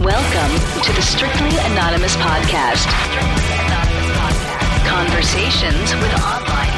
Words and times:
Welcome 0.00 0.82
to 0.82 0.92
the 0.92 1.02
Strictly 1.02 1.50
Anonymous 1.72 2.14
Podcast. 2.18 2.86
Conversations 4.86 5.92
with 5.96 6.14
online. 6.22 6.77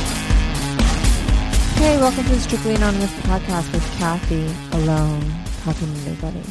Hey, 1.81 1.97
welcome 1.97 2.23
to 2.25 2.29
the 2.29 2.39
Strictly 2.39 2.75
Anonymous 2.75 3.11
podcast 3.21 3.73
with 3.73 3.83
Kathy 3.97 4.45
alone, 4.77 5.19
talking 5.63 5.91
to 5.91 6.09
nobody. 6.11 6.43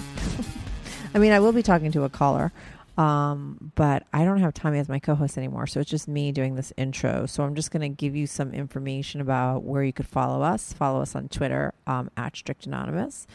I 1.14 1.18
mean, 1.20 1.30
I 1.30 1.38
will 1.38 1.52
be 1.52 1.62
talking 1.62 1.92
to 1.92 2.02
a 2.02 2.08
caller, 2.08 2.50
um, 2.98 3.70
but 3.76 4.02
I 4.12 4.24
don't 4.24 4.40
have 4.40 4.54
Tommy 4.54 4.80
as 4.80 4.88
my 4.88 4.98
co 4.98 5.14
host 5.14 5.38
anymore. 5.38 5.68
So 5.68 5.78
it's 5.78 5.88
just 5.88 6.08
me 6.08 6.32
doing 6.32 6.56
this 6.56 6.72
intro. 6.76 7.26
So 7.26 7.44
I'm 7.44 7.54
just 7.54 7.70
going 7.70 7.82
to 7.82 7.88
give 7.88 8.16
you 8.16 8.26
some 8.26 8.52
information 8.52 9.20
about 9.20 9.62
where 9.62 9.84
you 9.84 9.92
could 9.92 10.08
follow 10.08 10.42
us. 10.42 10.72
Follow 10.72 11.00
us 11.00 11.14
on 11.14 11.28
Twitter 11.28 11.74
um, 11.86 12.10
at 12.16 12.36
Strict 12.36 12.66
Anonymous. 12.66 13.28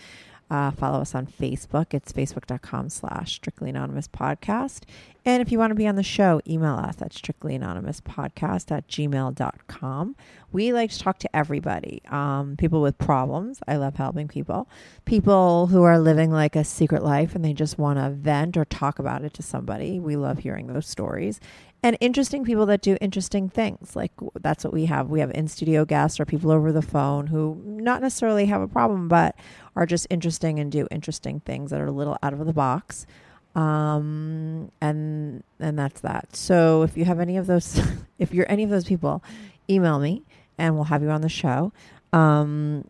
Uh, 0.49 0.71
follow 0.71 1.01
us 1.01 1.15
on 1.15 1.25
Facebook. 1.25 1.93
It's 1.93 2.11
facebook.com 2.13 2.89
slash 2.89 3.33
strictly 3.33 3.69
anonymous 3.69 4.07
podcast. 4.07 4.83
And 5.27 5.41
if 5.41 5.51
you 5.51 5.57
want 5.57 5.71
to 5.71 5.75
be 5.75 5.87
on 5.87 5.95
the 5.95 6.03
show, 6.03 6.39
email 6.47 6.75
us 6.75 7.01
at 7.01 7.11
strictly 7.11 7.55
anonymous 7.55 7.99
podcast 7.99 8.71
at 8.71 8.87
gmail.com. 8.87 10.15
We 10.51 10.71
like 10.71 10.91
to 10.91 10.99
talk 10.99 11.17
to 11.19 11.35
everybody. 11.35 12.03
Um, 12.09 12.55
people 12.57 12.81
with 12.81 12.99
problems. 12.99 13.59
I 13.67 13.77
love 13.77 13.95
helping 13.95 14.27
people. 14.27 14.69
People 15.05 15.67
who 15.67 15.81
are 15.81 15.97
living 15.97 16.31
like 16.31 16.55
a 16.55 16.63
secret 16.63 17.03
life 17.03 17.33
and 17.33 17.43
they 17.43 17.53
just 17.53 17.79
want 17.79 17.97
to 17.97 18.11
vent 18.11 18.55
or 18.55 18.65
talk 18.65 18.99
about 18.99 19.23
it 19.23 19.33
to 19.33 19.41
somebody. 19.41 19.99
We 19.99 20.15
love 20.15 20.39
hearing 20.39 20.67
those 20.67 20.87
stories. 20.87 21.39
And 21.85 21.95
interesting 21.99 22.43
people 22.43 22.65
that 22.65 22.81
do 22.81 22.97
interesting 22.99 23.47
things. 23.47 23.95
Like 23.95 24.11
that's 24.41 24.63
what 24.63 24.73
we 24.73 24.85
have. 24.85 25.11
We 25.11 25.19
have 25.19 25.29
in 25.35 25.47
studio 25.47 25.85
guests 25.85 26.19
or 26.19 26.25
people 26.25 26.49
over 26.49 26.71
the 26.71 26.81
phone 26.81 27.27
who 27.27 27.61
not 27.63 28.01
necessarily 28.01 28.47
have 28.47 28.59
a 28.59 28.67
problem, 28.67 29.07
but 29.07 29.35
are 29.75 29.85
just 29.85 30.07
interesting 30.09 30.57
and 30.57 30.71
do 30.71 30.87
interesting 30.89 31.41
things 31.41 31.69
that 31.69 31.79
are 31.79 31.85
a 31.85 31.91
little 31.91 32.17
out 32.23 32.33
of 32.33 32.43
the 32.43 32.53
box. 32.53 33.05
Um, 33.53 34.71
and 34.81 35.43
and 35.59 35.77
that's 35.77 36.01
that. 36.01 36.35
So 36.35 36.81
if 36.81 36.97
you 36.97 37.05
have 37.05 37.19
any 37.19 37.37
of 37.37 37.45
those, 37.45 37.79
if 38.17 38.33
you're 38.33 38.49
any 38.51 38.63
of 38.63 38.71
those 38.71 38.85
people, 38.85 39.23
email 39.69 39.99
me 39.99 40.23
and 40.57 40.73
we'll 40.73 40.85
have 40.85 41.03
you 41.03 41.11
on 41.11 41.21
the 41.21 41.29
show. 41.29 41.71
Um, 42.13 42.83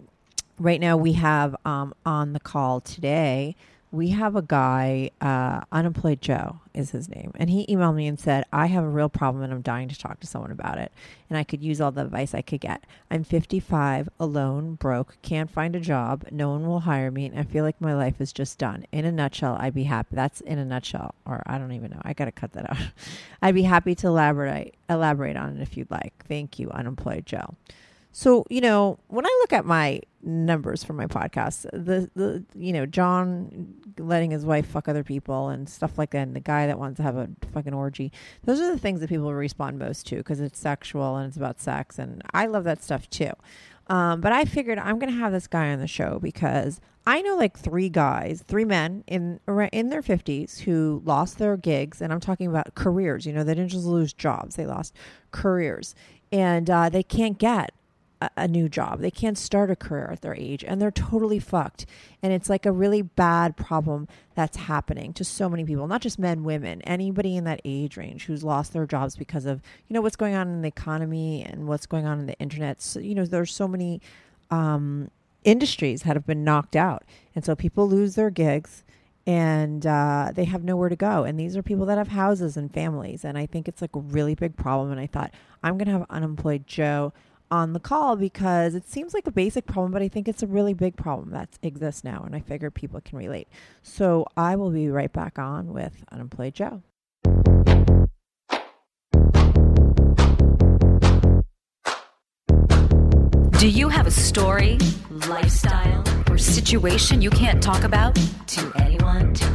right 0.57 0.79
now 0.79 0.95
we 0.95 1.11
have 1.13 1.53
um, 1.65 1.93
on 2.05 2.31
the 2.31 2.39
call 2.39 2.79
today 2.79 3.57
we 3.95 4.09
have 4.09 4.35
a 4.35 4.41
guy, 4.41 5.09
uh, 5.21 5.61
Unemployed 5.71 6.21
Joe 6.21 6.59
is 6.73 6.91
his 6.91 7.07
name. 7.07 7.31
And 7.35 7.49
he 7.49 7.65
emailed 7.67 7.95
me 7.95 8.07
and 8.07 8.19
said, 8.19 8.43
I 8.51 8.65
have 8.65 8.83
a 8.83 8.89
real 8.89 9.07
problem 9.07 9.41
and 9.41 9.53
I'm 9.53 9.61
dying 9.61 9.87
to 9.87 9.97
talk 9.97 10.19
to 10.19 10.27
someone 10.27 10.51
about 10.51 10.77
it. 10.77 10.91
And 11.29 11.37
I 11.37 11.45
could 11.45 11.63
use 11.63 11.79
all 11.79 11.91
the 11.91 12.01
advice 12.01 12.33
I 12.33 12.41
could 12.41 12.59
get. 12.59 12.83
I'm 13.09 13.23
55, 13.23 14.09
alone, 14.19 14.75
broke, 14.75 15.17
can't 15.21 15.49
find 15.49 15.75
a 15.75 15.79
job. 15.79 16.25
No 16.29 16.49
one 16.49 16.67
will 16.67 16.81
hire 16.81 17.09
me. 17.09 17.25
And 17.25 17.39
I 17.39 17.43
feel 17.43 17.63
like 17.63 17.79
my 17.79 17.95
life 17.95 18.19
is 18.19 18.33
just 18.33 18.59
done. 18.59 18.85
In 18.91 19.05
a 19.05 19.11
nutshell, 19.11 19.55
I'd 19.59 19.73
be 19.73 19.83
happy. 19.83 20.15
That's 20.15 20.41
in 20.41 20.59
a 20.59 20.65
nutshell. 20.65 21.15
Or 21.25 21.41
I 21.45 21.57
don't 21.57 21.71
even 21.71 21.91
know. 21.91 22.01
I 22.03 22.13
got 22.13 22.25
to 22.25 22.31
cut 22.33 22.51
that 22.51 22.69
out. 22.69 22.77
I'd 23.41 23.55
be 23.55 23.63
happy 23.63 23.95
to 23.95 24.07
elaborate, 24.07 24.75
elaborate 24.89 25.37
on 25.37 25.55
it 25.55 25.61
if 25.61 25.77
you'd 25.77 25.91
like. 25.91 26.13
Thank 26.27 26.59
you, 26.59 26.69
Unemployed 26.69 27.25
Joe. 27.25 27.55
So, 28.17 28.45
you 28.49 28.61
know, 28.61 28.97
when 29.07 29.25
I 29.25 29.37
look 29.41 29.51
at 29.51 29.65
my 29.65 29.99
numbers 30.23 30.85
for 30.85 30.93
my 30.93 31.05
podcast, 31.05 31.63
the 31.73 32.09
the 32.15 32.45
you 32.55 32.71
know, 32.71 32.85
John 32.85 33.75
letting 33.97 34.31
his 34.31 34.45
wife 34.45 34.65
fuck 34.67 34.87
other 34.87 35.03
people 35.03 35.49
and 35.49 35.67
stuff 35.67 35.97
like 35.97 36.11
that, 36.11 36.19
and 36.19 36.33
the 36.33 36.39
guy 36.39 36.65
that 36.65 36.79
wants 36.79 36.95
to 36.95 37.03
have 37.03 37.17
a 37.17 37.27
fucking 37.51 37.73
orgy, 37.73 38.13
those 38.45 38.61
are 38.61 38.71
the 38.71 38.79
things 38.79 39.01
that 39.01 39.09
people 39.09 39.33
respond 39.33 39.79
most 39.79 40.07
to 40.07 40.15
because 40.15 40.39
it's 40.39 40.57
sexual 40.57 41.17
and 41.17 41.27
it's 41.27 41.35
about 41.35 41.59
sex, 41.59 41.99
and 41.99 42.21
I 42.33 42.45
love 42.45 42.63
that 42.63 42.81
stuff 42.81 43.09
too. 43.09 43.33
Um, 43.87 44.21
but 44.21 44.31
I 44.31 44.45
figured 44.45 44.79
I'm 44.79 44.97
going 44.97 45.11
to 45.11 45.19
have 45.19 45.33
this 45.33 45.47
guy 45.47 45.73
on 45.73 45.79
the 45.79 45.85
show 45.85 46.17
because 46.17 46.79
I 47.05 47.21
know 47.21 47.35
like 47.35 47.59
three 47.59 47.89
guys, 47.89 48.45
three 48.47 48.63
men 48.63 49.03
in 49.07 49.41
in 49.73 49.89
their 49.89 50.01
50s 50.01 50.59
who 50.59 51.01
lost 51.03 51.37
their 51.37 51.57
gigs, 51.57 52.01
and 52.01 52.13
I'm 52.13 52.21
talking 52.21 52.47
about 52.47 52.75
careers. 52.75 53.25
You 53.25 53.33
know, 53.33 53.43
they 53.43 53.55
didn't 53.55 53.71
just 53.71 53.83
lose 53.85 54.13
jobs; 54.13 54.55
they 54.55 54.65
lost 54.65 54.95
careers, 55.31 55.95
and 56.31 56.69
uh, 56.69 56.87
they 56.87 57.03
can't 57.03 57.37
get 57.37 57.71
a, 58.35 58.47
new 58.47 58.69
job. 58.69 58.99
They 58.99 59.11
can't 59.11 59.37
start 59.37 59.71
a 59.71 59.75
career 59.75 60.09
at 60.11 60.21
their 60.21 60.35
age 60.35 60.63
and 60.63 60.81
they're 60.81 60.91
totally 60.91 61.39
fucked. 61.39 61.85
And 62.21 62.31
it's 62.31 62.49
like 62.49 62.65
a 62.65 62.71
really 62.71 63.01
bad 63.01 63.57
problem 63.57 64.07
that's 64.35 64.57
happening 64.57 65.13
to 65.13 65.23
so 65.23 65.49
many 65.49 65.63
people, 65.65 65.87
not 65.87 66.01
just 66.01 66.19
men, 66.19 66.43
women, 66.43 66.81
anybody 66.83 67.35
in 67.35 67.43
that 67.45 67.61
age 67.65 67.97
range 67.97 68.25
who's 68.25 68.43
lost 68.43 68.73
their 68.73 68.85
jobs 68.85 69.15
because 69.15 69.45
of, 69.45 69.61
you 69.87 69.93
know, 69.93 70.01
what's 70.01 70.15
going 70.15 70.35
on 70.35 70.47
in 70.47 70.61
the 70.61 70.67
economy 70.67 71.43
and 71.43 71.67
what's 71.67 71.85
going 71.85 72.05
on 72.05 72.19
in 72.19 72.25
the 72.25 72.37
internet. 72.39 72.81
So, 72.81 72.99
you 72.99 73.15
know, 73.15 73.25
there's 73.25 73.53
so 73.53 73.67
many 73.67 74.01
um, 74.51 75.09
industries 75.43 76.03
that 76.03 76.15
have 76.15 76.25
been 76.25 76.43
knocked 76.43 76.75
out. 76.75 77.03
And 77.35 77.45
so 77.45 77.55
people 77.55 77.87
lose 77.87 78.15
their 78.15 78.29
gigs 78.29 78.83
and 79.27 79.85
uh, 79.85 80.31
they 80.35 80.45
have 80.45 80.63
nowhere 80.63 80.89
to 80.89 80.95
go. 80.95 81.23
And 81.23 81.39
these 81.39 81.57
are 81.57 81.63
people 81.63 81.85
that 81.87 81.97
have 81.97 82.09
houses 82.09 82.57
and 82.57 82.71
families. 82.71 83.25
And 83.25 83.37
I 83.37 83.45
think 83.45 83.67
it's 83.67 83.81
like 83.81 83.95
a 83.95 83.99
really 83.99 84.35
big 84.35 84.55
problem. 84.55 84.91
And 84.91 84.99
I 84.99 85.07
thought, 85.07 85.33
I'm 85.63 85.77
going 85.77 85.87
to 85.87 85.93
have 85.93 86.05
unemployed 86.09 86.67
Joe 86.67 87.11
on 87.51 87.73
the 87.73 87.79
call 87.79 88.15
because 88.15 88.75
it 88.75 88.89
seems 88.89 89.13
like 89.13 89.27
a 89.27 89.31
basic 89.31 89.65
problem, 89.65 89.91
but 89.91 90.01
I 90.01 90.07
think 90.07 90.27
it's 90.27 90.43
a 90.43 90.47
really 90.47 90.73
big 90.73 90.95
problem 90.95 91.31
that 91.31 91.49
exists 91.61 92.03
now, 92.03 92.23
and 92.25 92.35
I 92.35 92.39
figure 92.39 92.71
people 92.71 93.01
can 93.01 93.17
relate. 93.17 93.47
So 93.83 94.25
I 94.35 94.55
will 94.55 94.71
be 94.71 94.89
right 94.89 95.11
back 95.11 95.37
on 95.39 95.73
with 95.73 96.03
Unemployed 96.11 96.53
Joe. 96.53 96.81
Do 103.59 103.69
you 103.69 103.89
have 103.89 104.05
a 104.05 104.11
story, 104.11 104.77
lifestyle, 105.27 106.03
or 106.29 106.37
situation 106.37 107.21
you 107.21 107.29
can't 107.29 107.63
talk 107.63 107.83
about 107.83 108.15
to 108.47 108.71
anyone, 108.75 109.33
to 109.33 109.54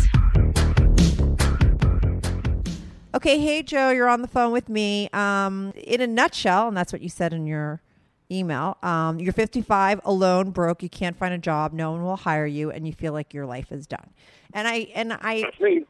Okay, 3.13 3.39
hey 3.39 3.61
Joe, 3.61 3.89
you're 3.89 4.07
on 4.07 4.21
the 4.21 4.27
phone 4.27 4.53
with 4.53 4.69
me. 4.69 5.09
Um, 5.11 5.73
in 5.75 5.99
a 5.99 6.07
nutshell, 6.07 6.69
and 6.69 6.77
that's 6.77 6.93
what 6.93 7.01
you 7.01 7.09
said 7.09 7.33
in 7.33 7.45
your 7.45 7.81
email. 8.31 8.77
Um, 8.81 9.19
you're 9.19 9.33
55, 9.33 9.99
alone, 10.05 10.51
broke. 10.51 10.81
You 10.81 10.87
can't 10.87 11.17
find 11.17 11.33
a 11.33 11.37
job. 11.37 11.73
No 11.73 11.91
one 11.91 12.03
will 12.03 12.15
hire 12.15 12.45
you, 12.45 12.71
and 12.71 12.87
you 12.87 12.93
feel 12.93 13.11
like 13.11 13.33
your 13.33 13.45
life 13.45 13.69
is 13.69 13.85
done. 13.85 14.11
And 14.53 14.65
I 14.65 14.87
and 14.95 15.11
I 15.11 15.41
That's 15.41 15.59
me. 15.59 15.83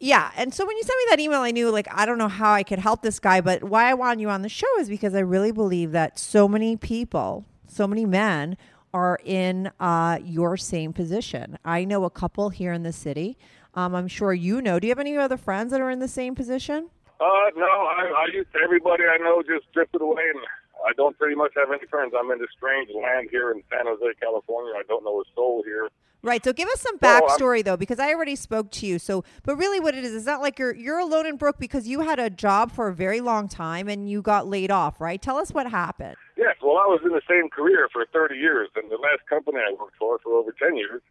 yeah, 0.00 0.32
and 0.36 0.52
so 0.52 0.66
when 0.66 0.76
you 0.76 0.82
sent 0.82 0.98
me 0.98 1.04
that 1.10 1.20
email, 1.20 1.42
I 1.42 1.52
knew 1.52 1.70
like 1.70 1.86
I 1.92 2.06
don't 2.06 2.18
know 2.18 2.26
how 2.26 2.52
I 2.52 2.64
could 2.64 2.80
help 2.80 3.02
this 3.02 3.20
guy, 3.20 3.40
but 3.40 3.62
why 3.62 3.88
I 3.88 3.94
want 3.94 4.18
you 4.18 4.28
on 4.28 4.42
the 4.42 4.48
show 4.48 4.66
is 4.80 4.88
because 4.88 5.14
I 5.14 5.20
really 5.20 5.52
believe 5.52 5.92
that 5.92 6.18
so 6.18 6.48
many 6.48 6.76
people, 6.76 7.44
so 7.68 7.86
many 7.86 8.04
men 8.04 8.56
are 8.92 9.20
in 9.24 9.70
uh, 9.78 10.18
your 10.24 10.56
same 10.56 10.92
position. 10.92 11.56
I 11.64 11.84
know 11.84 12.04
a 12.04 12.10
couple 12.10 12.48
here 12.48 12.72
in 12.72 12.82
the 12.82 12.92
city. 12.92 13.38
Um, 13.74 13.94
I'm 13.94 14.08
sure 14.08 14.32
you 14.32 14.62
know. 14.62 14.78
Do 14.78 14.86
you 14.86 14.90
have 14.90 14.98
any 14.98 15.16
other 15.16 15.36
friends 15.36 15.72
that 15.72 15.80
are 15.80 15.90
in 15.90 15.98
the 15.98 16.08
same 16.08 16.34
position? 16.34 16.90
Uh, 17.20 17.50
no, 17.56 17.64
I, 17.64 18.26
I 18.26 18.32
used 18.32 18.48
everybody 18.62 19.04
I 19.04 19.18
know 19.18 19.42
just 19.42 19.70
drifted 19.72 20.00
away, 20.00 20.22
and 20.34 20.44
I 20.86 20.92
don't 20.96 21.16
pretty 21.18 21.34
much 21.34 21.52
have 21.56 21.68
any 21.70 21.86
friends. 21.86 22.12
I'm 22.18 22.30
in 22.30 22.38
this 22.38 22.48
strange 22.56 22.90
land 22.94 23.28
here 23.30 23.50
in 23.50 23.62
San 23.70 23.86
Jose, 23.86 24.04
California. 24.20 24.74
I 24.76 24.82
don't 24.88 25.04
know 25.04 25.20
a 25.20 25.24
soul 25.34 25.62
here. 25.64 25.88
Right. 26.22 26.42
So 26.42 26.54
give 26.54 26.68
us 26.68 26.80
some 26.80 26.98
backstory 26.98 27.62
though, 27.62 27.76
because 27.76 27.98
I 27.98 28.08
already 28.08 28.34
spoke 28.34 28.70
to 28.72 28.86
you. 28.86 28.98
So, 28.98 29.24
but 29.42 29.56
really, 29.56 29.78
what 29.78 29.94
it 29.94 30.04
is 30.04 30.12
is 30.12 30.24
not 30.24 30.40
like 30.40 30.58
you're 30.58 30.74
you're 30.74 30.98
alone 30.98 31.26
in 31.26 31.36
Brook 31.36 31.56
because 31.58 31.86
you 31.86 32.00
had 32.00 32.18
a 32.18 32.30
job 32.30 32.72
for 32.72 32.88
a 32.88 32.94
very 32.94 33.20
long 33.20 33.46
time 33.46 33.88
and 33.88 34.08
you 34.08 34.22
got 34.22 34.46
laid 34.48 34.70
off. 34.70 35.02
Right. 35.02 35.20
Tell 35.20 35.36
us 35.36 35.50
what 35.50 35.70
happened. 35.70 36.16
Yes, 36.36 36.56
well, 36.62 36.78
I 36.78 36.86
was 36.86 37.00
in 37.04 37.12
the 37.12 37.20
same 37.28 37.50
career 37.50 37.88
for 37.92 38.06
30 38.10 38.36
years, 38.36 38.70
and 38.74 38.90
the 38.90 38.96
last 38.96 39.28
company 39.28 39.58
I 39.58 39.72
worked 39.78 39.96
for 39.98 40.18
for 40.18 40.32
over 40.32 40.52
10 40.58 40.76
years 40.76 41.02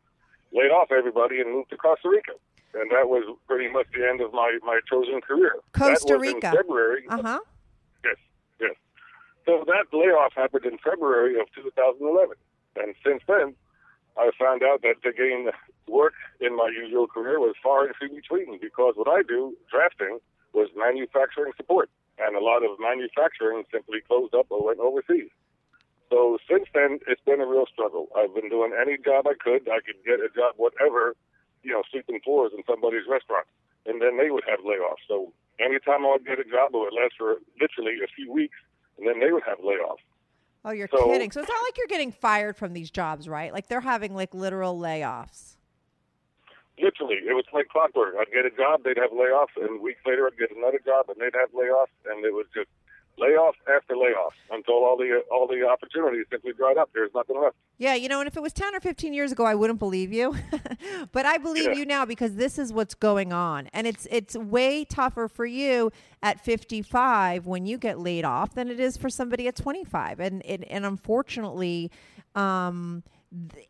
laid 0.51 0.71
off 0.71 0.91
everybody 0.91 1.39
and 1.41 1.51
moved 1.51 1.69
to 1.69 1.77
Costa 1.77 2.09
Rica. 2.09 2.33
And 2.73 2.89
that 2.91 3.07
was 3.07 3.23
pretty 3.47 3.69
much 3.71 3.87
the 3.93 4.07
end 4.07 4.21
of 4.21 4.33
my, 4.33 4.57
my 4.63 4.79
chosen 4.89 5.21
career. 5.21 5.55
Costa 5.73 6.13
that 6.13 6.19
was 6.19 6.33
Rica. 6.33 6.49
In 6.49 6.55
February. 6.57 7.03
Uh 7.09 7.21
huh. 7.21 7.39
Yes, 8.03 8.17
yes. 8.59 8.75
So 9.45 9.63
that 9.67 9.95
layoff 9.95 10.33
happened 10.35 10.65
in 10.65 10.77
February 10.79 11.39
of 11.39 11.47
2011. 11.53 12.35
And 12.75 12.95
since 13.05 13.21
then, 13.27 13.53
I 14.17 14.31
found 14.39 14.63
out 14.63 14.81
that 14.81 15.01
to 15.03 15.13
gain 15.13 15.49
work 15.87 16.13
in 16.39 16.55
my 16.55 16.71
usual 16.73 17.07
career 17.07 17.39
was 17.39 17.55
far 17.61 17.85
and 17.85 17.95
few 17.95 18.09
between 18.09 18.59
because 18.59 18.93
what 18.95 19.07
I 19.07 19.21
do, 19.21 19.55
drafting, 19.69 20.19
was 20.53 20.69
manufacturing 20.75 21.53
support. 21.57 21.89
And 22.19 22.35
a 22.35 22.39
lot 22.39 22.63
of 22.63 22.77
manufacturing 22.79 23.63
simply 23.71 24.01
closed 24.07 24.33
up 24.35 24.47
or 24.49 24.65
went 24.65 24.79
overseas. 24.79 25.29
So 26.09 26.37
since 26.49 26.65
then, 26.73 26.99
it's 27.07 27.21
been 27.25 27.41
a 27.41 27.47
real 27.47 27.65
struggle. 27.65 28.07
I've 28.15 28.33
been 28.35 28.49
doing 28.49 28.71
any 28.79 28.97
job 28.97 29.25
I 29.25 29.33
could. 29.33 29.67
I 29.67 29.81
could 29.81 29.97
get 30.05 30.21
a 30.21 30.29
job, 30.29 30.53
whatever, 30.57 31.15
you 31.63 31.71
know, 31.71 31.83
sweeping 31.89 32.19
floors 32.23 32.51
in 32.55 32.63
somebody's 32.67 33.07
restaurant. 33.09 33.47
And 33.85 34.01
then 34.01 34.17
they 34.17 34.29
would 34.29 34.43
have 34.47 34.59
layoffs. 34.59 35.03
So 35.07 35.33
anytime 35.59 36.05
I 36.05 36.11
would 36.11 36.25
get 36.25 36.39
a 36.39 36.43
job, 36.45 36.71
it 36.73 36.77
would 36.77 36.93
last 36.93 37.15
for 37.17 37.37
literally 37.59 37.97
a 38.03 38.07
few 38.15 38.31
weeks, 38.31 38.55
and 38.97 39.07
then 39.07 39.19
they 39.19 39.31
would 39.31 39.43
have 39.43 39.59
layoffs. 39.59 40.03
Oh, 40.65 40.71
you're 40.71 40.87
So- 40.87 41.05
kidding. 41.11 41.31
So 41.31 41.41
it's 41.41 41.49
not 41.49 41.61
like 41.63 41.77
you're 41.77 41.87
getting 41.87 42.11
fired 42.11 42.55
from 42.55 42.73
these 42.73 42.89
jobs, 42.89 43.27
right? 43.27 43.51
Like 43.51 43.67
they're 43.67 43.81
having 43.81 44.15
like 44.15 44.33
literal 44.33 44.77
layoffs. 44.79 45.57
Literally, 46.81 47.17
it 47.27 47.33
was 47.33 47.45
like 47.53 47.67
clockwork. 47.69 48.15
I'd 48.19 48.31
get 48.33 48.45
a 48.45 48.49
job, 48.49 48.83
they'd 48.83 48.97
have 48.97 49.11
layoffs, 49.11 49.53
and 49.57 49.79
weeks 49.81 49.99
later 50.05 50.25
I'd 50.25 50.37
get 50.39 50.55
another 50.55 50.79
job, 50.83 51.05
and 51.09 51.17
they'd 51.19 51.37
have 51.37 51.51
layoffs, 51.51 51.93
and 52.09 52.25
it 52.25 52.33
was 52.33 52.47
just 52.55 52.69
layoff 53.17 53.55
after 53.73 53.95
layoff 53.95 54.33
until 54.51 54.75
all 54.75 54.97
the 54.97 55.21
all 55.31 55.47
the 55.47 55.65
opportunities 55.67 56.25
simply 56.31 56.51
dried 56.53 56.77
up. 56.77 56.89
There's 56.93 57.11
nothing 57.13 57.39
left. 57.41 57.55
Yeah, 57.77 57.95
you 57.95 58.07
know, 58.09 58.19
and 58.19 58.27
if 58.27 58.35
it 58.37 58.41
was 58.41 58.53
10 58.53 58.75
or 58.75 58.79
15 58.79 59.13
years 59.13 59.31
ago, 59.31 59.45
I 59.45 59.55
wouldn't 59.55 59.79
believe 59.79 60.13
you. 60.13 60.35
but 61.11 61.25
I 61.25 61.37
believe 61.37 61.65
Yeah. 61.65 61.73
you 61.73 61.85
now 61.85 62.05
because 62.05 62.35
this 62.35 62.57
is 62.59 62.71
what's 62.73 62.93
going 62.95 63.33
on. 63.33 63.67
And 63.73 63.87
it's 63.87 64.07
it's 64.11 64.35
way 64.37 64.85
tougher 64.85 65.27
for 65.27 65.45
you 65.45 65.91
at 66.21 66.39
55 66.39 67.45
when 67.47 67.65
you 67.65 67.77
get 67.77 67.99
laid 67.99 68.25
off 68.25 68.55
than 68.55 68.69
it 68.69 68.79
is 68.79 68.97
for 68.97 69.09
somebody 69.09 69.47
at 69.47 69.55
25. 69.55 70.19
And 70.19 70.45
and, 70.45 70.63
and 70.65 70.85
unfortunately, 70.85 71.91
um, 72.35 73.03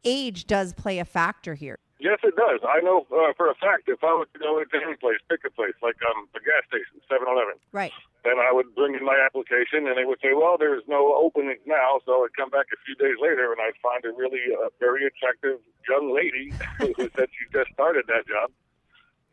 age 0.03 0.45
does 0.45 0.73
play 0.73 0.99
a 0.99 1.05
factor 1.05 1.53
here. 1.53 1.79
Yes, 1.99 2.19
it 2.23 2.35
does. 2.35 2.59
I 2.67 2.81
know 2.81 3.05
uh, 3.11 3.31
for 3.37 3.49
a 3.49 3.55
fact 3.55 3.83
if 3.87 4.03
I 4.03 4.07
was 4.07 4.27
to 4.33 4.39
go 4.39 4.59
into 4.59 4.75
any 4.85 4.95
place, 4.97 5.17
pick 5.29 5.39
a 5.45 5.49
place 5.51 5.73
like 5.81 5.95
um, 6.13 6.27
a 6.35 6.39
gas 6.39 6.63
station, 6.67 6.99
7-Eleven, 7.09 7.53
Right. 7.71 7.93
Then 8.23 8.39
I 8.39 8.51
would 8.51 8.73
bring 8.75 8.95
in 8.95 9.03
my 9.03 9.19
application, 9.19 9.87
and 9.87 9.97
they 9.97 10.05
would 10.05 10.19
say, 10.21 10.33
"Well, 10.33 10.55
there's 10.57 10.83
no 10.87 11.15
openings 11.15 11.61
now." 11.65 11.99
So 12.05 12.23
I'd 12.23 12.35
come 12.35 12.49
back 12.49 12.67
a 12.71 12.79
few 12.85 12.95
days 12.95 13.19
later, 13.19 13.51
and 13.51 13.59
I'd 13.59 13.77
find 13.83 14.03
a 14.05 14.11
really 14.15 14.41
uh, 14.55 14.69
very 14.79 15.05
attractive 15.05 15.59
young 15.87 16.13
lady 16.15 16.53
who 16.97 17.09
said 17.15 17.27
she 17.35 17.45
just 17.51 17.71
started 17.73 18.05
that 18.07 18.27
job. 18.27 18.51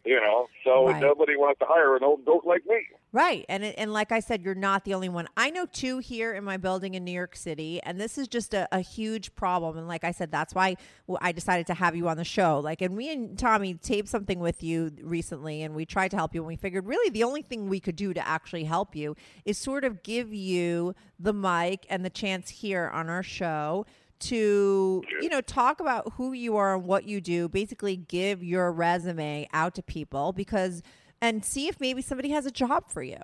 You 0.05 0.19
know, 0.19 0.49
so 0.65 0.87
Right. 0.89 1.01
nobody 1.01 1.37
wants 1.37 1.59
to 1.59 1.67
hire 1.69 1.95
an 1.95 2.03
old 2.03 2.25
goat 2.25 2.45
like 2.47 2.65
me. 2.67 2.87
Right. 3.13 3.45
And 3.49 3.63
and 3.65 3.93
like 3.93 4.13
I 4.13 4.21
said, 4.21 4.43
you're 4.43 4.55
not 4.55 4.85
the 4.85 4.95
only 4.95 5.09
one. 5.09 5.29
I 5.37 5.51
know 5.51 5.67
two 5.67 5.99
here 5.99 6.33
in 6.33 6.43
my 6.43 6.57
building 6.57 6.95
in 6.95 7.05
New 7.05 7.13
York 7.13 7.37
City, 7.37 7.83
and 7.83 8.01
this 8.01 8.17
is 8.17 8.27
just 8.27 8.55
a, 8.55 8.67
a 8.73 8.81
huge 8.81 9.35
problem. 9.35 9.77
And 9.77 9.87
like 9.87 10.05
I 10.05 10.13
said, 10.13 10.31
that's 10.31 10.55
why 10.55 10.77
i 11.21 11.33
decided 11.33 11.67
to 11.67 11.75
have 11.75 11.95
you 11.95 12.09
on 12.09 12.17
the 12.17 12.25
show. 12.25 12.61
Like, 12.61 12.81
and 12.81 12.97
me 12.97 13.13
and 13.13 13.39
Tommy 13.39 13.75
taped 13.75 14.09
something 14.09 14.39
with 14.39 14.63
you 14.63 14.91
recently, 15.03 15.63
and 15.63 15.75
we 15.75 15.85
tried 15.85 16.13
to 16.13 16.17
help 16.17 16.35
you. 16.35 16.41
And 16.41 16.49
we 16.49 16.57
figured 16.57 16.87
really 16.87 17.11
the 17.11 17.25
only 17.25 17.43
thing 17.43 17.69
we 17.69 17.81
could 17.81 17.97
do 17.97 18.15
to 18.15 18.27
actually 18.27 18.65
help 18.65 18.97
you 18.97 19.17
is 19.45 19.59
sort 19.59 19.85
of 19.85 20.03
give 20.03 20.33
you 20.33 20.95
the 21.19 21.33
mic 21.35 21.85
and 21.91 22.05
the 22.05 22.11
chance 22.11 22.49
here 22.49 22.89
on 22.95 23.11
our 23.11 23.23
show 23.23 23.85
to 24.21 25.03
you 25.21 25.29
know 25.29 25.41
talk 25.41 25.81
about 25.81 26.13
who 26.15 26.33
you 26.33 26.57
are 26.57 26.75
and 26.75 26.85
what 26.85 27.05
you 27.05 27.21
do. 27.21 27.49
Basically 27.49 27.97
give 27.97 28.43
your 28.43 28.73
resume 28.73 29.49
out 29.53 29.75
to 29.75 29.83
people 29.83 30.33
because 30.33 30.83
and 31.21 31.45
see 31.45 31.69
if 31.69 31.81
maybe 31.81 32.03
somebody 32.03 32.31
has 32.31 32.47
a 32.47 32.51
job 32.51 32.91
for 32.91 33.03
you. 33.03 33.21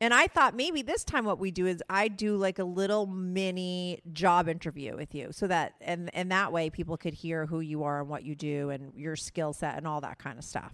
And 0.00 0.14
i 0.14 0.28
thought 0.28 0.54
maybe 0.54 0.82
this 0.82 1.02
time 1.02 1.24
what 1.24 1.40
we 1.40 1.50
do 1.50 1.66
is 1.66 1.82
i 1.90 2.06
do 2.06 2.36
like 2.36 2.60
a 2.60 2.64
little 2.64 3.06
mini 3.06 4.00
job 4.12 4.48
interview 4.48 4.96
with 4.96 5.12
you 5.12 5.30
so 5.32 5.48
that 5.48 5.74
and 5.80 6.08
and 6.14 6.30
that 6.30 6.52
way 6.52 6.70
people 6.70 6.96
could 6.96 7.14
hear 7.14 7.46
who 7.46 7.58
you 7.58 7.82
are 7.82 8.00
and 8.00 8.08
what 8.08 8.22
you 8.22 8.36
do 8.36 8.70
and 8.70 8.92
your 8.94 9.16
skill 9.16 9.52
set 9.52 9.76
and 9.76 9.88
all 9.88 10.00
that 10.00 10.18
kind 10.18 10.38
of 10.38 10.44
stuff. 10.44 10.72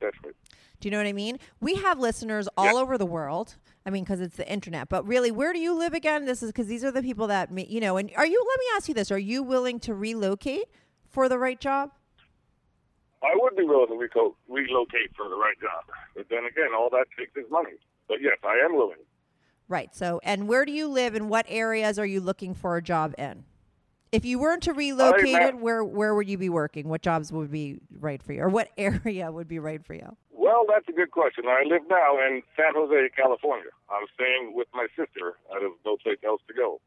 Right. 0.00 0.14
Do 0.80 0.88
you 0.88 0.90
know 0.90 0.96
what 0.98 1.06
I 1.06 1.12
mean? 1.12 1.38
We 1.60 1.74
have 1.76 1.98
listeners 1.98 2.48
all 2.56 2.76
over 2.76 2.96
the 2.96 3.06
world. 3.06 3.56
I 3.86 3.90
mean, 3.90 4.04
because 4.04 4.20
it's 4.20 4.36
the 4.36 4.50
internet. 4.50 4.88
But 4.88 5.06
really, 5.06 5.30
where 5.30 5.52
do 5.52 5.58
you 5.58 5.74
live 5.74 5.94
again? 5.94 6.24
This 6.24 6.42
is 6.42 6.50
because 6.50 6.66
these 6.66 6.84
are 6.84 6.90
the 6.90 7.02
people 7.02 7.26
that 7.28 7.50
me- 7.50 7.66
you 7.68 7.80
know. 7.80 7.96
And 7.96 8.10
are 8.16 8.26
you? 8.26 8.44
Let 8.48 8.58
me 8.58 8.64
ask 8.76 8.88
you 8.88 8.94
this: 8.94 9.10
Are 9.10 9.18
you 9.18 9.42
willing 9.42 9.78
to 9.80 9.94
relocate 9.94 10.66
for 11.08 11.28
the 11.28 11.38
right 11.38 11.60
job? 11.60 11.90
I 13.22 13.32
would 13.34 13.54
be 13.56 13.64
willing 13.64 13.88
to 13.88 13.94
reco- 13.94 14.34
relocate 14.48 15.14
for 15.14 15.28
the 15.28 15.36
right 15.36 15.58
job, 15.60 15.84
but 16.16 16.26
then 16.30 16.44
again, 16.46 16.68
all 16.74 16.88
that 16.90 17.06
takes 17.18 17.36
is 17.36 17.50
money. 17.50 17.74
But 18.08 18.18
yes, 18.22 18.38
I 18.42 18.64
am 18.64 18.74
willing. 18.74 18.96
Right. 19.68 19.94
So, 19.94 20.20
and 20.24 20.48
where 20.48 20.64
do 20.64 20.72
you 20.72 20.88
live? 20.88 21.14
And 21.14 21.28
what 21.28 21.46
areas 21.48 21.98
are 21.98 22.06
you 22.06 22.20
looking 22.20 22.54
for 22.54 22.76
a 22.76 22.82
job 22.82 23.14
in? 23.18 23.44
If 24.12 24.24
you 24.24 24.40
weren't 24.40 24.64
to 24.64 24.72
relocate 24.72 25.36
it, 25.36 25.58
where 25.58 25.84
where 25.84 26.14
would 26.14 26.28
you 26.28 26.36
be 26.36 26.48
working? 26.48 26.88
What 26.88 27.02
jobs 27.02 27.32
would 27.32 27.50
be 27.50 27.78
right 28.00 28.22
for 28.22 28.32
you, 28.32 28.42
or 28.42 28.48
what 28.48 28.68
area 28.78 29.30
would 29.30 29.48
be 29.48 29.58
right 29.58 29.84
for 29.84 29.94
you? 29.94 30.16
Well, 30.30 30.64
that's 30.68 30.88
a 30.88 30.92
good 30.92 31.10
question. 31.10 31.44
I 31.46 31.62
live 31.64 31.82
now 31.88 32.18
in 32.18 32.42
San 32.56 32.74
Jose, 32.74 33.10
California. 33.14 33.70
I'm 33.88 34.06
staying 34.14 34.52
with 34.54 34.66
my 34.74 34.86
sister. 34.96 35.36
I 35.50 35.62
have 35.62 35.72
no 35.84 35.96
place 35.96 36.18
else 36.24 36.40
to 36.48 36.54
go. 36.54 36.80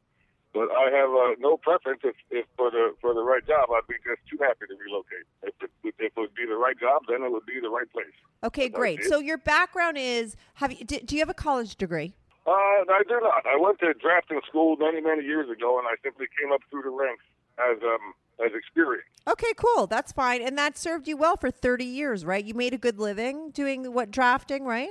But 0.53 0.69
I 0.71 0.91
have 0.91 1.09
uh, 1.09 1.35
no 1.39 1.57
preference. 1.57 2.01
If, 2.03 2.15
if 2.29 2.45
for 2.57 2.69
the 2.69 2.93
for 2.99 3.13
the 3.13 3.23
right 3.23 3.45
job, 3.47 3.69
I'd 3.71 3.87
be 3.87 3.95
just 4.05 4.21
too 4.29 4.37
happy 4.41 4.65
to 4.67 4.75
relocate. 4.75 5.25
If 5.43 5.55
it, 5.63 5.71
if 5.83 5.95
it 5.99 6.13
would 6.17 6.35
be 6.35 6.45
the 6.45 6.55
right 6.55 6.77
job, 6.79 7.03
then 7.09 7.23
it 7.23 7.31
would 7.31 7.45
be 7.45 7.59
the 7.61 7.69
right 7.69 7.89
place. 7.91 8.13
Okay, 8.43 8.67
That's 8.67 8.77
great. 8.77 9.03
So 9.05 9.19
your 9.19 9.37
background 9.37 9.97
is 9.97 10.35
have 10.55 10.71
you? 10.71 10.85
Do, 10.85 10.99
do 10.99 11.15
you 11.15 11.21
have 11.21 11.29
a 11.29 11.33
college 11.33 11.75
degree? 11.75 12.15
Uh, 12.45 12.51
I 12.51 13.01
do 13.07 13.19
not. 13.21 13.45
I 13.45 13.57
went 13.57 13.79
to 13.79 13.93
drafting 13.93 14.41
school 14.47 14.75
many, 14.77 14.99
many 14.99 15.23
years 15.23 15.49
ago, 15.49 15.79
and 15.79 15.87
I 15.87 15.95
simply 16.03 16.25
came 16.39 16.51
up 16.51 16.61
through 16.69 16.83
the 16.83 16.89
ranks 16.89 17.23
as 17.57 17.81
um 17.83 18.13
as 18.43 18.51
experience. 18.53 19.07
Okay, 19.27 19.53
cool. 19.55 19.87
That's 19.87 20.11
fine. 20.11 20.41
And 20.41 20.57
that 20.57 20.77
served 20.77 21.07
you 21.07 21.15
well 21.15 21.37
for 21.37 21.51
30 21.51 21.85
years, 21.85 22.25
right? 22.25 22.43
You 22.43 22.53
made 22.53 22.73
a 22.73 22.77
good 22.77 22.99
living 22.99 23.51
doing 23.51 23.93
what 23.93 24.11
drafting, 24.11 24.65
right? 24.65 24.89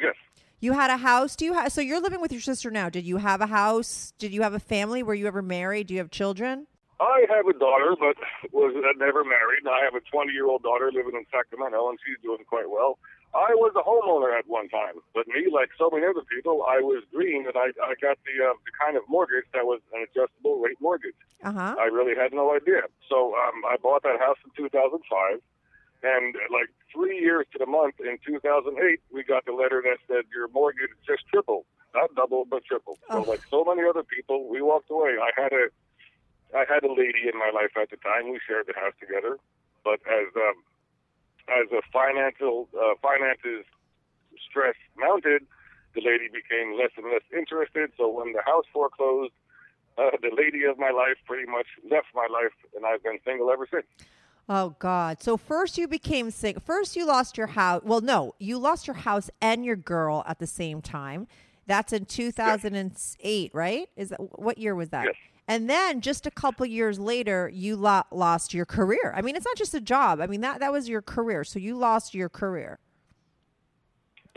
Yes. 0.00 0.14
You 0.60 0.72
had 0.72 0.90
a 0.90 0.98
house. 0.98 1.34
Do 1.34 1.44
you 1.44 1.54
have 1.54 1.72
so 1.72 1.80
you're 1.80 2.00
living 2.00 2.20
with 2.20 2.30
your 2.30 2.42
sister 2.42 2.70
now. 2.70 2.88
Did 2.88 3.06
you 3.06 3.16
have 3.16 3.40
a 3.40 3.46
house? 3.46 4.12
Did 4.18 4.32
you 4.32 4.42
have 4.42 4.54
a 4.54 4.60
family? 4.60 5.02
Were 5.02 5.14
you 5.14 5.26
ever 5.26 5.42
married? 5.42 5.88
Do 5.88 5.94
you 5.94 6.00
have 6.00 6.10
children? 6.10 6.66
I 7.00 7.24
have 7.30 7.46
a 7.46 7.58
daughter, 7.58 7.96
but 7.98 8.16
was 8.52 8.74
uh, 8.76 8.92
never 8.98 9.24
married. 9.24 9.64
I 9.66 9.82
have 9.84 9.94
a 9.94 10.04
20 10.12 10.32
year 10.32 10.46
old 10.46 10.62
daughter 10.62 10.90
living 10.92 11.14
in 11.16 11.24
Sacramento, 11.32 11.88
and 11.88 11.98
she's 12.04 12.22
doing 12.22 12.44
quite 12.46 12.68
well. 12.68 12.98
I 13.32 13.54
was 13.54 13.70
a 13.78 13.84
homeowner 13.86 14.36
at 14.36 14.48
one 14.48 14.68
time, 14.68 14.98
but 15.14 15.28
me, 15.28 15.46
like 15.52 15.70
so 15.78 15.88
many 15.92 16.04
other 16.04 16.26
people, 16.26 16.66
I 16.66 16.82
was 16.82 17.04
green, 17.14 17.46
and 17.46 17.54
I, 17.54 17.70
I 17.78 17.94
got 18.02 18.18
the 18.26 18.34
uh, 18.42 18.58
the 18.66 18.74
kind 18.74 18.96
of 18.96 19.04
mortgage 19.08 19.46
that 19.54 19.64
was 19.66 19.80
an 19.94 20.02
adjustable 20.02 20.58
rate 20.58 20.78
mortgage. 20.80 21.14
Uh 21.44 21.52
huh. 21.52 21.74
I 21.78 21.86
really 21.86 22.18
had 22.18 22.32
no 22.34 22.54
idea. 22.54 22.90
So 23.08 23.34
um, 23.38 23.62
I 23.70 23.76
bought 23.78 24.02
that 24.02 24.18
house 24.18 24.38
in 24.42 24.50
2005, 24.58 25.38
and 26.02 26.34
like 26.50 26.74
three 26.92 27.20
years 27.20 27.46
to 27.52 27.58
the 27.58 27.70
month 27.70 28.00
in 28.00 28.18
2008, 28.26 28.74
we 29.14 29.22
got 29.22 29.44
the 29.46 29.52
letter 29.52 29.80
that 29.84 29.98
said 30.08 30.26
your 30.34 30.48
mortgage 30.48 30.90
just 31.06 31.22
tripled, 31.30 31.66
not 31.94 32.12
double 32.16 32.44
but 32.50 32.64
tripled. 32.64 32.98
So 33.10 33.22
like 33.22 33.42
so 33.48 33.62
many 33.62 33.86
other 33.88 34.02
people, 34.02 34.48
we 34.48 34.60
walked 34.60 34.90
away. 34.90 35.22
I 35.22 35.30
had 35.40 35.52
a 35.52 35.70
I 36.50 36.66
had 36.66 36.82
a 36.82 36.90
lady 36.90 37.30
in 37.30 37.38
my 37.38 37.54
life 37.54 37.78
at 37.80 37.90
the 37.90 37.96
time. 38.02 38.30
We 38.32 38.40
shared 38.42 38.66
the 38.66 38.74
house 38.74 38.94
together, 38.98 39.38
but 39.84 40.00
as 40.10 40.26
um, 40.34 40.66
as 41.50 41.70
a 41.72 41.82
financial 41.92 42.68
uh, 42.74 42.94
finances 43.02 43.66
stress 44.48 44.74
mounted, 44.96 45.42
the 45.94 46.00
lady 46.00 46.28
became 46.28 46.78
less 46.78 46.90
and 46.96 47.06
less 47.06 47.22
interested. 47.36 47.90
So 47.96 48.08
when 48.08 48.32
the 48.32 48.42
house 48.46 48.64
foreclosed, 48.72 49.32
uh, 49.98 50.10
the 50.22 50.30
lady 50.34 50.64
of 50.64 50.78
my 50.78 50.90
life 50.90 51.16
pretty 51.26 51.50
much 51.50 51.66
left 51.90 52.06
my 52.14 52.26
life, 52.30 52.52
and 52.76 52.86
I've 52.86 53.02
been 53.02 53.18
single 53.24 53.50
ever 53.50 53.66
since. 53.70 53.86
Oh 54.48 54.74
God! 54.78 55.22
So 55.22 55.36
first 55.36 55.78
you 55.78 55.86
became 55.86 56.30
sick. 56.30 56.60
First 56.60 56.96
you 56.96 57.06
lost 57.06 57.36
your 57.36 57.48
house. 57.48 57.82
Well, 57.84 58.00
no, 58.00 58.34
you 58.38 58.58
lost 58.58 58.86
your 58.86 58.96
house 58.96 59.30
and 59.40 59.64
your 59.64 59.76
girl 59.76 60.24
at 60.26 60.38
the 60.38 60.46
same 60.46 60.80
time. 60.82 61.26
That's 61.66 61.92
in 61.92 62.04
2008, 62.06 63.50
right? 63.54 63.88
Is 63.96 64.08
that 64.08 64.40
what 64.40 64.58
year 64.58 64.74
was 64.74 64.88
that? 64.88 65.04
Yes. 65.04 65.14
And 65.50 65.68
then 65.68 66.00
just 66.00 66.26
a 66.26 66.30
couple 66.30 66.64
years 66.64 67.00
later, 67.00 67.50
you 67.52 67.74
lo- 67.74 68.06
lost 68.12 68.54
your 68.54 68.64
career. 68.64 69.12
I 69.16 69.20
mean, 69.20 69.34
it's 69.34 69.44
not 69.44 69.56
just 69.56 69.74
a 69.74 69.80
job. 69.80 70.20
I 70.20 70.28
mean 70.28 70.42
that 70.42 70.60
that 70.60 70.70
was 70.70 70.88
your 70.88 71.02
career. 71.02 71.42
So 71.42 71.58
you 71.58 71.74
lost 71.74 72.14
your 72.14 72.28
career. 72.28 72.78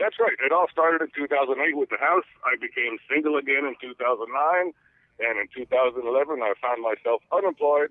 That's 0.00 0.18
right. 0.18 0.34
It 0.44 0.50
all 0.50 0.66
started 0.72 1.02
in 1.02 1.10
2008 1.14 1.76
with 1.76 1.90
the 1.90 1.98
house. 1.98 2.26
I 2.42 2.56
became 2.60 2.98
single 3.08 3.36
again 3.36 3.62
in 3.62 3.76
2009, 3.80 4.72
and 5.20 5.38
in 5.38 5.46
2011 5.54 6.42
I 6.42 6.52
found 6.60 6.82
myself 6.82 7.22
unemployed, 7.30 7.90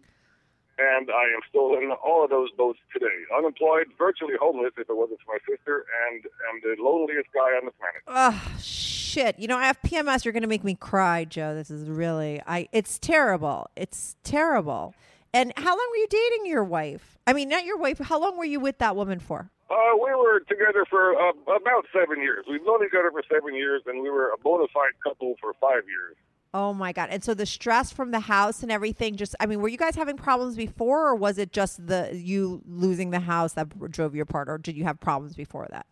and 0.78 1.08
I 1.10 1.24
am 1.32 1.40
still 1.48 1.80
in 1.80 1.96
all 2.04 2.26
of 2.26 2.30
those 2.30 2.52
boats 2.52 2.80
today. 2.92 3.24
Unemployed, 3.32 3.88
virtually 3.98 4.36
homeless 4.36 4.74
if 4.76 4.90
it 4.90 4.98
wasn't 4.98 5.22
for 5.24 5.40
my 5.40 5.40
sister, 5.48 5.86
and 6.12 6.26
am 6.52 6.60
the 6.60 6.76
loneliest 6.76 7.32
guy 7.34 7.56
on 7.56 7.64
the 7.64 7.72
planet. 7.72 8.04
Oh 8.06 8.60
shit! 8.60 9.03
You 9.16 9.48
know, 9.48 9.58
I 9.58 9.66
have 9.66 9.82
PMS. 9.82 10.26
You're 10.26 10.32
going 10.32 10.44
to 10.44 10.50
make 10.50 10.64
me 10.64 10.76
cry, 10.76 11.26
Joe. 11.26 11.54
This 11.54 11.70
is 11.70 11.88
really 11.90 12.42
I. 12.48 12.68
It's 12.72 13.00
terrible. 13.00 13.70
It's 13.76 14.16
terrible. 14.24 14.96
And 15.34 15.52
how 15.58 15.70
long 15.70 15.88
were 15.92 15.98
you 15.98 16.08
dating 16.10 16.46
your 16.46 16.64
wife? 16.64 17.18
I 17.26 17.34
mean, 17.34 17.50
not 17.50 17.66
your 17.66 17.78
wife. 17.78 18.00
How 18.00 18.20
long 18.20 18.38
were 18.38 18.46
you 18.46 18.60
with 18.60 18.78
that 18.80 18.96
woman 18.96 19.20
for? 19.20 19.50
Uh, 19.70 19.76
we 19.96 20.12
were 20.14 20.42
together 20.42 20.86
for 20.90 21.16
uh, 21.16 21.32
about 21.48 21.86
seven 21.92 22.22
years. 22.22 22.46
We've 22.50 22.64
known 22.64 22.84
each 22.86 22.94
other 22.98 23.10
for 23.12 23.24
seven 23.32 23.56
years, 23.56 23.82
and 23.88 24.02
we 24.02 24.10
were 24.10 24.30
a 24.30 24.38
bona 24.38 24.66
fide 24.74 24.92
couple 25.04 25.36
for 25.42 25.54
five 25.60 25.84
years. 25.88 26.16
Oh 26.54 26.74
my 26.74 26.92
god! 26.92 27.10
And 27.10 27.24
so 27.24 27.34
the 27.34 27.48
stress 27.48 27.92
from 27.92 28.12
the 28.12 28.20
house 28.20 28.62
and 28.62 28.72
everything. 28.72 29.16
Just, 29.16 29.36
I 29.40 29.48
mean, 29.48 29.60
were 29.60 29.70
you 29.70 29.78
guys 29.78 29.96
having 29.96 30.18
problems 30.18 30.56
before, 30.56 31.08
or 31.08 31.16
was 31.16 31.40
it 31.40 31.52
just 31.52 31.88
the 31.88 32.12
you 32.14 32.62
losing 32.68 33.10
the 33.10 33.22
house 33.22 33.54
that 33.54 33.92
drove 33.92 34.14
you 34.14 34.22
apart, 34.22 34.50
or 34.50 34.60
did 34.60 34.78
you 34.78 34.84
have 34.84 35.00
problems 35.00 35.34
before 35.36 35.68
that? 35.72 35.88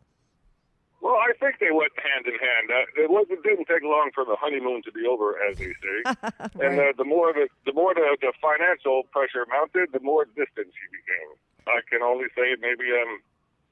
Well, 1.02 1.18
I 1.18 1.34
think 1.42 1.58
they 1.58 1.74
went 1.74 1.92
hand 1.98 2.30
in 2.30 2.38
hand. 2.38 2.70
Uh, 2.70 2.86
it 3.02 3.10
wasn't 3.10 3.42
didn't 3.42 3.66
take 3.66 3.82
long 3.82 4.14
for 4.14 4.24
the 4.24 4.38
honeymoon 4.38 4.86
to 4.86 4.92
be 4.94 5.06
over, 5.10 5.34
as 5.50 5.58
they 5.58 5.74
say. 5.82 5.98
And 6.62 6.78
uh, 6.78 6.94
the 6.96 7.06
more 7.06 7.34
the 7.34 7.50
the 7.66 7.74
more 7.74 7.94
the, 7.94 8.18
the 8.22 8.34
financial 8.38 9.04
pressure 9.10 9.46
mounted, 9.50 9.90
the 9.94 10.00
more 10.00 10.26
distant 10.26 10.70
she 10.70 10.88
became. 10.94 11.30
I 11.66 11.82
can 11.90 12.02
only 12.06 12.30
say 12.38 12.54
maybe 12.62 12.94
um, 12.94 13.22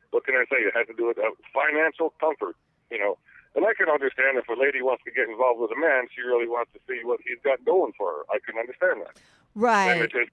what 0.09 0.25
can 0.25 0.35
I 0.35 0.45
say? 0.49 0.57
It 0.65 0.73
had 0.73 0.87
to 0.89 0.97
do 0.97 1.07
with 1.07 1.17
uh, 1.21 1.29
financial 1.53 2.13
comfort, 2.19 2.55
you 2.89 2.97
know. 2.97 3.17
And 3.55 3.65
I 3.65 3.73
can 3.73 3.89
understand 3.89 4.37
if 4.37 4.47
a 4.49 4.53
lady 4.53 4.81
wants 4.81 5.03
to 5.05 5.11
get 5.11 5.29
involved 5.29 5.59
with 5.59 5.71
a 5.73 5.79
man, 5.79 6.05
she 6.13 6.21
really 6.21 6.47
wants 6.47 6.71
to 6.73 6.79
see 6.87 7.01
what 7.03 7.19
he's 7.25 7.41
got 7.43 7.63
going 7.65 7.93
for 7.97 8.09
her. 8.09 8.21
I 8.29 8.37
can 8.45 8.57
understand 8.57 9.01
that. 9.05 9.17
And 9.17 9.25
Right. 9.55 10.01
it 10.01 10.11
just, 10.13 10.29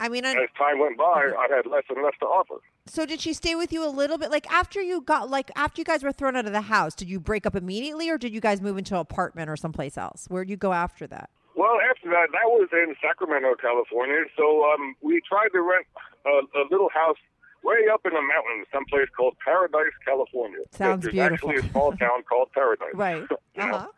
I 0.00 0.08
mean, 0.08 0.24
I, 0.24 0.32
as 0.32 0.48
time 0.56 0.78
went 0.78 0.96
by, 0.96 1.32
I 1.38 1.46
had 1.54 1.66
less 1.66 1.84
and 1.88 2.02
less 2.02 2.14
to 2.20 2.26
offer. 2.26 2.56
so 2.86 3.04
did 3.04 3.20
she 3.20 3.32
stay 3.32 3.54
with 3.54 3.72
you 3.72 3.84
a 3.84 3.90
little 3.90 4.16
bit? 4.18 4.30
Like 4.30 4.50
after 4.52 4.80
you 4.80 5.00
got, 5.00 5.28
like 5.28 5.50
after 5.56 5.80
you 5.80 5.84
guys 5.84 6.02
were 6.02 6.12
thrown 6.12 6.36
out 6.36 6.46
of 6.46 6.52
the 6.52 6.60
house, 6.62 6.94
did 6.94 7.08
you 7.08 7.18
break 7.18 7.46
up 7.46 7.56
immediately, 7.56 8.08
or 8.08 8.18
did 8.18 8.32
you 8.32 8.40
guys 8.40 8.60
move 8.60 8.78
into 8.78 8.94
an 8.94 9.00
apartment 9.00 9.50
or 9.50 9.56
someplace 9.56 9.98
else? 9.98 10.26
Where'd 10.28 10.48
you 10.48 10.56
go 10.56 10.72
after 10.72 11.06
that? 11.08 11.30
Well, 11.56 11.78
after 11.90 12.08
that, 12.10 12.28
that 12.30 12.46
was 12.46 12.68
in 12.72 12.94
Sacramento, 13.02 13.56
California. 13.60 14.24
So 14.36 14.62
um, 14.72 14.94
we 15.02 15.20
tried 15.28 15.48
to 15.48 15.60
rent 15.60 15.86
a, 16.24 16.60
a 16.60 16.62
little 16.70 16.88
house 16.94 17.16
way 17.64 17.88
up 17.92 18.02
in 18.04 18.12
the 18.12 18.22
mountains, 18.22 18.68
someplace 18.72 19.08
called 19.16 19.36
Paradise, 19.44 19.92
California. 20.04 20.60
Sounds 20.70 21.02
There's 21.02 21.12
beautiful. 21.12 21.50
actually 21.50 21.68
a 21.68 21.72
small 21.72 21.92
town 21.96 22.22
called 22.28 22.52
Paradise. 22.52 22.88
Right. 22.94 23.24
Uh-huh. 23.58 23.88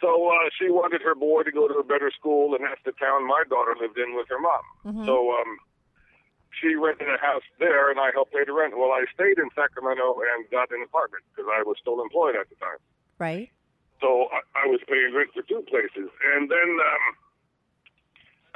So 0.00 0.28
uh, 0.28 0.48
she 0.58 0.68
wanted 0.68 1.00
her 1.02 1.14
boy 1.14 1.42
to 1.42 1.52
go 1.52 1.68
to 1.68 1.80
a 1.80 1.84
better 1.84 2.10
school, 2.12 2.54
and 2.54 2.64
that's 2.64 2.82
the 2.84 2.92
town 3.00 3.26
my 3.26 3.44
daughter 3.48 3.74
lived 3.80 3.96
in 3.96 4.14
with 4.14 4.28
her 4.28 4.38
mom. 4.38 4.64
Mm-hmm. 4.84 5.06
So 5.06 5.32
um, 5.32 5.56
she 6.60 6.74
rented 6.74 7.08
a 7.08 7.20
house 7.20 7.44
there, 7.58 7.90
and 7.90 8.00
I 8.00 8.10
helped 8.12 8.32
pay 8.32 8.44
the 8.44 8.52
rent. 8.52 8.76
Well, 8.76 8.92
I 8.92 9.04
stayed 9.12 9.38
in 9.38 9.48
Sacramento 9.56 10.20
and 10.20 10.48
got 10.50 10.70
an 10.70 10.84
apartment 10.84 11.24
because 11.32 11.48
I 11.48 11.62
was 11.64 11.76
still 11.80 12.00
employed 12.00 12.36
at 12.36 12.48
the 12.48 12.56
time. 12.56 12.80
Right. 13.18 13.48
So 14.00 14.28
I, 14.32 14.44
I 14.52 14.64
was 14.68 14.80
paying 14.84 15.16
rent 15.16 15.32
for 15.32 15.42
two 15.42 15.64
places. 15.68 16.12
And 16.36 16.50
then 16.52 16.70
um, 16.76 17.04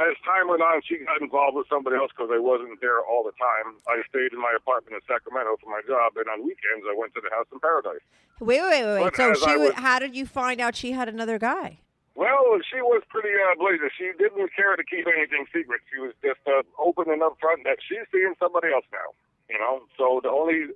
as 0.00 0.16
time 0.24 0.48
went 0.48 0.62
on, 0.62 0.80
she 0.84 0.98
got 1.04 1.20
involved 1.20 1.56
with 1.56 1.68
somebody 1.68 1.96
else 1.96 2.10
because 2.14 2.32
I 2.32 2.40
wasn't 2.40 2.80
there 2.80 3.04
all 3.04 3.22
the 3.22 3.36
time. 3.36 3.76
I 3.86 4.00
stayed 4.08 4.32
in 4.32 4.40
my 4.40 4.54
apartment 4.56 4.96
in 4.96 5.02
Sacramento 5.04 5.60
for 5.60 5.68
my 5.68 5.82
job, 5.86 6.16
and 6.16 6.26
on 6.28 6.40
weekends 6.40 6.88
I 6.88 6.94
went 6.96 7.12
to 7.14 7.20
the 7.20 7.30
house 7.30 7.46
in 7.52 7.60
Paradise. 7.60 8.02
Wait, 8.40 8.62
wait, 8.62 8.84
wait, 8.84 9.04
wait. 9.04 9.16
So 9.16 9.34
she, 9.34 9.56
was, 9.56 9.74
how 9.76 9.98
did 9.98 10.16
you 10.16 10.24
find 10.24 10.60
out 10.60 10.74
she 10.74 10.92
had 10.92 11.08
another 11.08 11.38
guy? 11.38 11.80
Well, 12.14 12.58
she 12.64 12.80
was 12.80 13.02
pretty 13.08 13.30
uh. 13.32 13.56
She 13.96 14.12
didn't 14.18 14.50
care 14.56 14.76
to 14.76 14.84
keep 14.84 15.06
anything 15.06 15.46
secret. 15.52 15.80
She 15.92 16.00
was 16.00 16.12
just 16.24 16.40
uh, 16.46 16.62
open 16.78 17.08
and 17.08 17.22
upfront 17.22 17.64
that 17.64 17.78
she's 17.80 18.04
seeing 18.12 18.34
somebody 18.38 18.72
else 18.72 18.84
now. 18.92 19.14
You 19.48 19.58
know, 19.58 19.82
so 19.96 20.20
the 20.22 20.30
only 20.30 20.72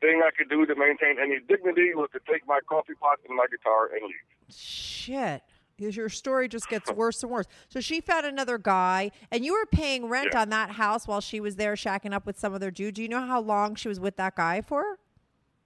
thing 0.00 0.22
I 0.24 0.30
could 0.36 0.48
do 0.48 0.66
to 0.66 0.74
maintain 0.74 1.16
any 1.20 1.40
dignity 1.40 1.94
was 1.94 2.08
to 2.12 2.20
take 2.30 2.46
my 2.46 2.60
coffee 2.68 2.94
pot 2.94 3.18
and 3.28 3.36
my 3.36 3.46
guitar 3.50 3.90
and 3.94 4.02
leave. 4.02 4.54
Shit. 4.54 5.42
Because 5.76 5.96
your 5.96 6.08
story 6.08 6.48
just 6.48 6.68
gets 6.68 6.90
worse 6.92 7.22
and 7.22 7.30
worse. 7.30 7.46
So 7.68 7.80
she 7.80 8.00
found 8.00 8.26
another 8.26 8.58
guy, 8.58 9.10
and 9.30 9.44
you 9.44 9.52
were 9.52 9.66
paying 9.66 10.08
rent 10.08 10.30
Yeah. 10.32 10.42
on 10.42 10.48
that 10.50 10.70
house 10.72 11.06
while 11.06 11.20
she 11.20 11.40
was 11.40 11.56
there 11.56 11.74
shacking 11.74 12.12
up 12.12 12.26
with 12.26 12.38
some 12.38 12.54
other 12.54 12.70
dude. 12.70 12.94
Do 12.94 13.02
you 13.02 13.08
know 13.08 13.24
how 13.26 13.40
long 13.40 13.74
she 13.74 13.88
was 13.88 14.00
with 14.00 14.16
that 14.16 14.36
guy 14.36 14.60
for 14.62 14.98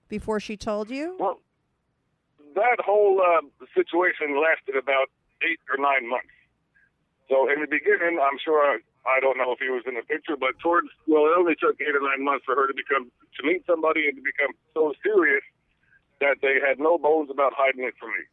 before 0.09 0.39
she 0.39 0.57
told 0.57 0.89
you? 0.89 1.15
Well, 1.19 1.39
that 2.55 2.77
whole 2.83 3.21
uh, 3.21 3.41
situation 3.73 4.35
lasted 4.41 4.75
about 4.75 5.07
eight 5.41 5.59
or 5.71 5.77
nine 5.81 6.07
months. 6.09 6.27
So 7.29 7.49
in 7.49 7.61
the 7.61 7.67
beginning, 7.67 8.19
I'm 8.19 8.37
sure 8.43 8.59
I, 8.59 8.79
I 9.07 9.21
don't 9.21 9.37
know 9.37 9.53
if 9.53 9.59
he 9.59 9.69
was 9.69 9.83
in 9.87 9.95
the 9.95 10.01
picture, 10.03 10.35
but 10.35 10.59
towards 10.59 10.89
well, 11.07 11.23
it 11.31 11.33
only 11.37 11.55
took 11.55 11.79
eight 11.79 11.95
or 11.95 12.03
nine 12.03 12.25
months 12.25 12.43
for 12.45 12.55
her 12.55 12.67
to 12.67 12.73
become 12.75 13.09
to 13.39 13.47
meet 13.47 13.63
somebody 13.65 14.07
and 14.11 14.17
to 14.17 14.21
become 14.21 14.51
so 14.73 14.91
serious 15.01 15.41
that 16.19 16.37
they 16.43 16.59
had 16.59 16.77
no 16.77 16.97
bones 16.97 17.29
about 17.31 17.53
hiding 17.55 17.85
it 17.85 17.93
from 17.97 18.09
me. 18.09 18.27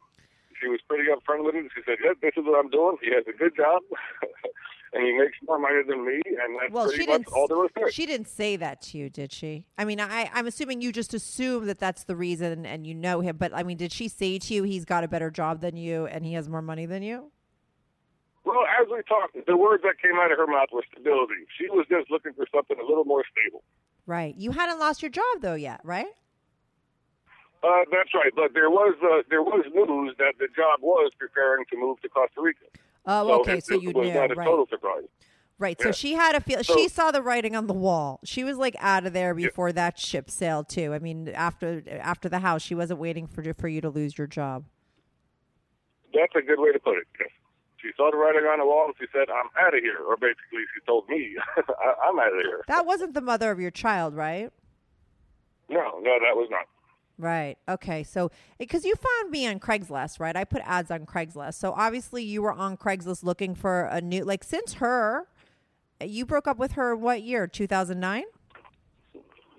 She 0.61 0.67
was 0.67 0.79
pretty 0.87 1.05
upfront 1.09 1.45
with 1.45 1.55
it. 1.55 1.71
She 1.75 1.81
said, 1.85 1.97
"Yes, 2.03 2.15
this 2.21 2.31
is 2.37 2.43
what 2.45 2.59
I'm 2.59 2.69
doing. 2.69 2.97
He 3.01 3.11
has 3.13 3.23
a 3.27 3.37
good 3.37 3.55
job, 3.55 3.81
and 4.93 5.05
he 5.05 5.13
makes 5.17 5.37
more 5.47 5.57
money 5.59 5.81
than 5.87 6.05
me, 6.05 6.21
and 6.25 6.55
that's 6.59 6.71
Well, 6.71 6.87
pretty 6.87 7.03
she 7.03 7.07
much 7.09 7.21
didn't. 7.21 7.33
all 7.33 7.47
there 7.47 7.57
was 7.57 7.69
it." 7.77 7.93
She 7.93 8.05
didn't 8.05 8.27
say 8.27 8.55
that 8.57 8.81
to 8.83 8.97
you, 8.97 9.09
did 9.09 9.31
she? 9.31 9.65
I 9.77 9.85
mean, 9.85 9.99
I, 9.99 10.29
I'm 10.33 10.47
assuming 10.47 10.81
you 10.81 10.91
just 10.91 11.13
assume 11.13 11.65
that 11.67 11.79
that's 11.79 12.03
the 12.03 12.15
reason, 12.15 12.65
and 12.65 12.85
you 12.85 12.93
know 12.93 13.21
him. 13.21 13.37
But 13.37 13.53
I 13.53 13.63
mean, 13.63 13.77
did 13.77 13.91
she 13.91 14.07
say 14.07 14.37
to 14.39 14.53
you 14.53 14.63
he's 14.63 14.85
got 14.85 15.03
a 15.03 15.07
better 15.07 15.31
job 15.31 15.61
than 15.61 15.77
you 15.77 16.05
and 16.07 16.25
he 16.25 16.33
has 16.33 16.49
more 16.49 16.61
money 16.61 16.85
than 16.85 17.03
you? 17.03 17.31
Well, 18.45 18.63
as 18.81 18.87
we 18.89 19.01
talked, 19.07 19.37
the 19.45 19.57
words 19.57 19.83
that 19.83 20.01
came 20.01 20.15
out 20.19 20.31
of 20.31 20.37
her 20.37 20.47
mouth 20.47 20.69
were 20.73 20.83
stability. 20.91 21.45
She 21.57 21.69
was 21.69 21.85
just 21.89 22.09
looking 22.09 22.33
for 22.33 22.47
something 22.53 22.77
a 22.79 22.85
little 22.87 23.05
more 23.05 23.23
stable. 23.31 23.63
Right. 24.07 24.33
You 24.37 24.51
hadn't 24.51 24.79
lost 24.79 25.01
your 25.03 25.11
job 25.11 25.41
though 25.41 25.53
yet, 25.55 25.81
right? 25.83 26.07
Uh, 27.61 27.83
that's 27.91 28.13
right, 28.13 28.31
but 28.35 28.53
there 28.53 28.69
was 28.69 28.95
uh, 29.03 29.21
there 29.29 29.43
was 29.43 29.65
news 29.73 30.15
that 30.17 30.35
the 30.39 30.47
job 30.55 30.79
was 30.81 31.11
preparing 31.19 31.65
to 31.69 31.77
move 31.77 31.99
to 32.01 32.09
Costa 32.09 32.41
Rica. 32.41 32.65
Oh, 33.05 33.27
so 33.27 33.41
okay. 33.41 33.57
it, 33.57 33.65
So 33.65 33.75
you 33.75 33.91
knew, 33.91 34.11
right? 34.11 34.29
total 34.29 34.65
surprise. 34.69 35.03
Right. 35.57 35.79
So 35.81 35.91
she 35.91 36.13
had 36.13 36.35
a 36.35 36.39
feel. 36.39 36.63
So- 36.63 36.73
she 36.73 36.87
saw 36.87 37.11
the 37.11 37.21
writing 37.21 37.55
on 37.57 37.67
the 37.67 37.73
wall. 37.73 38.21
She 38.23 38.45
was 38.45 38.57
like 38.57 38.77
out 38.79 39.05
of 39.05 39.11
there 39.11 39.35
before 39.35 39.73
that 39.73 39.99
ship 39.99 40.29
sailed 40.29 40.69
too. 40.69 40.93
I 40.93 40.99
mean, 40.99 41.27
after 41.29 41.83
after 41.99 42.29
the 42.29 42.39
house, 42.39 42.61
she 42.61 42.75
wasn't 42.75 42.99
waiting 42.99 43.27
for 43.27 43.43
for 43.53 43.67
you 43.67 43.81
to 43.81 43.89
lose 43.89 44.17
your 44.17 44.27
job. 44.27 44.63
That's 46.13 46.33
a 46.35 46.41
good 46.41 46.59
way 46.59 46.71
to 46.71 46.79
put 46.79 46.97
it. 46.97 47.07
Yes. 47.19 47.29
She 47.81 47.89
saw 47.95 48.09
the 48.11 48.17
writing 48.17 48.41
on 48.43 48.59
the 48.59 48.65
wall 48.65 48.85
and 48.87 48.95
she 48.99 49.05
said, 49.11 49.27
"I'm 49.29 49.49
out 49.61 49.73
of 49.75 49.81
here," 49.81 49.99
or 50.07 50.15
basically 50.15 50.63
she 50.73 50.85
told 50.85 51.07
me, 51.09 51.35
"I'm 51.57 52.17
out 52.19 52.27
of 52.33 52.39
here." 52.41 52.63
That 52.67 52.85
wasn't 52.85 53.13
the 53.13 53.21
mother 53.21 53.51
of 53.51 53.59
your 53.59 53.71
child, 53.71 54.15
right? 54.15 54.51
No, 55.69 55.99
no, 56.01 56.17
that 56.19 56.35
was 56.35 56.47
not. 56.49 56.67
Right. 57.19 57.57
Okay. 57.67 58.03
So, 58.03 58.31
because 58.57 58.85
you 58.85 58.95
found 58.95 59.29
me 59.29 59.45
on 59.45 59.59
Craigslist, 59.59 60.21
right? 60.21 60.37
I 60.37 60.45
put 60.45 60.61
ads 60.63 60.89
on 60.89 61.05
Craigslist. 61.05 61.55
So 61.55 61.73
obviously, 61.75 62.23
you 62.23 62.41
were 62.41 62.53
on 62.53 62.77
Craigslist 62.77 63.23
looking 63.23 63.55
for 63.55 63.83
a 63.83 63.99
new. 63.99 64.23
Like 64.23 64.41
since 64.41 64.75
her, 64.75 65.27
you 66.01 66.25
broke 66.25 66.47
up 66.47 66.57
with 66.57 66.71
her. 66.73 66.95
What 66.95 67.21
year? 67.21 67.45
Two 67.45 67.67
thousand 67.67 67.99
nine. 67.99 68.23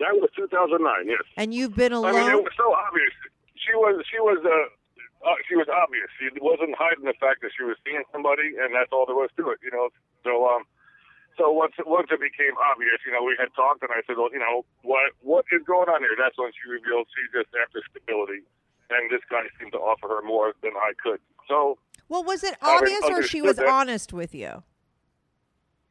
That 0.01 0.17
was 0.17 0.33
2009. 0.35 1.05
Yes. 1.05 1.21
And 1.37 1.53
you've 1.53 1.75
been 1.75 1.93
I 1.93 1.97
alone. 1.97 2.15
mean, 2.15 2.31
it 2.31 2.41
was 2.41 2.57
so 2.57 2.73
obvious. 2.73 3.13
She 3.53 3.77
was 3.77 4.03
she 4.09 4.17
was 4.17 4.41
uh, 4.41 5.29
uh, 5.29 5.35
she 5.47 5.53
was 5.53 5.69
obvious. 5.69 6.09
She 6.17 6.33
wasn't 6.41 6.73
hiding 6.73 7.05
the 7.05 7.13
fact 7.21 7.45
that 7.45 7.51
she 7.55 7.61
was 7.61 7.77
seeing 7.85 8.01
somebody, 8.11 8.57
and 8.57 8.73
that's 8.73 8.89
all 8.91 9.05
there 9.05 9.13
was 9.15 9.29
to 9.37 9.51
it. 9.53 9.59
You 9.61 9.69
know. 9.69 9.89
So 10.25 10.49
um, 10.49 10.63
so 11.41 11.51
once 11.51 11.73
once 11.89 12.07
it 12.13 12.21
became 12.21 12.53
obvious, 12.69 13.01
you 13.05 13.11
know, 13.11 13.23
we 13.25 13.33
had 13.39 13.49
talked, 13.57 13.81
and 13.81 13.89
I 13.89 14.05
said, 14.05 14.15
well, 14.17 14.29
you 14.31 14.37
know, 14.39 14.63
what 14.83 15.11
what 15.21 15.45
is 15.51 15.61
going 15.65 15.89
on 15.89 16.01
here? 16.01 16.13
That's 16.17 16.37
when 16.37 16.51
she 16.53 16.69
revealed 16.69 17.07
she's 17.09 17.31
just 17.33 17.49
after 17.57 17.81
stability, 17.89 18.45
and 18.93 19.09
this 19.09 19.21
guy 19.29 19.41
seemed 19.59 19.71
to 19.73 19.79
offer 19.81 20.07
her 20.07 20.21
more 20.21 20.53
than 20.61 20.73
I 20.77 20.93
could. 21.01 21.19
So 21.49 21.79
Well, 22.09 22.23
was 22.23 22.43
it 22.43 22.55
obvious 22.61 23.01
or 23.09 23.23
she 23.23 23.41
was 23.41 23.57
that. 23.57 23.65
honest 23.67 24.13
with 24.13 24.35
you? 24.35 24.61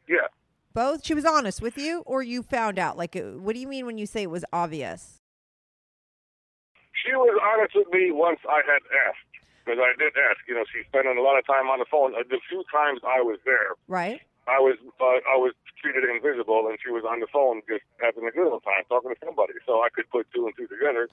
yeah, 0.09 0.31
Both? 0.73 1.05
She 1.05 1.15
was 1.15 1.25
honest 1.25 1.61
with 1.61 1.77
you 1.77 2.03
or 2.07 2.23
you 2.23 2.43
found 2.43 2.79
out? 2.79 2.97
Like, 2.97 3.17
uh, 3.17 3.43
what 3.43 3.55
do 3.55 3.61
you 3.61 3.67
mean 3.69 3.87
when 3.87 3.99
you 3.99 4.07
say 4.07 4.23
it 4.23 4.31
was 4.31 4.45
obvious? 4.53 5.19
she 7.05 7.13
was 7.15 7.33
honest 7.41 7.75
with 7.75 7.89
me 7.93 8.11
once 8.13 8.41
I 8.49 8.61
had 8.67 8.83
asked. 9.09 9.25
Because 9.65 9.81
I 9.81 9.93
did 9.99 10.13
ask, 10.17 10.41
you 10.49 10.55
know, 10.55 10.65
she's 10.73 10.85
spending 10.87 11.17
a 11.17 11.21
lot 11.21 11.39
of 11.39 11.47
time 11.47 11.69
on 11.69 11.79
the 11.79 11.85
phone. 11.91 12.13
The 12.13 12.41
few 12.49 12.65
times 12.73 13.01
I 13.07 13.21
was 13.21 13.39
there, 13.45 13.77
Right? 13.89 14.21
I 14.49 14.59
was 14.59 14.77
uh, 15.01 15.21
I 15.29 15.37
was 15.37 15.53
treated 15.81 16.05
invisible, 16.05 16.69
and 16.69 16.79
she 16.83 16.91
was 16.91 17.05
on 17.05 17.21
the 17.21 17.29
phone 17.33 17.63
just 17.69 17.85
having 18.01 18.27
a 18.27 18.33
good 18.33 18.49
old 18.51 18.65
time 18.65 18.85
talking 18.89 19.11
to 19.13 19.19
somebody. 19.25 19.55
So 19.67 19.83
I 19.83 19.89
could 19.93 20.09
put 20.11 20.27
two 20.35 20.47
and 20.47 20.55
two 20.57 20.67
together. 20.67 21.09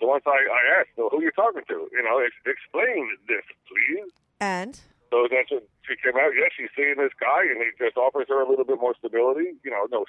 So 0.00 0.06
once 0.06 0.22
I, 0.26 0.38
I 0.38 0.62
asked, 0.78 0.94
so 0.94 1.08
who 1.10 1.18
are 1.18 1.26
you 1.26 1.34
talking 1.34 1.66
to? 1.66 1.88
You 1.90 2.02
know, 2.06 2.22
ex- 2.22 2.46
explain 2.46 3.10
this, 3.26 3.42
please. 3.66 4.10
And 4.40 4.78
So 5.10 5.26
then 5.26 5.42
she, 5.48 5.58
she 5.82 5.94
came 5.98 6.14
out. 6.14 6.30
Yes, 6.38 6.54
she's 6.54 6.70
seeing 6.76 6.94
this 6.98 7.10
guy, 7.18 7.42
and 7.50 7.58
he 7.58 7.74
just 7.76 7.96
offers 7.96 8.26
her 8.28 8.40
a 8.40 8.48
little 8.48 8.64
bit 8.64 8.78
more 8.80 8.94
stability. 8.94 9.58
You 9.64 9.70
know, 9.74 9.90
no, 9.90 10.06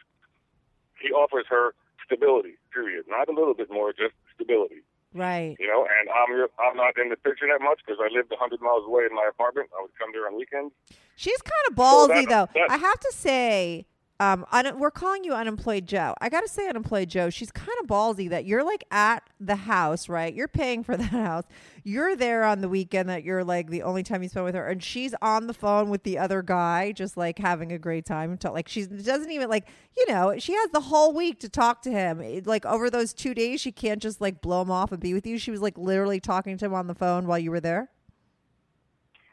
he 1.01 1.09
offers 1.09 1.45
her 1.49 1.73
stability. 2.05 2.57
Period. 2.73 3.05
Not 3.09 3.29
a 3.29 3.33
little 3.33 3.55
bit 3.55 3.71
more, 3.71 3.91
just 3.93 4.13
stability. 4.35 4.85
Right. 5.13 5.55
You 5.59 5.67
know, 5.67 5.85
and 5.85 6.09
I'm 6.09 6.47
I'm 6.59 6.77
not 6.77 6.97
in 6.97 7.09
the 7.09 7.15
picture 7.17 7.45
that 7.51 7.63
much 7.63 7.79
because 7.85 7.99
I 8.01 8.13
lived 8.15 8.29
100 8.31 8.61
miles 8.61 8.85
away 8.85 9.03
in 9.09 9.15
my 9.15 9.27
apartment. 9.29 9.69
I 9.77 9.81
would 9.81 9.91
come 9.99 10.09
there 10.13 10.27
on 10.27 10.35
weekends. 10.37 10.73
She's 11.15 11.41
kind 11.41 11.65
of 11.69 11.75
ballsy, 11.75 12.25
that- 12.27 12.29
though. 12.53 12.59
that- 12.59 12.71
I 12.71 12.77
have 12.77 12.99
to 12.99 13.11
say, 13.13 13.85
um, 14.19 14.45
un- 14.51 14.77
we're 14.79 14.91
calling 14.91 15.23
you 15.23 15.33
unemployed 15.33 15.87
Joe. 15.87 16.13
I 16.19 16.27
got 16.27 16.41
to 16.41 16.47
say, 16.49 16.67
unemployed 16.67 17.09
Joe. 17.09 17.29
She's 17.29 17.51
kind 17.51 17.71
of 17.81 17.87
ballsy 17.87 18.29
that 18.29 18.45
you're 18.45 18.63
like 18.65 18.83
at 18.91 19.23
the 19.39 19.55
house, 19.55 20.09
right? 20.09 20.33
You're 20.33 20.49
paying 20.49 20.83
for 20.83 20.97
that 20.97 21.05
house. 21.11 21.45
You're 21.83 22.15
there 22.17 22.43
on 22.43 22.59
the 22.61 22.67
weekend 22.67 23.07
that 23.07 23.23
you're 23.23 23.43
like 23.45 23.69
the 23.69 23.81
only 23.83 24.03
time 24.03 24.21
you 24.21 24.29
spend 24.29 24.45
with 24.45 24.55
her, 24.55 24.67
and 24.67 24.83
she's 24.83 25.15
on 25.21 25.47
the 25.47 25.53
phone 25.53 25.89
with 25.89 26.03
the 26.03 26.17
other 26.17 26.41
guy, 26.41 26.91
just 26.91 27.15
like 27.15 27.39
having 27.39 27.71
a 27.71 27.79
great 27.79 28.05
time. 28.05 28.37
Like 28.43 28.67
she 28.67 28.85
doesn't 28.85 29.31
even 29.31 29.49
like, 29.49 29.67
you 29.97 30.05
know, 30.09 30.35
she 30.37 30.53
has 30.53 30.69
the 30.71 30.81
whole 30.81 31.13
week 31.13 31.39
to 31.39 31.49
talk 31.49 31.81
to 31.83 31.91
him. 31.91 32.19
It- 32.19 32.45
like 32.45 32.65
over 32.65 32.89
those 32.89 33.13
two 33.13 33.33
days, 33.33 33.61
she 33.61 33.71
can't 33.71 34.01
just 34.01 34.19
like 34.19 34.41
blow 34.41 34.61
him 34.61 34.71
off 34.71 34.91
and 34.91 34.99
be 35.01 35.13
with 35.13 35.25
you. 35.25 35.37
She 35.37 35.51
was 35.51 35.61
like 35.61 35.77
literally 35.77 36.19
talking 36.19 36.57
to 36.57 36.65
him 36.65 36.73
on 36.73 36.87
the 36.87 36.95
phone 36.95 37.25
while 37.27 37.39
you 37.39 37.51
were 37.51 37.59
there. 37.61 37.89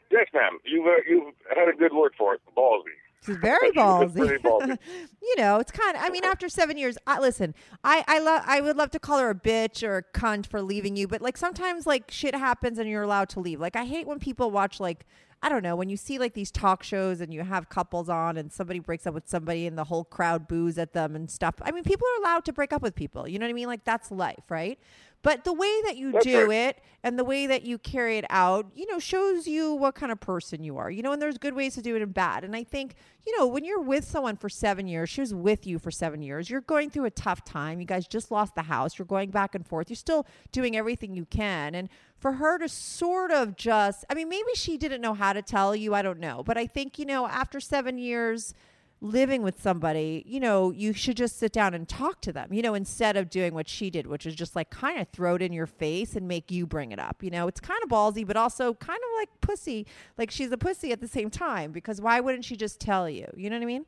Yes, 0.09 0.27
ma'am. 0.33 0.59
You've 0.63 0.85
uh, 0.87 1.01
you've 1.09 1.33
had 1.49 1.67
a 1.67 1.75
good 1.77 1.93
word 1.93 2.13
for 2.17 2.33
it. 2.35 2.41
Ballsy. 2.55 2.95
She's 3.27 3.37
very 3.37 3.71
She 3.73 3.79
was 3.79 4.13
pretty 4.13 4.37
ballsy. 4.37 4.39
ballsy. 4.41 4.79
you 5.21 5.35
know, 5.37 5.57
it's 5.59 5.71
kind 5.71 5.95
of. 5.95 6.03
I 6.03 6.09
mean, 6.09 6.23
after 6.23 6.49
seven 6.49 6.77
years, 6.77 6.97
I 7.05 7.19
listen. 7.19 7.53
I 7.83 8.03
I 8.07 8.19
love. 8.19 8.43
I 8.47 8.61
would 8.61 8.77
love 8.77 8.91
to 8.91 8.99
call 8.99 9.19
her 9.19 9.29
a 9.29 9.35
bitch 9.35 9.87
or 9.87 9.97
a 9.97 10.03
cunt 10.17 10.47
for 10.47 10.61
leaving 10.61 10.95
you, 10.95 11.07
but 11.07 11.21
like 11.21 11.37
sometimes 11.37 11.85
like 11.85 12.09
shit 12.11 12.33
happens 12.35 12.79
and 12.79 12.89
you're 12.89 13.03
allowed 13.03 13.29
to 13.29 13.39
leave. 13.39 13.59
Like 13.59 13.75
I 13.75 13.85
hate 13.85 14.07
when 14.07 14.19
people 14.19 14.51
watch 14.51 14.79
like. 14.79 15.05
I 15.39 15.49
don't 15.49 15.61
know 15.61 15.75
when 15.75 15.87
you 15.87 15.97
see 15.97 16.17
like 16.17 16.33
these 16.33 16.49
talk 16.49 16.81
shows 16.81 17.21
and 17.21 17.31
you 17.31 17.43
have 17.43 17.69
couples 17.69 18.09
on 18.09 18.37
and 18.37 18.51
somebody 18.51 18.79
breaks 18.79 19.05
up 19.05 19.13
with 19.13 19.29
somebody 19.29 19.67
and 19.67 19.77
the 19.77 19.83
whole 19.83 20.03
crowd 20.03 20.47
boos 20.47 20.79
at 20.79 20.93
them 20.93 21.15
and 21.15 21.29
stuff. 21.29 21.53
I 21.61 21.69
mean, 21.71 21.83
people 21.83 22.07
are 22.07 22.21
allowed 22.23 22.43
to 22.45 22.53
break 22.53 22.73
up 22.73 22.81
with 22.81 22.95
people. 22.95 23.27
You 23.27 23.37
know 23.37 23.45
what 23.45 23.51
I 23.51 23.53
mean? 23.53 23.67
Like 23.67 23.83
that's 23.83 24.09
life, 24.09 24.45
right? 24.49 24.79
But 25.23 25.43
the 25.43 25.53
way 25.53 25.81
that 25.85 25.97
you 25.97 26.11
That's 26.11 26.25
do 26.25 26.47
right. 26.47 26.57
it 26.57 26.83
and 27.03 27.17
the 27.17 27.23
way 27.23 27.47
that 27.47 27.63
you 27.63 27.77
carry 27.77 28.17
it 28.17 28.25
out, 28.29 28.67
you 28.75 28.89
know, 28.89 28.99
shows 28.99 29.47
you 29.47 29.73
what 29.73 29.95
kind 29.95 30.11
of 30.11 30.19
person 30.19 30.63
you 30.63 30.77
are. 30.77 30.89
You 30.89 31.01
know, 31.01 31.11
and 31.11 31.21
there's 31.21 31.37
good 31.37 31.53
ways 31.53 31.75
to 31.75 31.81
do 31.81 31.95
it 31.95 32.01
and 32.01 32.13
bad. 32.13 32.43
And 32.43 32.55
I 32.55 32.63
think, 32.63 32.95
you 33.25 33.37
know, 33.37 33.47
when 33.47 33.65
you're 33.65 33.81
with 33.81 34.05
someone 34.05 34.37
for 34.37 34.47
seven 34.47 34.87
years, 34.87 35.09
she 35.09 35.21
was 35.21 35.33
with 35.33 35.65
you 35.65 35.79
for 35.79 35.91
seven 35.91 36.21
years, 36.21 36.49
you're 36.49 36.61
going 36.61 36.89
through 36.89 37.05
a 37.05 37.11
tough 37.11 37.43
time. 37.43 37.79
You 37.79 37.85
guys 37.85 38.07
just 38.07 38.31
lost 38.31 38.55
the 38.55 38.63
house. 38.63 38.97
You're 38.97 39.05
going 39.05 39.31
back 39.31 39.55
and 39.55 39.65
forth. 39.65 39.89
You're 39.89 39.95
still 39.95 40.25
doing 40.51 40.77
everything 40.77 41.13
you 41.13 41.25
can. 41.25 41.75
And 41.75 41.89
for 42.17 42.33
her 42.33 42.57
to 42.59 42.69
sort 42.69 43.31
of 43.31 43.55
just, 43.55 44.05
I 44.09 44.13
mean, 44.13 44.29
maybe 44.29 44.49
she 44.55 44.77
didn't 44.77 45.01
know 45.01 45.13
how 45.13 45.33
to 45.33 45.41
tell 45.41 45.75
you. 45.75 45.93
I 45.93 46.01
don't 46.01 46.19
know. 46.19 46.43
But 46.43 46.57
I 46.57 46.67
think, 46.67 46.99
you 46.99 47.05
know, 47.05 47.27
after 47.27 47.59
seven 47.59 47.97
years, 47.97 48.53
living 48.99 49.43
with 49.43 49.61
somebody, 49.61 50.23
you 50.25 50.39
know, 50.39 50.71
you 50.71 50.91
should 50.91 51.15
just 51.17 51.37
sit 51.37 51.51
down 51.51 51.73
and 51.73 51.87
talk 51.87 52.19
to 52.21 52.33
them, 52.33 52.51
you 52.51 52.61
know, 52.61 52.73
instead 52.73 53.15
of 53.15 53.29
doing 53.29 53.53
what 53.53 53.67
she 53.67 53.89
did, 53.89 54.07
which 54.07 54.25
is 54.25 54.33
just 54.33 54.55
like 54.55 54.69
kind 54.71 54.99
of 54.99 55.07
throw 55.09 55.35
it 55.35 55.41
in 55.41 55.53
your 55.53 55.67
face 55.67 56.15
and 56.15 56.27
make 56.27 56.49
you 56.51 56.65
bring 56.65 56.91
it 56.91 56.99
up. 56.99 57.21
You 57.21 57.29
know, 57.29 57.47
it's 57.47 57.59
kind 57.59 57.79
of 57.83 57.89
ballsy, 57.89 58.25
but 58.25 58.35
also 58.37 58.73
kind 58.73 58.97
of 58.97 59.19
like 59.19 59.29
pussy. 59.41 59.85
Like 60.17 60.31
she's 60.31 60.51
a 60.51 60.57
pussy 60.57 60.91
at 60.91 60.99
the 60.99 61.07
same 61.07 61.29
time 61.29 61.71
because 61.71 62.01
why 62.01 62.19
wouldn't 62.19 62.43
she 62.45 62.55
just 62.55 62.79
tell 62.79 63.07
you? 63.09 63.27
You 63.35 63.49
know 63.49 63.57
what 63.57 63.63
I 63.63 63.67
mean? 63.67 63.85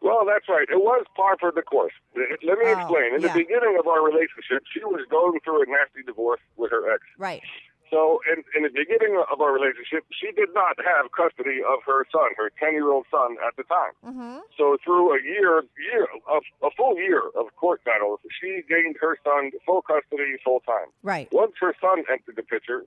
Well, 0.00 0.24
that's 0.24 0.48
right. 0.48 0.66
It 0.70 0.78
was 0.78 1.04
par 1.16 1.36
for 1.40 1.50
the 1.50 1.60
course. 1.62 1.92
Let 2.16 2.58
me 2.58 2.66
Oh, 2.66 2.78
explain. 2.78 3.14
In 3.16 3.20
yeah. 3.20 3.32
the 3.32 3.38
beginning 3.40 3.76
of 3.78 3.86
our 3.88 4.02
relationship, 4.02 4.62
she 4.72 4.82
was 4.84 5.04
going 5.10 5.40
through 5.44 5.62
a 5.62 5.66
nasty 5.66 6.02
divorce 6.06 6.40
with 6.56 6.70
her 6.70 6.92
ex. 6.94 7.02
Right. 7.18 7.42
So, 7.90 8.20
in, 8.28 8.44
in 8.56 8.62
the 8.62 8.74
beginning 8.74 9.16
of 9.16 9.40
our 9.40 9.52
relationship, 9.52 10.04
she 10.12 10.32
did 10.32 10.52
not 10.52 10.76
have 10.84 11.10
custody 11.12 11.64
of 11.64 11.80
her 11.86 12.04
son, 12.12 12.36
her 12.36 12.50
10 12.60 12.72
year 12.72 12.90
old 12.92 13.06
son 13.10 13.36
at 13.40 13.56
the 13.56 13.64
time. 13.64 13.94
Mm-hmm. 14.04 14.38
So, 14.56 14.76
through 14.84 15.16
a 15.16 15.22
year, 15.22 15.64
year 15.80 16.06
of, 16.28 16.42
a 16.62 16.70
full 16.76 16.96
year 16.96 17.22
of 17.36 17.48
court 17.56 17.82
battles, 17.84 18.20
she 18.40 18.62
gained 18.68 18.96
her 19.00 19.16
son 19.24 19.50
full 19.64 19.82
custody, 19.82 20.36
full 20.44 20.60
time. 20.60 20.92
Right. 21.02 21.28
Once 21.32 21.52
her 21.60 21.74
son 21.80 22.04
entered 22.10 22.36
the 22.36 22.42
picture, 22.42 22.84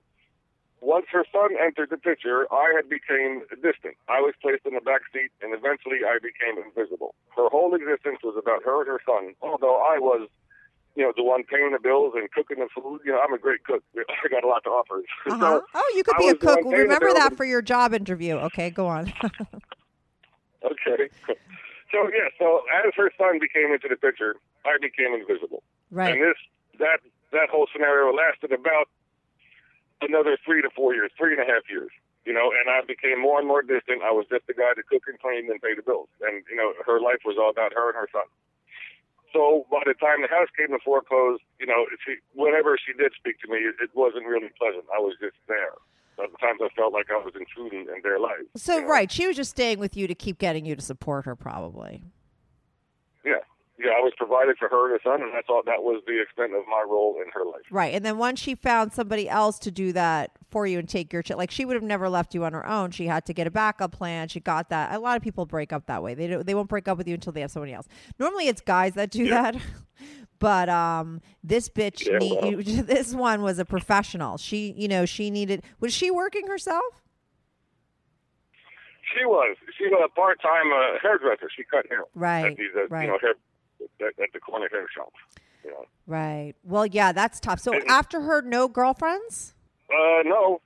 once 0.82 1.06
her 1.12 1.24
son 1.30 1.54
entered 1.62 1.90
the 1.90 1.96
picture, 1.96 2.46
I 2.50 2.74
had 2.74 2.90
became 2.90 3.46
distant. 3.62 3.94
I 4.10 4.18
was 4.18 4.34
placed 4.42 4.66
in 4.66 4.74
the 4.74 4.82
back 4.82 5.02
seat, 5.14 5.30
and 5.40 5.54
eventually 5.54 6.02
I 6.02 6.18
became 6.18 6.58
invisible. 6.58 7.14
Her 7.38 7.48
whole 7.48 7.72
existence 7.74 8.18
was 8.22 8.34
about 8.34 8.66
her 8.66 8.82
and 8.82 8.90
her 8.90 9.00
son. 9.06 9.38
Although 9.40 9.78
I 9.78 10.02
was, 10.02 10.26
you 10.94 11.02
know, 11.02 11.12
the 11.16 11.22
one 11.22 11.42
paying 11.44 11.72
the 11.72 11.80
bills 11.80 12.12
and 12.14 12.30
cooking 12.30 12.58
the 12.58 12.68
food. 12.74 13.00
You 13.04 13.12
know, 13.12 13.20
I'm 13.24 13.32
a 13.32 13.38
great 13.38 13.64
cook. 13.64 13.82
I 13.96 14.28
got 14.28 14.44
a 14.44 14.48
lot 14.48 14.64
to 14.64 14.70
offer. 14.70 15.02
Uh-huh. 15.26 15.60
So 15.60 15.64
oh, 15.74 15.92
you 15.94 16.02
could 16.04 16.16
be 16.18 16.28
a 16.28 16.34
cook. 16.34 16.60
Remember 16.64 17.12
that 17.14 17.36
for 17.36 17.44
your 17.44 17.62
job 17.62 17.94
interview. 17.94 18.34
Okay, 18.34 18.70
go 18.70 18.86
on. 18.86 19.12
Okay. 20.62 21.10
So 21.90 22.06
yeah, 22.14 22.30
so 22.38 22.62
as 22.70 22.94
her 22.94 23.10
son 23.18 23.40
became 23.40 23.74
into 23.74 23.88
the 23.90 23.96
picture, 23.96 24.36
I 24.64 24.78
became 24.80 25.12
invisible. 25.12 25.64
right. 25.90 26.14
And 26.14 26.22
this 26.22 26.38
that 26.78 27.00
that 27.32 27.50
whole 27.50 27.66
scenario 27.72 28.14
lasted 28.14 28.52
about 28.52 28.86
another 30.00 30.38
three 30.44 30.62
to 30.62 30.70
four 30.70 30.94
years, 30.94 31.10
three 31.18 31.32
and 31.34 31.42
a 31.42 31.44
half 31.50 31.66
years. 31.68 31.90
You 32.24 32.32
know, 32.32 32.54
and 32.54 32.70
I 32.70 32.86
became 32.86 33.20
more 33.20 33.40
and 33.40 33.48
more 33.48 33.62
distant. 33.62 34.06
I 34.06 34.12
was 34.14 34.26
just 34.30 34.46
the 34.46 34.54
guy 34.54 34.70
to 34.78 34.82
cook 34.86 35.02
and 35.10 35.18
clean 35.18 35.50
and 35.50 35.60
pay 35.60 35.74
the 35.74 35.82
bills. 35.82 36.06
And, 36.22 36.44
you 36.48 36.54
know, 36.54 36.70
her 36.86 37.00
life 37.00 37.26
was 37.26 37.34
all 37.34 37.50
about 37.50 37.74
her 37.74 37.90
and 37.90 37.98
her 37.98 38.06
son. 38.14 38.30
So 39.32 39.66
by 39.70 39.80
the 39.86 39.94
time 39.94 40.22
the 40.22 40.28
house 40.28 40.48
came 40.56 40.68
to 40.68 40.78
foreclose, 40.84 41.40
you 41.58 41.66
know, 41.66 41.86
she, 42.04 42.16
whenever 42.34 42.76
she 42.76 42.92
did 42.92 43.12
speak 43.16 43.40
to 43.40 43.48
me, 43.48 43.58
it, 43.58 43.74
it 43.82 43.90
wasn't 43.94 44.26
really 44.26 44.50
pleasant. 44.58 44.84
I 44.94 44.98
was 44.98 45.14
just 45.20 45.36
there. 45.48 45.72
Sometimes 46.16 46.60
I 46.62 46.68
felt 46.76 46.92
like 46.92 47.06
I 47.10 47.16
was 47.16 47.32
intruding 47.34 47.88
in 47.94 48.02
their 48.02 48.20
life. 48.20 48.44
so, 48.56 48.76
you 48.76 48.82
know? 48.82 48.88
right. 48.88 49.10
She 49.10 49.26
was 49.26 49.36
just 49.36 49.50
staying 49.50 49.78
with 49.78 49.96
you 49.96 50.06
to 50.06 50.14
keep 50.14 50.38
getting 50.38 50.66
you 50.66 50.76
to 50.76 50.82
support 50.82 51.24
her, 51.24 51.34
probably. 51.34 52.02
Yeah. 53.82 53.90
Yeah, 53.90 53.96
I 53.98 54.00
was 54.00 54.12
provided 54.16 54.56
for 54.58 54.68
her 54.68 54.92
and 54.92 55.00
her 55.02 55.10
son, 55.10 55.22
and 55.22 55.32
I 55.34 55.40
thought 55.46 55.66
That 55.66 55.82
was 55.82 56.02
the 56.06 56.20
extent 56.22 56.54
of 56.54 56.64
my 56.68 56.84
role 56.88 57.16
in 57.24 57.30
her 57.32 57.44
life. 57.44 57.62
Right. 57.70 57.94
And 57.94 58.04
then 58.04 58.18
once 58.18 58.40
she 58.40 58.54
found 58.54 58.92
somebody 58.92 59.28
else 59.28 59.58
to 59.60 59.70
do 59.70 59.92
that 59.92 60.30
for 60.50 60.66
you 60.66 60.78
and 60.78 60.88
take 60.88 61.12
your 61.12 61.22
shit, 61.22 61.36
like 61.36 61.50
she 61.50 61.64
would 61.64 61.74
have 61.74 61.82
never 61.82 62.08
left 62.08 62.34
you 62.34 62.44
on 62.44 62.52
her 62.52 62.66
own. 62.66 62.90
She 62.90 63.06
had 63.06 63.26
to 63.26 63.32
get 63.32 63.46
a 63.46 63.50
backup 63.50 63.92
plan. 63.92 64.28
She 64.28 64.40
got 64.40 64.68
that. 64.70 64.94
A 64.94 64.98
lot 64.98 65.16
of 65.16 65.22
people 65.22 65.46
break 65.46 65.72
up 65.72 65.86
that 65.86 66.02
way. 66.02 66.14
They 66.14 66.26
don't, 66.28 66.46
they 66.46 66.54
won't 66.54 66.68
break 66.68 66.88
up 66.88 66.98
with 66.98 67.08
you 67.08 67.14
until 67.14 67.32
they 67.32 67.40
have 67.40 67.50
somebody 67.50 67.72
else. 67.72 67.88
Normally 68.18 68.48
it's 68.48 68.60
guys 68.60 68.94
that 68.94 69.10
do 69.10 69.28
that. 69.28 69.56
But 70.38 70.68
um, 70.68 71.20
this 71.44 71.68
bitch, 71.68 72.04
Yeah, 72.04 72.18
need, 72.18 72.32
well. 72.42 72.50
you, 72.50 72.82
this 72.82 73.14
one 73.14 73.42
was 73.42 73.60
a 73.60 73.64
professional. 73.64 74.38
She, 74.38 74.74
you 74.76 74.88
know, 74.88 75.06
she 75.06 75.30
needed. 75.30 75.62
Was 75.78 75.92
she 75.94 76.10
working 76.10 76.48
herself? 76.48 76.82
She 79.16 79.24
was. 79.24 79.56
She 79.78 79.84
was 79.84 80.02
a 80.04 80.08
part-time 80.08 80.72
uh, 80.72 80.98
hairdresser. 81.00 81.48
She 81.56 81.62
cut 81.62 81.86
hair. 81.88 82.02
Right, 82.16 82.46
At 82.46 82.56
these, 82.56 82.70
uh, 82.76 82.88
right. 82.88 83.02
You 83.04 83.12
know, 83.12 83.18
hair 83.20 83.34
at, 84.00 84.22
at 84.22 84.32
the 84.32 84.40
corner 84.40 84.68
hair 84.70 84.86
shop. 84.94 85.12
You 85.64 85.70
know. 85.70 85.84
Right. 86.06 86.54
Well, 86.64 86.86
yeah, 86.86 87.12
that's 87.12 87.38
tough. 87.40 87.60
So 87.60 87.72
And- 87.72 87.84
after 87.88 88.20
her, 88.22 88.42
no 88.42 88.68
girlfriends? 88.68 89.54
Uh, 89.90 90.22
no. 90.24 90.60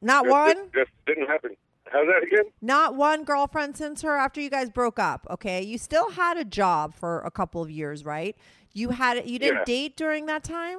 Not 0.00 0.24
just, 0.24 0.32
one. 0.32 0.56
Just, 0.56 0.74
just 0.74 0.90
didn't 1.06 1.26
happen. 1.26 1.56
How's 1.90 2.06
that 2.06 2.22
again? 2.22 2.52
Not 2.60 2.94
one 2.94 3.24
girlfriend 3.24 3.76
since 3.76 4.02
her 4.02 4.16
after 4.16 4.40
you 4.40 4.50
guys 4.50 4.68
broke 4.70 4.98
up. 4.98 5.26
Okay, 5.30 5.62
you 5.62 5.78
still 5.78 6.10
had 6.10 6.36
a 6.36 6.44
job 6.44 6.94
for 6.94 7.20
a 7.20 7.30
couple 7.30 7.62
of 7.62 7.70
years, 7.70 8.04
right? 8.04 8.36
You 8.74 8.90
had 8.90 9.28
you 9.28 9.38
didn't 9.38 9.58
Yeah. 9.60 9.64
date 9.64 9.96
during 9.96 10.26
that 10.26 10.44
time. 10.44 10.78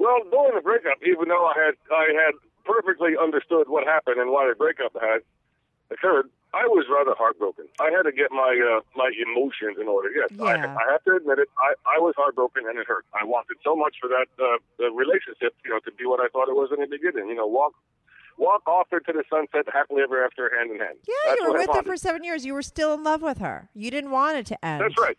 Well, 0.00 0.24
during 0.32 0.56
the 0.56 0.64
breakup, 0.64 0.96
even 1.04 1.28
though 1.28 1.44
I 1.44 1.54
had 1.60 1.74
I 1.92 2.08
had 2.16 2.32
perfectly 2.64 3.20
understood 3.20 3.68
what 3.68 3.84
happened 3.84 4.16
and 4.16 4.32
why 4.32 4.48
the 4.48 4.56
breakup 4.56 4.96
had 4.96 5.20
occurred, 5.92 6.32
I 6.56 6.64
was 6.64 6.88
rather 6.88 7.12
heartbroken. 7.12 7.68
I 7.78 7.92
had 7.92 8.08
to 8.08 8.12
get 8.12 8.32
my 8.32 8.56
uh, 8.56 8.80
my 8.96 9.12
emotions 9.20 9.76
in 9.76 9.86
order. 9.86 10.08
Yes, 10.08 10.32
I, 10.40 10.56
Yeah. 10.56 10.72
I 10.72 10.90
have 10.90 11.04
to 11.04 11.20
admit 11.20 11.38
it. 11.38 11.48
I, 11.60 11.76
I 11.84 12.00
was 12.00 12.14
heartbroken 12.16 12.64
and 12.66 12.78
it 12.78 12.86
hurt. 12.88 13.04
I 13.12 13.24
wanted 13.28 13.60
so 13.62 13.76
much 13.76 13.96
for 14.00 14.08
that 14.08 14.26
uh, 14.40 14.56
the 14.80 14.88
relationship, 14.88 15.52
you 15.64 15.70
know, 15.70 15.80
to 15.84 15.92
be 15.92 16.06
what 16.06 16.18
I 16.18 16.28
thought 16.32 16.48
it 16.48 16.56
was 16.56 16.70
in 16.72 16.80
the 16.80 16.88
beginning. 16.88 17.28
You 17.28 17.36
know, 17.36 17.46
walk 17.46 17.74
walk 18.38 18.66
off 18.66 18.88
into 18.92 19.12
the 19.12 19.22
sunset 19.28 19.68
happily 19.70 20.00
ever 20.02 20.24
after, 20.24 20.48
hand 20.56 20.72
in 20.72 20.80
hand. 20.80 20.96
Yeah, 21.06 21.14
That's 21.26 21.40
you 21.40 21.52
were 21.52 21.58
with 21.58 21.70
her 21.76 21.82
for 21.82 21.96
seven 21.98 22.24
years. 22.24 22.46
You 22.46 22.54
were 22.54 22.62
still 22.62 22.94
in 22.94 23.04
love 23.04 23.20
with 23.20 23.38
her. 23.38 23.68
You 23.74 23.90
didn't 23.90 24.10
want 24.10 24.38
it 24.38 24.46
to 24.46 24.64
end. 24.64 24.80
That's 24.80 24.98
right. 24.98 25.18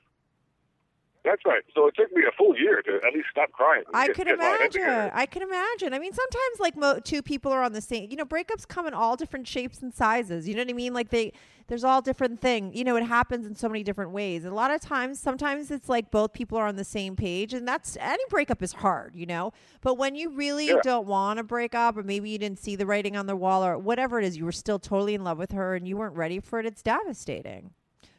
That's 1.24 1.46
right. 1.46 1.62
So 1.76 1.86
it 1.88 1.94
took 1.96 2.12
me 2.14 2.24
a 2.28 2.32
full 2.36 2.58
year 2.58 2.82
to 2.82 2.96
at 3.06 3.14
least 3.14 3.28
stop 3.30 3.52
crying. 3.52 3.84
I 3.94 4.08
get- 4.08 4.16
could 4.16 4.26
get 4.26 4.34
imagine. 4.36 5.12
I 5.14 5.26
can 5.28 5.44
imagine. 5.44 5.94
I 5.94 6.00
mean, 6.00 6.14
sometimes 6.14 6.60
like 6.60 6.76
mo- 6.76 7.00
two 7.00 7.22
people 7.22 7.52
are 7.52 7.62
on 7.62 7.74
the 7.74 7.82
same. 7.82 8.10
You 8.10 8.18
know, 8.18 8.26
breakups 8.26 8.68
come 8.68 8.88
in 8.88 8.94
all 8.96 9.16
different 9.16 9.48
shapes 9.48 9.82
and 9.84 9.94
sizes. 9.94 10.48
You 10.48 10.56
know 10.56 10.62
what 10.62 10.70
I 10.70 10.74
mean? 10.74 10.94
Like 10.96 11.10
they, 11.10 11.34
there's 11.68 11.84
all 11.84 12.02
different 12.02 12.42
thing. 12.42 12.74
You 12.74 12.84
know, 12.84 12.96
it 12.96 13.04
happens 13.04 13.46
in 13.46 13.54
so 13.54 13.70
many 13.70 13.84
different 13.84 14.12
ways. 14.12 14.46
And 14.46 14.52
a 14.52 14.56
lot 14.56 14.72
of 14.72 14.82
times, 14.82 15.20
sometimes 15.20 15.70
it's 15.70 15.88
like 15.88 16.10
both 16.10 16.34
people 16.34 16.58
are 16.58 16.66
on 16.66 16.76
the 16.76 16.84
same 16.84 17.16
page, 17.16 17.54
and 17.54 17.68
that's 17.68 17.98
any 18.02 18.24
breakup 18.32 18.64
is 18.64 18.74
hard. 18.74 19.16
You 19.16 19.28
know, 19.28 19.54
but 19.82 20.00
when 20.00 20.16
you 20.16 20.32
really 20.32 20.70
Yeah. 20.70 20.80
don't 20.82 21.06
want 21.06 21.38
to 21.38 21.44
break 21.44 21.76
up, 21.76 21.98
or 21.98 22.04
maybe 22.04 22.32
you 22.32 22.40
didn't 22.40 22.58
see 22.60 22.76
the 22.76 22.88
writing 22.88 23.16
on 23.16 23.28
the 23.28 23.36
wall, 23.36 23.64
or 23.64 23.78
whatever 23.78 24.18
it 24.18 24.26
is, 24.26 24.38
you 24.38 24.46
were 24.46 24.52
still 24.52 24.80
totally 24.80 25.14
in 25.14 25.24
love 25.24 25.38
with 25.38 25.52
her, 25.52 25.76
and 25.76 25.88
you 25.88 25.98
weren't 25.98 26.16
ready 26.16 26.40
for 26.40 26.60
it. 26.60 26.66
It's 26.66 26.82
devastating. 26.82 27.72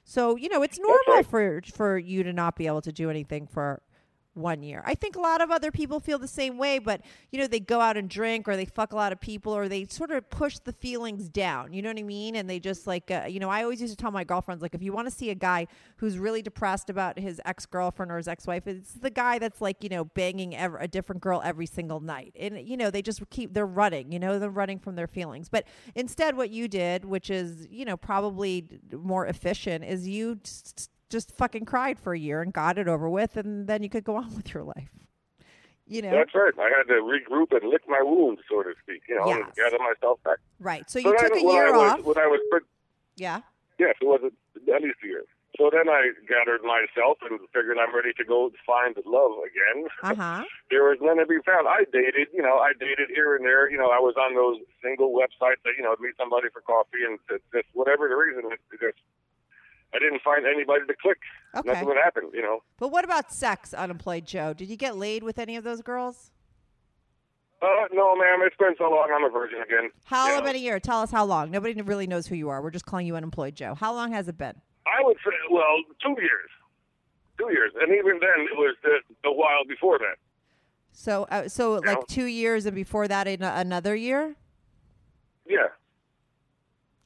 So 0.05 0.37
you 0.37 0.49
know, 0.49 0.63
it's 0.63 0.79
normal 0.79 1.01
right. 1.09 1.27
for 1.27 1.63
for 1.75 1.99
you 1.99 2.23
to 2.23 2.33
not 2.33 2.57
be 2.57 2.67
able 2.67 2.83
to 2.83 2.93
do 2.93 3.11
anything 3.11 3.47
for 3.47 3.83
one 4.35 4.63
year. 4.63 4.83
I 4.87 4.95
think 4.95 5.17
a 5.17 5.21
lot 5.21 5.41
of 5.41 5.51
other 5.51 5.71
people 5.71 6.01
feel 6.01 6.19
the 6.19 6.29
same 6.29 6.57
way, 6.57 6.79
but 6.79 7.03
you 7.31 7.39
know, 7.39 7.47
they 7.47 7.61
go 7.61 7.81
out 7.81 7.97
and 7.97 8.09
drink 8.09 8.49
or 8.49 8.57
they 8.57 8.65
fuck 8.65 8.93
a 8.93 8.97
lot 8.97 9.13
of 9.13 9.21
people 9.21 9.55
or 9.55 9.69
they 9.69 9.85
sort 9.87 10.11
of 10.11 10.29
push 10.31 10.59
the 10.59 10.73
feelings 10.73 11.29
down. 11.29 11.73
You 11.73 11.83
know 11.83 11.91
what 11.91 11.99
I 11.99 12.03
mean? 12.03 12.37
And 12.37 12.49
they 12.49 12.59
just 12.59 12.87
like, 12.87 13.11
uh, 13.11 13.25
you 13.29 13.41
know, 13.41 13.51
I 13.51 13.63
always 13.63 13.81
used 13.81 13.97
to 13.97 14.03
tell 14.03 14.11
my 14.11 14.25
girlfriends, 14.25 14.63
like, 14.63 14.75
if 14.75 14.83
you 14.83 14.93
want 14.93 15.09
to 15.09 15.15
see 15.15 15.31
a 15.31 15.35
guy 15.35 15.67
who's 15.97 16.19
really 16.19 16.43
depressed 16.43 16.89
about 16.89 17.19
his 17.19 17.41
ex 17.45 17.67
girlfriend 17.67 18.11
or 18.11 18.17
his 18.17 18.29
ex 18.29 18.47
wife, 18.47 18.67
it's 18.67 18.95
the 18.95 19.11
guy 19.11 19.39
that's 19.39 19.61
like, 19.61 19.83
you 19.83 19.91
know, 19.91 20.05
banging 20.05 20.57
ever, 20.57 20.79
a 20.79 20.89
different 20.89 21.21
girl 21.21 21.43
every 21.45 21.67
single 21.67 22.01
night. 22.01 22.35
And, 22.39 22.59
you 22.67 22.77
know, 22.77 22.91
they 22.91 23.03
just 23.03 23.29
keep, 23.31 23.53
they're 23.53 23.67
running, 23.67 24.13
you 24.13 24.19
know, 24.19 24.39
they're 24.39 24.51
running 24.51 24.79
from 24.79 24.95
their 24.97 25.07
feelings. 25.07 25.49
But 25.49 25.67
instead, 25.95 26.37
what 26.37 26.51
you 26.51 26.69
did, 26.69 27.05
which 27.05 27.31
is, 27.31 27.67
you 27.71 27.85
know, 27.85 27.97
probably 27.97 28.67
more 28.93 29.27
efficient, 29.27 29.85
is 29.85 30.09
you 30.09 30.39
just 31.13 31.31
fucking 31.37 31.67
cried 31.67 31.99
for 31.99 32.13
a 32.15 32.19
year 32.19 32.43
and 32.43 32.53
got 32.53 32.79
it 32.79 32.89
over 32.89 33.09
with, 33.09 33.37
and 33.37 33.69
then 33.69 33.83
you 33.83 33.89
could 33.89 34.03
go 34.03 34.17
on 34.17 34.35
with 34.37 34.53
your 34.53 34.65
life. 34.65 34.91
You 35.87 36.01
know, 36.01 36.11
That's 36.11 36.35
right. 36.35 36.55
I 36.59 36.71
had 36.77 36.89
to 36.89 37.03
regroup 37.03 37.53
and 37.53 37.69
lick 37.69 37.83
my 37.87 38.01
wounds, 38.03 38.41
so 38.49 38.63
to 38.63 38.73
speak. 38.83 39.03
You 39.09 39.17
know, 39.17 39.31
and 39.31 39.45
gather 39.55 39.79
myself 39.79 40.23
back. 40.25 40.39
right? 40.59 40.89
So 40.91 40.99
you 40.99 41.15
took 41.19 41.37
a 41.37 41.45
when 41.45 41.55
year 41.55 41.75
I 41.75 41.77
was, 41.77 41.93
off. 41.93 42.05
When 42.07 42.19
I 42.19 42.27
was, 42.27 42.41
yeah. 43.17 43.41
yes, 43.79 43.95
it 44.01 44.07
was 44.07 44.21
at 44.25 44.83
least 44.83 44.97
a 45.05 45.07
year. 45.07 45.25
So 45.61 45.69
then 45.69 45.85
I 45.93 46.17
gathered 46.25 46.65
myself 46.65 47.21
and 47.29 47.37
figured 47.53 47.77
I'm 47.77 47.93
ready 47.93 48.17
to 48.17 48.25
go 48.25 48.49
find 48.65 48.97
love 49.05 49.37
again. 49.45 49.85
Uh 50.01 50.15
huh. 50.17 50.45
there 50.71 50.89
was 50.89 50.97
none 51.03 51.19
to 51.19 51.27
be 51.27 51.45
found. 51.45 51.69
I 51.69 51.85
dated, 51.93 52.33
you 52.33 52.41
know, 52.41 52.57
I 52.57 52.73
dated 52.81 53.13
here 53.13 53.37
and 53.37 53.45
there. 53.45 53.69
You 53.69 53.77
know, 53.77 53.93
I 53.93 54.01
was 54.01 54.17
on 54.17 54.33
those 54.33 54.65
single 54.81 55.13
websites 55.13 55.61
that, 55.69 55.77
you 55.77 55.85
know, 55.85 55.95
meet 56.01 56.17
somebody 56.17 56.49
for 56.49 56.65
coffee 56.65 57.05
and 57.05 57.21
just 57.29 57.69
whatever 57.77 58.09
the 58.09 58.17
reason, 58.17 58.49
it 58.49 58.81
just 58.81 58.97
I 59.95 59.99
didn't 59.99 60.23
find 60.23 60.47
anybody 60.47 60.87
to 60.87 60.95
click. 61.01 61.19
Okay. 61.55 61.69
Nothing 61.69 61.89
would 61.89 61.99
happen, 62.03 62.31
you 62.33 62.43
know. 62.43 62.63
But 62.79 62.89
what 62.89 63.05
about 63.05 63.33
sex, 63.33 63.75
unemployed 63.75 64.27
Joe? 64.27 64.55
Did 64.55 64.69
you 64.69 64.77
get 64.77 64.97
laid 64.97 65.23
with 65.23 65.39
any 65.39 65.57
of 65.57 65.65
those 65.65 65.83
girls? 65.83 66.31
Uh, 67.61 67.87
no, 67.93 68.17
ma'am, 68.17 68.41
it's 68.43 68.57
been 68.57 68.75
so 68.77 68.91
long. 68.91 69.09
I'm 69.15 69.23
a 69.23 69.31
virgin 69.31 69.61
again. 69.63 69.91
How 70.05 70.31
you 70.31 70.39
know. 70.39 70.45
many 70.45 70.59
years? 70.59 70.81
Tell 70.83 71.01
us 71.01 71.13
how 71.13 71.25
long. 71.25 71.51
Nobody 71.51 71.81
really 71.81 72.09
knows 72.09 72.27
who 72.27 72.35
you 72.35 72.49
are. 72.49 72.61
We're 72.61 72.71
just 72.71 72.87
calling 72.87 73.07
you 73.07 73.15
unemployed 73.15 73.55
Joe. 73.55 73.75
How 73.75 73.93
long 73.95 74.13
has 74.13 74.27
it 74.29 74.37
been? 74.37 74.55
I 74.87 75.05
would 75.05 75.17
say, 75.25 75.33
well, 75.51 75.77
two 76.03 76.21
years. 76.21 76.51
Two 77.39 77.51
years. 77.53 77.73
And 77.81 77.93
even 77.93 78.19
then, 78.19 78.47
it 78.51 78.57
was 78.57 78.75
the, 78.83 79.29
a 79.29 79.33
while 79.33 79.65
before 79.69 79.99
that. 79.99 80.17
So, 80.93 81.27
uh, 81.31 81.49
so 81.49 81.75
like 81.75 81.85
know. 81.85 82.03
two 82.09 82.25
years, 82.25 82.67
and 82.67 82.75
before 82.75 83.07
that, 83.07 83.29
in 83.29 83.43
another 83.43 83.95
year. 83.95 84.35
Yeah. 85.47 85.69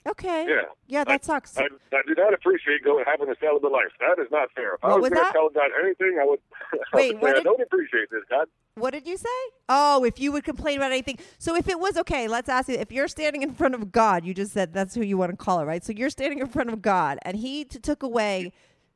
Okay. 0.07 0.47
Yeah. 0.49 0.63
Yeah, 0.87 1.05
that 1.05 1.23
I, 1.23 1.27
sucks. 1.27 1.57
I, 1.59 1.63
I 1.65 2.01
do 2.07 2.15
not 2.17 2.33
appreciate 2.33 2.85
going 2.85 3.05
having 3.05 3.29
a 3.29 3.35
celibate 3.41 3.73
life. 3.73 3.89
That 3.99 4.23
is 4.23 4.29
not 4.31 4.49
fair. 4.55 4.75
If 4.75 4.85
I 4.85 4.89
What 4.89 5.01
was 5.01 5.11
was 5.11 5.19
going 5.19 5.27
to 5.27 5.33
tell 5.33 5.49
God 5.49 5.71
anything, 5.83 6.19
I 6.21 6.25
would, 6.25 6.39
I 6.73 6.77
Wait, 6.97 7.15
would 7.15 7.23
what 7.23 7.35
say, 7.35 7.41
I 7.41 7.43
don't 7.43 7.61
appreciate 7.61 8.11
this, 8.11 8.23
God. 8.31 8.47
What 8.77 8.93
did 8.93 9.07
you 9.07 9.17
say? 9.17 9.29
Oh, 9.69 10.05
if 10.05 10.21
you 10.21 10.31
would 10.33 10.45
complain 10.45 10.77
about 10.77 10.93
anything. 10.93 11.19
So 11.39 11.57
if 11.57 11.69
it 11.69 11.81
was 11.81 11.97
okay, 11.99 12.29
let's 12.29 12.49
ask 12.49 12.69
you 12.69 12.77
if 12.77 12.93
you're 12.93 13.09
standing 13.09 13.43
in 13.43 13.53
front 13.53 13.75
of 13.75 13.91
God, 13.91 14.25
you 14.25 14.33
just 14.35 14.53
said 14.53 14.73
that's 14.73 14.95
who 14.95 15.03
you 15.03 15.19
want 15.19 15.31
to 15.33 15.37
call 15.37 15.61
it, 15.61 15.65
right? 15.65 15.85
So 15.85 15.93
you're 15.93 16.11
standing 16.11 16.39
in 16.39 16.47
front 16.47 16.71
of 16.71 16.83
God 16.83 17.19
and 17.23 17.37
he 17.37 17.65
t- 17.65 17.79
took 17.81 18.03
away 18.03 18.53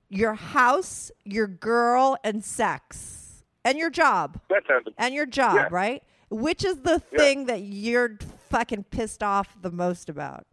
your 0.09 0.35
house, 0.35 1.11
your 1.25 1.47
girl 1.49 2.17
and 2.23 2.45
sex 2.45 3.43
and 3.65 3.79
your 3.79 3.91
job 3.91 4.41
That 4.51 4.63
sounds 4.69 4.87
and 4.99 5.15
your 5.15 5.27
job, 5.27 5.55
Yeah. 5.57 5.69
right? 5.71 6.03
Which 6.31 6.65
is 6.65 6.81
the 6.83 7.03
Yeah. 7.11 7.19
thing 7.19 7.47
that 7.47 7.63
you're 7.63 8.17
fucking 8.51 8.85
pissed 8.85 9.23
off 9.23 9.57
the 9.61 9.71
most 9.71 10.09
about? 10.09 10.47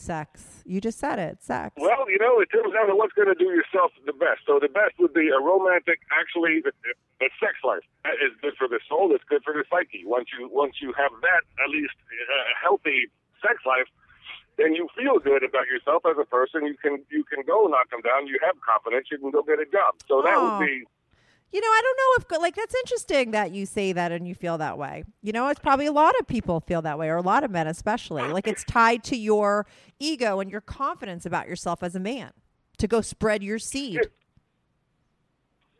Sex. 0.00 0.62
You 0.64 0.80
just 0.80 0.98
said 0.98 1.18
it. 1.18 1.42
Sex. 1.44 1.76
Well, 1.76 2.08
you 2.08 2.16
know, 2.18 2.40
it 2.40 2.48
down 2.50 2.88
to 2.88 2.96
what's 2.96 3.12
going 3.12 3.28
to 3.28 3.34
do 3.36 3.52
yourself 3.52 3.92
the 4.06 4.14
best. 4.16 4.40
So 4.46 4.58
the 4.58 4.68
best 4.72 4.96
would 4.98 5.12
be 5.12 5.28
a 5.28 5.36
romantic, 5.38 6.00
actually, 6.08 6.60
the, 6.64 6.72
the 7.20 7.28
sex 7.38 7.60
life. 7.62 7.84
That 8.04 8.16
is 8.24 8.32
good 8.40 8.54
for 8.56 8.66
the 8.66 8.80
soul. 8.88 9.12
It's 9.14 9.24
good 9.28 9.44
for 9.44 9.52
the 9.52 9.64
psyche. 9.68 10.02
Once 10.08 10.28
you 10.32 10.48
once 10.48 10.80
you 10.80 10.94
have 10.96 11.12
that, 11.20 11.42
at 11.62 11.68
least 11.68 11.92
a 12.08 12.40
healthy 12.56 13.12
sex 13.44 13.60
life, 13.68 13.86
then 14.56 14.72
you 14.74 14.88
feel 14.96 15.18
good 15.20 15.44
about 15.44 15.66
yourself 15.68 16.02
as 16.08 16.16
a 16.16 16.24
person. 16.24 16.64
You 16.64 16.76
can 16.80 17.04
you 17.12 17.22
can 17.24 17.44
go 17.44 17.68
knock 17.68 17.90
them 17.92 18.00
down. 18.00 18.26
You 18.26 18.40
have 18.40 18.56
confidence. 18.64 19.08
You 19.12 19.18
can 19.18 19.30
go 19.30 19.42
get 19.44 19.60
a 19.60 19.68
job. 19.68 20.00
So 20.08 20.22
that 20.24 20.32
Oh. 20.36 20.56
would 20.58 20.64
be 20.64 20.88
You 21.52 21.60
know, 21.60 21.66
I 21.66 21.80
don't 21.82 21.96
know 21.96 22.36
if 22.36 22.40
like 22.40 22.54
that's 22.54 22.74
interesting 22.74 23.32
that 23.32 23.50
you 23.52 23.66
say 23.66 23.92
that 23.92 24.12
and 24.12 24.26
you 24.26 24.34
feel 24.36 24.56
that 24.58 24.78
way. 24.78 25.02
You 25.22 25.32
know, 25.32 25.48
it's 25.48 25.58
probably 25.60 25.86
a 25.86 25.92
lot 25.92 26.14
of 26.20 26.26
people 26.28 26.60
feel 26.60 26.80
that 26.82 26.98
way, 26.98 27.08
or 27.08 27.16
a 27.16 27.22
lot 27.22 27.42
of 27.42 27.50
men 27.50 27.66
especially. 27.66 28.22
Like 28.22 28.46
it's 28.46 28.62
tied 28.64 29.02
to 29.04 29.16
your 29.16 29.66
ego 29.98 30.38
and 30.40 30.50
your 30.50 30.60
confidence 30.60 31.26
about 31.26 31.48
yourself 31.48 31.82
as 31.82 31.96
a 31.96 32.00
man 32.00 32.30
to 32.78 32.86
go 32.86 33.00
spread 33.00 33.42
your 33.42 33.58
seed. 33.58 34.00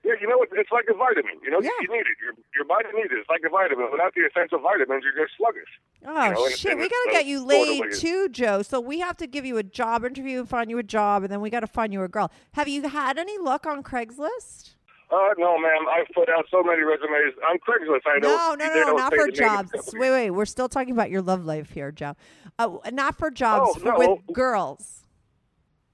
Yeah, 0.02 0.14
you 0.20 0.26
know, 0.26 0.42
it's, 0.42 0.52
it's 0.56 0.72
like 0.72 0.86
a 0.90 0.94
vitamin. 0.94 1.34
You 1.44 1.50
know, 1.50 1.60
Yeah. 1.60 1.68
you 1.82 1.88
need 1.92 2.00
it. 2.00 2.16
Your 2.22 2.32
your 2.56 2.64
body 2.64 2.88
needs 2.94 3.12
it. 3.12 3.18
It's 3.18 3.28
like 3.28 3.42
a 3.46 3.50
vitamin. 3.50 3.88
Without 3.92 4.12
the 4.14 4.22
essential 4.22 4.58
vitamins, 4.58 5.04
you're 5.04 5.24
just 5.24 5.36
sluggish. 5.36 5.68
Oh 6.06 6.24
You 6.24 6.34
know, 6.34 6.48
shit, 6.48 6.78
we 6.78 6.88
gotta 6.88 7.10
get 7.12 7.26
you 7.26 7.44
laid 7.44 7.92
too, 7.92 8.28
Joe. 8.30 8.62
So 8.62 8.80
we 8.80 8.98
have 9.00 9.18
to 9.18 9.26
give 9.26 9.44
you 9.44 9.58
a 9.58 9.62
job 9.62 10.04
interview 10.04 10.40
and 10.40 10.48
find 10.48 10.70
you 10.70 10.78
a 10.78 10.82
job, 10.82 11.22
and 11.22 11.30
then 11.30 11.40
we 11.40 11.50
got 11.50 11.60
to 11.60 11.66
find 11.66 11.92
you 11.92 12.02
a 12.02 12.08
girl. 12.08 12.32
Have 12.54 12.66
you 12.66 12.88
had 12.88 13.18
any 13.18 13.36
luck 13.38 13.66
on 13.66 13.82
Craigslist? 13.82 14.70
Uh, 15.12 15.16
no, 15.38 15.58
ma'am. 15.58 15.86
I've 15.92 16.06
put 16.14 16.28
out 16.28 16.46
so 16.50 16.62
many 16.62 16.82
resumes 16.82 17.34
on 17.50 17.58
Craigslist. 17.58 18.02
I 18.06 18.18
No, 18.20 18.28
don't. 18.28 18.58
no, 18.60 18.66
no, 18.66 18.74
don't 18.86 18.96
not 18.96 19.12
for 19.12 19.26
the 19.26 19.32
name 19.32 19.50
of 19.58 19.70
the 19.70 19.76
jobs. 19.78 19.90
Wait, 19.94 20.10
wait, 20.10 20.30
we're 20.30 20.44
still 20.44 20.68
talking 20.68 20.92
about 20.92 21.10
your 21.10 21.22
love 21.22 21.44
life 21.44 21.70
here, 21.72 21.90
Joe. 21.90 22.14
Uh, 22.58 22.78
not 22.92 23.16
for 23.18 23.30
jobs, 23.30 23.72
Oh, 23.84 23.88
no. 23.90 23.98
with 23.98 24.20
girls. 24.36 24.98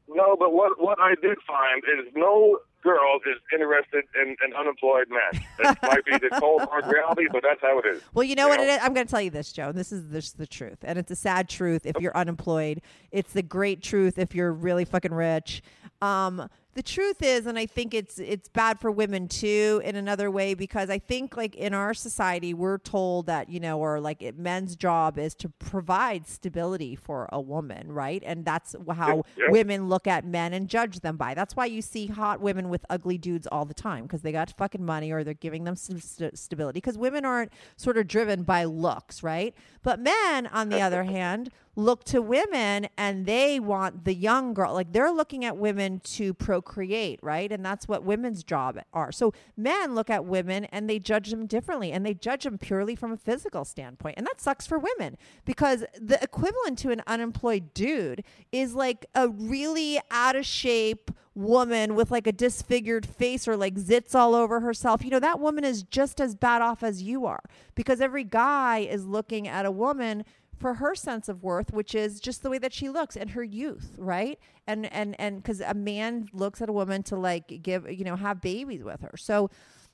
No, 0.09 0.37
but 0.39 0.53
what 0.53 0.81
what 0.81 0.99
I 1.01 1.15
did 1.21 1.37
find 1.47 1.83
is 1.99 2.13
no 2.15 2.59
girl 2.83 3.19
is 3.27 3.39
interested 3.53 4.05
in 4.23 4.37
an 4.41 4.53
unemployed 4.57 5.07
man. 5.11 5.43
That 5.59 5.83
might 5.83 6.05
be 6.05 6.13
the 6.13 6.31
cold 6.39 6.63
hard 6.63 6.87
reality, 6.87 7.27
but 7.33 7.43
that's 7.43 7.61
how 7.61 7.81
it 7.81 7.87
is. 7.87 8.03
Well, 8.15 8.23
you 8.23 8.37
know 8.37 8.47
what 8.49 8.61
it 8.61 8.69
is? 8.69 8.79
I'm 8.83 8.95
going 8.95 9.05
to 9.07 9.11
tell 9.11 9.21
you 9.21 9.31
this, 9.31 9.51
Joe. 9.51 9.73
This 9.73 9.91
is 9.91 10.09
this 10.11 10.27
is 10.27 10.33
the 10.35 10.47
truth, 10.47 10.79
and 10.85 10.97
it's 10.99 11.11
a 11.11 11.17
sad 11.17 11.49
truth 11.49 11.87
if 11.87 11.97
you're 12.01 12.17
unemployed. 12.17 12.83
It's 13.11 13.33
the 13.33 13.43
great 13.43 13.83
truth 13.83 14.17
if 14.19 14.33
you're 14.35 14.53
really 14.53 14.85
fucking 14.85 15.13
rich. 15.13 15.61
Um, 16.01 16.49
the 16.77 16.83
truth 16.83 17.23
is, 17.23 17.47
and 17.47 17.59
I 17.59 17.67
think 17.67 17.95
it's 17.95 18.19
it's 18.19 18.49
bad 18.49 18.79
for 18.79 18.91
women 18.91 19.27
too 19.29 19.81
in 19.83 19.97
another 19.97 20.31
way 20.31 20.55
because 20.55 20.91
I 20.91 20.99
think 20.99 21.37
like 21.37 21.55
in 21.57 21.75
our 21.75 21.95
society 21.95 22.55
we're 22.55 22.79
told 22.79 23.27
that 23.27 23.49
you 23.49 23.59
know 23.59 23.79
or 23.81 23.99
like 23.99 24.23
it, 24.23 24.39
men's 24.39 24.77
job 24.77 25.19
is 25.19 25.35
to 25.37 25.49
provide 25.49 26.27
stability 26.29 26.95
for 26.95 27.29
a 27.33 27.41
woman, 27.41 27.91
right? 27.91 28.23
And 28.25 28.45
that's 28.45 28.77
how 28.95 29.25
Yeah. 29.37 29.47
women 29.49 29.89
look 29.89 30.07
at 30.07 30.25
men 30.25 30.53
and 30.53 30.69
judge 30.69 31.01
them 31.01 31.17
by. 31.17 31.35
That's 31.35 31.57
why 31.57 31.65
you 31.67 31.81
see 31.83 32.07
hot 32.07 32.41
women 32.41 32.69
with 32.69 32.85
ugly 32.91 33.19
dudes 33.19 33.47
all 33.51 33.65
the 33.65 33.75
time 33.75 34.03
because 34.05 34.23
they 34.23 34.31
got 34.33 34.53
fucking 34.57 34.85
money 34.85 35.11
or 35.11 35.25
they're 35.25 35.35
giving 35.35 35.65
them 35.65 35.77
some 35.77 35.99
st- 35.99 36.39
stability. 36.39 36.77
Because 36.77 36.97
women 36.99 37.25
aren't 37.25 37.53
sort 37.77 37.97
of 37.97 38.07
driven 38.07 38.43
by 38.43 38.65
looks, 38.65 39.23
right? 39.23 39.55
But 39.83 39.99
men, 39.99 40.47
on 40.49 40.69
the 40.69 40.81
other 40.83 41.05
hand, 41.05 41.51
look 41.77 42.05
to 42.05 42.23
women 42.23 42.89
and 42.97 43.27
they 43.27 43.61
want 43.61 44.05
the 44.05 44.15
young 44.15 44.55
girl. 44.55 44.73
Like 44.73 44.93
they're 44.93 45.13
looking 45.13 45.45
at 45.45 45.59
women 45.59 46.01
to 46.01 46.33
procreate, 46.33 47.21
right? 47.23 47.53
And 47.53 47.65
that's 47.65 47.87
what 47.87 48.03
women's 48.03 48.43
job 48.43 48.81
are. 48.95 49.13
So 49.13 49.35
men 49.57 49.95
look 49.95 50.09
at 50.09 50.25
women 50.25 50.65
and 50.67 50.89
they 50.89 50.99
judge 50.99 51.31
them 51.31 51.47
differently 51.47 51.93
and 51.93 52.05
they 52.05 52.15
judge 52.15 52.45
them 52.45 52.57
purely 52.57 52.97
from 52.97 53.13
a 53.13 53.17
physical 53.17 53.67
standpoint. 53.67 54.15
And 54.17 54.27
that 54.27 54.41
sucks 54.41 54.67
for 54.67 54.79
women 54.79 55.19
because 55.45 55.85
the 56.01 56.19
equivalent 56.23 56.79
to 56.79 56.91
an 56.91 57.03
unemployed 57.07 57.75
dude 57.75 58.25
is 58.51 58.75
like 58.75 59.05
a 59.15 59.29
really 59.29 60.01
out 60.11 60.35
of 60.35 60.47
shape 60.47 61.11
woman 61.37 61.95
with 61.95 62.11
like 62.11 62.27
a 62.27 62.33
disfigured 62.33 63.05
face 63.05 63.47
or 63.47 63.57
like 63.57 63.75
zits 63.75 64.15
all 64.15 64.35
over 64.35 64.61
herself. 64.61 65.05
You 65.05 65.11
know, 65.11 65.21
that 65.21 65.39
woman 65.39 65.65
is 65.65 65.83
just 65.83 66.21
as 66.21 66.35
bad 66.35 66.63
off 66.63 66.83
as 66.83 67.03
you 67.03 67.27
are 67.27 67.43
because 67.75 68.01
every 68.01 68.25
guy 68.25 68.79
is 68.79 69.07
looking 69.07 69.47
at 69.47 69.67
a 69.67 69.71
woman 69.71 70.25
for 70.59 70.75
her 70.75 70.95
sense 70.95 71.29
of 71.29 71.43
worth 71.43 71.73
which 71.73 71.95
is 71.95 72.21
just 72.21 72.43
the 72.43 72.51
way 72.51 72.59
that 72.59 72.73
she 72.73 72.89
looks 72.89 73.17
and 73.17 73.31
her 73.31 73.45
youth 73.45 73.95
right? 73.99 74.39
And 74.67 74.93
and 74.93 75.15
and 75.21 75.37
because 75.43 75.61
a 75.61 75.75
man 75.75 76.29
looks 76.33 76.61
at 76.63 76.69
a 76.69 76.73
woman 76.73 77.03
to 77.05 77.17
like 77.17 77.63
give 77.63 77.91
you 77.91 78.05
know 78.05 78.17
have 78.17 78.41
babies 78.41 78.83
with 78.83 79.01
her. 79.03 79.17
So 79.17 79.51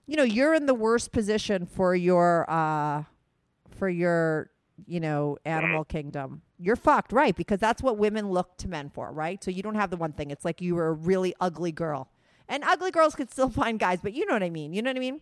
you 0.07 0.17
know 0.17 0.23
you're 0.23 0.55
in 0.55 0.67
the 0.67 0.75
worst 0.75 1.13
position 1.13 1.67
for 1.67 1.95
your 1.95 2.49
uh 2.51 3.05
for 3.71 3.89
your 3.89 4.51
you 4.87 5.01
know 5.01 5.37
animal 5.45 5.85
kingdom. 5.85 6.43
You're 6.59 6.77
fucked 6.77 7.13
right 7.13 7.35
because 7.35 7.59
that's 7.59 7.83
what 7.83 7.99
women 7.99 8.31
look 8.31 8.57
to 8.59 8.69
men 8.69 8.91
for 8.91 9.13
right? 9.13 9.43
So 9.43 9.51
you 9.51 9.63
don't 9.63 9.75
have 9.75 9.91
the 9.91 9.97
one 9.97 10.13
thing. 10.13 10.31
It's 10.31 10.45
like 10.45 10.61
you 10.61 10.75
were 10.75 10.89
a 10.89 10.93
really 10.93 11.35
ugly 11.41 11.73
girl. 11.73 12.09
And 12.49 12.65
ugly 12.65 12.91
girls 12.91 13.15
could 13.15 13.31
still 13.31 13.51
find 13.63 13.79
guys 13.79 14.01
but 14.03 14.15
you 14.15 14.27
know 14.27 14.35
what 14.35 14.43
i 14.43 14.51
mean. 14.51 14.73
You 14.73 14.83
know 14.83 14.91
what 14.91 14.97
i 14.97 15.01
mean 15.01 15.21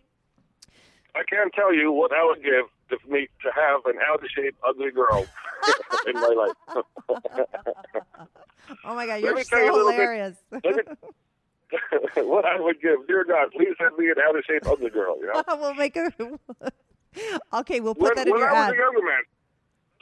I 1.15 1.23
can't 1.23 1.53
tell 1.53 1.73
you 1.73 1.91
what 1.91 2.11
I 2.13 2.23
would 2.25 2.43
give 2.43 2.65
to 2.89 2.97
me 3.11 3.27
to 3.43 3.51
have 3.53 3.85
an 3.85 3.95
out 4.07 4.23
of 4.23 4.29
shape, 4.29 4.55
ugly 4.67 4.91
girl 4.91 5.25
in 6.07 6.13
my 6.13 6.33
life. 6.37 6.83
oh 8.85 8.95
my 8.95 9.05
god 9.05 9.21
you're 9.21 9.35
me 9.35 9.43
tell 9.43 9.59
you 9.63 9.71
a 9.71 9.73
so 9.73 9.85
bit- 9.87 9.95
hilarious 9.95 10.37
me- 10.51 10.61
what 12.23 12.45
I 12.45 12.59
would 12.59 12.81
give, 12.81 13.07
dear 13.07 13.23
God, 13.23 13.49
please 13.55 13.73
send 13.79 13.97
me 13.97 14.09
an 14.09 14.15
out 14.27 14.37
of 14.37 14.43
shape, 14.43 14.67
ugly 14.67 14.89
girl. 14.89 15.17
You 15.19 15.27
know? 15.27 15.43
we'll 15.57 15.73
make 15.73 15.95
a 15.95 16.11
okay 17.53 17.79
we'll 17.79 17.93
when 17.93 18.09
put 18.09 18.15
that 18.17 18.27
in 18.27 18.33
when 18.33 18.39
your 18.41 18.49
I 18.49 18.53
was 18.53 18.67
ad 18.67 18.73
a 18.73 18.77
younger 18.77 19.01
man, 19.01 19.23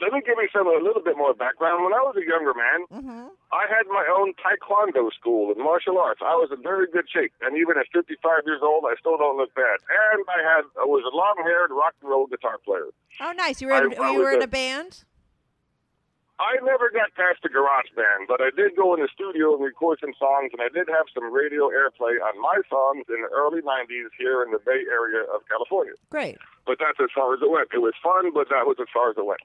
let 0.00 0.12
me 0.12 0.20
give 0.24 0.36
you 0.40 0.48
some 0.52 0.66
a 0.66 0.80
little 0.82 1.02
bit 1.02 1.16
more 1.16 1.34
background. 1.34 1.84
When 1.84 1.92
I 1.92 2.02
was 2.02 2.16
a 2.16 2.24
younger 2.26 2.54
man, 2.54 2.80
Mm-hmm. 2.90 3.26
I 3.52 3.64
had 3.68 3.86
my 3.88 4.06
own 4.10 4.32
taekwondo 4.38 5.10
school 5.12 5.50
in 5.52 5.58
martial 5.62 5.98
arts. 5.98 6.20
I 6.24 6.34
was 6.38 6.50
in 6.54 6.62
very 6.62 6.86
good 6.90 7.06
shape, 7.10 7.32
and 7.42 7.56
even 7.58 7.76
at 7.78 7.86
55 7.92 8.16
years 8.46 8.60
old, 8.62 8.84
I 8.86 8.94
still 8.98 9.18
don't 9.18 9.36
look 9.36 9.52
bad. 9.54 9.78
And 9.90 10.22
I 10.30 10.40
had 10.42 10.64
I 10.80 10.84
was 10.86 11.02
a 11.04 11.14
long-haired 11.14 11.70
rock 11.70 11.94
and 12.00 12.10
roll 12.10 12.26
guitar 12.26 12.58
player. 12.64 12.88
oh 13.20 13.32
nice 13.32 13.60
you 13.60 13.68
were 13.68 13.76
in, 13.84 13.94
I- 13.98 14.02
I 14.02 14.10
you 14.12 14.18
were 14.20 14.32
in 14.32 14.40
a- 14.42 14.44
a 14.44 14.48
band 14.48 15.04
I 16.40 16.56
never 16.64 16.88
got 16.88 17.12
past 17.20 17.42
the 17.44 17.50
garage 17.52 17.92
band, 17.94 18.24
but 18.26 18.40
I 18.40 18.48
did 18.56 18.72
go 18.74 18.94
in 18.96 19.02
the 19.04 19.08
studio 19.12 19.52
and 19.52 19.60
record 19.62 19.98
some 20.00 20.14
songs, 20.16 20.56
and 20.56 20.62
I 20.64 20.72
did 20.72 20.88
have 20.88 21.04
some 21.12 21.28
radio 21.30 21.68
airplay 21.68 22.16
on 22.16 22.32
my 22.40 22.56
songs 22.72 23.04
in 23.12 23.20
the 23.20 23.28
early 23.28 23.60
90s 23.60 24.08
here 24.16 24.42
in 24.42 24.50
the 24.50 24.58
Bay 24.64 24.80
Area 24.88 25.20
of 25.28 25.44
California. 25.52 25.92
great 26.08 26.38
But 26.64 26.78
that's 26.80 26.96
as 26.98 27.10
far 27.14 27.34
as 27.34 27.42
it 27.42 27.50
went. 27.50 27.68
It 27.74 27.82
was 27.84 27.92
fun, 28.02 28.32
but 28.32 28.48
that 28.48 28.64
was 28.64 28.78
as 28.80 28.88
far 28.88 29.10
as 29.10 29.18
it 29.18 29.26
went. 29.26 29.42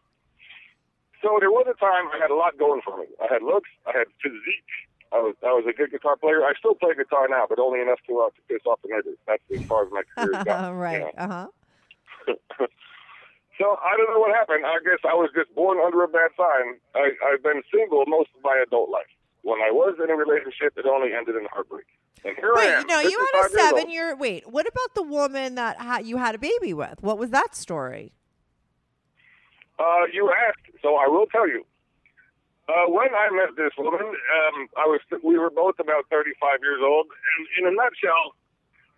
So 1.26 1.42
there 1.42 1.50
was 1.50 1.66
a 1.66 1.74
time 1.82 2.06
I 2.14 2.22
had 2.22 2.30
a 2.30 2.38
lot 2.38 2.54
going 2.62 2.86
for 2.86 3.02
me. 3.02 3.10
I 3.18 3.26
had 3.34 3.42
looks, 3.42 3.70
I 3.90 3.98
had 3.98 4.06
physique. 4.22 4.70
I 5.10 5.18
was 5.18 5.34
I 5.42 5.58
was 5.58 5.66
a 5.66 5.74
good 5.74 5.90
guitar 5.90 6.18
player. 6.22 6.46
I 6.46 6.54
still 6.54 6.76
play 6.78 6.94
guitar 6.94 7.26
now, 7.26 7.50
but 7.50 7.58
only 7.58 7.82
enough 7.82 7.98
to 8.06 8.14
uh, 8.22 8.30
to 8.30 8.42
piss 8.46 8.62
off 8.70 8.78
the 8.86 8.94
neighbors. 8.94 9.18
That's 9.26 9.42
as 9.50 9.66
far 9.66 9.86
as 9.86 9.92
my 9.92 10.06
career 10.14 10.44
got. 10.46 10.70
right 10.78 11.02
you 11.02 11.10
know. 11.18 11.50
uh-huh 12.30 12.68
So 13.58 13.80
I 13.82 13.96
don't 13.96 14.12
know 14.14 14.20
what 14.20 14.36
happened. 14.36 14.66
I 14.66 14.78
guess 14.84 15.00
I 15.08 15.16
was 15.16 15.32
just 15.34 15.54
born 15.56 15.80
under 15.80 16.04
a 16.04 16.08
bad 16.10 16.30
sign. 16.36 16.76
I, 16.94 17.16
I've 17.26 17.42
been 17.42 17.64
single 17.74 18.04
most 18.06 18.30
of 18.36 18.44
my 18.44 18.62
adult 18.68 18.90
life. 18.90 19.08
When 19.44 19.62
I 19.62 19.72
was 19.72 19.96
in 20.04 20.10
a 20.10 20.16
relationship, 20.16 20.76
it 20.76 20.86
only 20.86 21.14
ended 21.14 21.38
in 21.38 21.48
heartbreak. 21.50 21.86
And 22.26 22.36
here 22.36 22.52
I 22.54 22.60
Wait, 22.60 22.70
am. 22.74 22.82
you 22.82 22.88
know, 22.88 23.00
you 23.00 23.18
had 23.18 23.46
a 23.46 23.50
seven-year. 23.50 24.16
Wait, 24.18 24.50
what 24.50 24.68
about 24.68 24.94
the 24.96 25.04
woman 25.04 25.56
that 25.56 25.78
ha- 25.78 26.02
you 26.04 26.18
had 26.18 26.36
a 26.36 26.38
baby 26.38 26.74
with? 26.74 27.02
What 27.02 27.18
was 27.18 27.30
that 27.30 27.56
story? 27.56 28.12
Uh, 29.78 30.08
you 30.12 30.32
asked, 30.32 30.72
so 30.82 30.96
I 30.96 31.08
will 31.08 31.28
tell 31.28 31.48
you. 31.48 31.66
Uh, 32.66 32.90
when 32.90 33.14
I 33.14 33.30
met 33.30 33.54
this 33.56 33.74
woman, 33.78 34.02
um, 34.02 34.56
I 34.74 34.90
was 34.90 35.00
we 35.22 35.38
were 35.38 35.52
both 35.54 35.78
about 35.78 36.10
35 36.10 36.66
years 36.66 36.82
old, 36.82 37.06
and 37.06 37.42
in 37.62 37.64
a 37.70 37.74
nutshell, 37.76 38.34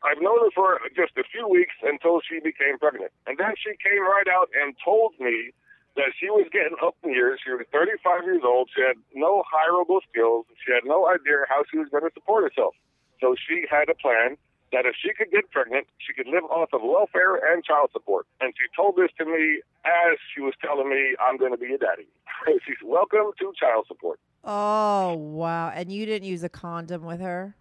I've 0.07 0.21
known 0.21 0.39
her 0.39 0.51
for 0.55 0.79
just 0.95 1.17
a 1.17 1.25
few 1.27 1.49
weeks 1.49 1.75
until 1.83 2.21
she 2.23 2.39
became 2.39 2.79
pregnant, 2.79 3.11
and 3.27 3.35
then 3.37 3.59
she 3.59 3.75
came 3.83 3.99
right 4.07 4.29
out 4.31 4.47
and 4.55 4.71
told 4.79 5.19
me 5.19 5.51
that 5.97 6.13
she 6.15 6.29
was 6.29 6.47
getting 6.53 6.77
up 6.79 6.95
in 7.03 7.11
years. 7.11 7.41
She 7.43 7.51
was 7.51 7.65
35 7.73 8.23
years 8.23 8.43
old. 8.45 8.69
She 8.71 8.85
had 8.85 8.95
no 9.17 9.43
hireable 9.43 9.99
skills. 10.07 10.45
She 10.63 10.71
had 10.71 10.85
no 10.85 11.09
idea 11.09 11.43
how 11.49 11.65
she 11.67 11.81
was 11.81 11.89
going 11.89 12.05
to 12.05 12.13
support 12.13 12.45
herself. 12.45 12.77
So 13.19 13.35
she 13.35 13.65
had 13.67 13.89
a 13.89 13.97
plan 13.97 14.37
that 14.71 14.85
if 14.85 14.95
she 15.01 15.13
could 15.13 15.31
get 15.31 15.49
pregnant, 15.51 15.87
she 15.97 16.13
could 16.13 16.27
live 16.27 16.43
off 16.45 16.69
of 16.73 16.81
welfare 16.83 17.35
and 17.53 17.63
child 17.63 17.89
support. 17.93 18.27
And 18.41 18.53
she 18.57 18.65
told 18.75 18.95
this 18.97 19.09
to 19.17 19.25
me 19.25 19.61
as 19.85 20.17
she 20.33 20.41
was 20.41 20.53
telling 20.61 20.89
me, 20.89 21.15
I'm 21.19 21.37
going 21.37 21.51
to 21.51 21.57
be 21.57 21.73
a 21.73 21.77
daddy. 21.77 22.07
She's 22.65 22.77
welcome 22.83 23.31
to 23.39 23.53
child 23.59 23.85
support. 23.87 24.19
Oh 24.43 25.13
wow! 25.15 25.69
And 25.73 25.91
you 25.91 26.05
didn't 26.05 26.27
use 26.27 26.43
a 26.43 26.49
condom 26.49 27.03
with 27.03 27.19
her? 27.19 27.55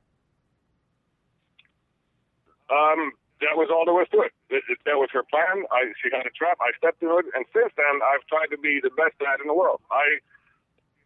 Um, 2.70 3.12
that 3.40 3.54
was 3.54 3.68
all 3.70 3.84
there 3.86 3.94
was 3.94 4.08
to 4.12 4.22
it. 4.26 4.32
It- 4.50 4.64
it- 4.68 4.78
That 4.84 4.96
was 4.98 5.08
her 5.12 5.22
plan. 5.22 5.64
I, 5.70 5.92
she 6.02 6.10
had 6.14 6.26
a 6.26 6.30
trap. 6.30 6.58
I 6.60 6.70
stepped 6.78 7.00
through 7.00 7.18
it, 7.20 7.26
and 7.34 7.44
since 7.52 7.72
then, 7.76 7.94
I've 8.02 8.24
tried 8.26 8.50
to 8.50 8.58
be 8.58 8.80
the 8.82 8.90
best 8.90 9.18
dad 9.18 9.40
in 9.40 9.46
the 9.46 9.54
world. 9.54 9.80
I, 9.90 10.18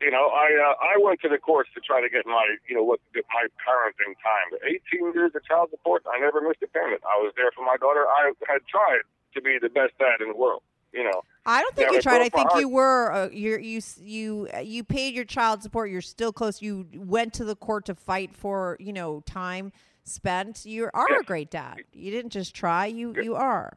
you 0.00 0.10
know, 0.10 0.32
I 0.32 0.48
uh, 0.56 0.74
I 0.80 0.96
went 1.02 1.20
to 1.20 1.28
the 1.28 1.36
courts 1.36 1.68
to 1.74 1.80
try 1.80 2.00
to 2.00 2.08
get 2.08 2.24
my, 2.26 2.56
you 2.68 2.74
know, 2.74 2.82
what 2.82 3.00
my 3.14 3.46
parenting 3.60 4.16
time. 4.24 4.58
18 4.92 5.12
years 5.14 5.32
of 5.34 5.44
child 5.44 5.70
support. 5.70 6.04
I 6.12 6.18
never 6.18 6.40
missed 6.40 6.62
a 6.62 6.68
payment. 6.68 7.02
I 7.04 7.18
was 7.18 7.32
there 7.36 7.50
for 7.54 7.64
my 7.64 7.76
daughter. 7.76 8.06
I 8.06 8.32
had 8.48 8.60
tried 8.66 9.04
to 9.34 9.42
be 9.42 9.58
the 9.60 9.68
best 9.68 9.92
dad 9.98 10.22
in 10.22 10.28
the 10.28 10.36
world. 10.36 10.62
You 10.92 11.04
know. 11.04 11.22
I 11.46 11.62
don't 11.62 11.76
think 11.76 11.92
you 11.92 12.00
tried. 12.00 12.22
I 12.22 12.30
think 12.30 12.48
heart. 12.48 12.60
you 12.60 12.68
were. 12.68 13.12
Uh, 13.12 13.28
you 13.28 13.58
you 13.58 13.80
you 14.00 14.48
you 14.62 14.84
paid 14.84 15.14
your 15.14 15.26
child 15.26 15.62
support. 15.62 15.90
You're 15.90 16.00
still 16.00 16.32
close. 16.32 16.62
You 16.62 16.86
went 16.94 17.34
to 17.34 17.44
the 17.44 17.54
court 17.54 17.84
to 17.86 17.94
fight 17.94 18.34
for 18.34 18.78
you 18.80 18.92
know 18.92 19.20
time 19.26 19.70
spent. 20.04 20.64
You 20.64 20.88
are 20.94 21.20
a 21.20 21.22
great 21.24 21.50
dad. 21.50 21.82
You 21.92 22.10
didn't 22.10 22.30
just 22.30 22.54
try. 22.54 22.86
You 22.86 23.14
you 23.22 23.34
are. 23.36 23.76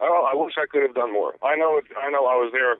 Oh, 0.00 0.28
I 0.30 0.36
wish 0.36 0.54
I 0.58 0.66
could 0.70 0.82
have 0.82 0.94
done 0.94 1.12
more. 1.12 1.34
I 1.42 1.56
know. 1.56 1.76
It, 1.78 1.84
I 2.00 2.10
know. 2.10 2.26
I 2.26 2.36
was 2.36 2.50
there 2.52 2.76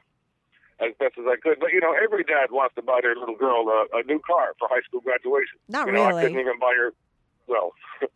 as 0.80 0.90
best 0.98 1.14
as 1.18 1.24
I 1.26 1.36
could, 1.40 1.60
but 1.60 1.72
you 1.72 1.80
know, 1.80 1.94
every 2.02 2.24
dad 2.24 2.50
wants 2.50 2.74
to 2.74 2.82
buy 2.82 3.00
their 3.02 3.14
little 3.14 3.36
girl 3.36 3.68
a, 3.68 3.98
a 3.98 4.02
new 4.04 4.18
car 4.26 4.54
for 4.58 4.68
high 4.68 4.82
school 4.86 5.00
graduation. 5.00 5.58
Not 5.68 5.86
you 5.86 5.92
know, 5.92 6.04
I 6.04 6.22
couldn't 6.22 6.38
even 6.40 6.58
buy 6.58 6.74
her. 6.76 6.92
Well, 7.46 7.72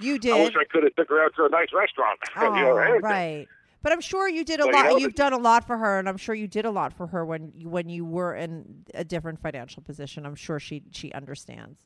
You 0.00 0.18
did. 0.18 0.32
I 0.32 0.44
wish 0.44 0.54
I 0.56 0.64
could 0.70 0.84
have 0.84 0.94
took 0.94 1.08
her 1.08 1.24
out 1.24 1.32
to 1.36 1.44
a 1.44 1.48
nice 1.48 1.68
restaurant. 1.74 2.18
Oh, 2.36 2.54
you 2.56 2.62
know, 2.62 2.98
right. 3.00 3.46
But 3.82 3.92
I'm 3.92 4.00
sure 4.00 4.28
you 4.28 4.44
did 4.44 4.60
a 4.60 4.64
But, 4.64 4.68
you 4.68 4.72
lot. 4.82 4.84
know, 4.92 4.96
You've 4.98 5.12
the- 5.12 5.22
done 5.22 5.32
a 5.32 5.38
lot 5.38 5.66
for 5.66 5.76
her, 5.78 5.98
and 5.98 6.08
I'm 6.08 6.16
sure 6.16 6.34
you 6.34 6.48
did 6.48 6.64
a 6.64 6.70
lot 6.70 6.92
for 6.92 7.06
her 7.08 7.24
when 7.24 7.52
you, 7.54 7.68
when 7.68 7.88
you 7.88 8.04
were 8.04 8.34
in 8.34 8.84
a 8.94 9.04
different 9.04 9.40
financial 9.40 9.82
position. 9.82 10.26
I'm 10.26 10.34
sure 10.34 10.58
she 10.58 10.82
she 10.92 11.12
understands. 11.12 11.78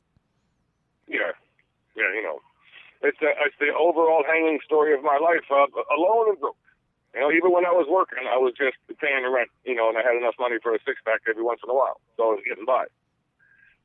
Yeah, 1.07 1.31
yeah, 1.95 2.09
you 2.15 2.23
know, 2.23 2.39
it's 3.03 3.17
the 3.19 3.27
it's 3.45 3.55
the 3.59 3.67
overall 3.77 4.23
hanging 4.25 4.59
story 4.65 4.93
of 4.93 5.03
my 5.03 5.17
life. 5.21 5.43
Uh, 5.51 5.67
alone 5.95 6.29
and 6.29 6.39
broke. 6.39 6.55
You 7.13 7.19
know, 7.21 7.31
even 7.31 7.51
when 7.51 7.65
I 7.65 7.71
was 7.75 7.87
working, 7.89 8.23
I 8.23 8.37
was 8.37 8.53
just 8.55 8.77
paying 8.99 9.23
the 9.23 9.29
rent. 9.29 9.49
You 9.65 9.75
know, 9.75 9.89
and 9.89 9.97
I 9.97 10.01
had 10.03 10.15
enough 10.15 10.35
money 10.39 10.57
for 10.63 10.73
a 10.73 10.79
six 10.85 11.01
pack 11.03 11.21
every 11.29 11.43
once 11.43 11.59
in 11.63 11.69
a 11.69 11.73
while, 11.75 11.99
so 12.17 12.23
I 12.23 12.39
was 12.39 12.43
getting 12.47 12.65
by. 12.65 12.85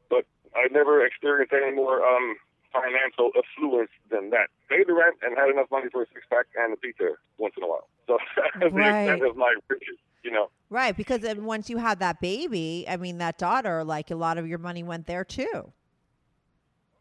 But 0.09 0.25
I 0.55 0.69
never 0.71 1.05
experienced 1.05 1.53
any 1.53 1.75
more 1.75 2.07
um, 2.07 2.37
financial 2.73 3.31
affluence 3.35 3.91
than 4.11 4.31
that. 4.31 4.49
Paid 4.71 4.87
the 4.87 4.95
rent 4.95 5.17
and 5.23 5.37
had 5.37 5.51
enough 5.51 5.67
money 5.71 5.89
for 5.91 6.03
a 6.03 6.07
six 6.13 6.23
pack 6.31 6.47
and 6.57 6.73
a 6.73 6.77
pizza 6.77 7.19
once 7.39 7.55
in 7.57 7.65
a 7.65 7.69
while. 7.69 7.89
So 8.07 8.19
that's 8.37 8.59
the 8.61 8.69
Right. 8.71 9.11
extent 9.11 9.27
of 9.29 9.37
my 9.37 9.55
riches. 9.69 9.99
You 10.23 10.31
know. 10.33 10.51
Right, 10.71 10.97
because 10.97 11.21
then 11.21 11.45
once 11.45 11.71
you 11.71 11.79
had 11.79 12.01
that 12.01 12.21
baby, 12.21 12.85
I 12.89 12.97
mean 12.97 13.19
that 13.19 13.39
daughter, 13.39 13.85
like 13.85 14.11
a 14.11 14.17
lot 14.17 14.39
of 14.39 14.47
your 14.49 14.59
money 14.59 14.83
went 14.83 15.07
there 15.07 15.25
too. 15.25 15.73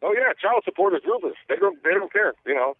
Oh 0.04 0.14
yeah, 0.14 0.34
child 0.40 0.64
support 0.64 0.94
is 0.94 1.02
ruthless. 1.06 1.34
They 1.50 1.56
don't 1.56 1.82
they 1.84 1.92
don't 1.92 2.12
care. 2.14 2.34
You 2.46 2.54
know, 2.54 2.76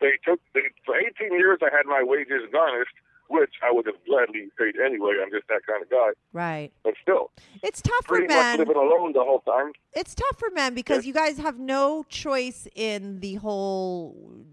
They- 0.00 0.18
took 0.24 0.40
they, 0.54 0.62
for 0.84 0.96
18 0.96 1.32
years. 1.32 1.58
I 1.62 1.74
had 1.74 1.86
my 1.86 2.02
wages 2.02 2.42
garnished 2.52 2.94
which 3.28 3.52
I 3.62 3.70
would 3.70 3.86
have 3.86 3.96
gladly 4.06 4.48
paid 4.58 4.74
anyway. 4.80 5.16
I'm 5.22 5.30
just 5.30 5.46
that 5.48 5.60
kind 5.66 5.82
of 5.82 5.90
guy. 5.90 6.10
Right. 6.32 6.72
But 6.82 6.94
still, 7.02 7.30
It's 7.62 7.82
tough 7.82 8.06
for 8.06 8.20
men. 8.20 8.58
living 8.58 8.74
alone 8.76 9.12
the 9.12 9.22
whole 9.22 9.40
time. 9.40 9.72
It's 9.92 10.14
tough 10.14 10.38
for 10.38 10.50
men 10.50 10.74
because 10.74 11.06
you 11.06 11.12
guys 11.12 11.38
have 11.38 11.58
no 11.58 12.04
choice 12.08 12.66
in 12.74 13.20
the 13.20 13.34
whole 13.34 14.44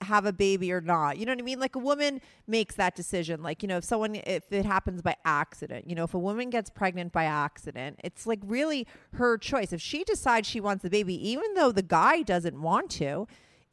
have 0.00 0.26
a 0.26 0.32
baby 0.32 0.72
or 0.72 0.80
not. 0.80 1.16
You 1.16 1.26
know 1.26 1.32
what 1.32 1.38
I 1.38 1.42
mean? 1.42 1.60
Like 1.60 1.76
a 1.76 1.78
woman 1.78 2.20
makes 2.46 2.74
that 2.74 2.96
decision. 2.96 3.42
Like, 3.42 3.62
you 3.62 3.68
know, 3.68 3.76
if 3.76 3.84
someone 3.84 4.16
if 4.16 4.50
it 4.50 4.64
happens 4.64 5.02
by 5.02 5.16
accident, 5.24 5.88
you 5.88 5.94
know, 5.94 6.04
if 6.04 6.14
a 6.14 6.18
woman 6.18 6.50
gets 6.50 6.70
pregnant 6.70 7.12
by 7.12 7.24
accident, 7.24 8.00
it's 8.02 8.26
like 8.26 8.40
really 8.44 8.86
her 9.12 9.38
choice. 9.38 9.72
If 9.72 9.80
she 9.80 10.04
decides 10.04 10.48
she 10.48 10.60
wants 10.60 10.82
the 10.82 10.90
baby 10.90 11.14
even 11.28 11.54
though 11.54 11.70
the 11.70 11.82
guy 11.82 12.22
doesn't 12.22 12.60
want 12.60 12.90
to, 12.92 13.26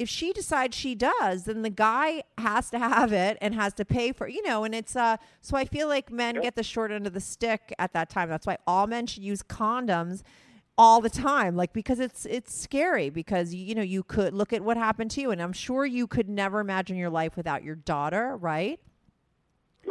if 0.04 0.10
she 0.10 0.34
decides 0.34 0.76
she 0.76 0.96
does, 0.96 1.46
then 1.46 1.62
the 1.62 1.70
guy 1.70 2.24
has 2.38 2.70
to 2.72 2.78
have 2.78 3.13
it 3.13 3.38
and 3.42 3.56
has 3.56 3.74
to 3.76 3.86
pay 3.86 4.12
for, 4.12 4.28
you 4.28 4.46
know, 4.46 4.66
and 4.66 4.76
it's 4.76 4.96
uh 4.96 5.16
so 5.42 5.58
I 5.58 5.66
feel 5.66 5.88
like 5.88 6.12
men 6.12 6.39
get 6.42 6.56
the 6.56 6.63
short 6.63 6.92
end 6.92 7.08
of 7.08 7.13
the 7.13 7.22
stick 7.22 7.74
at 7.80 7.94
that 7.94 8.10
time. 8.10 8.30
That's 8.30 8.46
why 8.46 8.58
all 8.68 8.86
men 8.86 9.08
should 9.08 9.24
use 9.24 9.42
condoms 9.42 10.22
all 10.78 11.02
the 11.02 11.10
time 11.10 11.56
like 11.56 11.72
because 11.72 12.00
it's 12.00 12.26
it's 12.26 12.54
scary 12.54 13.12
because 13.12 13.54
you 13.54 13.76
know 13.76 13.84
you 13.84 14.02
could 14.02 14.34
look 14.34 14.52
at 14.52 14.63
what 14.63 14.76
happened 14.76 15.12
to 15.12 15.22
you 15.22 15.30
and 15.30 15.39
I'm 15.39 15.54
sure 15.54 15.86
you 15.86 16.08
could 16.08 16.28
never 16.28 16.60
imagine 16.60 16.98
your 16.98 17.12
life 17.12 17.38
without 17.38 17.63
your 17.63 17.76
daughter, 17.76 18.36
right? 18.36 18.80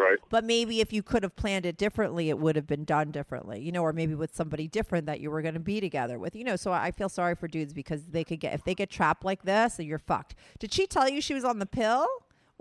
Right. 0.03 0.19
But 0.31 0.45
maybe 0.45 0.81
if 0.81 0.93
you 0.93 1.03
could 1.03 1.23
have 1.23 1.37
planned 1.37 1.67
it 1.67 1.77
differently, 1.77 2.29
it 2.29 2.38
would 2.38 2.57
have 2.57 2.67
been 2.67 2.85
done 2.85 3.11
differently, 3.11 3.61
you 3.61 3.73
know, 3.73 3.83
or 3.83 3.93
maybe 3.93 4.15
with 4.15 4.35
somebody 4.35 4.67
different 4.67 5.07
that 5.07 5.21
you 5.21 5.31
were 5.31 5.43
going 5.43 5.55
to 5.55 5.61
be 5.61 5.81
together 5.81 6.19
with, 6.19 6.35
you 6.35 6.45
know. 6.45 6.57
So 6.57 6.73
I 6.73 6.91
feel 6.91 7.09
sorry 7.09 7.35
for 7.35 7.49
dudes 7.49 7.73
because 7.73 8.05
they 8.07 8.25
could 8.25 8.41
get, 8.41 8.55
if 8.55 8.65
they 8.65 8.75
get 8.75 8.91
trapped 8.91 9.25
like 9.25 9.43
this, 9.43 9.79
you're 9.79 9.99
fucked. 9.99 10.35
Did 10.59 10.73
she 10.73 10.87
tell 10.87 11.09
you 11.09 11.21
she 11.21 11.35
was 11.35 11.45
on 11.45 11.59
the 11.59 11.67
pill? 11.67 12.07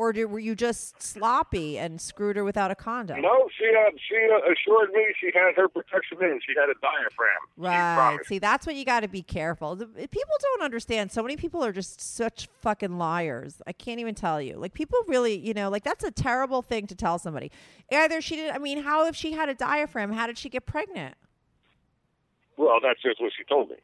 Or 0.01 0.11
did, 0.11 0.25
were 0.25 0.39
you 0.39 0.55
just 0.55 0.99
sloppy 0.99 1.77
and 1.77 2.01
screwed 2.01 2.35
her 2.35 2.43
without 2.43 2.71
a 2.71 2.75
condom? 2.75 3.21
No, 3.21 3.47
she 3.55 3.65
she 4.09 4.15
uh, 4.33 4.51
assured 4.51 4.91
me 4.93 5.05
she 5.19 5.29
had 5.31 5.53
her 5.55 5.67
protection 5.67 6.17
in. 6.21 6.39
She 6.43 6.55
had 6.59 6.69
a 6.69 6.73
diaphragm. 6.81 7.37
Right. 7.55 8.17
See, 8.25 8.39
that's 8.39 8.65
what 8.65 8.75
you 8.75 8.83
got 8.83 9.01
to 9.01 9.07
be 9.07 9.21
careful. 9.21 9.75
The, 9.75 9.85
people 9.85 10.33
don't 10.41 10.63
understand. 10.63 11.11
So 11.11 11.21
many 11.21 11.37
people 11.37 11.63
are 11.63 11.71
just 11.71 12.01
such 12.01 12.49
fucking 12.61 12.97
liars. 12.97 13.61
I 13.67 13.73
can't 13.73 13.99
even 13.99 14.15
tell 14.15 14.41
you. 14.41 14.55
Like 14.55 14.73
people 14.73 14.97
really, 15.05 15.37
you 15.37 15.53
know, 15.53 15.69
like 15.69 15.83
that's 15.83 16.03
a 16.03 16.09
terrible 16.09 16.63
thing 16.63 16.87
to 16.87 16.95
tell 16.95 17.19
somebody. 17.19 17.51
Either 17.91 18.21
she 18.21 18.37
did. 18.37 18.49
I 18.49 18.57
mean, 18.57 18.81
how 18.81 19.05
if 19.05 19.15
she 19.15 19.33
had 19.33 19.49
a 19.49 19.53
diaphragm? 19.53 20.13
How 20.13 20.25
did 20.25 20.39
she 20.39 20.49
get 20.49 20.65
pregnant? 20.65 21.13
Well, 22.57 22.79
that's 22.81 23.03
just 23.03 23.21
what 23.21 23.33
she 23.37 23.43
told 23.43 23.69
me. 23.69 23.75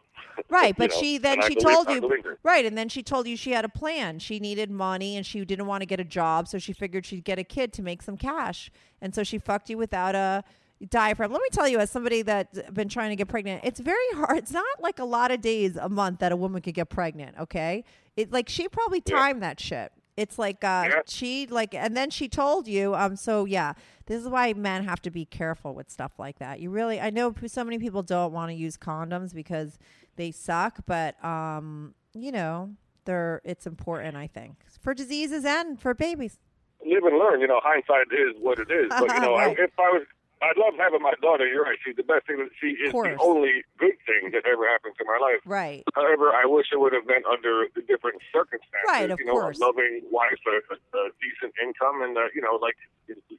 Right, 0.50 0.76
but 0.78 0.92
know, 0.92 1.00
she 1.00 1.18
then 1.18 1.42
she 1.42 1.56
told 1.56 1.90
you 1.90 2.10
right, 2.44 2.66
and 2.66 2.78
then 2.78 2.90
she 2.90 3.04
told 3.04 3.28
you 3.28 3.36
she 3.36 3.52
had 3.52 3.66
a 3.66 3.70
plan. 3.70 4.20
She 4.20 4.40
needed 4.40 4.72
money 4.72 5.18
and 5.18 5.26
she 5.26 5.44
didn't 5.44 5.66
want 5.66 5.82
to 5.82 5.86
get 5.86 6.00
a 6.00 6.04
job, 6.04 6.48
so 6.48 6.58
she 6.58 6.74
figured 6.74 7.06
she'd 7.06 7.24
get 7.24 7.40
a 7.40 7.44
kid 7.44 7.74
to 7.74 7.82
make 7.82 8.02
some 8.02 8.18
cash, 8.18 8.72
and 9.02 9.14
so 9.14 9.24
she 9.24 9.38
fucked 9.38 9.70
you 9.70 9.78
without 9.78 10.16
a 10.16 10.44
diaphragm. 10.90 11.32
Let 11.32 11.42
me 11.42 11.50
tell 11.52 11.68
you, 11.68 11.80
as 11.80 11.90
somebody 11.90 12.22
that's 12.22 12.60
been 12.72 12.90
trying 12.90 13.10
to 13.10 13.16
get 13.16 13.28
pregnant, 13.28 13.62
it's 13.64 13.80
very 13.80 13.98
hard. 14.14 14.38
It's 14.38 14.52
not 14.52 14.66
like 14.80 15.00
a 15.00 15.06
lot 15.06 15.32
of 15.32 15.42
days 15.42 15.76
a 15.76 15.90
month 15.90 16.20
that 16.20 16.32
a 16.32 16.36
woman 16.36 16.62
could 16.62 16.76
get 16.76 16.90
pregnant. 16.90 17.38
Okay, 17.40 17.84
it 18.16 18.32
like 18.32 18.50
she 18.50 18.68
probably 18.68 19.02
timed 19.02 19.42
that 19.44 19.60
shit. 19.60 19.92
It's 20.18 20.40
like 20.40 20.64
uh, 20.64 20.88
Yeah. 20.90 21.02
she 21.08 21.46
like, 21.48 21.74
and 21.76 21.96
then 21.96 22.10
she 22.10 22.28
told 22.28 22.68
you. 22.68 22.96
Um, 22.96 23.16
so 23.16 23.46
yeah, 23.46 23.74
this 24.08 24.22
is 24.22 24.28
why 24.28 24.52
men 24.54 24.84
have 24.84 25.02
to 25.04 25.12
be 25.12 25.26
careful 25.26 25.74
with 25.76 25.90
stuff 25.92 26.14
like 26.18 26.40
that. 26.40 26.60
You 26.60 26.72
really, 26.72 27.00
I 27.00 27.12
know 27.12 27.34
so 27.46 27.64
many 27.64 27.78
people 27.78 28.02
don't 28.04 28.34
want 28.34 28.50
to 28.50 28.56
use 28.56 28.78
condoms 28.78 29.34
because 29.34 29.78
they 30.16 30.32
suck, 30.32 30.80
but 30.88 31.24
um, 31.24 31.94
you 32.14 32.32
know, 32.32 32.72
they're 33.06 33.42
it's 33.46 33.68
important. 33.68 34.18
I 34.18 34.26
think 34.28 34.56
for 34.82 34.94
diseases 34.96 35.46
and 35.46 35.80
for 35.80 35.94
babies. 35.94 36.40
Live 36.86 37.04
and 37.04 37.18
learn. 37.18 37.40
You 37.42 37.48
know, 37.48 37.60
hindsight 37.64 38.08
is 38.12 38.36
what 38.42 38.60
it 38.60 38.72
is. 38.72 38.88
But 38.90 39.14
you 39.14 39.20
know, 39.20 39.34
Right. 39.38 39.58
I, 39.60 39.64
if 39.64 39.72
I 39.80 39.90
was, 39.92 40.04
I'd 40.42 40.58
love 40.58 40.74
having 40.78 41.02
my 41.02 41.14
daughter. 41.22 41.48
You're 41.48 41.64
right. 41.64 41.78
She's 41.84 41.96
the 41.96 42.04
best 42.04 42.28
thing. 42.28 42.38
that 42.38 42.50
She 42.62 42.78
is 42.78 42.94
the 42.94 43.18
only 43.20 43.66
good 43.78 43.98
thing 44.06 44.32
that 44.32 44.46
ever 44.46 44.68
happened 44.70 44.94
to 44.98 45.06
my 45.06 45.18
life. 45.18 45.42
Right. 45.46 45.84
However, 45.96 46.30
I 46.30 46.46
wish 46.46 46.68
it 46.72 46.80
would 46.80 46.94
have 46.94 47.08
been 47.08 47.26
under 47.26 47.66
the 47.74 47.82
different 47.82 48.22
circumstances. 48.32 48.86
Right, 48.88 49.10
of 49.10 49.20
you 49.20 49.26
know, 49.26 49.34
course. 49.34 49.58
a 49.58 49.66
loving 49.66 50.02
wife, 50.12 50.38
a, 50.46 50.74
a, 50.76 51.10
decent 51.18 51.54
income, 51.62 52.02
and 52.04 52.18
uh, 52.18 52.30
you 52.36 52.42
know, 52.42 52.60
like 52.62 52.78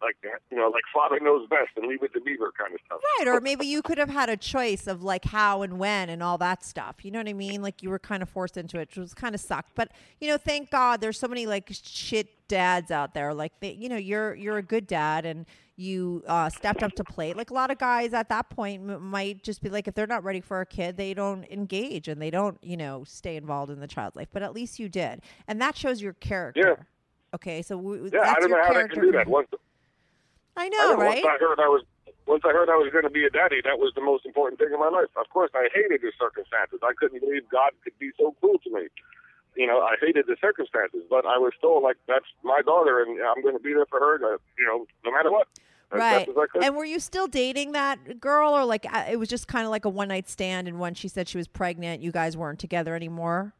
like. 0.03 0.17
You 0.51 0.57
know, 0.57 0.69
like 0.69 0.83
father 0.93 1.21
knows 1.21 1.47
best 1.49 1.71
and 1.77 1.87
leave 1.87 2.03
it 2.03 2.13
to 2.15 2.21
Beaver 2.21 2.53
kind 2.59 2.75
of 2.75 2.81
stuff. 2.87 3.01
Right, 3.19 3.29
or 3.29 3.41
maybe 3.41 3.67
you 3.67 3.83
could 3.83 3.99
have 3.99 4.09
had 4.09 4.29
a 4.29 4.37
choice 4.37 4.87
of 4.87 5.03
like 5.03 5.27
how 5.27 5.63
and 5.63 5.79
when 5.79 6.09
and 6.09 6.23
all 6.23 6.39
that 6.39 6.65
stuff. 6.65 7.05
You 7.05 7.11
know 7.11 7.19
what 7.19 7.29
I 7.29 7.35
mean? 7.35 7.63
Like 7.63 7.83
you 7.83 7.91
were 7.91 7.99
kind 7.99 8.23
of 8.23 8.29
forced 8.29 8.57
into 8.57 8.79
it, 8.79 8.89
which 8.89 8.97
was 8.97 9.15
kind 9.15 9.35
of 9.35 9.41
sucked. 9.41 9.75
But 9.75 9.91
you 10.21 10.29
know, 10.29 10.39
thank 10.39 10.71
God 10.71 11.01
there's 11.01 11.19
so 11.19 11.29
many 11.29 11.47
like 11.47 11.71
shit 11.71 12.29
dads 12.49 12.91
out 12.91 13.15
there. 13.15 13.35
Like 13.35 13.53
they, 13.61 13.73
you 13.73 13.89
know, 13.89 13.97
you're 13.97 14.35
you're 14.35 14.59
a 14.59 14.63
good 14.63 14.87
dad 14.87 15.27
and 15.27 15.47
you 15.79 16.25
uh, 16.27 16.51
stepped 16.51 16.83
up 16.83 16.93
to 16.97 17.05
plate. 17.05 17.37
Like 17.37 17.51
a 17.51 17.55
lot 17.55 17.71
of 17.71 17.79
guys 17.79 18.13
at 18.13 18.29
that 18.31 18.51
point 18.51 18.83
m- 18.91 19.01
might 19.11 19.45
just 19.45 19.63
be 19.63 19.71
like, 19.71 19.87
if 19.87 19.95
they're 19.95 20.09
not 20.09 20.25
ready 20.25 20.41
for 20.41 20.61
a 20.61 20.67
kid, 20.67 20.97
they 20.97 21.15
don't 21.15 21.45
engage 21.51 22.09
and 22.09 22.21
they 22.21 22.31
don't, 22.31 22.59
you 22.63 22.77
know, 22.77 23.05
stay 23.07 23.37
involved 23.37 23.71
in 23.71 23.79
the 23.79 23.87
child's 23.87 24.17
life. 24.17 24.27
But 24.33 24.43
at 24.43 24.53
least 24.53 24.81
you 24.81 24.89
did, 24.89 25.23
and 25.47 25.61
that 25.63 25.77
shows 25.77 26.03
your 26.03 26.15
character. 26.15 26.77
Yeah. 26.79 26.85
Okay, 27.35 27.63
so 27.63 27.79
Yeah, 28.13 28.21
I 28.25 28.41
don't 28.41 28.51
know 28.51 28.61
how 28.63 28.73
they 28.73 28.89
can 28.89 29.01
do 29.03 29.13
that. 29.13 29.29
Once, 29.29 29.49
I 30.57 30.65
I 30.65 30.69
know, 30.69 30.91
know, 30.93 30.97
right? 30.97 31.23
Once 31.23 31.37
I 31.41 31.45
heard 31.45 31.61
I 31.61 31.69
was, 31.69 31.85
once 32.27 32.43
I 32.45 32.49
heard 32.53 32.69
I 32.69 32.75
was 32.75 32.91
going 32.91 33.05
to 33.05 33.11
be 33.11 33.25
a 33.25 33.31
daddy, 33.31 33.61
that 33.65 33.79
was 33.79 33.93
the 33.95 34.01
most 34.03 34.27
important 34.27 34.59
thing 34.59 34.71
in 34.73 34.81
my 34.81 34.89
life. 34.89 35.09
Of 35.17 35.29
course, 35.31 35.51
I 35.55 35.69
hated 35.73 36.01
the 36.03 36.11
circumstances. 36.19 36.81
I 36.83 36.93
couldn't 36.99 37.21
believe 37.21 37.49
God 37.49 37.71
could 37.85 37.97
be 37.99 38.11
so 38.19 38.35
cruel 38.41 38.59
to 38.65 38.71
me. 38.73 38.89
You 39.57 39.67
know, 39.67 39.81
I 39.81 39.95
hated 40.01 40.27
the 40.27 40.37
circumstances, 40.41 41.03
but 41.09 41.27
I 41.27 41.39
was 41.39 41.53
still 41.57 41.83
like, 41.83 41.97
that's 42.07 42.27
my 42.43 42.63
daughter, 42.63 43.03
and 43.03 43.21
I'm 43.21 43.43
going 43.43 43.57
to 43.57 43.63
be 43.63 43.75
there 43.75 43.87
for 43.87 43.99
her. 44.01 44.15
uh, 44.35 44.39
You 44.59 44.67
know, 44.67 44.87
no 45.05 45.13
matter 45.13 45.31
what. 45.31 45.49
Right. 45.91 46.27
best 46.27 46.31
as 46.31 46.37
I 46.37 46.47
could. 46.47 46.65
And 46.65 46.77
were 46.77 46.85
you 46.85 47.01
still 47.01 47.27
dating 47.27 47.73
that 47.73 48.21
girl, 48.21 48.53
or 48.53 48.65
like 48.65 48.87
uh, 48.93 49.07
it 49.11 49.17
was 49.17 49.29
just 49.29 49.49
kind 49.49 49.65
of 49.65 49.71
like 49.71 49.85
a 49.85 49.89
one 49.89 50.09
night 50.09 50.29
stand? 50.29 50.69
And 50.69 50.79
when 50.79 50.95
she 50.95 51.09
said 51.09 51.29
she 51.29 51.39
was 51.39 51.49
pregnant, 51.49 52.03
you 52.03 52.13
guys 52.13 52.37
weren't 52.37 52.59
together 52.59 52.95
anymore. 52.95 53.55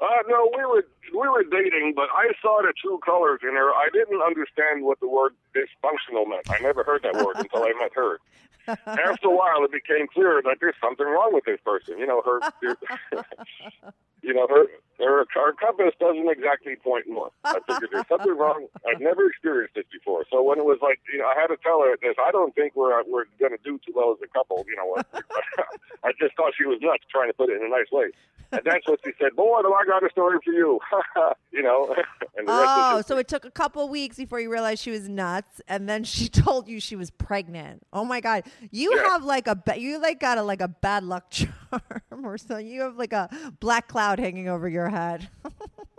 Uh, 0.00 0.06
no, 0.28 0.50
we 0.56 0.64
were 0.64 0.86
we 1.12 1.28
were 1.28 1.44
dating, 1.44 1.94
but 1.96 2.08
I 2.14 2.30
saw 2.40 2.60
the 2.62 2.72
true 2.80 2.98
colors 3.04 3.40
in 3.42 3.54
her. 3.54 3.70
I 3.70 3.88
didn't 3.92 4.22
understand 4.22 4.84
what 4.84 5.00
the 5.00 5.08
word 5.08 5.34
dysfunctional 5.54 6.28
meant. 6.28 6.48
I 6.50 6.58
never 6.62 6.84
heard 6.84 7.02
that 7.02 7.14
word 7.14 7.36
until 7.36 7.64
I 7.64 7.72
met 7.80 7.92
her. 7.94 8.20
After 8.86 9.28
a 9.28 9.34
while, 9.34 9.64
it 9.64 9.72
became 9.72 10.06
clear 10.12 10.42
that 10.44 10.58
there's 10.60 10.74
something 10.80 11.06
wrong 11.06 11.32
with 11.32 11.44
this 11.44 11.58
person. 11.64 11.98
You 11.98 12.06
know, 12.06 12.22
her, 12.22 12.40
you 14.22 14.34
know, 14.34 14.46
her, 14.48 14.66
her, 14.98 15.24
her 15.34 15.52
compass 15.52 15.94
doesn't 16.00 16.28
exactly 16.28 16.76
point 16.76 17.06
north. 17.08 17.32
I 17.44 17.58
figured 17.66 17.90
there's 17.92 18.08
something 18.08 18.36
wrong. 18.36 18.66
I've 18.88 19.00
never 19.00 19.26
experienced 19.28 19.74
this 19.74 19.84
before. 19.92 20.24
So 20.30 20.42
when 20.42 20.58
it 20.58 20.64
was 20.64 20.78
like, 20.82 21.00
you 21.12 21.18
know, 21.20 21.26
I 21.26 21.38
had 21.40 21.48
to 21.48 21.56
tell 21.62 21.82
her 21.82 21.96
this. 22.02 22.16
I 22.18 22.30
don't 22.30 22.54
think 22.54 22.74
we're 22.74 23.02
we're 23.04 23.24
going 23.38 23.52
to 23.52 23.62
do 23.64 23.78
too 23.86 23.92
well 23.94 24.12
as 24.12 24.18
a 24.22 24.28
couple. 24.36 24.64
You 24.68 24.76
know, 24.76 24.96
I 26.04 26.12
just 26.20 26.36
thought 26.36 26.52
she 26.56 26.64
was 26.64 26.78
nuts, 26.80 27.04
trying 27.10 27.28
to 27.30 27.34
put 27.34 27.50
it 27.50 27.60
in 27.60 27.66
a 27.66 27.70
nice 27.70 27.90
way. 27.92 28.10
And 28.50 28.62
that's 28.64 28.88
what 28.88 28.98
she 29.04 29.12
said. 29.20 29.36
Boy, 29.36 29.60
do 29.60 29.74
I 29.74 29.84
got 29.84 30.02
a 30.02 30.08
story 30.10 30.38
for 30.42 30.52
you. 30.54 30.80
you 31.52 31.62
know, 31.62 31.94
and 32.34 32.48
the 32.48 32.52
rest 32.52 32.72
Oh, 32.76 33.02
so 33.02 33.18
it 33.18 33.28
took 33.28 33.44
a 33.44 33.50
couple 33.50 33.86
weeks 33.90 34.16
before 34.16 34.40
you 34.40 34.50
realized 34.50 34.82
she 34.82 34.90
was 34.90 35.06
nuts, 35.06 35.60
and 35.68 35.86
then 35.86 36.02
she 36.02 36.28
told 36.30 36.66
you 36.66 36.80
she 36.80 36.96
was 36.96 37.10
pregnant. 37.10 37.82
Oh 37.92 38.06
my 38.06 38.20
God, 38.22 38.44
you 38.70 38.94
Yeah. 38.96 39.02
have 39.10 39.22
like 39.22 39.46
a 39.48 39.58
you 39.76 40.00
like 40.00 40.18
got 40.18 40.38
a 40.38 40.42
like 40.42 40.62
a 40.62 40.68
bad 40.68 41.04
luck 41.04 41.30
charm 41.30 42.24
or 42.24 42.38
something. 42.38 42.66
You 42.66 42.80
have 42.80 42.96
like 42.96 43.12
a 43.12 43.28
black 43.60 43.86
cloud 43.88 44.07
hanging 44.16 44.48
over 44.48 44.68
your 44.68 44.88
head. 44.88 45.28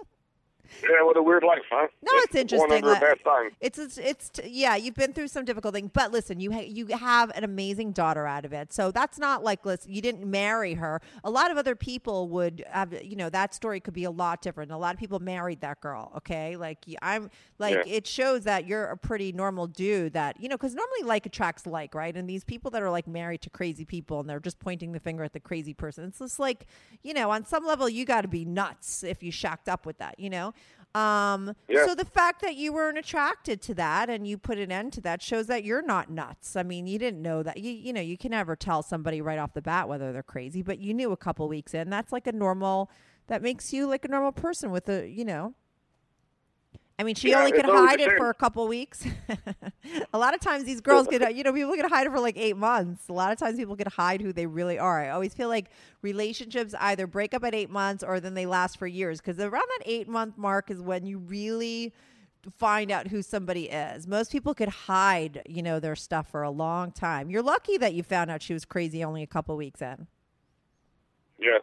yeah, 0.83 1.03
what 1.03 1.17
a 1.17 1.21
weird 1.21 1.43
life, 1.43 1.59
huh? 1.71 1.87
No, 2.01 2.11
it's 2.15 2.35
interesting. 2.35 2.67
Born 2.69 2.83
under 2.83 2.89
a 2.89 2.93
Like, 2.93 3.01
bad 3.01 3.17
sign. 3.23 3.51
It's 3.61 3.77
it's, 3.79 3.97
it's 3.97 4.29
t- 4.29 4.47
yeah. 4.49 4.75
You've 4.75 4.95
been 4.95 5.13
through 5.13 5.27
some 5.29 5.45
difficult 5.45 5.73
things, 5.73 5.89
but 5.93 6.11
listen, 6.11 6.39
you 6.39 6.51
ha- 6.51 6.65
you 6.67 6.87
have 6.87 7.31
an 7.35 7.43
amazing 7.43 7.91
daughter 7.91 8.25
out 8.25 8.45
of 8.45 8.53
it. 8.53 8.71
So 8.73 8.91
that's 8.91 9.17
not 9.19 9.43
like 9.43 9.65
listen, 9.65 9.91
you 9.93 10.01
didn't 10.01 10.29
marry 10.29 10.75
her. 10.75 11.01
A 11.23 11.29
lot 11.29 11.51
of 11.51 11.57
other 11.57 11.75
people 11.75 12.27
would 12.29 12.63
have 12.69 12.93
you 13.03 13.15
know 13.15 13.29
that 13.29 13.53
story 13.53 13.79
could 13.79 13.93
be 13.93 14.03
a 14.03 14.11
lot 14.11 14.41
different. 14.41 14.71
A 14.71 14.77
lot 14.77 14.93
of 14.93 14.99
people 14.99 15.19
married 15.19 15.61
that 15.61 15.81
girl. 15.81 16.11
Okay, 16.17 16.55
like 16.55 16.85
I'm 17.01 17.29
like 17.57 17.75
Yeah. 17.85 17.93
it 17.95 18.07
shows 18.07 18.43
that 18.43 18.67
you're 18.67 18.85
a 18.85 18.97
pretty 18.97 19.31
normal 19.31 19.67
dude. 19.67 20.13
That 20.13 20.39
you 20.39 20.49
know 20.49 20.55
because 20.57 20.75
normally 20.75 21.03
like 21.03 21.25
attracts 21.25 21.65
like, 21.65 21.93
right? 21.95 22.15
And 22.15 22.29
these 22.29 22.43
people 22.43 22.71
that 22.71 22.81
are 22.81 22.91
like 22.91 23.07
married 23.07 23.41
to 23.41 23.49
crazy 23.49 23.85
people 23.85 24.19
and 24.19 24.29
they're 24.29 24.39
just 24.39 24.59
pointing 24.59 24.91
the 24.91 24.99
finger 24.99 25.23
at 25.23 25.33
the 25.33 25.39
crazy 25.39 25.73
person. 25.73 26.05
It's 26.05 26.19
just 26.19 26.39
like 26.39 26.65
you 27.03 27.13
know 27.13 27.31
on 27.31 27.45
some 27.45 27.65
level 27.65 27.89
you 27.89 28.05
got 28.05 28.21
to 28.21 28.27
be 28.27 28.45
nuts 28.45 29.03
if 29.03 29.23
you 29.23 29.31
shacked 29.31 29.67
up 29.69 29.85
with 29.85 29.97
that. 29.97 30.19
You 30.19 30.29
know. 30.29 30.53
Um, 30.95 31.53
Yeah. 31.67 31.85
So 31.85 31.95
the 31.95 32.05
fact 32.05 32.41
that 32.41 32.55
you 32.55 32.73
weren't 32.73 32.97
attracted 32.97 33.61
to 33.63 33.73
that 33.75 34.09
and 34.09 34.27
you 34.27 34.37
put 34.37 34.57
an 34.57 34.71
end 34.71 34.93
to 34.93 35.01
that 35.01 35.21
shows 35.21 35.47
that 35.47 35.63
you're 35.63 35.83
not 35.83 36.09
nuts. 36.09 36.55
I 36.55 36.63
mean, 36.63 36.87
you 36.87 36.97
didn't 36.97 37.21
know 37.21 37.43
that. 37.43 37.57
You 37.57 37.71
you 37.71 37.93
know, 37.93 38.01
you 38.01 38.17
can 38.17 38.31
never 38.31 38.55
tell 38.55 38.81
somebody 38.81 39.21
right 39.21 39.37
off 39.37 39.53
the 39.53 39.61
bat 39.61 39.87
whether 39.87 40.11
they're 40.11 40.23
crazy, 40.23 40.61
but 40.63 40.79
you 40.79 40.93
knew 40.93 41.11
a 41.11 41.17
couple 41.17 41.47
weeks 41.47 41.73
in. 41.73 41.89
That's 41.89 42.11
like 42.11 42.27
a 42.27 42.31
normal. 42.31 42.89
That 43.27 43.43
makes 43.43 43.71
you 43.71 43.85
like 43.87 44.05
a 44.05 44.07
normal 44.07 44.31
person 44.31 44.71
with 44.71 44.89
a 44.89 45.07
you 45.07 45.25
know. 45.25 45.53
I 46.99 47.03
mean, 47.03 47.15
she 47.15 47.29
Yeah, 47.29 47.39
only 47.39 47.53
could 47.53 47.65
hide 47.65 48.01
it 48.01 48.17
for 48.17 48.29
a 48.29 48.33
couple 48.33 48.67
weeks. 48.67 49.05
a 50.13 50.17
lot 50.17 50.33
of 50.33 50.41
times, 50.41 50.65
these 50.65 50.81
girls 50.81 51.07
could, 51.07 51.25
you 51.33 51.43
know, 51.43 51.53
people 51.53 51.73
could 51.73 51.89
hide 51.89 52.05
it 52.05 52.09
for 52.09 52.19
like 52.19 52.37
eight 52.37 52.57
months. 52.57 53.07
A 53.07 53.13
lot 53.13 53.31
of 53.31 53.39
times, 53.39 53.57
people 53.57 53.77
could 53.77 53.87
hide 53.87 54.21
who 54.21 54.33
they 54.33 54.45
really 54.45 54.77
are. 54.77 54.99
I 55.01 55.09
always 55.11 55.33
feel 55.33 55.47
like 55.47 55.71
relationships 56.01 56.75
either 56.77 57.07
break 57.07 57.33
up 57.33 57.45
at 57.45 57.55
eight 57.55 57.69
months 57.69 58.03
or 58.03 58.19
then 58.19 58.33
they 58.33 58.45
last 58.45 58.77
for 58.77 58.85
years 58.85 59.21
because 59.21 59.39
around 59.39 59.63
that 59.77 59.83
eight 59.85 60.09
month 60.09 60.37
mark 60.37 60.69
is 60.69 60.81
when 60.81 61.05
you 61.05 61.19
really 61.19 61.93
find 62.57 62.91
out 62.91 63.07
who 63.07 63.21
somebody 63.21 63.69
is. 63.69 64.05
Most 64.05 64.31
people 64.31 64.53
could 64.53 64.69
hide, 64.69 65.41
you 65.47 65.63
know, 65.63 65.79
their 65.79 65.95
stuff 65.95 66.29
for 66.29 66.43
a 66.43 66.51
long 66.51 66.91
time. 66.91 67.29
You're 67.29 67.41
lucky 67.43 67.77
that 67.77 67.93
you 67.93 68.03
found 68.03 68.29
out 68.29 68.41
she 68.41 68.53
was 68.53 68.65
crazy 68.65 69.03
only 69.03 69.23
a 69.23 69.27
couple 69.27 69.55
weeks 69.55 69.81
in. 69.81 70.07
Yeah. 71.39 71.59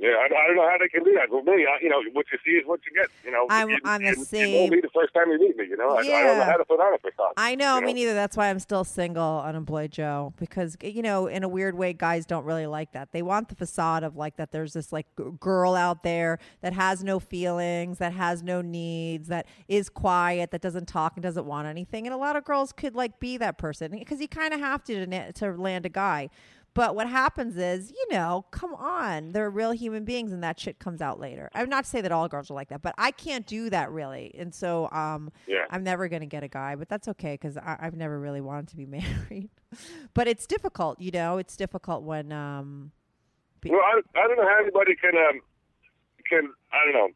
Yeah, 0.00 0.10
I, 0.10 0.26
I 0.26 0.46
don't 0.46 0.54
know 0.56 0.62
how 0.68 0.76
they 0.78 0.88
can 0.88 1.02
do 1.02 1.12
that. 1.14 1.28
For 1.28 1.42
me, 1.42 1.66
I, 1.66 1.78
you 1.82 1.88
know, 1.88 2.00
what 2.12 2.26
you 2.30 2.38
see 2.44 2.52
is 2.52 2.62
what 2.66 2.78
you 2.86 2.92
get. 2.94 3.08
You 3.24 3.32
know, 3.32 3.46
I'm- 3.50 3.68
you, 3.68 3.78
I'm 3.84 4.00
the 4.00 4.10
you, 4.10 4.24
You 4.52 4.58
won't 4.60 4.70
be 4.70 4.80
the 4.80 4.90
first 4.94 5.12
time 5.12 5.28
you 5.30 5.40
meet 5.40 5.56
me. 5.56 5.64
You 5.68 5.76
know, 5.76 5.90
I, 5.90 6.02
I 6.02 6.22
don't 6.22 6.38
know 6.38 6.44
how 6.44 6.56
to 6.56 6.64
put 6.64 6.78
on 6.78 6.94
a 6.94 6.98
facade. 6.98 7.32
I 7.36 7.56
know, 7.56 7.74
you 7.80 7.86
me 7.86 7.92
neither. 7.94 8.14
That's 8.14 8.36
why 8.36 8.48
I'm 8.48 8.60
still 8.60 8.84
single, 8.84 9.40
unemployed 9.44 9.90
Joe. 9.90 10.34
Because 10.38 10.76
you 10.80 11.02
know, 11.02 11.26
in 11.26 11.42
a 11.42 11.48
weird 11.48 11.74
way, 11.76 11.92
guys 11.94 12.26
don't 12.26 12.44
really 12.44 12.66
like 12.66 12.92
that. 12.92 13.10
They 13.10 13.22
want 13.22 13.48
the 13.48 13.56
facade 13.56 14.04
of 14.04 14.14
like 14.16 14.36
that. 14.36 14.52
There's 14.52 14.72
this 14.74 14.92
like 14.92 15.06
g- 15.18 15.24
girl 15.40 15.74
out 15.74 16.04
there 16.04 16.38
that 16.60 16.74
has 16.74 17.02
no 17.02 17.18
feelings, 17.18 17.98
that 17.98 18.12
has 18.12 18.42
no 18.44 18.60
needs, 18.60 19.26
that 19.28 19.46
is 19.66 19.88
quiet, 19.88 20.52
that 20.52 20.60
doesn't 20.60 20.86
talk 20.86 21.14
and 21.16 21.24
doesn't 21.24 21.44
want 21.46 21.66
anything. 21.66 22.06
And 22.06 22.14
a 22.14 22.18
lot 22.18 22.36
of 22.36 22.44
girls 22.44 22.72
could 22.72 22.94
like 22.94 23.18
be 23.18 23.36
that 23.38 23.58
person 23.58 23.90
because 23.90 24.20
you 24.20 24.28
kind 24.28 24.54
of 24.54 24.60
have 24.60 24.84
to 24.84 25.32
to 25.32 25.52
land 25.54 25.86
a 25.86 25.88
guy. 25.90 26.30
But 26.78 26.94
what 26.94 27.08
happens 27.08 27.56
is, 27.56 27.90
you 27.90 28.06
know, 28.16 28.44
come 28.52 28.72
on, 28.72 29.32
they're 29.32 29.50
real 29.50 29.72
human 29.72 30.04
beings, 30.04 30.30
and 30.30 30.44
that 30.44 30.60
shit 30.60 30.78
comes 30.78 31.02
out 31.02 31.18
later. 31.18 31.50
I'm 31.52 31.68
not 31.68 31.82
to 31.82 31.90
say 31.90 32.00
that 32.02 32.12
all 32.12 32.28
girls 32.28 32.52
are 32.52 32.54
like 32.54 32.68
that, 32.68 32.82
but 32.82 32.94
I 32.96 33.10
can't 33.10 33.44
do 33.48 33.68
that 33.70 33.90
really, 33.90 34.32
and 34.38 34.54
so 34.54 34.88
um, 34.92 35.32
Yeah. 35.48 35.64
I'm 35.70 35.82
never 35.82 36.06
gonna 36.06 36.26
get 36.26 36.44
a 36.44 36.48
guy, 36.48 36.76
but 36.76 36.88
that's 36.88 37.08
okay 37.08 37.34
because 37.34 37.56
I've 37.56 37.96
never 37.96 38.20
really 38.20 38.40
wanted 38.40 38.68
to 38.68 38.76
be 38.76 38.86
married. 38.98 39.50
but 40.14 40.28
it's 40.28 40.46
difficult, 40.46 41.00
you 41.00 41.10
know. 41.10 41.38
It's 41.38 41.56
difficult 41.56 42.04
when 42.04 42.30
um, 42.30 42.92
be- 43.60 43.70
Well, 43.70 43.80
I, 43.80 44.00
I 44.16 44.28
don't 44.28 44.36
know 44.36 44.46
how 44.48 44.58
anybody 44.62 44.94
can 44.94 45.16
um 45.16 45.40
can 46.30 46.52
I 46.72 46.84
don't 46.84 46.94
know 46.94 47.08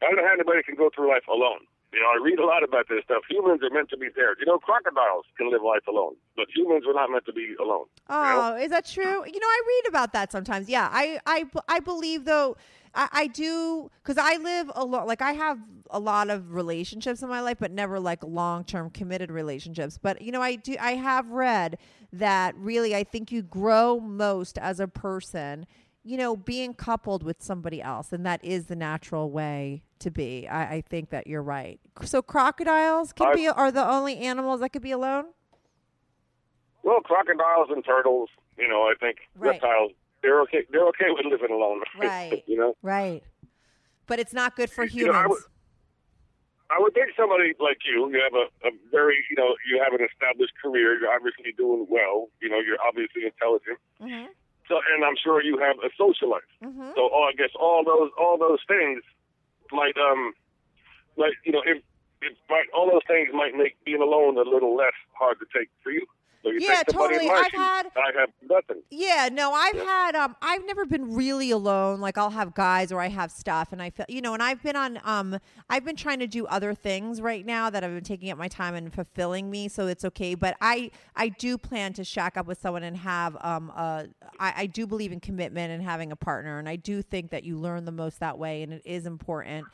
I 0.00 0.06
don't 0.06 0.16
know 0.16 0.26
how 0.26 0.32
anybody 0.32 0.62
can 0.62 0.76
go 0.76 0.88
through 0.96 1.10
life 1.10 1.28
alone. 1.28 1.60
You 1.94 2.00
know, 2.00 2.08
I 2.08 2.18
read 2.24 2.40
a 2.40 2.44
lot 2.44 2.64
about 2.64 2.88
this 2.88 3.04
stuff. 3.04 3.22
Humans 3.30 3.60
are 3.62 3.70
meant 3.70 3.88
to 3.90 3.96
be 3.96 4.08
there. 4.16 4.34
You 4.40 4.46
know, 4.46 4.58
crocodiles 4.58 5.26
can 5.38 5.50
live 5.50 5.62
life 5.62 5.86
alone, 5.88 6.16
but 6.36 6.46
humans 6.54 6.84
are 6.88 6.92
not 6.92 7.08
meant 7.08 7.24
to 7.26 7.32
be 7.32 7.54
alone. 7.60 7.86
Oh, 8.10 8.56
is 8.56 8.70
that 8.70 8.84
true? 8.86 9.24
You 9.24 9.40
know, 9.40 9.46
I 9.46 9.62
read 9.66 9.88
about 9.88 10.12
that 10.12 10.32
sometimes. 10.32 10.68
Yeah, 10.68 10.88
I 10.90 11.20
I 11.24 11.44
I 11.68 11.80
believe 11.80 12.24
though. 12.24 12.56
I, 12.96 13.08
I 13.12 13.26
do 13.28 13.90
because 14.02 14.18
I 14.18 14.36
live 14.38 14.70
a 14.74 14.84
lot. 14.84 15.06
Like 15.06 15.22
I 15.22 15.32
have 15.32 15.58
a 15.90 16.00
lot 16.00 16.30
of 16.30 16.52
relationships 16.52 17.22
in 17.22 17.28
my 17.28 17.40
life, 17.40 17.58
but 17.60 17.70
never 17.70 18.00
like 18.00 18.24
long 18.24 18.64
term 18.64 18.90
committed 18.90 19.30
relationships. 19.30 19.96
But 20.00 20.20
you 20.20 20.32
know, 20.32 20.42
I 20.42 20.56
do. 20.56 20.76
I 20.80 20.94
have 20.94 21.30
read 21.30 21.78
that 22.12 22.56
really, 22.56 22.94
I 22.94 23.04
think 23.04 23.30
you 23.30 23.42
grow 23.42 24.00
most 24.00 24.58
as 24.58 24.80
a 24.80 24.88
person. 24.88 25.66
You 26.06 26.18
know, 26.18 26.36
being 26.36 26.74
coupled 26.74 27.22
with 27.22 27.42
somebody 27.42 27.80
else, 27.80 28.12
and 28.12 28.26
that 28.26 28.44
is 28.44 28.66
the 28.66 28.76
natural 28.76 29.30
way 29.30 29.82
to 30.00 30.10
be. 30.10 30.46
I, 30.46 30.74
I 30.76 30.80
think 30.82 31.08
that 31.10 31.26
you're 31.26 31.42
right. 31.42 31.80
So 32.04 32.20
crocodiles 32.20 33.12
can 33.14 33.28
I- 33.28 33.34
be 33.34 33.48
are 33.48 33.72
the 33.72 33.84
only 33.88 34.18
animals 34.18 34.60
that 34.60 34.68
could 34.70 34.82
be 34.82 34.90
alone. 34.90 35.26
Well, 36.82 37.00
crocodiles 37.00 37.68
and 37.70 37.82
turtles. 37.84 38.28
You 38.58 38.68
know, 38.68 38.82
I 38.82 38.94
think 39.00 39.16
Right. 39.34 39.52
reptiles. 39.52 39.92
They're 40.22 40.40
okay. 40.42 40.64
They're 40.70 40.86
okay 40.88 41.06
with 41.08 41.24
living 41.26 41.50
alone. 41.50 41.80
Right. 41.98 42.44
you 42.46 42.56
know. 42.58 42.76
Right. 42.82 43.22
But 44.06 44.18
it's 44.18 44.34
not 44.34 44.56
good 44.56 44.68
for 44.70 44.84
You 44.84 45.06
know, 45.06 45.12
I 45.12 45.22
humans. 45.22 45.30
would- 45.30 45.50
I 46.70 46.76
would 46.80 46.94
think 46.94 47.10
somebody 47.16 47.52
like 47.60 47.78
you, 47.86 48.10
you 48.10 48.20
have 48.24 48.32
a, 48.34 48.48
a 48.66 48.70
very, 48.90 49.16
you 49.30 49.36
know, 49.36 49.54
you 49.70 49.80
have 49.84 49.92
an 49.98 50.04
established 50.04 50.54
career. 50.60 50.98
You're 50.98 51.12
obviously 51.12 51.52
doing 51.56 51.86
well. 51.88 52.28
You 52.40 52.48
know, 52.48 52.58
you're 52.58 52.78
obviously 52.86 53.24
intelligent. 53.26 53.78
Mhm. 54.00 54.28
So, 54.68 54.80
and 54.94 55.04
I'm 55.04 55.16
sure 55.22 55.42
you 55.42 55.58
have 55.58 55.76
a 55.84 55.90
social 55.96 56.30
life. 56.30 56.48
Mhm. 56.62 56.94
So, 56.94 57.10
oh, 57.12 57.24
I 57.28 57.32
guess 57.32 57.50
all 57.58 57.84
those, 57.84 58.10
all 58.18 58.38
those 58.38 58.60
things 58.66 59.02
like 59.72 59.96
um, 59.96 60.32
like, 61.16 61.34
you 61.44 61.52
know, 61.52 61.62
if, 61.64 61.82
if 62.22 62.32
might, 62.48 62.66
all 62.74 62.90
those 62.90 63.04
things 63.06 63.28
might 63.32 63.54
make 63.54 63.76
being 63.84 64.00
alone 64.02 64.36
a 64.38 64.42
little 64.42 64.74
less 64.76 64.94
hard 65.12 65.38
to 65.40 65.46
take 65.56 65.68
for 65.82 65.90
you. 65.92 66.06
So 66.44 66.50
Yeah, 66.58 66.82
totally. 66.82 67.28
I've 67.28 67.50
had- 67.52 67.86
I 67.96 68.20
have 68.20 68.30
nothing. 68.48 68.82
Yeah, 68.90 69.30
no, 69.32 69.52
I've 69.52 69.76
had 69.78 70.14
um 70.14 70.36
I've 70.42 70.64
never 70.66 70.84
been 70.84 71.14
really 71.14 71.50
alone. 71.50 72.00
Like 72.00 72.18
I'll 72.18 72.30
have 72.30 72.54
guys 72.54 72.92
or 72.92 73.00
I 73.00 73.08
have 73.08 73.32
stuff 73.32 73.72
and 73.72 73.80
I 73.82 73.88
feel 73.90 74.04
you 74.10 74.20
know, 74.20 74.34
and 74.34 74.42
I've 74.42 74.62
been 74.62 74.76
on 74.76 75.00
um 75.04 75.38
I've 75.70 75.84
been 75.84 75.96
trying 75.96 76.18
to 76.18 76.26
do 76.26 76.44
other 76.46 76.74
things 76.74 77.20
right 77.22 77.44
now 77.46 77.70
that 77.70 77.82
have 77.82 77.92
been 77.92 78.04
taking 78.04 78.30
up 78.30 78.36
my 78.36 78.48
time 78.48 78.74
and 78.74 78.92
fulfilling 78.92 79.50
me, 79.50 79.68
so 79.68 79.86
it's 79.86 80.04
okay. 80.04 80.34
But 80.34 80.56
I 80.60 80.90
I 81.16 81.30
do 81.30 81.56
plan 81.56 81.94
to 81.94 82.04
shack 82.04 82.36
up 82.36 82.46
with 82.46 82.60
someone 82.60 82.82
and 82.82 82.96
have 82.98 83.36
um 83.40 83.72
uh 83.74 84.04
I, 84.38 84.52
I 84.58 84.66
do 84.66 84.86
believe 84.86 85.12
in 85.12 85.20
commitment 85.20 85.72
and 85.72 85.82
having 85.82 86.12
a 86.12 86.16
partner 86.16 86.58
and 86.58 86.68
I 86.68 86.76
do 86.76 87.00
think 87.00 87.30
that 87.30 87.44
you 87.44 87.58
learn 87.58 87.86
the 87.86 87.92
most 87.92 88.20
that 88.20 88.38
way 88.38 88.62
and 88.62 88.72
it 88.74 88.82
is 88.84 89.06
important 89.06 89.66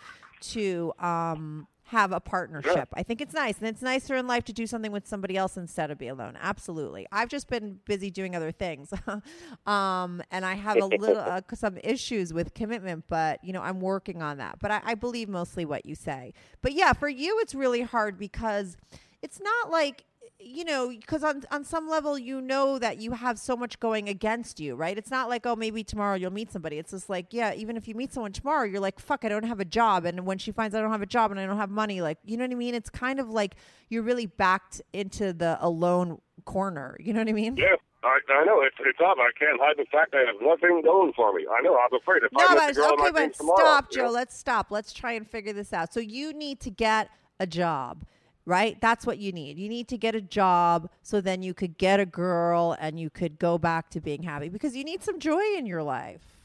to 0.42 0.92
um 1.00 1.66
have 1.90 2.12
a 2.12 2.20
partnership. 2.20 2.88
I 2.94 3.02
think 3.02 3.20
it's 3.20 3.34
nice 3.34 3.58
and 3.58 3.66
it's 3.66 3.82
nicer 3.82 4.14
in 4.14 4.28
life 4.28 4.44
to 4.44 4.52
do 4.52 4.64
something 4.64 4.92
with 4.92 5.08
somebody 5.08 5.36
else 5.36 5.56
instead 5.56 5.90
of 5.90 5.98
be 5.98 6.06
alone. 6.06 6.38
Absolutely. 6.40 7.04
I've 7.10 7.28
just 7.28 7.48
been 7.48 7.80
busy 7.84 8.12
doing 8.12 8.36
other 8.36 8.52
things. 8.52 8.92
um 9.66 10.22
and 10.30 10.46
I 10.46 10.54
have 10.54 10.76
a 10.76 10.86
little 10.86 11.18
uh, 11.18 11.40
some 11.52 11.78
issues 11.82 12.32
with 12.32 12.54
commitment, 12.54 13.06
but 13.08 13.42
you 13.42 13.52
know, 13.52 13.60
I'm 13.60 13.80
working 13.80 14.22
on 14.22 14.38
that. 14.38 14.60
But 14.60 14.70
I, 14.70 14.80
I 14.84 14.94
believe 14.94 15.28
mostly 15.28 15.64
what 15.64 15.84
you 15.84 15.96
say. 15.96 16.32
But 16.62 16.74
yeah, 16.74 16.92
for 16.92 17.08
you 17.08 17.40
it's 17.40 17.56
really 17.56 17.82
hard 17.82 18.18
because 18.18 18.76
it's 19.20 19.40
not 19.40 19.72
like 19.72 20.04
you 20.42 20.64
know, 20.64 20.88
because 20.88 21.22
on 21.22 21.42
on 21.50 21.64
some 21.64 21.88
level, 21.88 22.18
you 22.18 22.40
know 22.40 22.78
that 22.78 22.98
you 23.00 23.12
have 23.12 23.38
so 23.38 23.56
much 23.56 23.78
going 23.80 24.08
against 24.08 24.58
you, 24.60 24.74
right? 24.74 24.96
It's 24.96 25.10
not 25.10 25.28
like 25.28 25.46
oh, 25.46 25.56
maybe 25.56 25.84
tomorrow 25.84 26.16
you'll 26.16 26.32
meet 26.32 26.50
somebody. 26.52 26.78
It's 26.78 26.92
just 26.92 27.08
like 27.08 27.26
yeah, 27.32 27.52
even 27.54 27.76
if 27.76 27.86
you 27.86 27.94
meet 27.94 28.12
someone 28.12 28.32
tomorrow, 28.32 28.64
you're 28.64 28.80
like 28.80 28.98
fuck, 29.00 29.24
I 29.24 29.28
don't 29.28 29.44
have 29.44 29.60
a 29.60 29.64
job, 29.64 30.04
and 30.04 30.26
when 30.26 30.38
she 30.38 30.52
finds 30.52 30.74
I 30.74 30.80
don't 30.80 30.90
have 30.92 31.02
a 31.02 31.06
job 31.06 31.30
and 31.30 31.38
I 31.40 31.46
don't 31.46 31.56
have 31.58 31.70
money, 31.70 32.00
like 32.00 32.18
you 32.24 32.36
know 32.36 32.44
what 32.44 32.52
I 32.52 32.56
mean? 32.56 32.74
It's 32.74 32.90
kind 32.90 33.20
of 33.20 33.28
like 33.30 33.56
you're 33.88 34.02
really 34.02 34.26
backed 34.26 34.82
into 34.92 35.32
the 35.32 35.58
alone 35.60 36.20
corner. 36.44 36.96
You 37.00 37.12
know 37.12 37.20
what 37.20 37.28
I 37.28 37.32
mean? 37.32 37.56
Yeah, 37.56 37.76
I, 38.02 38.18
I 38.32 38.44
know 38.44 38.62
it's 38.62 38.76
it's 38.80 38.98
up. 39.00 39.16
I 39.18 39.30
can't 39.38 39.60
hide 39.60 39.76
the 39.76 39.84
fact 39.92 40.14
I 40.14 40.20
have 40.26 40.40
nothing 40.40 40.82
going 40.82 41.12
for 41.14 41.32
me. 41.32 41.46
I 41.50 41.60
know. 41.62 41.76
I'm 41.76 41.94
afraid 41.98 42.22
if 42.22 42.32
No, 42.32 42.46
I 42.46 42.54
but 42.54 42.74
girl 42.74 42.92
okay, 43.00 43.10
but 43.12 43.34
tomorrow. 43.34 43.58
stop, 43.58 43.86
you 43.90 43.96
Joe. 43.98 44.04
know? 44.04 44.10
Let's 44.10 44.38
stop. 44.38 44.70
Let's 44.70 44.92
try 44.92 45.12
and 45.12 45.28
figure 45.28 45.52
this 45.52 45.72
out. 45.72 45.92
So 45.92 46.00
you 46.00 46.32
need 46.32 46.60
to 46.60 46.70
get 46.70 47.10
a 47.38 47.46
job, 47.46 48.04
right? 48.50 48.80
That's 48.80 49.06
what 49.06 49.18
you 49.18 49.30
need. 49.30 49.58
You 49.58 49.68
need 49.68 49.86
to 49.88 49.96
get 49.96 50.16
a 50.16 50.20
job 50.20 50.90
so 51.02 51.20
then 51.20 51.40
you 51.40 51.54
could 51.54 51.78
get 51.78 52.00
a 52.00 52.04
girl 52.04 52.76
and 52.80 52.98
you 52.98 53.08
could 53.08 53.38
go 53.38 53.58
back 53.58 53.90
to 53.90 54.00
being 54.00 54.24
happy 54.24 54.48
because 54.48 54.74
you 54.74 54.82
need 54.82 55.04
some 55.04 55.20
joy 55.20 55.42
in 55.56 55.66
your 55.66 55.84
life. 55.84 56.36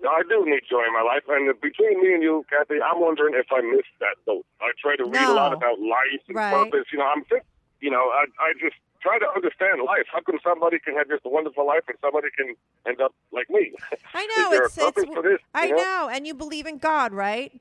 No, 0.00 0.08
I 0.08 0.22
do 0.26 0.46
need 0.46 0.62
joy 0.70 0.84
in 0.86 0.94
my 0.94 1.02
life, 1.02 1.24
and 1.28 1.52
between 1.60 2.00
me 2.00 2.14
and 2.14 2.22
you, 2.22 2.46
Kathy, 2.48 2.80
I'm 2.80 3.00
wondering 3.00 3.34
if 3.34 3.46
I 3.52 3.60
missed 3.60 3.92
that 3.98 4.14
boat. 4.24 4.46
I 4.60 4.70
try 4.80 4.94
to 4.96 5.04
read 5.04 5.28
a 5.28 5.34
lot 5.34 5.52
about 5.52 5.80
life 5.80 6.22
and 6.28 6.36
Right. 6.36 6.70
purpose. 6.70 6.86
You 6.92 7.00
know, 7.00 7.06
I'm 7.06 7.24
think, 7.24 7.42
you 7.80 7.90
know, 7.90 8.08
I 8.14 8.24
I 8.40 8.52
just 8.62 8.76
try 9.02 9.18
to 9.18 9.26
understand 9.34 9.82
life. 9.82 10.06
How 10.10 10.20
come 10.22 10.38
somebody 10.42 10.78
can 10.78 10.94
have 10.94 11.08
just 11.08 11.26
a 11.26 11.28
wonderful 11.28 11.66
life 11.66 11.82
and 11.88 11.98
somebody 12.00 12.28
can 12.38 12.54
end 12.86 13.00
up 13.00 13.12
like 13.32 13.50
me? 13.50 13.74
I 14.14 14.26
know 14.32 14.52
it's 14.52 14.78
it's 14.78 15.04
for 15.12 15.22
this? 15.22 15.40
I 15.52 15.66
you 15.66 15.76
know, 15.76 16.08
and 16.10 16.26
you 16.28 16.34
believe 16.34 16.66
in 16.66 16.78
God, 16.78 17.12
right? 17.12 17.60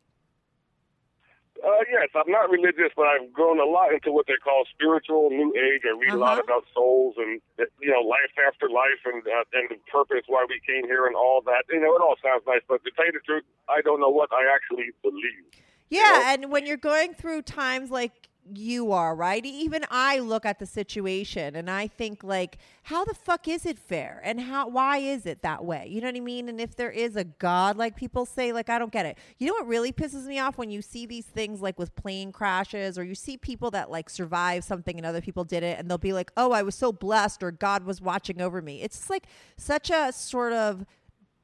Uh, 1.64 1.82
yes, 1.92 2.10
I'm 2.16 2.32
not 2.32 2.50
religious, 2.50 2.92
but 2.96 3.08
I've 3.08 3.32
grown 3.34 3.60
a 3.60 3.66
lot 3.66 3.94
into 3.94 4.12
what 4.12 4.28
they 4.28 4.38
call 4.44 4.64
spiritual 4.72 5.30
New 5.30 5.54
Age. 5.58 5.82
I 5.86 5.98
read 5.98 6.14
a 6.14 6.18
lot 6.18 6.34
Uh-huh. 6.38 6.44
about 6.46 6.66
souls 6.74 7.16
and 7.18 7.42
you 7.82 7.92
know 7.92 8.02
life 8.02 8.34
after 8.48 8.70
life 8.70 9.02
and 9.06 9.26
uh, 9.28 9.44
and 9.54 9.70
the 9.70 9.78
purpose 9.92 10.24
why 10.28 10.46
we 10.48 10.60
came 10.66 10.86
here 10.86 11.06
and 11.08 11.16
all 11.16 11.42
that. 11.46 11.64
You 11.70 11.80
know, 11.80 11.96
it 11.96 12.02
all 12.02 12.16
sounds 12.22 12.44
nice, 12.46 12.62
but 12.68 12.84
to 12.84 12.92
tell 12.96 13.06
you 13.08 13.12
the 13.14 13.20
truth, 13.26 13.44
I 13.70 13.82
don't 13.82 14.00
know 14.00 14.10
what 14.10 14.30
I 14.32 14.44
actually 14.54 14.92
believe. 15.02 15.46
Yeah, 15.90 16.34
and 16.34 16.52
when 16.52 16.66
you're 16.66 16.78
going 16.78 17.14
through 17.14 17.44
times 17.44 17.90
like 17.92 18.27
you 18.54 18.92
are, 18.92 19.16
right? 19.16 19.46
Even 19.46 19.86
I 19.90 20.20
look 20.20 20.46
at 20.46 20.60
the 20.60 20.66
situation 20.66 21.56
and 21.56 21.70
I 21.70 21.88
think 21.88 22.24
like 22.24 22.58
how 22.84 23.04
the 23.04 23.14
fuck 23.14 23.48
is 23.48 23.66
it 23.66 23.78
fair? 23.78 24.22
And 24.24 24.40
how 24.40 24.68
why 24.68 24.98
is 24.98 25.26
it 25.26 25.42
that 25.42 25.66
way? 25.66 25.88
You 25.90 26.02
know 26.02 26.08
what 26.08 26.16
I 26.16 26.22
mean? 26.22 26.50
And 26.50 26.60
if 26.60 26.76
there 26.76 26.92
is 26.92 27.16
a 27.16 27.24
god 27.24 27.78
like 27.78 27.96
people 27.96 28.26
say 28.26 28.52
like 28.54 28.70
I 28.70 28.80
don't 28.80 28.92
get 28.92 29.06
it. 29.06 29.18
You 29.38 29.48
know 29.48 29.54
what 29.54 29.68
really 29.68 29.92
pisses 29.92 30.26
me 30.26 30.40
off 30.40 30.58
when 30.58 30.70
you 30.70 30.82
see 30.82 31.06
these 31.06 31.26
things 31.26 31.62
like 31.62 31.78
with 31.78 31.96
plane 31.96 32.32
crashes 32.32 32.98
or 32.98 33.04
you 33.04 33.16
see 33.16 33.38
people 33.38 33.72
that 33.72 33.90
like 33.92 34.10
survive 34.10 34.64
something 34.64 34.98
and 34.98 35.06
other 35.06 35.22
people 35.22 35.44
did 35.44 35.64
it 35.64 35.80
and 35.80 35.90
they'll 35.90 35.98
be 35.98 36.14
like, 36.14 36.32
"Oh, 36.38 36.52
I 36.52 36.64
was 36.64 36.76
so 36.76 36.92
blessed 36.92 37.44
or 37.44 37.52
God 37.52 37.84
was 37.86 38.02
watching 38.02 38.42
over 38.42 38.62
me." 38.62 38.82
It's 38.82 39.10
like 39.10 39.26
such 39.58 39.90
a 39.90 40.12
sort 40.12 40.54
of 40.54 40.86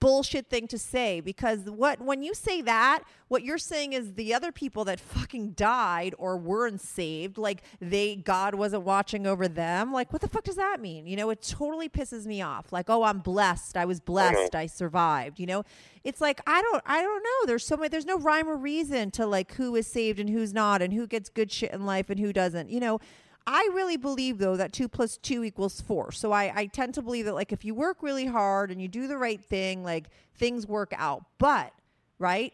bullshit 0.03 0.49
thing 0.49 0.67
to 0.67 0.77
say 0.77 1.21
because 1.21 1.61
what 1.61 2.01
when 2.01 2.21
you 2.21 2.33
say 2.33 2.61
that 2.61 3.03
what 3.29 3.41
you're 3.41 3.57
saying 3.57 3.93
is 3.93 4.15
the 4.15 4.33
other 4.33 4.51
people 4.51 4.83
that 4.83 4.99
fucking 4.99 5.51
died 5.51 6.13
or 6.17 6.35
weren't 6.35 6.81
saved 6.81 7.37
like 7.37 7.63
they 7.79 8.13
god 8.13 8.53
wasn't 8.53 8.83
watching 8.83 9.25
over 9.25 9.47
them 9.47 9.93
like 9.93 10.11
what 10.11 10.21
the 10.21 10.27
fuck 10.27 10.43
does 10.43 10.57
that 10.57 10.81
mean? 10.81 11.07
You 11.07 11.15
know 11.15 11.29
it 11.29 11.41
totally 11.41 11.87
pisses 11.87 12.25
me 12.25 12.41
off. 12.41 12.73
Like 12.73 12.89
oh 12.89 13.03
i'm 13.03 13.19
blessed. 13.19 13.77
I 13.77 13.85
was 13.85 14.01
blessed. 14.01 14.51
Mm-hmm. 14.51 14.57
I 14.57 14.65
survived 14.65 15.39
you 15.39 15.45
know? 15.45 15.63
It's 16.03 16.19
like 16.19 16.41
i 16.45 16.61
don't 16.61 16.83
i 16.85 17.01
don't 17.01 17.23
know. 17.23 17.47
There's 17.47 17.65
so 17.65 17.77
many 17.77 17.87
there's 17.87 18.05
no 18.05 18.17
rhyme 18.17 18.49
or 18.49 18.57
reason 18.57 19.09
to 19.11 19.25
like 19.25 19.53
who 19.53 19.73
is 19.77 19.87
saved 19.87 20.19
and 20.19 20.29
who's 20.29 20.53
not 20.53 20.81
and 20.81 20.91
who 20.91 21.07
gets 21.07 21.29
good 21.29 21.49
shit 21.49 21.71
in 21.71 21.85
life 21.85 22.09
and 22.09 22.19
who 22.19 22.33
doesn't 22.33 22.69
you 22.69 22.81
know 22.81 22.99
I 23.45 23.69
really 23.73 23.97
believe 23.97 24.37
though 24.37 24.55
that 24.57 24.71
two 24.73 24.87
plus 24.87 25.17
two 25.17 25.43
equals 25.43 25.81
four. 25.81 26.11
So 26.11 26.31
I, 26.31 26.51
I 26.55 26.65
tend 26.67 26.93
to 26.95 27.01
believe 27.01 27.25
that 27.25 27.35
like 27.35 27.51
if 27.51 27.65
you 27.65 27.75
work 27.75 28.01
really 28.01 28.25
hard 28.25 28.71
and 28.71 28.81
you 28.81 28.87
do 28.87 29.07
the 29.07 29.17
right 29.17 29.43
thing, 29.43 29.83
like 29.83 30.05
things 30.35 30.65
work 30.65 30.93
out. 30.97 31.23
But 31.37 31.73
right? 32.19 32.53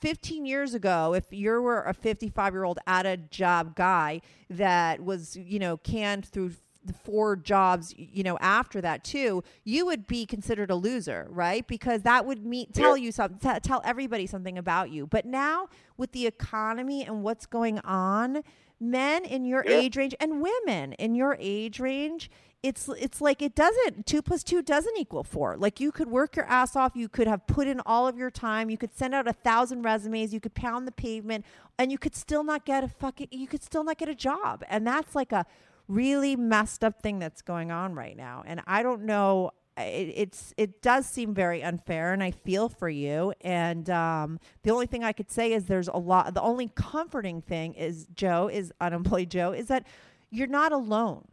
15 0.00 0.46
years 0.46 0.72
ago, 0.72 1.14
if 1.14 1.24
you 1.30 1.60
were 1.60 1.82
a 1.82 1.92
55 1.92 2.54
year 2.54 2.64
old 2.64 2.78
at 2.86 3.06
a 3.06 3.16
job 3.16 3.76
guy 3.76 4.20
that 4.48 5.04
was, 5.04 5.36
you 5.36 5.58
know, 5.58 5.76
canned 5.76 6.24
through 6.24 6.52
the 6.84 6.92
four 6.92 7.36
jobs, 7.36 7.94
you 7.96 8.22
know, 8.22 8.38
after 8.40 8.80
that 8.80 9.04
too, 9.04 9.42
you 9.64 9.86
would 9.86 10.06
be 10.06 10.26
considered 10.26 10.70
a 10.70 10.74
loser, 10.74 11.26
right? 11.30 11.66
Because 11.66 12.02
that 12.02 12.24
would 12.24 12.44
meet 12.44 12.72
tell 12.74 12.96
you 12.96 13.12
something, 13.12 13.38
t- 13.38 13.60
tell 13.60 13.82
everybody 13.84 14.26
something 14.26 14.58
about 14.58 14.90
you. 14.90 15.06
But 15.06 15.24
now 15.24 15.68
with 15.96 16.12
the 16.12 16.26
economy 16.26 17.04
and 17.04 17.22
what's 17.22 17.46
going 17.46 17.78
on, 17.80 18.42
men 18.80 19.24
in 19.24 19.44
your 19.44 19.64
Yeah. 19.66 19.78
age 19.78 19.96
range 19.96 20.14
and 20.20 20.40
women 20.42 20.92
in 20.94 21.14
your 21.14 21.36
age 21.40 21.80
range, 21.80 22.30
it's 22.62 22.88
it's 22.88 23.20
like 23.20 23.42
it 23.42 23.54
doesn't 23.54 24.06
two 24.06 24.22
plus 24.22 24.42
two 24.42 24.62
doesn't 24.62 24.96
equal 24.96 25.22
four. 25.22 25.56
Like 25.56 25.80
you 25.80 25.92
could 25.92 26.08
work 26.08 26.34
your 26.36 26.46
ass 26.46 26.74
off, 26.76 26.96
you 26.96 27.08
could 27.08 27.26
have 27.26 27.46
put 27.46 27.66
in 27.66 27.80
all 27.84 28.08
of 28.08 28.16
your 28.16 28.30
time, 28.30 28.70
you 28.70 28.78
could 28.78 28.94
send 28.96 29.14
out 29.14 29.28
a 29.28 29.32
thousand 29.34 29.82
resumes, 29.82 30.32
you 30.32 30.40
could 30.40 30.54
pound 30.54 30.86
the 30.88 30.92
pavement, 30.92 31.44
and 31.78 31.92
you 31.92 31.98
could 31.98 32.14
still 32.16 32.42
not 32.42 32.64
get 32.64 32.82
a 32.82 32.88
fucking 32.88 33.28
you 33.30 33.46
could 33.46 33.62
still 33.62 33.84
not 33.84 33.98
get 33.98 34.08
a 34.08 34.14
job. 34.14 34.64
And 34.68 34.86
that's 34.86 35.14
like 35.14 35.30
a 35.32 35.44
really 35.88 36.36
messed 36.36 36.82
up 36.82 37.02
thing 37.02 37.18
that's 37.18 37.42
going 37.42 37.70
on 37.70 37.94
right 37.94 38.16
now. 38.16 38.42
And 38.46 38.62
I 38.66 38.82
don't 38.82 39.02
know 39.02 39.50
it, 39.76 40.12
it's 40.14 40.54
it 40.56 40.82
does 40.82 41.06
seem 41.06 41.34
very 41.34 41.62
unfair 41.62 42.12
and 42.12 42.22
I 42.22 42.30
feel 42.30 42.68
for 42.68 42.88
you 42.88 43.32
and 43.40 43.88
um, 43.90 44.38
the 44.62 44.70
only 44.70 44.86
thing 44.86 45.02
I 45.04 45.12
could 45.12 45.30
say 45.30 45.52
is 45.52 45.64
there's 45.64 45.88
a 45.88 45.96
lot 45.96 46.32
the 46.34 46.42
only 46.42 46.70
comforting 46.74 47.40
thing 47.42 47.74
is 47.74 48.06
Joe 48.14 48.48
is 48.48 48.72
unemployed 48.80 49.30
Joe 49.30 49.52
is 49.52 49.66
that 49.68 49.86
you're 50.30 50.46
not 50.46 50.72
alone 50.72 51.26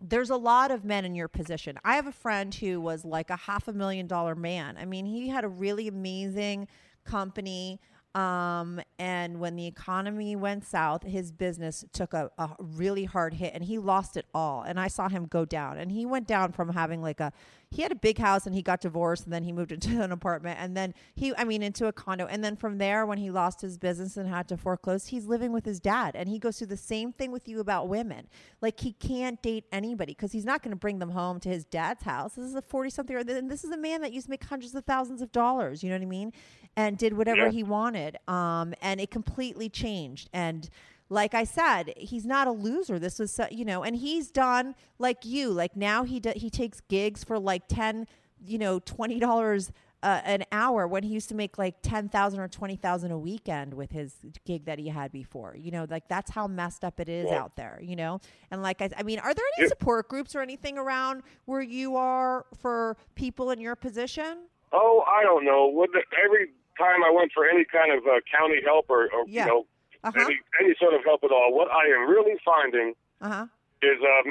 there's 0.00 0.30
a 0.30 0.36
lot 0.36 0.70
of 0.70 0.84
men 0.84 1.04
in 1.04 1.14
your 1.14 1.28
position. 1.28 1.78
I 1.84 1.96
have 1.96 2.06
a 2.06 2.12
friend 2.12 2.54
who 2.54 2.80
was 2.80 3.04
like 3.04 3.28
a 3.28 3.36
half 3.36 3.68
a 3.68 3.72
million 3.72 4.06
dollar 4.06 4.34
man. 4.34 4.76
I 4.78 4.86
mean, 4.86 5.04
he 5.04 5.28
had 5.28 5.44
a 5.44 5.48
really 5.48 5.88
amazing 5.88 6.68
company. 7.04 7.80
Um, 8.14 8.80
and 8.98 9.38
when 9.38 9.54
the 9.54 9.66
economy 9.66 10.34
went 10.34 10.64
south, 10.64 11.04
his 11.04 11.30
business 11.30 11.84
took 11.92 12.12
a, 12.12 12.30
a 12.38 12.50
really 12.58 13.04
hard 13.04 13.34
hit 13.34 13.54
and 13.54 13.62
he 13.62 13.78
lost 13.78 14.16
it 14.16 14.26
all. 14.34 14.62
And 14.62 14.80
I 14.80 14.88
saw 14.88 15.08
him 15.08 15.26
go 15.26 15.44
down. 15.44 15.78
And 15.78 15.92
he 15.92 16.04
went 16.04 16.26
down 16.26 16.50
from 16.50 16.70
having 16.70 17.02
like 17.02 17.20
a, 17.20 17.32
he 17.70 17.82
had 17.82 17.92
a 17.92 17.96
big 17.96 18.18
house 18.18 18.46
and 18.46 18.54
he 18.54 18.62
got 18.62 18.80
divorced 18.80 19.24
and 19.24 19.32
then 19.32 19.44
he 19.44 19.52
moved 19.52 19.70
into 19.72 20.02
an 20.02 20.10
apartment 20.10 20.58
and 20.60 20.76
then 20.76 20.92
he, 21.14 21.32
I 21.36 21.44
mean, 21.44 21.62
into 21.62 21.86
a 21.86 21.92
condo. 21.92 22.26
And 22.26 22.42
then 22.42 22.56
from 22.56 22.78
there, 22.78 23.06
when 23.06 23.18
he 23.18 23.30
lost 23.30 23.60
his 23.60 23.78
business 23.78 24.16
and 24.16 24.28
had 24.28 24.48
to 24.48 24.56
foreclose, 24.56 25.06
he's 25.06 25.26
living 25.26 25.52
with 25.52 25.64
his 25.64 25.78
dad. 25.78 26.16
And 26.16 26.28
he 26.28 26.40
goes 26.40 26.58
through 26.58 26.66
the 26.66 26.76
same 26.76 27.12
thing 27.12 27.30
with 27.30 27.46
you 27.46 27.60
about 27.60 27.88
women. 27.88 28.26
Like 28.60 28.80
he 28.80 28.92
can't 28.94 29.40
date 29.40 29.66
anybody 29.70 30.14
because 30.14 30.32
he's 30.32 30.44
not 30.44 30.64
going 30.64 30.72
to 30.72 30.76
bring 30.76 30.98
them 30.98 31.10
home 31.10 31.38
to 31.40 31.48
his 31.48 31.64
dad's 31.64 32.02
house. 32.02 32.34
This 32.34 32.46
is 32.46 32.56
a 32.56 32.62
40 32.62 32.90
something, 32.90 33.16
and 33.16 33.48
this 33.48 33.62
is 33.62 33.70
a 33.70 33.76
man 33.76 34.00
that 34.00 34.12
used 34.12 34.26
to 34.26 34.30
make 34.30 34.42
hundreds 34.42 34.74
of 34.74 34.84
thousands 34.84 35.22
of 35.22 35.30
dollars. 35.30 35.84
You 35.84 35.90
know 35.90 35.96
what 35.96 36.02
I 36.02 36.06
mean? 36.06 36.32
And 36.76 36.96
did 36.96 37.14
whatever 37.14 37.46
Yeah. 37.46 37.50
he 37.50 37.62
wanted. 37.62 38.16
Um, 38.28 38.74
and 38.80 39.00
it 39.00 39.10
completely 39.10 39.68
changed. 39.68 40.30
And 40.32 40.68
like 41.08 41.34
I 41.34 41.44
said, 41.44 41.92
he's 41.96 42.24
not 42.24 42.46
a 42.46 42.52
loser. 42.52 42.98
This 42.98 43.18
was, 43.18 43.32
so- 43.32 43.48
you 43.50 43.64
know, 43.64 43.82
and 43.82 43.96
he's 43.96 44.30
done 44.30 44.74
like 44.98 45.24
you. 45.24 45.50
Like 45.50 45.76
now 45.76 46.04
he 46.04 46.20
do, 46.20 46.32
he 46.36 46.48
takes 46.48 46.80
gigs 46.80 47.24
for 47.24 47.38
like 47.38 47.66
ten, 47.68 48.06
you 48.42 48.56
know, 48.58 48.78
twenty 48.78 49.18
dollars 49.18 49.72
uh, 50.02 50.20
an 50.24 50.44
hour 50.50 50.86
when 50.86 51.02
he 51.02 51.12
used 51.12 51.28
to 51.28 51.34
make 51.34 51.58
like 51.58 51.74
ten 51.82 52.08
thousand 52.08 52.40
or 52.40 52.48
twenty 52.48 52.76
thousand 52.76 53.10
a 53.10 53.18
weekend 53.18 53.74
with 53.74 53.90
his 53.90 54.14
gig 54.46 54.64
that 54.64 54.78
he 54.78 54.88
had 54.88 55.10
before. 55.12 55.54
You 55.58 55.72
know, 55.72 55.86
like 55.90 56.06
that's 56.08 56.30
how 56.30 56.46
messed 56.46 56.84
up 56.84 57.00
it 57.00 57.08
is 57.08 57.26
Yeah. 57.28 57.42
out 57.42 57.56
there. 57.56 57.78
You 57.82 57.96
know, 57.96 58.20
and 58.52 58.62
like 58.62 58.80
I, 58.80 58.88
I 58.96 59.02
mean, 59.02 59.18
are 59.18 59.34
there 59.34 59.44
any 59.58 59.64
Yeah. 59.64 59.68
support 59.68 60.08
groups 60.08 60.34
or 60.36 60.40
anything 60.40 60.78
around 60.78 61.22
where 61.44 61.60
you 61.60 61.96
are 61.96 62.46
for 62.62 62.96
people 63.16 63.50
in 63.50 63.60
your 63.60 63.74
position? 63.76 64.44
Oh, 64.72 65.02
I 65.06 65.22
don't 65.24 65.44
know. 65.44 65.68
Would 65.74 65.90
the, 65.92 66.02
every 66.24 66.52
time 66.80 67.04
I 67.04 67.10
went 67.12 67.30
for 67.36 67.44
any 67.44 67.64
kind 67.68 67.92
of 67.92 68.00
uh, 68.08 68.24
county 68.32 68.60
help 68.64 68.86
or, 68.88 69.02
or 69.12 69.22
Yeah. 69.28 69.44
you 69.44 69.50
know 69.52 69.62
Uh-huh. 70.02 70.16
any 70.24 70.36
any 70.60 70.72
sort 70.80 70.94
of 70.96 71.04
help 71.04 71.20
at 71.28 71.32
all, 71.36 71.48
what 71.52 71.68
I 71.70 71.84
am 71.96 72.08
really 72.08 72.36
finding 72.44 72.88
Uh 73.20 73.28
huh. 73.34 73.46
is 73.84 74.00
um 74.14 74.26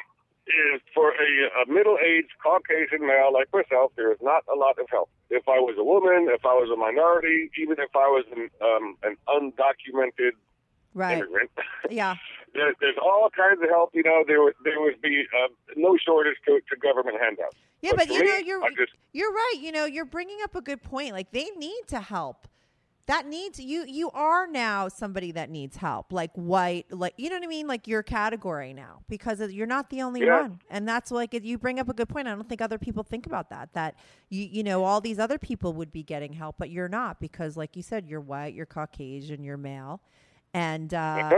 is 0.49 0.81
for 0.95 1.13
a, 1.13 1.29
a 1.61 1.63
middle 1.69 1.97
aged 2.01 2.33
Caucasian 2.41 3.05
male 3.05 3.29
like 3.31 3.49
myself, 3.53 3.93
there 3.95 4.11
is 4.11 4.17
not 4.31 4.41
a 4.51 4.57
lot 4.57 4.75
of 4.81 4.87
help. 4.89 5.09
If 5.29 5.45
I 5.47 5.59
was 5.61 5.75
a 5.77 5.85
woman, 5.93 6.25
if 6.33 6.43
I 6.43 6.55
was 6.57 6.69
a 6.73 6.79
minority, 6.87 7.51
even 7.61 7.77
if 7.77 7.93
I 7.95 8.07
was 8.17 8.25
an 8.35 8.49
um, 8.69 8.85
an 9.07 9.13
undocumented 9.35 10.33
Right. 10.93 11.17
immigrant, 11.19 11.51
Yeah. 11.89 12.15
there, 12.53 12.73
there's 12.81 12.95
all 13.01 13.29
kinds 13.35 13.61
of 13.61 13.69
help. 13.69 13.91
You 13.93 14.03
know, 14.03 14.23
there 14.27 14.41
would 14.41 14.55
there 14.63 14.79
would 14.81 15.01
be 15.01 15.23
uh, 15.43 15.47
no 15.75 15.97
shortage 16.03 16.37
to, 16.47 16.59
to 16.69 16.75
government 16.81 17.17
handouts. 17.21 17.55
Yeah, 17.81 17.91
but, 17.95 18.07
for 18.07 18.13
you 18.13 18.19
me, 18.21 18.25
know, 18.27 18.37
you're 18.37 18.69
just 18.77 18.93
you're 19.13 19.31
right. 19.31 19.55
You 19.59 19.71
know, 19.71 19.85
you're 19.85 20.05
bringing 20.05 20.37
up 20.43 20.55
a 20.55 20.61
good 20.61 20.83
point. 20.83 21.13
Like 21.13 21.31
they 21.31 21.49
need 21.57 21.81
to 21.87 21.99
help. 21.99 22.47
That 23.05 23.25
needs 23.25 23.59
you. 23.59 23.85
You 23.87 24.11
are 24.11 24.45
now 24.45 24.87
somebody 24.87 25.31
that 25.31 25.49
needs 25.49 25.77
help. 25.77 26.13
Like 26.13 26.29
white, 26.35 26.85
like 26.91 27.15
you 27.17 27.29
know 27.29 27.37
what 27.37 27.43
I 27.43 27.47
mean. 27.47 27.65
Like 27.65 27.87
your 27.87 28.03
category 28.03 28.71
now 28.71 29.01
because 29.09 29.39
you're 29.51 29.65
not 29.65 29.89
the 29.89 30.03
only 30.03 30.21
Yeah. 30.23 30.41
one. 30.41 30.59
And 30.69 30.87
that's 30.87 31.09
like 31.09 31.33
you 31.33 31.57
bring 31.57 31.79
up 31.79 31.89
a 31.89 31.93
good 31.93 32.07
point. 32.09 32.27
I 32.27 32.35
don't 32.35 32.47
think 32.47 32.61
other 32.61 32.77
people 32.77 33.01
think 33.01 33.25
about 33.25 33.49
that. 33.49 33.73
That 33.73 33.95
you 34.29 34.43
you 34.51 34.63
know 34.63 34.83
all 34.83 35.01
these 35.01 35.17
other 35.17 35.39
people 35.39 35.73
would 35.73 35.91
be 35.91 36.03
getting 36.03 36.33
help, 36.33 36.57
but 36.59 36.69
you're 36.69 36.89
not 36.89 37.19
because, 37.19 37.57
like 37.57 37.75
you 37.75 37.81
said, 37.81 38.05
you're 38.07 38.21
white, 38.21 38.53
you're 38.53 38.67
Caucasian, 38.67 39.43
you're 39.43 39.57
male, 39.57 40.01
and 40.53 40.93
uh, 40.93 41.29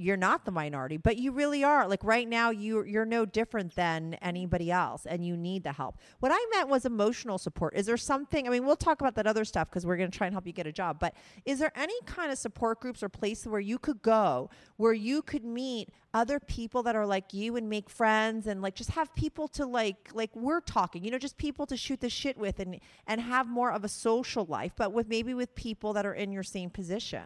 you're 0.00 0.16
not 0.16 0.46
the 0.46 0.50
minority, 0.50 0.96
but 0.96 1.18
you 1.18 1.30
really 1.30 1.62
are. 1.62 1.86
Like 1.86 2.02
right 2.02 2.26
now, 2.26 2.48
you 2.48 2.82
you're 2.84 3.04
no 3.04 3.26
different 3.26 3.74
than 3.74 4.14
anybody 4.22 4.70
else, 4.70 5.04
and 5.04 5.24
you 5.24 5.36
need 5.36 5.62
the 5.62 5.72
help. 5.72 5.98
What 6.20 6.32
I 6.32 6.46
meant 6.56 6.70
was 6.70 6.86
emotional 6.86 7.36
support. 7.36 7.76
Is 7.76 7.84
there 7.84 7.98
something? 7.98 8.46
I 8.46 8.50
mean, 8.50 8.64
we'll 8.64 8.76
talk 8.76 9.02
about 9.02 9.14
that 9.16 9.26
other 9.26 9.44
stuff 9.44 9.68
because 9.68 9.84
we're 9.84 9.98
going 9.98 10.10
to 10.10 10.16
try 10.16 10.26
and 10.26 10.34
help 10.34 10.46
you 10.46 10.54
get 10.54 10.66
a 10.66 10.72
job. 10.72 10.98
But 10.98 11.14
is 11.44 11.58
there 11.58 11.70
any 11.76 11.94
kind 12.06 12.32
of 12.32 12.38
support 12.38 12.80
groups 12.80 13.02
or 13.02 13.10
places 13.10 13.48
where 13.48 13.60
you 13.60 13.78
could 13.78 14.00
go 14.00 14.48
where 14.78 14.94
you 14.94 15.20
could 15.20 15.44
meet 15.44 15.90
other 16.14 16.40
people 16.40 16.82
that 16.84 16.96
are 16.96 17.06
like 17.06 17.34
you 17.34 17.56
and 17.56 17.68
make 17.68 17.90
friends 17.90 18.46
and 18.46 18.62
like 18.62 18.74
just 18.74 18.90
have 18.90 19.14
people 19.14 19.48
to 19.48 19.66
like 19.66 20.08
like 20.14 20.34
we're 20.34 20.60
talking, 20.60 21.04
you 21.04 21.10
know, 21.10 21.18
just 21.18 21.36
people 21.36 21.66
to 21.66 21.76
shoot 21.76 22.00
the 22.00 22.08
shit 22.08 22.38
with 22.38 22.58
and 22.58 22.80
and 23.06 23.20
have 23.20 23.46
more 23.46 23.70
of 23.70 23.84
a 23.84 23.88
social 23.88 24.46
life, 24.46 24.72
but 24.76 24.94
with 24.94 25.08
maybe 25.08 25.34
with 25.34 25.54
people 25.54 25.92
that 25.92 26.06
are 26.06 26.14
in 26.14 26.32
your 26.32 26.42
same 26.42 26.70
position. 26.70 27.24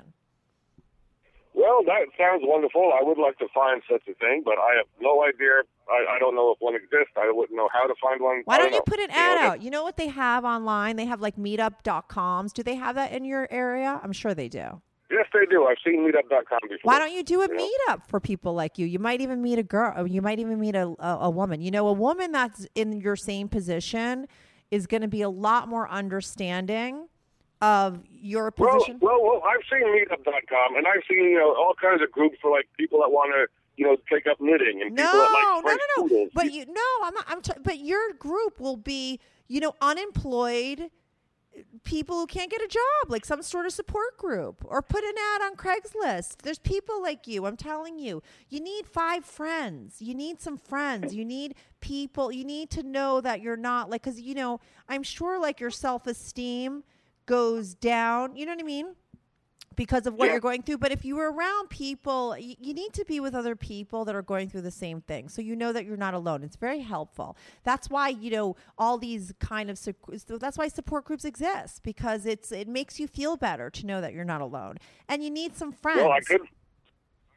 Well, 1.64 1.80
that 1.86 2.04
sounds 2.20 2.42
wonderful. 2.44 2.92
I 2.92 3.02
would 3.02 3.16
like 3.16 3.38
to 3.38 3.48
find 3.54 3.80
such 3.90 4.02
a 4.06 4.12
thing, 4.20 4.42
but 4.44 4.58
I 4.58 4.76
have 4.76 4.86
no 5.00 5.24
idea. 5.24 5.64
I, 5.88 6.16
I 6.16 6.18
don't 6.18 6.34
know 6.34 6.52
if 6.52 6.58
one 6.60 6.74
exists. 6.74 7.16
I 7.16 7.30
wouldn't 7.32 7.56
know 7.56 7.70
how 7.72 7.86
to 7.86 7.94
find 8.02 8.20
one. 8.20 8.42
Why 8.44 8.56
I 8.56 8.58
don't 8.58 8.72
you 8.72 8.78
know. 8.78 8.84
put 8.86 9.00
an 9.00 9.08
know, 9.08 9.14
ad 9.16 9.38
that- 9.38 9.44
out? 9.52 9.62
You 9.62 9.70
know 9.70 9.82
what 9.82 9.96
they 9.96 10.08
have 10.08 10.44
online? 10.44 10.96
They 10.96 11.06
have 11.06 11.22
like 11.22 11.36
meetup.coms. 11.36 12.52
Do 12.52 12.62
they 12.62 12.74
have 12.74 12.96
that 12.96 13.12
in 13.12 13.24
your 13.24 13.48
area? 13.50 13.98
I'm 14.02 14.12
sure 14.12 14.34
they 14.34 14.48
do. 14.50 14.82
Yes, 15.10 15.26
they 15.32 15.46
do. 15.48 15.64
I've 15.66 15.76
seen 15.84 16.00
Meetup.com 16.00 16.58
before. 16.62 16.78
Why 16.82 16.98
don't 16.98 17.12
you 17.12 17.22
do 17.22 17.40
a 17.42 17.46
You 17.48 17.54
know? 17.56 17.68
meetup 17.88 18.08
for 18.08 18.20
people 18.20 18.52
like 18.54 18.78
you? 18.78 18.86
You 18.86 18.98
might 18.98 19.20
even 19.20 19.40
meet 19.42 19.58
a 19.58 19.62
girl. 19.62 20.06
You 20.06 20.20
might 20.22 20.40
even 20.40 20.58
meet 20.58 20.74
a, 20.74 20.94
a, 20.98 21.18
a 21.22 21.30
woman. 21.30 21.60
You 21.60 21.70
know, 21.70 21.86
a 21.88 21.92
woman 21.92 22.32
that's 22.32 22.66
in 22.74 23.00
your 23.00 23.14
same 23.14 23.48
position 23.48 24.26
is 24.70 24.86
going 24.86 25.02
to 25.02 25.08
be 25.08 25.22
a 25.22 25.28
lot 25.30 25.68
more 25.68 25.88
understanding 25.88 27.06
of 27.64 28.00
your 28.10 28.52
Well, 28.58 28.74
position. 28.74 28.98
well, 29.00 29.22
well, 29.22 29.42
I've 29.44 29.64
seen 29.70 29.86
Meetup.com, 29.88 30.76
and 30.76 30.86
I've 30.86 31.02
seen 31.08 31.24
you 31.24 31.38
know 31.38 31.54
all 31.54 31.74
kinds 31.80 32.02
of 32.02 32.10
groups 32.12 32.36
for 32.42 32.50
like 32.50 32.66
people 32.78 33.00
that 33.00 33.10
want 33.10 33.32
to 33.34 33.46
you 33.76 33.86
know 33.86 33.96
take 34.12 34.26
up 34.26 34.38
knitting 34.40 34.82
and 34.82 34.94
no, 34.94 35.02
people 35.04 35.18
that 35.20 35.30
no, 35.32 35.54
like 35.56 35.62
French 35.64 35.80
no, 35.96 36.02
no. 36.02 36.08
poodles. 36.08 36.30
But 36.34 36.52
you, 36.52 36.66
no, 36.66 36.88
I'm 37.02 37.14
not. 37.14 37.24
I'm. 37.28 37.40
T- 37.42 37.60
but 37.62 37.78
your 37.78 38.12
group 38.18 38.60
will 38.60 38.76
be, 38.76 39.18
you 39.48 39.60
know, 39.60 39.74
unemployed 39.80 40.90
people 41.84 42.16
who 42.18 42.26
can't 42.26 42.50
get 42.50 42.60
a 42.60 42.66
job, 42.66 43.10
like 43.10 43.24
some 43.24 43.40
sort 43.40 43.64
of 43.64 43.72
support 43.72 44.16
group, 44.18 44.64
or 44.66 44.82
put 44.82 45.04
an 45.04 45.14
ad 45.34 45.42
on 45.42 45.56
Craigslist. 45.56 46.38
There's 46.42 46.58
people 46.58 47.00
like 47.00 47.26
you. 47.28 47.46
I'm 47.46 47.56
telling 47.56 47.98
you, 47.98 48.22
you 48.48 48.60
need 48.60 48.86
five 48.86 49.24
friends. 49.24 50.02
You 50.02 50.14
need 50.14 50.40
some 50.40 50.56
friends. 50.58 51.14
You 51.14 51.24
need 51.24 51.54
people. 51.80 52.32
You 52.32 52.44
need 52.44 52.70
to 52.70 52.82
know 52.82 53.20
that 53.20 53.40
you're 53.40 53.56
not 53.56 53.88
like, 53.88 54.02
because 54.02 54.20
you 54.20 54.34
know, 54.34 54.60
I'm 54.88 55.02
sure 55.02 55.40
like 55.40 55.60
your 55.60 55.70
self 55.70 56.06
esteem 56.06 56.82
goes 57.26 57.74
down. 57.74 58.36
You 58.36 58.46
know 58.46 58.52
what 58.52 58.60
I 58.60 58.64
mean? 58.64 58.94
because 59.76 60.06
of 60.06 60.14
what 60.14 60.26
Yeah. 60.26 60.32
you're 60.34 60.40
going 60.40 60.62
through. 60.62 60.78
But 60.78 60.92
if 60.92 61.04
you 61.04 61.16
were 61.16 61.32
around 61.32 61.68
people, 61.68 62.38
you, 62.38 62.54
you 62.60 62.72
need 62.74 62.92
to 62.92 63.04
be 63.04 63.18
with 63.18 63.34
other 63.34 63.56
people 63.56 64.04
that 64.04 64.14
are 64.14 64.22
going 64.22 64.48
through 64.48 64.60
the 64.62 64.70
same 64.70 65.00
thing. 65.00 65.28
So 65.28 65.42
you 65.42 65.56
know 65.56 65.72
that 65.72 65.84
you're 65.84 65.96
not 65.96 66.14
alone. 66.14 66.44
It's 66.44 66.54
very 66.54 66.78
helpful. 66.80 67.36
That's 67.64 67.90
why, 67.90 68.10
you 68.10 68.30
know, 68.30 68.54
all 68.78 68.98
these 68.98 69.32
kind 69.40 69.70
of, 69.70 69.80
that's 70.40 70.56
why 70.56 70.68
support 70.68 71.04
groups 71.06 71.24
exist 71.24 71.82
because 71.82 72.24
it's, 72.24 72.52
it 72.52 72.68
makes 72.68 73.00
you 73.00 73.08
feel 73.08 73.36
better 73.36 73.68
to 73.70 73.84
know 73.84 74.00
that 74.00 74.12
you're 74.14 74.24
not 74.24 74.40
alone. 74.40 74.78
And 75.08 75.24
you 75.24 75.30
need 75.30 75.56
some 75.56 75.72
friends. 75.72 76.02
well, 76.02 76.12
I 76.12 76.20
could. 76.20 76.42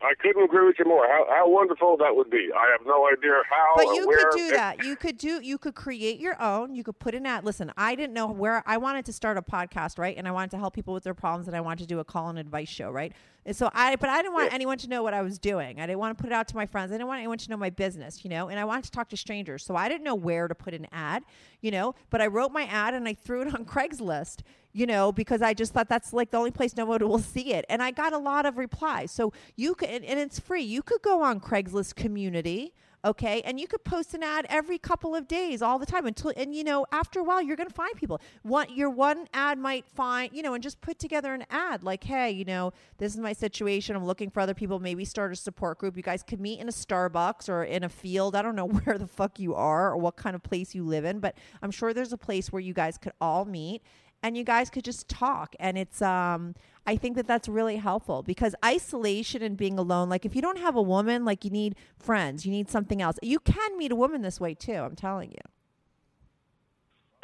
I 0.01 0.13
couldn't 0.21 0.43
agree 0.43 0.65
with 0.65 0.75
you 0.77 0.85
more. 0.85 1.07
How, 1.07 1.25
how 1.29 1.49
wonderful 1.49 1.97
that 1.97 2.15
would 2.15 2.29
be. 2.29 2.49
I 2.55 2.71
have 2.71 2.85
no 2.85 3.07
idea 3.07 3.31
how 3.49 3.73
But 3.75 3.95
you 3.95 4.05
could 4.05 4.37
do 4.37 4.51
that. 4.51 4.83
You 4.83 4.95
could 4.95 5.17
do. 5.17 5.41
You 5.41 5.57
could 5.57 5.73
create 5.73 6.19
your 6.19 6.39
own. 6.41 6.75
You 6.75 6.83
could 6.83 6.99
put 6.99 7.15
an 7.15 7.25
ad. 7.25 7.43
Listen, 7.43 7.71
I 7.75 7.95
didn't 7.95 8.13
know 8.13 8.27
where 8.27 8.61
I 8.67 8.77
wanted 8.77 9.05
to 9.05 9.13
start 9.13 9.37
a 9.37 9.41
podcast, 9.41 9.97
right? 9.97 10.15
And 10.15 10.27
I 10.27 10.31
wanted 10.31 10.51
to 10.51 10.57
help 10.57 10.75
people 10.75 10.93
with 10.93 11.03
their 11.03 11.15
problems, 11.15 11.47
and 11.47 11.57
I 11.57 11.61
wanted 11.61 11.79
to 11.83 11.87
do 11.87 11.99
a 11.99 12.03
call 12.03 12.29
and 12.29 12.37
advice 12.37 12.69
show, 12.69 12.91
right? 12.91 13.11
And 13.47 13.55
so 13.55 13.71
I, 13.73 13.95
but 13.95 14.09
I 14.09 14.21
didn't 14.21 14.33
want 14.33 14.53
anyone 14.53 14.77
to 14.79 14.89
know 14.89 15.01
what 15.01 15.13
I 15.13 15.21
was 15.21 15.39
doing. 15.39 15.79
I 15.79 15.87
didn't 15.87 15.99
want 15.99 16.17
to 16.17 16.21
put 16.21 16.29
it 16.29 16.35
out 16.35 16.49
to 16.49 16.55
my 16.57 16.65
friends. 16.65 16.91
I 16.91 16.95
didn't 16.95 17.07
want 17.07 17.19
anyone 17.19 17.37
to 17.37 17.49
know 17.49 17.55
my 17.55 17.69
business, 17.69 18.25
you 18.25 18.29
know. 18.29 18.49
And 18.49 18.59
I 18.59 18.65
wanted 18.65 18.83
to 18.83 18.91
talk 18.91 19.07
to 19.09 19.17
strangers, 19.17 19.63
so 19.63 19.73
I 19.77 19.87
didn't 19.87 20.03
know 20.03 20.15
where 20.15 20.49
to 20.49 20.53
put 20.53 20.73
an 20.73 20.85
ad, 20.91 21.23
you 21.61 21.71
know. 21.71 21.95
But 22.09 22.21
I 22.21 22.27
wrote 22.27 22.51
my 22.51 22.63
ad 22.63 22.93
and 22.93 23.07
I 23.07 23.13
threw 23.13 23.43
it 23.43 23.47
on 23.53 23.63
Craigslist, 23.63 24.41
you 24.73 24.85
know, 24.85 25.13
because 25.13 25.41
I 25.41 25.53
just 25.53 25.71
thought 25.71 25.87
that's 25.87 26.11
like 26.11 26.31
the 26.31 26.37
only 26.37 26.51
place 26.51 26.75
no 26.75 26.85
one 26.85 26.99
will 27.07 27.19
see 27.19 27.53
it. 27.53 27.63
And 27.69 27.81
I 27.81 27.91
got 27.91 28.11
a 28.11 28.17
lot 28.17 28.45
of 28.45 28.57
replies. 28.57 29.11
So 29.11 29.31
you 29.55 29.75
could, 29.75 29.89
and 29.89 30.03
and 30.03 30.19
it's 30.19 30.41
free. 30.41 30.63
You 30.63 30.81
could 30.81 31.01
go 31.01 31.23
on 31.23 31.39
Craigslist 31.39 31.95
community. 31.95 32.73
Okay, 33.05 33.41
and 33.45 33.59
you 33.59 33.67
could 33.67 33.83
post 33.83 34.13
an 34.15 34.23
ad 34.23 34.47
every 34.49 34.79
couple 34.79 35.15
of 35.15 35.27
days, 35.27 35.61
all 35.61 35.77
the 35.77 35.85
time 35.85 36.07
until, 36.07 36.33
and 36.35 36.53
you 36.53 36.63
know, 36.63 36.85
after 36.91 37.19
a 37.19 37.23
while, 37.23 37.41
you're 37.41 37.55
going 37.55 37.69
to 37.69 37.73
find 37.73 37.95
people. 37.95 38.19
what 38.41 38.71
your 38.71 38.89
one 38.89 39.27
ad 39.33 39.59
might 39.59 39.85
find, 39.85 40.33
you 40.33 40.41
know, 40.41 40.55
and 40.55 40.63
just 40.63 40.81
put 40.81 40.97
together 40.97 41.33
an 41.33 41.45
ad 41.49 41.83
like, 41.83 42.03
hey, 42.03 42.31
you 42.31 42.43
know, 42.43 42.73
this 42.97 43.13
is 43.13 43.19
my 43.19 43.33
situation. 43.33 43.95
I'm 43.95 44.05
looking 44.05 44.29
for 44.31 44.39
other 44.39 44.55
people. 44.55 44.79
Maybe 44.79 45.05
start 45.05 45.31
a 45.31 45.35
support 45.35 45.77
group. 45.77 45.95
You 45.95 46.03
guys 46.03 46.23
could 46.23 46.41
meet 46.41 46.59
in 46.59 46.67
a 46.67 46.71
Starbucks 46.71 47.49
or 47.49 47.63
in 47.63 47.83
a 47.83 47.89
field. 47.89 48.35
I 48.35 48.41
don't 48.41 48.55
know 48.55 48.67
where 48.83 48.97
the 48.97 49.07
fuck 49.07 49.39
you 49.39 49.53
are 49.53 49.91
or 49.91 49.97
what 49.97 50.15
kind 50.15 50.35
of 50.35 50.41
place 50.41 50.73
you 50.73 50.83
live 50.83 51.05
in, 51.05 51.19
but 51.19 51.37
I'm 51.61 51.71
sure 51.71 51.93
there's 51.93 52.13
a 52.13 52.17
place 52.17 52.51
where 52.51 52.61
you 52.61 52.73
guys 52.73 52.97
could 52.97 53.13
all 53.21 53.45
meet 53.45 53.83
and 54.23 54.35
you 54.35 54.43
guys 54.43 54.69
could 54.69 54.83
just 54.83 55.07
talk 55.07 55.55
and 55.59 55.77
it's 55.77 56.01
um 56.01 56.55
i 56.87 56.95
think 56.95 57.15
that 57.15 57.27
that's 57.27 57.47
really 57.47 57.75
helpful 57.77 58.23
because 58.23 58.55
isolation 58.65 59.43
and 59.43 59.57
being 59.57 59.77
alone 59.77 60.09
like 60.09 60.25
if 60.25 60.35
you 60.35 60.41
don't 60.41 60.57
have 60.57 60.75
a 60.75 60.81
woman 60.81 61.23
like 61.23 61.45
you 61.45 61.51
need 61.51 61.75
friends 61.99 62.45
you 62.45 62.51
need 62.51 62.69
something 62.69 63.01
else 63.01 63.17
you 63.21 63.39
can 63.39 63.77
meet 63.77 63.91
a 63.91 63.95
woman 63.95 64.23
this 64.23 64.39
way 64.39 64.55
too 64.55 64.73
i'm 64.73 64.95
telling 64.95 65.29
you 65.29 65.41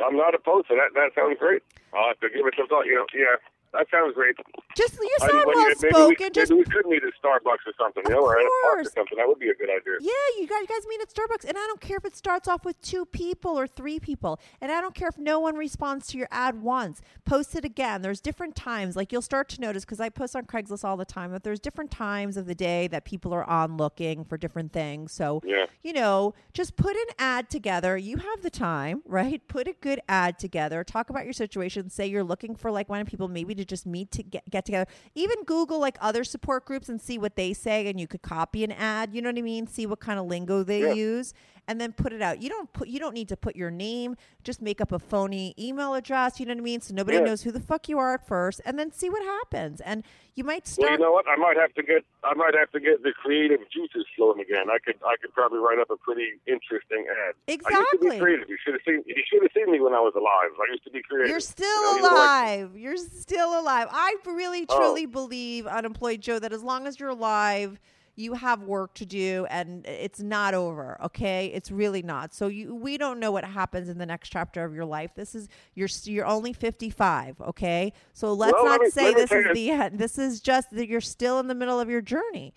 I'm 0.04 0.18
not 0.18 0.36
opposed 0.36 0.68
to 0.68 0.76
that. 0.76 0.94
That 0.96 1.12
sounds 1.16 1.38
great. 1.40 1.62
I'll 1.94 2.08
have 2.10 2.20
to 2.20 2.30
give 2.30 2.46
it 2.46 2.54
some 2.58 2.68
thought. 2.68 2.86
You 2.86 2.96
know, 2.96 3.06
yeah, 3.14 3.38
that 3.74 3.88
sounds 3.92 4.14
great. 4.14 4.36
just 4.78 4.94
you 4.96 5.10
sound 5.20 5.44
well 5.46 5.64
maybe 5.66 5.76
spoken 5.76 6.16
we, 6.20 6.30
just 6.30 6.52
maybe 6.52 6.60
we 6.64 6.66
could 6.66 6.86
meet 6.88 7.04
at 7.04 7.14
Starbucks 7.22 7.66
or 7.68 7.74
something, 7.80 8.04
you 8.08 8.14
know, 8.16 8.22
or 8.22 8.40
at 8.40 8.46
a 8.46 8.50
park 8.66 8.80
or 8.80 8.84
something. 8.86 9.18
That 9.18 9.28
would 9.28 9.40
be 9.40 9.50
a 9.50 9.56
good 9.56 9.70
idea. 9.70 9.94
Yeah, 10.00 10.42
you 10.42 10.48
guys, 10.48 10.62
you 10.62 10.68
guys 10.68 10.86
meet 10.88 11.02
at 11.02 11.10
Starbucks, 11.14 11.48
and 11.48 11.58
I 11.58 11.62
don't 11.68 11.82
care 11.82 11.98
if 11.98 12.06
it 12.06 12.16
starts 12.16 12.48
off 12.48 12.66
with 12.66 12.80
two 12.82 13.06
people 13.06 13.58
or 13.60 13.68
three 13.68 14.00
people, 14.00 14.40
and 14.62 14.72
I 14.72 14.82
don't 14.82 14.96
care 14.96 15.08
if 15.08 15.18
no 15.18 15.40
one 15.40 15.56
responds 15.56 16.08
to 16.08 16.18
your 16.18 16.28
ad 16.32 16.62
once. 16.62 17.02
Post 17.26 17.56
it 17.56 17.66
again. 17.66 18.02
There's 18.02 18.22
different 18.22 18.56
times, 18.56 18.96
like 18.96 19.12
you'll 19.12 19.22
start 19.22 19.50
to 19.50 19.62
notice 19.62 19.84
because 19.86 20.00
I 20.00 20.10
post 20.10 20.36
on 20.36 20.46
Craigslist 20.46 20.84
all 20.84 20.98
the 20.98 21.06
time 21.06 21.32
that 21.32 21.44
there's 21.44 21.60
different 21.60 21.92
times 21.92 22.38
of 22.38 22.46
the 22.46 22.56
day 22.56 22.88
that 22.88 23.06
people 23.06 23.34
are 23.34 23.44
on 23.50 23.78
looking 23.78 24.24
for 24.26 24.38
different 24.38 24.72
things. 24.72 25.12
So, 25.12 25.42
Yeah. 25.44 25.66
you 25.84 25.94
know, 25.94 26.34
just 26.54 26.76
put 26.76 26.96
an 26.96 27.08
ad 27.20 27.50
together. 27.50 27.98
You 27.98 28.18
have 28.18 28.42
the 28.42 28.50
time, 28.50 29.02
right? 29.08 29.42
Put 29.48 29.68
a 29.68 29.74
good 29.82 30.00
ad 30.08 30.38
together. 30.40 30.84
Talk 30.84 31.10
about 31.10 31.24
your 31.24 31.34
situation. 31.34 31.90
Say 31.90 32.08
you're 32.08 32.24
looking 32.24 32.56
for 32.56 32.72
like 32.72 32.90
one 32.90 33.00
of 33.02 33.08
people 33.08 33.28
maybe 33.28 33.56
to 33.56 33.63
just 33.66 33.86
meet 33.86 34.12
to 34.12 34.24
get, 34.24 34.50
get 34.50 34.66
together. 34.66 34.88
Even 35.16 35.44
Google 35.46 35.80
like 35.80 35.98
other 36.02 36.24
support 36.24 36.66
groups 36.66 36.90
and 36.90 37.02
see 37.02 37.18
what 37.18 37.36
they 37.36 37.54
say, 37.54 37.88
and 37.88 38.00
you 38.00 38.08
could 38.08 38.22
copy 38.22 38.64
an 38.64 38.72
ad. 38.72 39.14
You 39.14 39.22
know 39.22 39.30
what 39.30 39.38
I 39.38 39.42
mean? 39.42 39.68
See 39.68 39.86
what 39.86 40.00
kind 40.00 40.20
of 40.20 40.26
lingo 40.26 40.64
they 40.64 40.82
Yeah. 40.82 40.94
use, 40.94 41.34
and 41.68 41.80
then 41.80 41.94
put 41.94 42.12
it 42.14 42.22
out. 42.22 42.42
You 42.42 42.50
don't 42.50 42.72
put. 42.74 42.88
You 42.88 43.00
don't 43.00 43.14
need 43.14 43.30
to 43.30 43.38
put 43.38 43.56
your 43.56 43.72
name. 43.72 44.16
Just 44.44 44.62
make 44.62 44.82
up 44.82 44.92
a 44.92 45.00
phony 45.00 45.54
email 45.58 45.94
address. 45.94 46.40
You 46.40 46.46
know 46.46 46.54
what 46.54 46.60
I 46.60 46.64
mean? 46.64 46.82
So 46.82 46.94
nobody 46.94 47.18
Yeah. 47.18 47.24
knows 47.24 47.44
who 47.44 47.52
the 47.52 47.60
fuck 47.62 47.88
you 47.88 47.98
are 48.00 48.14
at 48.16 48.28
first, 48.28 48.62
and 48.66 48.78
then 48.78 48.92
see 48.92 49.10
what 49.10 49.24
happens. 49.24 49.80
And 49.82 50.04
you 50.36 50.44
might 50.44 50.68
start 50.68 50.90
Well, 50.90 51.00
you 51.00 51.06
know 51.06 51.12
what? 51.12 51.26
I 51.28 51.36
might 51.36 51.58
have 51.58 51.74
to 51.76 51.84
get 51.84 52.04
I 52.24 52.34
might 52.34 52.56
have 52.56 52.72
to 52.72 52.80
get 52.80 53.04
the 53.04 53.14
creative 53.14 53.60
juices 53.72 54.06
flowing 54.16 54.40
again. 54.42 54.70
I 54.70 54.78
could 54.84 54.96
I 55.06 55.16
could 55.22 55.34
probably 55.34 55.60
write 55.60 55.80
up 55.80 55.90
a 55.90 55.98
pretty 55.98 56.28
interesting 56.48 57.06
ad. 57.10 57.36
I 57.48 57.52
used 57.54 57.62
to 57.62 57.70
Exactly. 57.70 58.10
be 58.12 58.20
creative. 58.20 58.50
You 58.50 58.58
should 58.64 58.74
have 58.74 58.82
seen 58.86 59.04
you 59.06 59.24
should 59.30 59.42
have 59.44 59.52
seen 59.54 59.72
me 59.72 59.80
when 59.80 59.94
I 59.94 60.00
was 60.00 60.14
alive. 60.16 60.50
I 60.60 60.72
used 60.72 60.84
to 60.86 60.92
be 60.92 61.02
creative. 61.02 61.30
You're 61.30 61.40
still 61.40 61.66
You 61.66 61.82
know, 61.84 61.96
you 61.96 62.02
know, 62.02 62.08
like- 62.10 62.16
alive. 62.18 62.78
You're 62.78 62.98
still 62.98 63.60
alive. 63.60 63.88
I 63.92 64.16
really, 64.26 64.66
Oh. 64.70 64.78
truly 64.78 65.06
believe, 65.06 65.66
unemployed 65.68 66.20
Joe, 66.22 66.40
that 66.40 66.52
as 66.52 66.64
long 66.64 66.88
as 66.88 67.00
you're 67.00 67.10
alive, 67.10 67.80
you 68.16 68.34
have 68.34 68.62
work 68.64 68.94
to 68.96 69.06
do, 69.06 69.48
and 69.50 69.86
it's 69.88 70.22
not 70.22 70.54
over. 70.54 71.00
Okay, 71.04 71.48
it's 71.48 71.72
really 71.72 72.02
not. 72.04 72.34
So 72.34 72.48
you, 72.48 72.76
we 72.76 72.98
don't 72.98 73.20
know 73.20 73.32
what 73.32 73.44
happens 73.44 73.90
in 73.90 73.98
the 73.98 74.06
next 74.06 74.30
chapter 74.30 74.64
of 74.64 74.74
your 74.76 74.86
life. 74.86 75.12
This 75.16 75.34
is 75.34 75.48
you're 75.74 75.90
you're 76.04 76.26
only 76.26 76.54
55. 76.54 77.42
Okay, 77.42 77.92
so 78.14 78.34
let's 78.34 78.54
Well, 78.54 78.66
let 78.66 78.72
not 78.72 78.82
me- 78.82 78.90
say 78.92 79.06
let 79.06 79.16
this 79.18 79.32
is 79.32 79.46
the 79.54 79.70
end. 79.72 79.98
This 80.00 80.18
is 80.20 80.40
just 80.42 80.70
that 80.72 80.88
you're 80.88 81.02
still 81.02 81.40
in 81.40 81.48
the 81.48 81.56
middle 81.56 81.80
of 81.80 81.90
your 81.90 82.02
journey. 82.02 82.54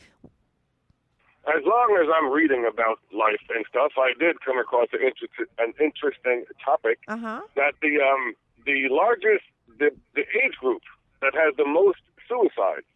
as 1.46 1.62
long 1.64 1.96
as 2.02 2.08
I'm 2.14 2.30
reading 2.30 2.66
about 2.70 2.98
life 3.12 3.40
and 3.54 3.64
stuff, 3.68 3.92
I 3.96 4.12
did 4.18 4.40
come 4.44 4.58
across 4.58 4.88
an, 4.92 5.00
inter- 5.00 5.46
an 5.58 5.72
interesting 5.80 6.44
topic 6.64 6.98
Uh 7.08 7.16
huh. 7.16 7.40
that 7.54 7.74
the 7.80 8.00
um 8.00 8.34
the 8.66 8.88
largest 8.90 9.44
the 9.78 9.90
the 10.14 10.22
age 10.42 10.54
group 10.60 10.82
that 11.22 11.34
has 11.34 11.54
the 11.56 11.64
most 11.64 12.00
suicides 12.28 12.86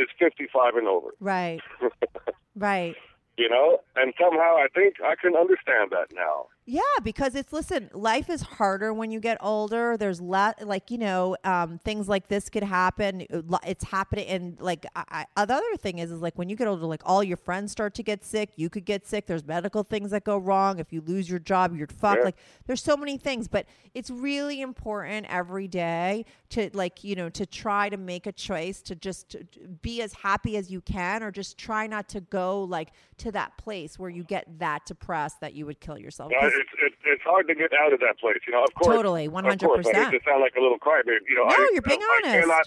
is 0.00 0.08
55 0.18 0.76
and 0.76 0.88
over. 0.88 1.10
Right. 1.20 1.60
right. 2.56 2.96
You 3.36 3.48
know, 3.48 3.78
and 3.96 4.12
somehow 4.20 4.56
I 4.56 4.66
think 4.74 4.96
I 5.04 5.14
can 5.20 5.36
understand 5.36 5.92
that 5.92 6.08
now. 6.14 6.46
Yeah, 6.72 6.82
because 7.02 7.34
it's 7.34 7.52
listen, 7.52 7.90
life 7.92 8.30
is 8.30 8.42
harder 8.42 8.94
when 8.94 9.10
you 9.10 9.18
get 9.18 9.38
older. 9.40 9.96
There's 9.96 10.20
lot 10.20 10.64
like 10.64 10.88
you 10.92 10.98
know, 10.98 11.36
um, 11.42 11.80
things 11.84 12.08
like 12.08 12.28
this 12.28 12.48
could 12.48 12.62
happen. 12.62 13.26
It's 13.66 13.82
happening, 13.82 14.28
and 14.28 14.60
like 14.60 14.86
I, 14.94 15.26
I, 15.36 15.44
the 15.46 15.54
other 15.54 15.76
thing 15.78 15.98
is, 15.98 16.12
is 16.12 16.20
like 16.20 16.38
when 16.38 16.48
you 16.48 16.54
get 16.54 16.68
older, 16.68 16.86
like 16.86 17.02
all 17.04 17.24
your 17.24 17.36
friends 17.38 17.72
start 17.72 17.94
to 17.94 18.04
get 18.04 18.24
sick. 18.24 18.50
You 18.54 18.70
could 18.70 18.84
get 18.84 19.04
sick. 19.04 19.26
There's 19.26 19.44
medical 19.44 19.82
things 19.82 20.12
that 20.12 20.22
go 20.22 20.38
wrong. 20.38 20.78
If 20.78 20.92
you 20.92 21.00
lose 21.00 21.28
your 21.28 21.40
job, 21.40 21.74
you're 21.76 21.88
fucked. 21.88 22.18
Yeah. 22.20 22.24
Like 22.26 22.36
there's 22.68 22.82
so 22.84 22.96
many 22.96 23.18
things, 23.18 23.48
but 23.48 23.66
it's 23.94 24.10
really 24.10 24.60
important 24.60 25.26
every 25.28 25.66
day 25.66 26.24
to 26.50 26.70
like 26.72 27.02
you 27.02 27.16
know 27.16 27.28
to 27.30 27.46
try 27.46 27.88
to 27.88 27.96
make 27.96 28.28
a 28.28 28.32
choice 28.32 28.80
to 28.82 28.94
just 28.94 29.30
to 29.30 29.44
be 29.82 30.02
as 30.02 30.12
happy 30.14 30.56
as 30.56 30.70
you 30.70 30.82
can, 30.82 31.24
or 31.24 31.32
just 31.32 31.58
try 31.58 31.88
not 31.88 32.08
to 32.10 32.20
go 32.20 32.62
like 32.62 32.90
to 33.16 33.32
that 33.32 33.56
place 33.58 33.98
where 33.98 34.08
you 34.10 34.22
get 34.22 34.46
that 34.60 34.86
depressed 34.86 35.40
that 35.40 35.54
you 35.54 35.66
would 35.66 35.80
kill 35.80 35.98
yourself. 35.98 36.30
Uh, 36.32 36.42
'Cause- 36.42 36.52
it's, 36.60 36.68
it's 36.84 36.96
it's 37.04 37.22
hard 37.24 37.48
to 37.48 37.54
get 37.54 37.72
out 37.72 37.92
of 37.92 38.00
that 38.00 38.18
place. 38.20 38.38
You 38.46 38.52
know, 38.52 38.64
of 38.64 38.74
course. 38.74 38.94
Totally, 38.96 39.26
Of 39.26 39.32
course, 39.32 39.86
I 39.88 39.92
100%. 39.92 40.10
hate 40.10 40.18
to 40.18 40.20
sound 40.28 40.40
like 40.44 40.54
a 40.56 40.60
little 40.60 40.78
crybaby. 40.78 41.24
You 41.28 41.36
know, 41.40 41.44
No, 41.48 41.54
I, 41.56 41.70
you're 41.72 41.82
being 41.82 42.02
I 42.02 42.20
honest. 42.24 42.40
cannot. 42.40 42.66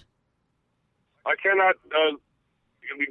I 1.26 1.36
cannot 1.42 1.76
uh, 1.94 2.18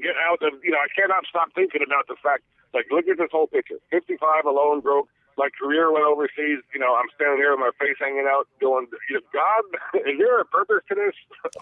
get 0.03 0.17
out 0.29 0.43
of. 0.43 0.53
You 0.65 0.73
know, 0.73 0.79
I 0.79 0.89
cannot 0.95 1.25
stop 1.31 1.49
thinking 1.55 1.83
about 1.87 2.07
the 2.09 2.17
fact. 2.23 2.43
Like, 2.75 2.87
look 2.91 3.07
at 3.09 3.19
this 3.19 3.31
whole 3.31 3.47
picture. 3.47 3.77
Fifty-five, 3.91 4.45
alone, 4.45 4.81
broke. 4.81 5.09
My 5.39 5.49
career 5.61 5.91
went 5.93 6.05
overseas. 6.05 6.61
You 6.75 6.81
know, 6.81 6.95
I'm 6.95 7.09
standing 7.15 7.39
here 7.39 7.51
with 7.53 7.61
my 7.61 7.71
face 7.81 7.97
hanging 7.99 8.27
out, 8.29 8.49
going, 8.61 8.87
you 9.09 9.17
know, 9.17 9.21
"God, 9.33 9.65
is 10.07 10.19
there 10.19 10.41
a 10.41 10.45
purpose 10.45 10.83
to 10.89 10.95
this?" 10.95 11.15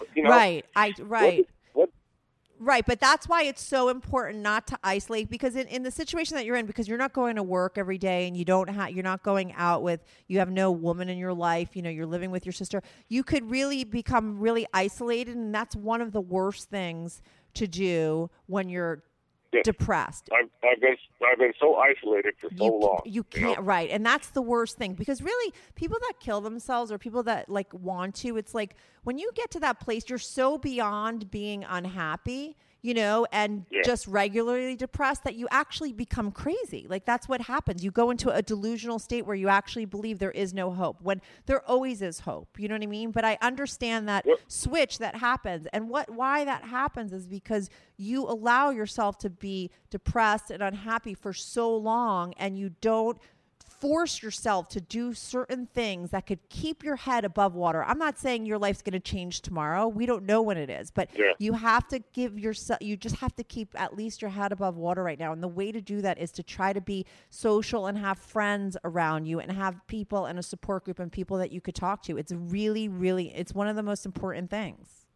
you 0.15 0.23
know, 0.23 0.29
right, 0.29 0.65
I 0.75 0.93
right. 0.99 1.47
Right, 2.63 2.85
but 2.85 2.99
that's 2.99 3.27
why 3.27 3.41
it's 3.41 3.63
so 3.63 3.89
important 3.89 4.43
not 4.43 4.67
to 4.67 4.77
isolate 4.83 5.31
because 5.31 5.55
in, 5.55 5.65
in 5.65 5.81
the 5.81 5.89
situation 5.89 6.35
that 6.35 6.45
you're 6.45 6.57
in, 6.57 6.67
because 6.67 6.87
you're 6.87 6.95
not 6.95 7.11
going 7.11 7.37
to 7.37 7.41
work 7.41 7.79
every 7.79 7.97
day 7.97 8.27
and 8.27 8.37
you 8.37 8.45
don't 8.45 8.69
have, 8.69 8.91
you're 8.91 9.03
not 9.03 9.23
going 9.23 9.51
out 9.53 9.81
with, 9.81 10.03
you 10.27 10.37
have 10.37 10.51
no 10.51 10.69
woman 10.69 11.09
in 11.09 11.17
your 11.17 11.33
life, 11.33 11.75
you 11.75 11.81
know, 11.81 11.89
you're 11.89 12.05
living 12.05 12.29
with 12.29 12.45
your 12.45 12.53
sister, 12.53 12.83
you 13.09 13.23
could 13.23 13.49
really 13.49 13.83
become 13.83 14.39
really 14.39 14.67
isolated. 14.75 15.35
And 15.35 15.55
that's 15.55 15.75
one 15.75 16.01
of 16.01 16.11
the 16.11 16.21
worst 16.21 16.69
things 16.69 17.23
to 17.55 17.65
do 17.65 18.29
when 18.45 18.69
you're 18.69 19.01
Yeah. 19.53 19.61
depressed. 19.63 20.29
I've, 20.31 20.49
I've 20.63 20.79
been 20.79 20.95
I've 21.29 21.37
been 21.37 21.53
so 21.59 21.75
isolated 21.75 22.35
for 22.39 22.49
so 22.55 22.63
you, 22.63 22.71
long. 22.71 23.01
You 23.03 23.23
can't 23.23 23.59
right, 23.59 23.89
and 23.89 24.05
that's 24.05 24.29
the 24.29 24.41
worst 24.41 24.77
thing 24.77 24.93
because 24.93 25.21
really, 25.21 25.53
people 25.75 25.97
that 26.07 26.13
kill 26.21 26.39
themselves 26.39 26.89
or 26.91 26.97
people 26.97 27.23
that 27.23 27.49
like 27.49 27.73
want 27.73 28.15
to, 28.15 28.37
it's 28.37 28.55
like 28.55 28.75
when 29.03 29.17
you 29.17 29.29
get 29.35 29.51
to 29.51 29.59
that 29.59 29.81
place, 29.81 30.05
you're 30.07 30.19
so 30.19 30.57
beyond 30.57 31.29
being 31.31 31.65
unhappy, 31.67 32.55
you 32.81 32.93
know, 32.93 33.27
and 33.31 33.65
Yeah. 33.69 33.81
just 33.83 34.07
regularly 34.07 34.75
depressed 34.75 35.23
that 35.23 35.35
you 35.35 35.47
actually 35.51 35.93
become 35.93 36.31
crazy. 36.31 36.85
Like 36.89 37.05
that's 37.05 37.29
what 37.29 37.41
happens. 37.41 37.83
You 37.83 37.91
go 37.91 38.09
into 38.09 38.29
a 38.31 38.41
delusional 38.41 38.97
state 38.99 39.25
where 39.25 39.35
you 39.35 39.49
actually 39.49 39.85
believe 39.85 40.19
there 40.19 40.31
is 40.31 40.53
no 40.53 40.71
hope 40.71 41.01
when 41.01 41.21
there 41.45 41.61
always 41.69 42.01
is 42.01 42.21
hope. 42.21 42.59
You 42.59 42.67
know 42.67 42.75
what 42.75 42.83
I 42.83 42.87
mean? 42.87 43.11
But 43.11 43.23
I 43.25 43.37
understand 43.41 44.07
that 44.09 44.25
Yep. 44.25 44.39
switch 44.47 44.97
that 44.97 45.15
happens 45.15 45.67
and 45.73 45.89
what 45.89 46.09
why 46.09 46.43
that 46.45 46.63
happens 46.65 47.13
is 47.13 47.27
because 47.27 47.69
you 47.97 48.23
allow 48.25 48.71
yourself 48.71 49.17
to 49.19 49.29
be 49.29 49.69
depressed 49.89 50.49
and 50.49 50.61
unhappy 50.63 51.13
for 51.13 51.33
so 51.33 51.75
long 51.75 52.33
and 52.37 52.57
you 52.57 52.71
don't 52.81 53.17
force 53.81 54.21
yourself 54.21 54.67
to 54.69 54.79
do 54.79 55.13
certain 55.13 55.65
things 55.73 56.11
that 56.11 56.27
could 56.27 56.39
keep 56.49 56.83
your 56.83 56.95
head 56.95 57.25
above 57.25 57.55
water. 57.55 57.83
I'm 57.83 57.97
not 57.97 58.17
saying 58.19 58.45
your 58.45 58.59
life's 58.59 58.81
going 58.83 58.93
to 58.93 58.99
change 58.99 59.41
tomorrow. 59.41 59.87
We 59.87 60.05
don't 60.05 60.23
know 60.23 60.41
when 60.41 60.57
it 60.57 60.69
is, 60.69 60.91
but 60.91 61.09
Yeah. 61.17 61.33
you 61.39 61.53
have 61.53 61.87
to 61.89 61.99
give 62.13 62.37
yourself 62.39 62.79
you 62.81 62.95
just 62.95 63.15
have 63.17 63.35
to 63.35 63.43
keep 63.43 63.69
at 63.79 63.95
least 63.95 64.21
your 64.21 64.29
head 64.31 64.51
above 64.51 64.77
water 64.77 65.03
right 65.03 65.19
now. 65.19 65.33
And 65.33 65.41
the 65.41 65.47
way 65.47 65.71
to 65.71 65.81
do 65.81 66.01
that 66.01 66.19
is 66.19 66.31
to 66.33 66.43
try 66.43 66.71
to 66.73 66.81
be 66.81 67.05
social 67.31 67.87
and 67.87 67.97
have 67.97 68.19
friends 68.19 68.77
around 68.83 69.25
you 69.25 69.39
and 69.39 69.51
have 69.51 69.75
people 69.87 70.25
and 70.27 70.37
a 70.37 70.43
support 70.43 70.85
group 70.85 70.99
and 70.99 71.11
people 71.11 71.37
that 71.37 71.51
you 71.51 71.59
could 71.59 71.75
talk 71.75 72.03
to. 72.03 72.17
It's 72.17 72.31
really 72.31 72.87
really 72.87 73.33
it's 73.35 73.53
one 73.53 73.67
of 73.67 73.75
the 73.75 73.83
most 73.83 74.05
important 74.05 74.49
things. 74.51 75.07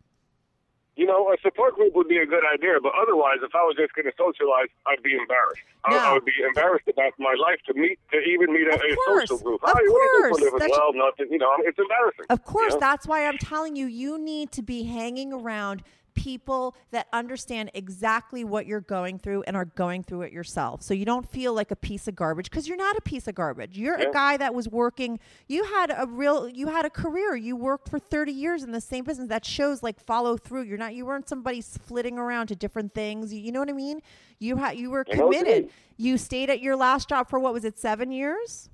You 0.95 1.05
know, 1.05 1.27
a 1.27 1.35
support 1.41 1.75
group 1.75 1.93
would 1.93 2.07
be 2.07 2.17
a 2.17 2.25
good 2.25 2.43
idea, 2.47 2.79
but 2.81 2.93
otherwise, 2.95 3.43
if 3.43 3.53
I 3.53 3.63
was 3.67 3.75
just 3.77 3.93
going 3.95 4.05
to 4.05 4.15
socialize, 4.17 4.71
I'd 4.87 5.03
be 5.03 5.11
embarrassed. 5.11 5.61
I, 5.83 5.91
No. 5.91 5.99
I 5.99 6.13
would 6.13 6.25
be 6.25 6.31
embarrassed 6.47 6.87
about 6.87 7.11
my 7.19 7.35
life 7.35 7.59
to 7.67 7.73
meet, 7.73 7.99
to 8.11 8.17
even 8.19 8.53
meet 8.53 8.67
a, 8.67 8.79
a 8.79 8.95
social 9.05 9.37
group. 9.39 9.61
Of 9.63 9.69
Hi, 9.69 9.73
what 9.73 9.83
do 9.83 9.85
you 9.85 10.39
do 10.39 10.49
course. 10.49 10.71
Well, 10.71 10.93
nothing. 10.93 11.27
You 11.31 11.39
know, 11.39 11.51
it's 11.59 11.77
embarrassing. 11.77 12.25
Of 12.29 12.43
course, 12.45 12.73
you 12.73 12.79
know? 12.79 12.87
that's 12.87 13.07
why 13.07 13.27
I'm 13.27 13.37
telling 13.37 13.75
you, 13.75 13.87
you 13.87 14.17
need 14.17 14.51
to 14.53 14.61
be 14.61 14.83
hanging 14.83 15.33
around 15.33 15.83
people 16.15 16.75
that 16.91 17.07
understand 17.13 17.69
exactly 17.73 18.43
what 18.43 18.65
you're 18.65 18.81
going 18.81 19.19
through 19.19 19.43
and 19.43 19.55
are 19.55 19.65
going 19.65 20.01
through 20.01 20.23
it 20.23 20.31
yourself. 20.33 20.81
So 20.81 20.93
you 20.93 21.05
don't 21.05 21.29
feel 21.29 21.53
like 21.53 21.71
a 21.71 21.75
piece 21.75 22.07
of 22.07 22.15
garbage 22.15 22.49
because 22.49 22.67
you're 22.67 22.77
not 22.77 22.97
a 22.97 23.01
piece 23.01 23.27
of 23.27 23.35
garbage. 23.35 23.77
You're 23.77 23.99
Yeah. 23.99 24.09
a 24.09 24.13
guy 24.13 24.37
that 24.37 24.55
was 24.55 24.67
working, 24.67 25.19
you 25.47 25.63
had 25.65 25.91
a 25.95 26.07
real 26.07 26.47
you 26.49 26.67
had 26.67 26.85
a 26.85 26.89
career. 26.89 27.35
You 27.35 27.55
worked 27.55 27.89
for 27.89 27.99
30 27.99 28.31
years 28.31 28.63
in 28.63 28.71
the 28.71 28.81
same 28.81 29.03
business. 29.03 29.27
That 29.29 29.45
shows 29.45 29.83
like 29.83 29.99
follow 29.99 30.37
through. 30.37 30.63
You're 30.63 30.77
not 30.77 30.95
you 30.95 31.05
weren't 31.05 31.27
somebody 31.29 31.61
flitting 31.61 32.17
around 32.17 32.47
to 32.47 32.55
different 32.55 32.93
things. 32.93 33.33
You, 33.33 33.41
you 33.41 33.51
know 33.51 33.59
what 33.59 33.69
I 33.69 33.73
mean? 33.73 34.01
You 34.39 34.55
had 34.57 34.77
you 34.77 34.89
were 34.89 35.05
I 35.11 35.15
know 35.15 35.27
what 35.27 35.35
you 35.35 35.43
committed. 35.43 35.69
You 35.97 36.17
stayed 36.17 36.49
at 36.49 36.61
your 36.61 36.75
last 36.75 37.09
job 37.09 37.29
for 37.29 37.39
what 37.39 37.53
was 37.53 37.65
it? 37.65 37.77
7 37.77 38.11
years? 38.11 38.69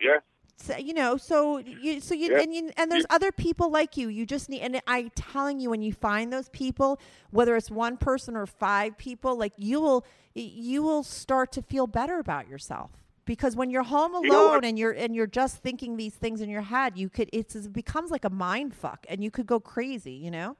Yeah. 0.00 0.18
So, 0.58 0.76
you 0.76 0.94
know, 0.94 1.16
so 1.16 1.58
you, 1.58 2.00
so 2.00 2.14
you, 2.14 2.32
Yeah. 2.32 2.40
and 2.40 2.54
you, 2.54 2.70
and 2.76 2.90
there's 2.90 3.04
other 3.10 3.30
people 3.30 3.70
like 3.70 3.96
you. 3.96 4.08
You 4.08 4.24
just 4.24 4.48
need, 4.48 4.60
and 4.60 4.80
I'm 4.86 5.10
telling 5.14 5.60
you, 5.60 5.70
when 5.70 5.82
you 5.82 5.92
find 5.92 6.32
those 6.32 6.48
people, 6.48 6.98
whether 7.30 7.56
it's 7.56 7.70
one 7.70 7.96
person 7.98 8.36
or 8.36 8.46
five 8.46 8.96
people, 8.96 9.36
like 9.36 9.52
you 9.58 9.80
will, 9.80 10.04
you 10.34 10.82
will 10.82 11.02
start 11.02 11.52
to 11.52 11.62
feel 11.62 11.86
better 11.86 12.18
about 12.18 12.48
yourself. 12.48 12.90
Because 13.26 13.54
when 13.56 13.70
you're 13.70 13.82
home 13.82 14.14
alone 14.14 14.24
You 14.24 14.30
know 14.32 14.60
and 14.62 14.78
you're 14.78 14.92
and 14.92 15.14
you're 15.14 15.26
just 15.26 15.58
thinking 15.58 15.96
these 15.96 16.14
things 16.14 16.40
in 16.40 16.48
your 16.48 16.62
head, 16.62 16.96
you 16.96 17.08
could 17.08 17.28
it's 17.32 17.56
it 17.56 17.72
becomes 17.72 18.12
like 18.12 18.24
a 18.24 18.30
mind 18.30 18.72
fuck, 18.72 19.04
and 19.08 19.22
you 19.22 19.32
could 19.32 19.46
go 19.46 19.58
crazy. 19.58 20.12
You 20.12 20.30
know. 20.30 20.56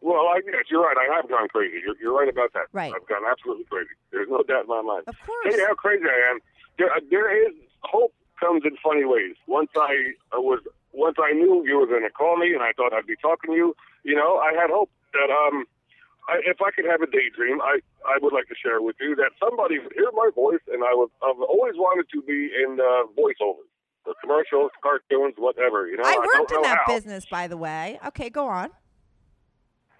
Well, 0.00 0.26
I 0.26 0.40
guess 0.44 0.64
you're 0.70 0.82
right. 0.82 0.96
I 0.96 1.14
have 1.14 1.28
gone 1.28 1.46
crazy. 1.48 1.80
You're, 1.84 1.94
you're 2.00 2.16
right 2.18 2.28
about 2.28 2.52
that. 2.54 2.66
Right. 2.72 2.92
I've 2.94 3.06
gone 3.06 3.22
absolutely 3.30 3.64
crazy. 3.64 3.90
There's 4.10 4.28
no 4.28 4.42
doubt 4.42 4.62
in 4.62 4.68
my 4.68 4.82
mind. 4.82 5.04
Of 5.06 5.16
course. 5.24 5.44
Tell 5.44 5.58
you 5.58 5.66
how 5.66 5.74
crazy 5.74 6.04
I 6.04 6.30
am. 6.32 6.38
There, 6.78 6.90
uh, 6.90 7.00
there 7.10 7.46
is 7.46 7.54
hope 7.82 8.12
comes 8.38 8.62
in 8.64 8.76
funny 8.82 9.04
ways. 9.04 9.36
Once 9.46 9.70
I 9.76 10.14
was, 10.32 10.60
once 10.92 11.16
I 11.18 11.32
knew 11.32 11.64
you 11.66 11.78
were 11.78 11.86
going 11.86 12.02
to 12.02 12.10
call 12.10 12.36
me, 12.36 12.52
and 12.54 12.62
I 12.62 12.72
thought 12.72 12.92
I'd 12.92 13.06
be 13.06 13.16
talking 13.16 13.52
to 13.52 13.56
you. 13.56 13.76
You 14.04 14.14
know, 14.14 14.38
I 14.38 14.52
had 14.52 14.70
hope 14.70 14.90
that 15.12 15.30
um, 15.30 15.64
I, 16.28 16.40
if 16.44 16.60
I 16.60 16.70
could 16.70 16.84
have 16.84 17.02
a 17.02 17.06
daydream, 17.06 17.60
I 17.60 17.80
I 18.06 18.18
would 18.20 18.32
like 18.32 18.48
to 18.48 18.54
share 18.54 18.80
with 18.80 18.96
you 19.00 19.16
that 19.16 19.32
somebody 19.40 19.78
would 19.78 19.92
hear 19.92 20.10
my 20.12 20.30
voice, 20.34 20.62
and 20.72 20.84
I 20.84 20.94
would 20.94 21.10
I've 21.22 21.40
always 21.40 21.74
wanted 21.76 22.06
to 22.12 22.22
be 22.22 22.52
in 22.52 22.78
uh, 22.80 23.08
voiceovers, 23.16 23.68
the 24.04 24.14
commercials, 24.20 24.70
cartoons, 24.82 25.34
whatever. 25.38 25.88
You 25.88 25.96
know, 25.96 26.04
I 26.04 26.14
don't 26.14 26.40
worked 26.40 26.52
in 26.52 26.62
that 26.62 26.78
how. 26.86 26.94
business, 26.94 27.26
by 27.26 27.48
the 27.48 27.56
way. 27.56 27.98
Okay, 28.06 28.30
go 28.30 28.46
on. 28.46 28.70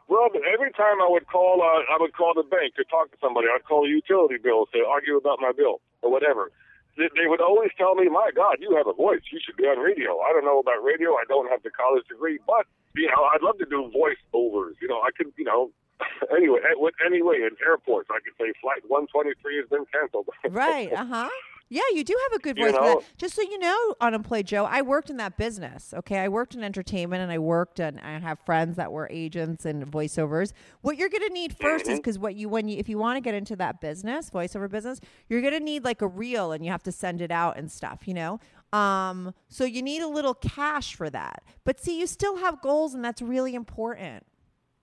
Well, 0.09 0.28
but 0.32 0.41
every 0.53 0.72
time 0.72 1.03
I 1.03 1.09
would 1.09 1.26
call, 1.26 1.61
uh, 1.61 1.84
I 1.93 1.97
would 2.01 2.14
call 2.14 2.32
the 2.34 2.43
bank 2.43 2.74
to 2.76 2.84
talk 2.84 3.11
to 3.12 3.18
somebody. 3.20 3.47
I'd 3.55 3.64
call 3.64 3.84
a 3.84 3.89
utility 3.89 4.36
bill 4.43 4.66
to 4.72 4.84
argue 4.89 5.16
about 5.16 5.39
my 5.41 5.53
bill 5.53 5.80
or 6.01 6.11
whatever. 6.11 6.51
They, 6.99 7.26
would 7.30 7.40
always 7.40 7.70
tell 7.78 7.94
me, 7.94 8.09
"My 8.09 8.30
God, 8.34 8.57
you 8.59 8.74
have 8.76 8.86
a 8.86 8.92
voice. 8.92 9.22
You 9.30 9.38
should 9.38 9.57
be 9.57 9.64
on 9.64 9.78
radio." 9.78 10.18
I 10.18 10.32
don't 10.32 10.44
know 10.44 10.59
about 10.59 10.82
radio. 10.82 11.14
I 11.14 11.24
don't 11.28 11.49
have 11.49 11.62
the 11.62 11.70
college 11.70 12.03
degree, 12.09 12.38
but 12.46 12.66
you 12.94 13.07
know, 13.07 13.22
I'd 13.32 13.42
love 13.42 13.59
to 13.59 13.66
do 13.66 13.90
voiceovers. 13.94 14.74
You 14.82 14.88
know, 14.88 15.01
I 15.01 15.11
could, 15.16 15.32
you 15.36 15.44
know, 15.44 15.70
anyway, 16.36 16.59
anyway 17.05 17.36
in 17.36 17.57
airports, 17.64 18.09
I 18.11 18.18
could 18.20 18.34
say 18.38 18.53
flight 18.61 18.82
123 18.88 19.57
has 19.59 19.68
been 19.68 19.86
canceled. 19.92 20.28
Right. 20.51 20.92
Uh 20.92 21.05
huh. 21.05 21.28
Yeah, 21.71 21.83
you 21.93 22.03
do 22.03 22.16
have 22.31 22.41
a 22.41 22.43
good 22.43 22.57
You 22.57 22.64
voice 22.64 22.75
for 22.75 22.81
know? 22.81 23.01
that. 23.01 23.19
Just 23.19 23.35
so 23.35 23.43
you 23.43 23.59
know, 23.59 23.95
unemployed 24.01 24.47
Joe, 24.47 24.64
I 24.64 24.83
worked 24.83 25.11
in 25.11 25.19
that 25.19 25.37
business. 25.37 25.93
Okay, 25.95 26.19
I 26.19 26.29
worked 26.29 26.55
in 26.55 26.64
entertainment, 26.64 27.23
and 27.23 27.31
I 27.31 27.39
worked 27.39 27.79
and 27.79 28.01
I 28.01 28.19
have 28.19 28.39
friends 28.41 28.77
that 28.77 28.91
were 28.91 29.09
agents 29.11 29.64
and 29.66 29.85
voiceovers. 29.87 30.53
What 30.81 30.97
you're 30.97 31.11
going 31.11 31.27
to 31.27 31.33
need 31.33 31.59
1st 31.59 31.89
is 31.89 31.99
because 31.99 32.19
what 32.19 32.35
you 32.37 32.49
when 32.49 32.69
you 32.69 32.79
if 32.79 32.89
you 32.89 32.99
want 32.99 33.16
to 33.16 33.21
get 33.21 33.35
into 33.35 33.57
that 33.57 33.81
business, 33.81 34.31
voiceover 34.31 34.71
business, 34.71 35.01
you're 35.29 35.41
going 35.43 35.53
to 35.53 35.61
need 35.61 35.85
like 35.85 36.01
a 36.03 36.09
reel, 36.09 36.53
and 36.53 36.64
you 36.64 36.71
have 36.71 36.83
to 36.85 36.93
send 36.93 37.21
it 37.21 37.31
out 37.31 37.59
and 37.59 37.71
stuff. 37.71 38.07
You 38.07 38.14
know. 38.14 38.41
Um, 38.73 39.33
so 39.49 39.64
you 39.64 39.81
need 39.83 40.03
a 40.03 40.09
little 40.09 40.35
cash 40.35 40.95
for 40.95 41.09
that. 41.11 41.43
But 41.64 41.81
see, 41.81 41.99
you 41.99 42.07
still 42.07 42.37
have 42.39 42.61
goals, 42.61 42.95
and 42.95 43.03
that's 43.05 43.23
really 43.23 43.55
important. 43.55 44.25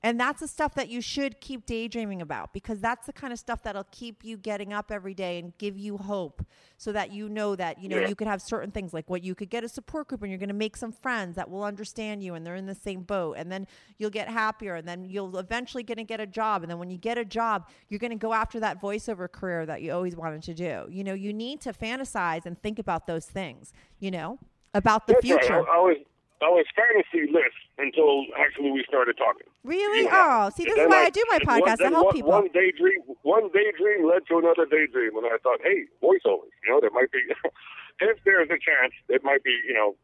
And 0.05 0.19
that's 0.19 0.39
the 0.39 0.47
stuff 0.47 0.75
that 0.75 0.87
you 0.87 1.01
should 1.01 1.41
keep 1.41 1.65
daydreaming 1.65 2.21
about 2.21 2.53
because 2.53 2.79
that's 2.79 3.07
the 3.07 3.11
kind 3.11 3.33
of 3.33 3.39
stuff 3.39 3.63
that'll 3.63 3.87
keep 3.89 4.23
you 4.23 4.37
getting 4.37 4.71
up 4.71 4.91
every 4.91 5.15
day 5.15 5.39
and 5.39 5.57
give 5.57 5.79
you 5.79 5.97
hope 5.97 6.45
so 6.77 6.91
that 6.91 7.11
you 7.11 7.27
know 7.27 7.55
that, 7.55 7.81
you 7.81 7.89
know, 7.89 7.97
Yeah. 7.97 8.09
you 8.09 8.13
could 8.13 8.27
have 8.27 8.39
certain 8.39 8.69
things 8.69 8.93
like 8.93 9.09
what 9.09 9.23
you 9.23 9.33
could 9.33 9.49
get 9.49 9.63
a 9.63 9.67
support 9.67 10.07
group 10.07 10.21
and 10.21 10.29
you're 10.29 10.37
going 10.37 10.49
to 10.49 10.53
make 10.53 10.77
some 10.77 10.91
friends 10.91 11.35
that 11.37 11.49
will 11.49 11.63
understand 11.63 12.23
you 12.23 12.35
and 12.35 12.45
they're 12.45 12.55
in 12.55 12.67
the 12.67 12.75
same 12.75 13.01
boat. 13.01 13.37
And 13.39 13.51
then 13.51 13.65
you'll 13.97 14.11
get 14.11 14.29
happier 14.29 14.75
and 14.75 14.87
then 14.87 15.05
you'll 15.05 15.39
eventually 15.39 15.81
going 15.81 15.97
to 15.97 16.03
get 16.03 16.19
a 16.19 16.27
job. 16.27 16.61
And 16.61 16.69
then 16.69 16.77
when 16.77 16.91
you 16.91 16.99
get 16.99 17.17
a 17.17 17.25
job, 17.25 17.67
you're 17.89 17.97
going 17.97 18.11
to 18.11 18.15
go 18.15 18.31
after 18.31 18.59
that 18.59 18.79
voiceover 18.79 19.27
career 19.31 19.65
that 19.65 19.81
you 19.81 19.91
always 19.91 20.15
wanted 20.15 20.43
to 20.43 20.53
do. 20.53 20.85
You 20.87 21.03
know, 21.03 21.15
you 21.15 21.33
need 21.33 21.61
to 21.61 21.73
fantasize 21.73 22.45
and 22.45 22.61
think 22.61 22.77
about 22.77 23.07
those 23.07 23.25
things, 23.25 23.73
you 23.97 24.11
know, 24.11 24.37
about 24.75 25.07
the 25.07 25.15
future. 25.15 25.67
I, 25.67 25.77
I 25.77 25.79
was 25.79 25.97
I 26.43 26.49
was 26.49 26.65
fantasy 26.75 27.31
list 27.31 27.55
until 27.79 28.25
actually 28.37 28.69
we 28.69 28.83
started 28.87 29.17
talking. 29.17 29.47
Really? 29.65 30.05
Know? 30.05 30.11
Oh, 30.13 30.49
see, 30.55 30.63
this 30.65 30.77
is 30.77 30.87
why 30.87 31.05
I 31.05 31.09
do 31.09 31.23
my 31.27 31.39
one- 31.43 31.61
podcast 31.61 31.77
to 31.77 31.89
help 31.89 32.05
one, 32.05 32.13
people. 32.13 32.31
One 32.31 32.49
daydream, 32.53 33.01
one 33.23 33.49
daydream 33.51 34.05
led 34.07 34.27
to 34.29 34.37
another 34.37 34.65
daydream, 34.65 35.17
and 35.17 35.25
I 35.25 35.37
thought, 35.41 35.59
hey, 35.63 35.85
voiceovers. 36.01 36.53
You 36.63 36.69
know, 36.69 36.79
there 36.79 36.91
might 36.91 37.11
be, 37.11 37.19
if 37.99 38.17
there's 38.25 38.49
a 38.49 38.59
chance, 38.61 38.93
it 39.09 39.23
might 39.23 39.43
be, 39.43 39.57
you 39.67 39.73
know, 39.73 39.95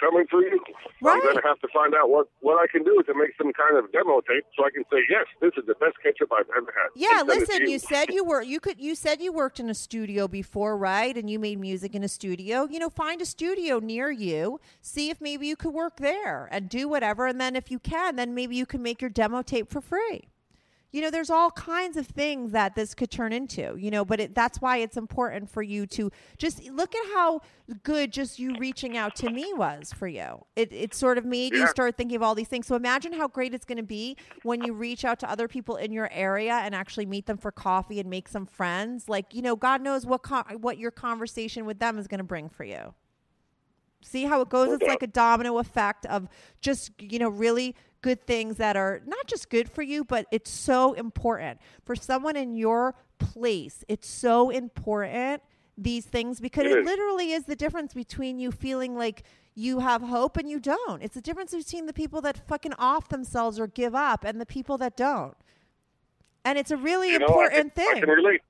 coming 0.00 0.26
for 0.30 0.42
you. 0.42 0.60
Right. 1.00 1.14
I'm 1.14 1.22
going 1.22 1.36
to 1.36 1.46
have 1.46 1.60
to 1.60 1.68
find 1.72 1.94
out 1.94 2.10
what 2.10 2.28
what 2.40 2.58
I 2.62 2.66
can 2.66 2.84
do 2.84 3.02
to 3.06 3.14
make 3.14 3.30
some 3.36 3.52
kind 3.52 3.76
of 3.76 3.90
demo 3.92 4.20
tape, 4.20 4.44
so 4.56 4.64
I 4.64 4.70
can 4.70 4.84
say, 4.90 4.98
yes, 5.10 5.26
this 5.40 5.52
is 5.56 5.66
the 5.66 5.74
best 5.74 5.96
ketchup 6.02 6.30
I've 6.32 6.48
ever 6.56 6.72
had. 6.72 6.90
Yeah, 6.94 7.20
And 7.20 7.28
send 7.28 7.42
it 7.42 7.48
listen, 7.48 7.68
you 7.68 7.78
said 7.78 8.10
you 8.10 8.24
were 8.30 8.42
you 8.42 8.60
could 8.60 8.80
you 8.80 8.94
said 8.94 9.20
you 9.20 9.32
worked 9.32 9.60
in 9.60 9.68
a 9.70 9.74
studio 9.74 10.28
before, 10.28 10.76
right? 10.76 11.16
And 11.16 11.28
you 11.28 11.38
made 11.38 11.58
music 11.58 11.94
in 11.94 12.04
a 12.04 12.08
studio. 12.08 12.66
You 12.70 12.78
know, 12.78 12.90
find 12.90 13.20
a 13.20 13.26
studio 13.26 13.78
near 13.78 14.10
you, 14.10 14.60
see 14.80 15.10
if 15.10 15.20
maybe 15.20 15.46
you 15.46 15.56
could 15.56 15.72
work 15.74 15.96
there 15.96 16.48
and 16.50 16.68
do 16.68 16.88
whatever 16.88 17.26
and 17.26 17.40
then 17.40 17.56
if 17.56 17.70
you 17.70 17.78
can, 17.78 18.16
then 18.16 18.34
maybe 18.34 18.56
you 18.56 18.66
can 18.66 18.82
make 18.82 19.00
your 19.00 19.10
demo 19.10 19.42
tape 19.42 19.70
for 19.70 19.80
free. 19.80 20.28
You 20.92 21.00
know, 21.00 21.10
there's 21.10 21.30
all 21.30 21.50
kinds 21.50 21.96
of 21.96 22.06
things 22.06 22.52
that 22.52 22.74
this 22.74 22.94
could 22.94 23.10
turn 23.10 23.32
into, 23.32 23.76
you 23.78 23.90
know, 23.90 24.04
but 24.04 24.20
it, 24.20 24.34
that's 24.34 24.60
why 24.60 24.76
it's 24.76 24.98
important 24.98 25.48
for 25.50 25.62
you 25.62 25.86
to 25.86 26.10
just 26.36 26.62
look 26.70 26.94
at 26.94 27.06
how 27.14 27.40
good 27.82 28.12
just 28.12 28.38
you 28.38 28.54
reaching 28.58 28.94
out 28.94 29.16
to 29.16 29.30
me 29.30 29.52
was 29.54 29.90
for 29.92 30.06
you. 30.06 30.44
It, 30.54 30.70
it 30.70 30.94
sort 30.94 31.16
of 31.16 31.24
made 31.24 31.54
you 31.54 31.66
start 31.68 31.96
thinking 31.96 32.16
of 32.16 32.22
all 32.22 32.34
these 32.34 32.48
things. 32.48 32.66
So 32.66 32.76
imagine 32.76 33.14
how 33.14 33.26
great 33.26 33.54
it's 33.54 33.64
going 33.64 33.78
to 33.78 33.82
be 33.82 34.18
when 34.42 34.62
you 34.62 34.74
reach 34.74 35.02
out 35.02 35.18
to 35.20 35.30
other 35.30 35.48
people 35.48 35.76
in 35.76 35.92
your 35.92 36.10
area 36.12 36.60
and 36.62 36.74
actually 36.74 37.06
meet 37.06 37.24
them 37.24 37.38
for 37.38 37.50
coffee 37.50 37.98
and 37.98 38.10
make 38.10 38.28
some 38.28 38.44
friends. 38.44 39.08
Like, 39.08 39.34
you 39.34 39.40
know, 39.40 39.56
God 39.56 39.80
knows 39.80 40.04
what 40.04 40.20
what 40.60 40.76
your 40.76 40.90
conversation 40.90 41.64
with 41.64 41.78
them 41.78 41.98
is 41.98 42.06
going 42.06 42.18
to 42.18 42.24
bring 42.24 42.50
for 42.50 42.64
you. 42.64 42.92
See 44.04 44.24
how 44.24 44.40
it 44.40 44.48
goes? 44.48 44.72
It's 44.72 44.86
like 44.86 45.02
a 45.02 45.06
domino 45.06 45.58
effect 45.58 46.06
of 46.06 46.28
just, 46.60 46.90
you 46.98 47.18
know, 47.18 47.28
really 47.28 47.76
good 48.02 48.26
things 48.26 48.56
that 48.56 48.76
are 48.76 49.00
not 49.06 49.26
just 49.26 49.48
good 49.48 49.70
for 49.70 49.82
you, 49.82 50.04
but 50.04 50.26
it's 50.30 50.50
so 50.50 50.92
important 50.92 51.60
for 51.84 51.96
someone 51.96 52.36
in 52.36 52.54
your 52.54 52.94
place. 53.18 53.84
It's 53.88 54.08
so 54.08 54.50
important 54.50 55.42
these 55.78 56.04
things 56.04 56.40
because 56.40 56.66
It 56.66 56.84
literally 56.84 57.32
is 57.32 57.44
the 57.44 57.56
difference 57.56 57.94
between 57.94 58.38
you 58.38 58.52
feeling 58.52 58.94
like 58.94 59.22
you 59.54 59.80
have 59.80 60.02
hope 60.02 60.36
and 60.36 60.48
you 60.48 60.60
don't. 60.60 61.02
It's 61.02 61.14
the 61.14 61.20
difference 61.22 61.54
between 61.54 61.86
the 61.86 61.92
people 61.92 62.20
that 62.22 62.36
fucking 62.46 62.74
off 62.78 63.08
themselves 63.08 63.58
or 63.58 63.66
give 63.66 63.94
up 63.94 64.24
and 64.24 64.40
the 64.40 64.46
people 64.46 64.76
that 64.78 64.96
don't. 64.96 65.34
And 66.44 66.58
it's 66.58 66.70
a 66.70 66.76
really 66.76 67.12
You 67.12 67.20
know, 67.20 67.26
important 67.26 67.72
I 67.76 67.80
can, 67.80 67.88
I 67.88 67.92
thing. 67.94 68.02
can 68.02 68.10
relate. 68.10 68.42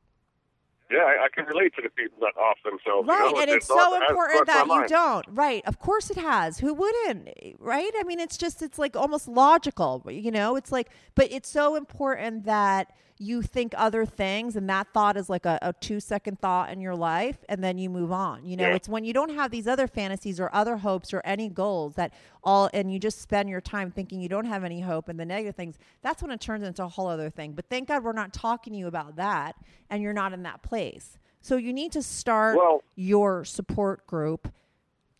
Yeah, 0.91 0.99
I, 0.99 1.25
I 1.25 1.29
can 1.35 1.47
relate 1.47 1.75
to 1.77 1.83
the 1.83 1.89
people 1.89 2.19
that 2.21 2.39
off 2.39 2.59
themselves. 2.65 3.07
you 3.07 3.13
Right, 3.15 3.33
know, 3.35 3.41
and 3.41 3.51
it- 3.51 3.57
it's 3.57 3.67
so 3.69 3.95
important 3.95 4.47
that 4.47 4.67
you 4.67 4.87
don't. 4.89 5.25
Right, 5.31 5.63
of 5.67 5.79
course 5.79 6.11
it 6.11 6.19
has. 6.19 6.59
Who 6.59 6.75
wouldn't? 6.75 7.29
Right? 7.59 7.91
I 7.99 8.03
mean, 8.05 8.21
it's 8.21 8.37
just 8.37 8.61
it's 8.63 8.79
like 8.79 8.95
almost 8.97 9.27
logical, 9.29 10.05
you 10.11 10.31
know? 10.31 10.57
It's 10.57 10.71
like 10.73 10.91
but 11.15 11.31
it's 11.33 11.49
so 11.49 11.77
important 11.77 12.45
that 12.45 12.93
you 13.23 13.41
think 13.43 13.73
other 13.77 14.05
things 14.05 14.57
and 14.57 14.69
that 14.69 14.89
thought 14.93 15.17
is 15.17 15.31
like 15.31 15.47
a, 15.47 15.59
a 15.63 15.73
two 15.75 16.01
second 16.01 16.41
thought 16.41 16.71
in 16.71 16.81
your 16.81 16.97
life 16.97 17.39
and 17.49 17.63
then 17.63 17.79
you 17.79 17.89
move 17.89 18.11
on. 18.13 18.45
You 18.45 18.57
know, 18.57 18.67
Yeah. 18.69 18.75
it's 18.75 18.89
when 18.89 19.05
you 19.05 19.13
don't 19.13 19.35
have 19.35 19.51
these 19.51 19.69
other 19.69 19.87
fantasies 19.87 20.41
or 20.41 20.51
other 20.55 20.77
hopes 20.79 21.15
or 21.15 21.23
any 21.25 21.49
goals 21.49 21.95
that 21.95 22.13
all 22.43 22.69
and 22.75 22.93
you 22.93 22.99
just 22.99 23.21
spend 23.21 23.49
your 23.49 23.61
time 23.61 23.91
thinking 23.91 24.21
you 24.21 24.29
don't 24.29 24.47
have 24.47 24.65
any 24.65 24.81
hope 24.81 25.09
and 25.09 25.19
the 25.21 25.25
negative 25.25 25.55
things, 25.55 25.79
that's 26.03 26.21
when 26.23 26.31
it 26.33 26.41
turns 26.41 26.65
into 26.65 26.83
a 26.85 26.89
whole 26.89 27.07
other 27.07 27.31
thing. 27.31 27.53
But 27.53 27.67
thank 27.71 27.89
God 27.89 28.03
we're 28.05 28.13
not 28.13 28.33
talking 28.33 28.73
to 28.73 28.79
you 28.79 28.89
about 28.89 29.17
that 29.17 29.55
and 29.89 30.03
you're 30.03 30.13
not 30.13 30.33
in 30.33 30.43
that 30.43 30.63
place. 30.63 31.17
So 31.41 31.57
you 31.57 31.73
need 31.73 31.93
to 31.93 32.03
start 32.03 32.57
Well- 32.57 32.83
your 32.97 33.45
support 33.45 34.07
group 34.07 34.49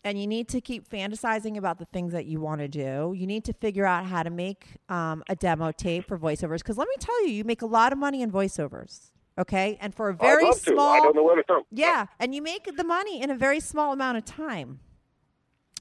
and 0.03 0.19
you 0.19 0.27
need 0.27 0.47
to 0.49 0.61
keep 0.61 0.87
fantasizing 0.89 1.57
about 1.57 1.79
the 1.79 1.85
things 1.85 2.11
that 2.13 2.25
you 2.25 2.39
want 2.39 2.61
to 2.61 2.67
do. 2.67 3.13
You 3.15 3.25
need 3.25 3.45
to 3.45 3.53
figure 3.53 3.85
out 3.85 4.05
how 4.05 4.23
to 4.23 4.29
make 4.29 4.77
um, 4.89 5.23
a 5.29 5.35
demo 5.35 5.71
tape 5.71 6.07
for 6.07 6.17
voiceovers 6.17 6.59
because 6.59 6.77
let 6.77 6.87
me 6.87 6.95
tell 6.99 7.25
you, 7.25 7.33
you 7.33 7.43
make 7.43 7.61
a 7.61 7.67
lot 7.67 7.91
of 7.93 7.99
money 7.99 8.21
in 8.21 8.31
voiceovers. 8.31 9.11
Okay, 9.35 9.79
and 9.81 9.95
for 9.95 10.09
a 10.09 10.13
very 10.13 10.43
love 10.43 10.61
to. 10.61 10.71
small, 10.71 10.93
I 10.93 10.99
don't 10.99 11.15
know 11.15 11.23
where 11.23 11.41
to 11.41 11.61
yeah, 11.71 12.05
and 12.19 12.35
you 12.35 12.41
make 12.43 12.69
the 12.77 12.83
money 12.83 13.19
in 13.19 13.31
a 13.31 13.35
very 13.35 13.59
small 13.59 13.91
amount 13.91 14.17
of 14.17 14.25
time. 14.25 14.79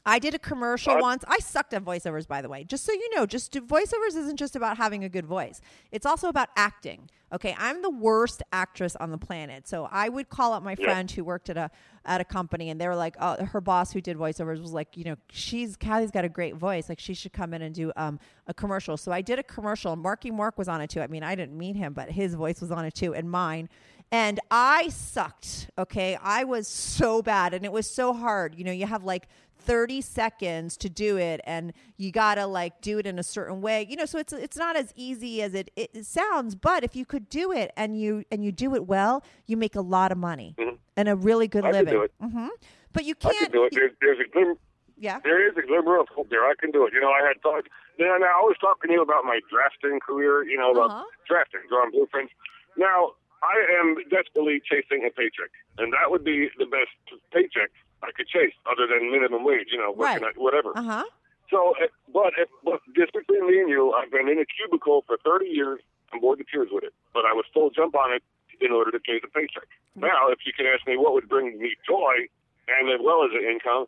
I 0.04 0.18
did 0.18 0.34
a 0.34 0.38
commercial 0.38 0.94
What? 0.94 1.02
once. 1.02 1.24
I 1.28 1.38
sucked 1.38 1.72
at 1.74 1.84
voiceovers, 1.84 2.26
by 2.26 2.42
the 2.42 2.48
way. 2.48 2.64
Just 2.64 2.84
so 2.84 2.92
you 2.92 3.14
know, 3.14 3.24
just 3.24 3.52
do, 3.52 3.60
voiceovers 3.60 4.16
isn't 4.16 4.36
just 4.36 4.56
about 4.56 4.76
having 4.76 5.04
a 5.04 5.08
good 5.08 5.26
voice. 5.26 5.60
It's 5.92 6.04
also 6.04 6.28
about 6.28 6.48
acting. 6.56 7.08
Okay, 7.32 7.54
I'm 7.58 7.80
the 7.82 7.88
worst 7.90 8.42
actress 8.52 8.94
on 8.96 9.10
the 9.10 9.16
planet. 9.16 9.66
So 9.68 9.88
I 9.90 10.08
would 10.08 10.28
call 10.28 10.52
up 10.52 10.62
my 10.62 10.72
Yeah. 10.72 10.84
friend 10.84 11.10
who 11.10 11.24
worked 11.24 11.48
at 11.50 11.56
a 11.56 11.70
at 12.04 12.20
a 12.20 12.24
company, 12.24 12.68
and 12.68 12.80
they 12.80 12.88
were 12.88 12.96
like, 12.96 13.14
oh, 13.20 13.44
her 13.44 13.60
boss 13.60 13.92
who 13.92 14.00
did 14.00 14.16
voiceovers 14.18 14.60
was 14.60 14.72
like, 14.72 14.96
you 14.96 15.04
know, 15.04 15.14
she's 15.30 15.76
Kathy's 15.76 16.10
got 16.10 16.24
a 16.24 16.28
great 16.28 16.56
voice. 16.56 16.88
Like 16.88 16.98
she 16.98 17.14
should 17.14 17.32
come 17.32 17.54
in 17.54 17.62
and 17.62 17.72
do 17.74 17.92
um, 17.96 18.18
a 18.48 18.52
commercial. 18.54 18.96
So 18.96 19.12
I 19.12 19.22
did 19.22 19.38
a 19.38 19.42
commercial. 19.44 19.94
Marky 19.94 20.30
Mark 20.32 20.58
was 20.58 20.66
on 20.68 20.80
it 20.80 20.90
too. 20.90 21.00
I 21.00 21.06
mean, 21.06 21.22
I 21.22 21.36
didn't 21.36 21.56
meet 21.56 21.76
him, 21.76 21.92
but 21.92 22.10
his 22.10 22.34
voice 22.34 22.60
was 22.60 22.72
on 22.72 22.84
it 22.84 22.94
too, 22.94 23.14
and 23.14 23.30
mine. 23.30 23.68
And 24.10 24.40
I 24.50 24.88
sucked. 24.88 25.70
Okay, 25.78 26.18
I 26.20 26.44
was 26.44 26.68
so 26.68 27.22
bad, 27.22 27.54
and 27.54 27.64
it 27.64 27.72
was 27.72 27.88
so 27.88 28.12
hard. 28.12 28.56
You 28.56 28.64
know, 28.64 28.72
you 28.72 28.84
have 28.86 29.04
like 29.04 29.26
30 29.64 30.00
seconds 30.00 30.76
to 30.76 30.88
do 30.88 31.16
it 31.16 31.40
and 31.44 31.72
you 31.96 32.10
got 32.10 32.34
to 32.36 32.46
like 32.46 32.80
do 32.80 32.98
it 32.98 33.06
in 33.06 33.18
a 33.18 33.22
certain 33.22 33.60
way 33.60 33.86
you 33.88 33.96
know 33.96 34.04
so 34.04 34.18
it's 34.18 34.32
it's 34.32 34.56
not 34.56 34.76
as 34.76 34.92
easy 34.96 35.40
as 35.42 35.54
it, 35.54 35.70
it 35.76 36.04
sounds 36.04 36.54
but 36.54 36.82
if 36.84 36.96
you 36.96 37.04
could 37.04 37.28
do 37.28 37.52
it 37.52 37.70
and 37.76 38.00
you 38.00 38.24
and 38.30 38.44
you 38.44 38.50
do 38.52 38.74
it 38.74 38.86
well 38.86 39.22
you 39.46 39.56
make 39.56 39.76
a 39.76 39.80
lot 39.80 40.10
of 40.12 40.18
money 40.18 40.56
and 40.96 41.08
a 41.08 41.16
really 41.16 41.48
good 41.48 41.64
Mm-hmm. 41.64 41.74
I 41.76 41.78
living 41.80 41.94
do 41.94 42.02
it. 42.02 42.12
hmm 42.20 42.48
but 42.92 43.04
you 43.04 43.14
can't 43.14 43.34
I 43.36 43.44
can 43.44 43.52
do 43.52 43.64
it. 43.64 43.72
There's, 43.74 43.92
there's 44.00 44.18
a 44.20 44.28
glimmer. 44.30 44.54
yeah 44.98 45.20
There 45.24 45.40
is 45.48 45.56
a 45.56 45.62
glimmer 45.66 45.98
of 45.98 46.08
hope 46.14 46.28
there. 46.28 46.44
I 46.44 46.52
can 46.60 46.70
do 46.70 46.84
it. 46.86 46.92
You 46.92 47.00
know, 47.00 47.08
I 47.10 47.26
had 47.26 47.40
thought. 47.42 47.64
Then 47.98 48.08
I 48.08 48.40
was 48.44 48.56
talking 48.60 48.88
to 48.88 48.94
you 48.94 49.02
about 49.02 49.24
my 49.24 49.40
drafting 49.48 49.98
career. 50.00 50.44
You 50.44 50.58
know, 50.58 50.72
about 50.72 50.90
Uh-huh. 50.90 51.04
drafting, 51.26 51.60
drawing 51.70 51.90
blueprints. 51.92 52.32
Now 52.76 53.12
I 53.42 53.56
am 53.80 53.96
desperately 54.10 54.60
chasing 54.60 55.06
a 55.06 55.10
paycheck, 55.10 55.50
and 55.78 55.92
that 55.94 56.10
would 56.10 56.22
be 56.24 56.50
the 56.58 56.66
best 56.66 56.92
paycheck 57.32 57.70
I 58.02 58.10
could 58.12 58.28
chase, 58.28 58.54
other 58.70 58.86
than 58.86 59.10
minimum 59.10 59.44
wage. 59.44 59.68
You 59.70 59.78
know, 59.78 59.92
working 59.92 60.22
Right. 60.22 60.34
at 60.34 60.40
whatever. 60.40 60.76
uh-huh 60.76 61.04
So, 61.50 61.74
eh, 61.82 61.86
but, 62.12 62.32
if, 62.38 62.48
but 62.64 62.80
just 62.96 63.12
between 63.12 63.46
me 63.46 63.60
and 63.60 63.68
you, 63.68 63.92
I've 63.92 64.10
been 64.10 64.28
in 64.28 64.38
a 64.38 64.46
cubicle 64.46 65.04
for 65.06 65.16
30 65.24 65.46
years. 65.46 65.80
I'm 66.12 66.20
bored 66.20 66.38
to 66.38 66.44
tears 66.44 66.68
with 66.70 66.84
it, 66.84 66.92
but 67.14 67.24
I 67.24 67.32
would 67.32 67.46
still 67.50 67.70
jump 67.70 67.94
on 67.94 68.12
it 68.12 68.22
in 68.60 68.70
order 68.72 68.90
to 68.90 69.00
pay 69.00 69.18
the 69.20 69.28
paycheck. 69.28 69.64
Now, 69.96 70.28
if 70.28 70.40
you 70.44 70.52
can 70.52 70.66
ask 70.66 70.86
me 70.86 70.96
what 70.96 71.14
would 71.14 71.28
bring 71.28 71.58
me 71.58 71.74
joy 71.86 72.28
and 72.68 72.88
as 72.92 73.00
well 73.02 73.24
as 73.24 73.30
an 73.32 73.44
income, 73.48 73.86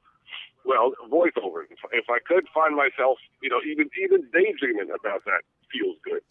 well, 0.65 0.93
voiceovers. 1.11 1.69
If, 1.71 1.79
if 1.93 2.07
I 2.09 2.19
could 2.25 2.47
find 2.53 2.75
myself, 2.75 3.19
you 3.43 3.51
know, 3.51 3.61
even 3.67 3.91
even 4.03 4.25
daydreaming 4.33 4.89
about 4.89 5.25
that 5.27 5.43
feels 5.71 5.97
good. 6.03 6.23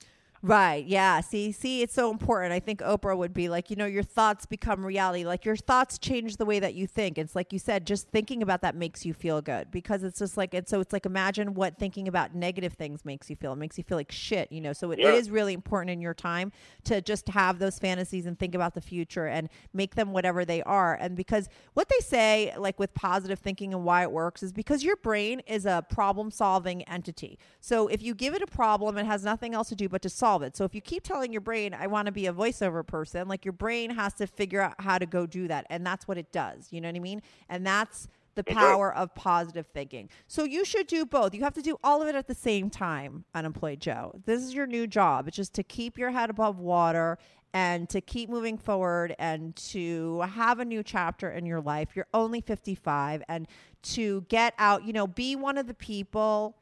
Right. 0.45 0.85
Yeah. 0.85 1.21
See, 1.21 1.53
see, 1.53 1.83
it's 1.83 1.93
so 1.93 2.11
important. 2.11 2.51
I 2.51 2.59
think 2.59 2.81
Oprah 2.81 3.17
would 3.17 3.33
be 3.33 3.47
like, 3.47 3.69
you 3.69 3.77
know, 3.77 3.85
your 3.85 4.03
thoughts 4.03 4.45
become 4.45 4.85
reality. 4.85 5.23
Like 5.23 5.45
your 5.45 5.55
thoughts 5.55 5.97
change 5.97 6.35
the 6.35 6.43
way 6.43 6.59
that 6.59 6.73
you 6.73 6.85
think. 6.85 7.17
It's 7.17 7.33
like 7.33 7.53
you 7.53 7.59
said, 7.59 7.87
just 7.87 8.09
thinking 8.09 8.43
about 8.43 8.61
that 8.61 8.75
makes 8.75 9.05
you 9.05 9.13
feel 9.13 9.41
good 9.41 9.71
because 9.71 10.03
it's 10.03 10.19
just 10.19 10.35
like, 10.35 10.53
and 10.53 10.67
so 10.67 10.81
it's 10.81 10.91
like, 10.91 11.05
imagine 11.05 11.53
what 11.53 11.77
thinking 11.79 12.09
about 12.09 12.35
negative 12.35 12.73
things 12.73 13.05
makes 13.05 13.29
you 13.29 13.37
feel. 13.37 13.53
It 13.53 13.55
makes 13.55 13.77
you 13.77 13.85
feel 13.85 13.97
like 13.97 14.11
shit, 14.11 14.51
you 14.51 14.59
know? 14.59 14.73
So 14.73 14.91
it, 14.91 14.99
Yeah. 14.99 15.11
it 15.11 15.15
is 15.15 15.29
really 15.29 15.53
important 15.53 15.91
in 15.91 16.01
your 16.01 16.13
time 16.13 16.51
to 16.83 16.99
just 16.99 17.29
have 17.29 17.59
those 17.59 17.79
fantasies 17.79 18.25
and 18.25 18.37
think 18.37 18.53
about 18.53 18.73
the 18.73 18.81
future 18.81 19.27
and 19.27 19.47
make 19.71 19.95
them 19.95 20.11
whatever 20.11 20.43
they 20.43 20.61
are. 20.63 20.95
And 20.95 21.15
because 21.15 21.47
what 21.73 21.87
they 21.87 21.99
say, 21.99 22.53
like 22.57 22.77
with 22.79 22.93
positive 22.93 23.39
thinking 23.39 23.73
and 23.73 23.85
why 23.85 24.01
it 24.01 24.11
works, 24.11 24.43
is 24.43 24.51
because 24.51 24.83
your 24.83 24.97
brain 24.97 25.39
is 25.47 25.65
a 25.65 25.85
problem 25.89 26.31
solving 26.31 26.81
entity. 26.83 27.39
So 27.61 27.87
if 27.87 28.03
you 28.03 28.13
give 28.13 28.33
it 28.33 28.41
a 28.41 28.47
problem, 28.47 28.97
it 28.97 29.05
has 29.05 29.23
nothing 29.23 29.53
else 29.53 29.69
to 29.69 29.75
do 29.75 29.87
but 29.87 30.01
to 30.01 30.09
solve 30.09 30.32
it. 30.41 30.57
So 30.57 30.63
if 30.63 30.73
you 30.73 30.81
keep 30.81 31.03
telling 31.03 31.31
your 31.31 31.41
brain, 31.41 31.73
I 31.73 31.87
want 31.87 32.07
to 32.07 32.11
be 32.11 32.27
a 32.27 32.33
voiceover 32.33 32.85
person, 32.85 33.27
like 33.27 33.45
your 33.45 33.53
brain 33.53 33.91
has 33.91 34.13
to 34.15 34.27
figure 34.27 34.61
out 34.61 34.75
how 34.79 34.97
to 34.97 35.05
go 35.05 35.25
do 35.25 35.47
that. 35.47 35.65
And 35.69 35.85
that's 35.85 36.07
what 36.07 36.17
it 36.17 36.31
does. 36.31 36.69
You 36.71 36.81
know 36.81 36.87
what 36.87 36.95
I 36.95 36.99
mean? 36.99 37.21
And 37.49 37.65
that's 37.65 38.07
the 38.35 38.43
power 38.43 38.93
of 38.93 39.13
positive 39.13 39.67
thinking. 39.67 40.09
So 40.27 40.43
you 40.43 40.65
should 40.65 40.87
do 40.87 41.05
both. 41.05 41.35
You 41.35 41.43
have 41.43 41.53
to 41.53 41.61
do 41.61 41.77
all 41.83 42.01
of 42.01 42.07
it 42.07 42.15
at 42.15 42.27
the 42.27 42.33
same 42.33 42.69
time, 42.69 43.25
unemployed 43.35 43.79
Joe. 43.79 44.19
This 44.25 44.41
is 44.41 44.53
your 44.53 44.65
new 44.65 44.87
job. 44.87 45.27
It's 45.27 45.37
just 45.37 45.53
to 45.53 45.63
keep 45.63 45.97
your 45.97 46.09
head 46.09 46.29
above 46.29 46.57
water 46.59 47.17
and 47.53 47.87
to 47.89 48.01
keep 48.01 48.29
moving 48.29 48.57
forward 48.57 49.15
and 49.19 49.55
to 49.55 50.21
have 50.21 50.59
a 50.59 50.65
new 50.65 50.81
chapter 50.81 51.29
in 51.29 51.45
your 51.45 51.61
life. 51.61 51.89
You're 51.93 52.07
only 52.13 52.41
55 52.41 53.21
and 53.27 53.47
to 53.83 54.25
get 54.29 54.55
out, 54.57 54.83
you 54.83 54.93
know, 54.93 55.05
be 55.05 55.35
one 55.35 55.57
of 55.57 55.67
the 55.67 55.73
people 55.75 56.57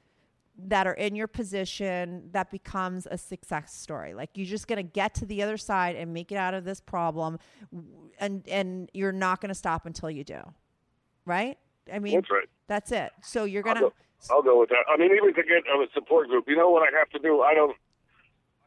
that 0.68 0.88
are 0.88 0.94
in 0.94 1.16
your 1.16 1.28
position 1.28 2.30
that 2.32 2.52
becomes 2.52 3.08
a 3.10 3.18
success 3.18 3.74
story. 3.76 4.14
Like 4.14 4.30
you're 4.36 4.46
just 4.46 4.68
going 4.68 4.78
to 4.78 4.84
get 4.84 5.14
to 5.16 5.26
the 5.26 5.42
other 5.42 5.58
side 5.58 5.96
and 5.96 6.14
make 6.14 6.32
it 6.32 6.36
out 6.36 6.54
of 6.54 6.64
this 6.64 6.80
problem 6.80 7.40
and 8.20 8.48
and 8.48 8.90
you're 8.94 9.12
not 9.12 9.42
going 9.42 9.50
to 9.50 9.56
stop 9.56 9.86
until 9.86 10.10
you 10.10 10.24
do. 10.24 10.42
Right? 11.26 11.58
I 11.92 12.00
mean, 12.00 12.16
That's 12.16 12.32
right. 12.32 12.50
that's 12.68 12.92
it. 12.92 13.12
So 13.22 13.46
you're 13.46 13.64
going 13.64 13.78
to 13.78 13.92
I'll 14.30 14.44
go 14.44 14.60
with 14.60 14.70
that. 14.70 14.86
I 14.88 14.98
mean, 14.98 15.12
even 15.16 15.34
to 15.34 15.44
get 15.44 15.64
a 15.66 15.88
support 15.94 16.28
group, 16.28 16.46
you 16.48 16.56
know 16.56 16.70
what 16.70 16.84
I 16.84 16.98
have 16.98 17.10
to 17.10 17.20
do? 17.20 17.42
I 17.42 17.54
don't. 17.56 17.76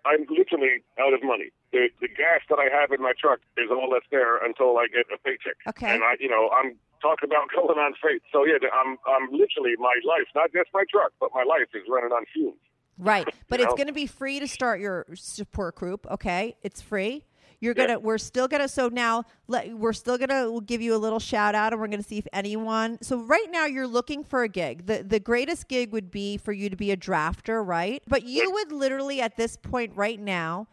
I'm 0.04 0.26
literally 0.28 0.84
out 1.00 1.14
of 1.14 1.22
money. 1.22 1.50
The 1.72 1.88
the 2.00 2.08
gas 2.08 2.44
that 2.48 2.58
I 2.58 2.68
have 2.68 2.92
in 2.92 3.00
my 3.00 3.12
truck 3.18 3.40
is 3.56 3.70
all 3.70 3.88
that's 3.92 4.06
there 4.10 4.36
until 4.38 4.78
I 4.78 4.86
get 4.86 5.06
a 5.12 5.18
paycheck. 5.18 5.56
Okay. 5.68 5.94
And 5.94 6.04
I, 6.04 6.14
you 6.20 6.28
know, 6.28 6.50
I'm 6.52 6.76
talking 7.00 7.28
about 7.28 7.48
going 7.54 7.78
on 7.78 7.94
freight. 8.00 8.22
So 8.32 8.44
yeah, 8.44 8.60
I'm 8.72 8.98
I'm 9.06 9.32
literally 9.32 9.76
my 9.78 9.96
life, 10.04 10.28
not 10.34 10.52
just 10.52 10.70
my 10.72 10.84
truck, 10.90 11.12
but 11.20 11.30
my 11.34 11.44
life 11.44 11.68
is 11.74 11.82
running 11.88 12.12
on 12.12 12.24
fumes. 12.32 12.60
Right. 12.98 13.28
But 13.48 13.60
You 13.60 13.66
it's 13.66 13.74
going 13.74 13.88
to 13.88 13.92
be 13.92 14.06
free 14.06 14.40
to 14.40 14.48
start 14.48 14.80
your 14.80 15.06
support 15.14 15.76
group, 15.76 16.06
okay? 16.10 16.56
It's 16.62 16.80
free. 16.80 17.24
You're 17.64 17.74
Yeah. 17.76 17.94
to 17.94 17.98
we're 17.98 18.18
still 18.18 18.46
going 18.46 18.60
to 18.62 18.68
so 18.68 18.88
now 18.88 19.24
let 19.48 19.76
we're 19.76 19.92
still 19.94 20.18
to 20.18 20.50
we'll 20.50 20.60
give 20.60 20.82
you 20.82 20.94
a 20.94 20.98
little 20.98 21.18
shout 21.18 21.54
out 21.54 21.72
and 21.72 21.80
we're 21.80 21.88
going 21.88 22.02
to 22.02 22.08
see 22.08 22.18
if 22.18 22.26
anyone 22.32 22.98
So 23.02 23.18
right 23.18 23.46
now 23.50 23.64
you're 23.66 23.86
looking 23.86 24.22
for 24.22 24.42
a 24.42 24.48
gig. 24.48 24.86
The 24.86 25.02
the 25.02 25.20
greatest 25.20 25.68
gig 25.68 25.92
would 25.92 26.10
be 26.10 26.36
for 26.36 26.52
you 26.52 26.68
to 26.68 26.76
be 26.76 26.90
a 26.90 26.96
drafter, 26.96 27.66
right? 27.66 28.02
But 28.06 28.24
you 28.24 28.50
would 28.52 28.70
literally 28.70 29.20
at 29.20 29.36
this 29.36 29.56
point 29.56 29.92
right 29.96 30.20
now 30.20 30.68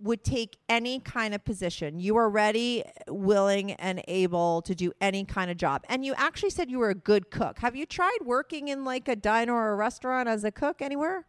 would 0.00 0.22
take 0.22 0.58
any 0.68 1.00
kind 1.00 1.34
of 1.34 1.44
position. 1.44 1.98
You 1.98 2.16
are 2.16 2.28
ready, 2.28 2.84
willing, 3.08 3.72
and 3.72 4.02
able 4.06 4.62
to 4.62 4.74
do 4.74 4.92
any 5.00 5.24
kind 5.24 5.50
of 5.50 5.56
job. 5.56 5.84
And 5.88 6.04
you 6.04 6.14
actually 6.16 6.50
said 6.50 6.70
you 6.70 6.78
were 6.78 6.90
a 6.90 6.94
good 6.94 7.30
cook. 7.30 7.58
Have 7.60 7.74
you 7.74 7.86
tried 7.86 8.18
working 8.24 8.68
in 8.68 8.84
like 8.84 9.08
a 9.08 9.16
diner 9.16 9.54
or 9.54 9.72
a 9.72 9.74
restaurant 9.76 10.28
as 10.28 10.44
a 10.44 10.50
cook 10.52 10.82
anywhere? 10.82 11.24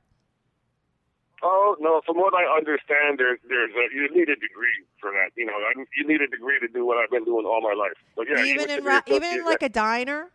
Oh 1.43 1.75
no! 1.79 2.01
From 2.05 2.17
what 2.17 2.33
I 2.33 2.45
understand, 2.57 3.19
there's 3.19 3.39
there's 3.47 3.71
a, 3.71 3.95
you 3.95 4.09
need 4.13 4.29
a 4.29 4.35
degree 4.35 4.77
for 4.99 5.11
that. 5.11 5.31
You 5.35 5.45
know, 5.45 5.53
I, 5.53 5.73
you 5.95 6.07
need 6.07 6.21
a 6.21 6.27
degree 6.27 6.59
to 6.59 6.67
do 6.67 6.85
what 6.85 6.97
I've 6.97 7.11
been 7.11 7.25
doing 7.25 7.45
all 7.45 7.61
my 7.61 7.73
life. 7.73 7.93
But 8.15 8.25
yeah, 8.29 8.43
even 8.43 8.69
in 8.71 8.83
ra- 8.83 9.01
even 9.07 9.37
in 9.39 9.45
like 9.45 9.61
a 9.61 9.69
diner. 9.69 10.31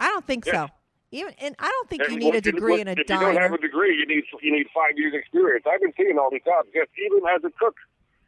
I 0.00 0.08
don't 0.08 0.26
think 0.26 0.46
Yes. 0.46 0.54
so. 0.54 0.68
Even 1.12 1.34
and 1.40 1.54
I 1.58 1.68
don't 1.68 1.88
think 1.90 2.08
you 2.08 2.16
need 2.18 2.34
a 2.34 2.38
if 2.38 2.46
you- 2.46 2.52
degree 2.52 2.80
in 2.80 2.88
a 2.88 2.92
If 2.92 2.98
you 2.98 3.04
don't 3.04 3.36
have 3.36 3.52
a 3.52 3.58
degree, 3.58 3.94
you 3.96 4.06
need 4.06 4.24
you 4.42 4.50
need 4.50 4.66
five 4.74 4.96
years 4.96 5.12
experience. 5.14 5.64
I've 5.70 5.80
been 5.80 5.92
seeing 5.96 6.18
all 6.18 6.30
these 6.30 6.42
jobs. 6.44 6.68
Yes, 6.74 6.86
even 6.98 7.20
as 7.28 7.44
a 7.44 7.50
cook, 7.58 7.76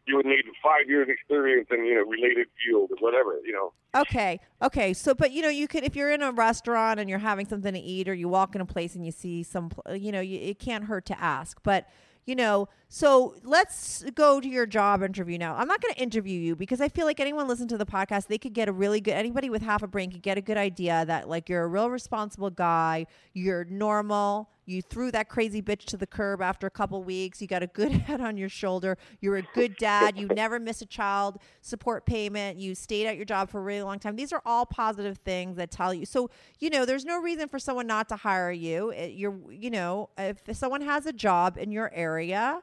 you 0.07 0.17
would 0.17 0.27
need 0.27 0.45
five 0.63 0.89
years 0.89 1.09
experience 1.09 1.69
in 1.71 1.85
you 1.85 1.95
know 1.95 2.03
related 2.03 2.49
field 2.65 2.91
or 2.91 2.97
whatever. 3.01 3.39
You 3.45 3.53
know. 3.53 3.73
Okay, 3.95 4.41
okay. 4.61 4.93
So, 4.93 5.15
but 5.15 5.33
you 5.33 5.43
know, 5.43 5.49
you 5.49 5.69
could 5.69 5.85
if 5.85 5.95
you're 5.95 6.11
in 6.11 6.23
a 6.23 6.33
restaurant 6.33 6.99
and 7.01 7.09
you're 7.09 7.19
having 7.19 7.47
something 7.47 7.73
to 7.73 7.81
eat, 7.81 8.09
or 8.09 8.15
you 8.15 8.29
walk 8.29 8.55
in 8.55 8.61
a 8.61 8.67
place 8.67 8.95
and 8.95 9.05
you 9.05 9.13
see 9.13 9.43
some, 9.43 9.71
you 9.95 10.13
know, 10.13 10.21
you, 10.21 10.39
it 10.41 10.59
can't 10.59 10.85
hurt 10.85 11.07
to 11.07 11.21
ask. 11.21 11.59
But 11.63 11.87
you 12.25 12.37
know, 12.37 12.69
so 12.89 13.35
let's 13.43 14.05
go 14.15 14.41
to 14.41 14.49
your 14.49 14.65
job 14.65 15.03
interview 15.03 15.39
now. 15.39 15.57
I'm 15.57 15.67
not 15.67 15.81
going 15.81 15.95
to 15.95 16.01
interview 16.01 16.39
you 16.39 16.55
because 16.55 16.81
I 16.81 16.89
feel 16.89 17.05
like 17.05 17.19
anyone 17.19 17.49
listen 17.49 17.67
to 17.69 17.79
the 17.79 17.87
podcast, 17.87 18.29
they 18.29 18.39
could 18.39 18.53
get 18.53 18.69
a 18.69 18.73
really 18.73 19.01
good. 19.01 19.15
Anybody 19.15 19.51
with 19.51 19.63
half 19.63 19.83
a 19.83 19.89
brain 19.89 20.11
could 20.11 20.23
get 20.23 20.39
a 20.39 20.41
good 20.41 20.57
idea 20.57 21.05
that 21.07 21.29
like 21.29 21.49
you're 21.49 21.65
a 21.65 21.69
real 21.69 21.91
responsible 21.91 22.51
guy. 22.51 23.07
You're 23.33 23.65
normal. 23.65 24.51
You 24.73 24.83
threw 24.83 25.11
that 25.11 25.29
crazy 25.29 25.61
bitch 25.61 25.85
to 25.87 25.97
the 25.97 26.07
curb 26.07 26.41
after 26.41 26.67
a 26.67 26.71
couple 26.71 27.03
weeks. 27.03 27.41
You 27.41 27.47
got 27.47 27.63
a 27.63 27.67
good 27.67 27.93
head 28.09 28.21
on 28.21 28.37
your 28.37 28.49
shoulder. 28.49 28.97
You're 29.21 29.37
a 29.37 29.47
good 29.55 29.77
dad. 29.77 30.19
You 30.19 30.27
never 30.29 30.59
miss 30.59 30.83
a 30.83 30.87
child 30.87 31.39
support 31.61 32.07
payment. 32.07 32.59
You 32.59 32.75
stayed 32.75 33.07
at 33.07 33.17
your 33.17 33.25
job 33.25 33.51
for 33.51 33.59
a 33.59 33.63
really 33.63 33.83
long 33.83 33.99
time. 33.99 34.17
These 34.17 34.33
are 34.33 34.43
all 34.47 34.67
positive 34.67 35.19
things 35.19 35.57
that 35.57 35.71
tell 35.71 35.93
you. 35.93 36.07
So, 36.07 36.31
you 36.59 36.71
know, 36.71 36.85
there's 36.85 37.05
no 37.05 37.21
reason 37.21 37.49
for 37.49 37.59
someone 37.59 37.87
not 37.87 38.09
to 38.09 38.17
hire 38.17 38.51
you. 38.51 38.93
You're, 38.95 39.39
you 39.51 39.71
know, 39.71 40.09
if 40.17 40.41
someone 40.57 40.81
has 40.81 41.07
a 41.07 41.13
job 41.13 41.59
in 41.59 41.71
your 41.71 41.93
area, 41.95 42.63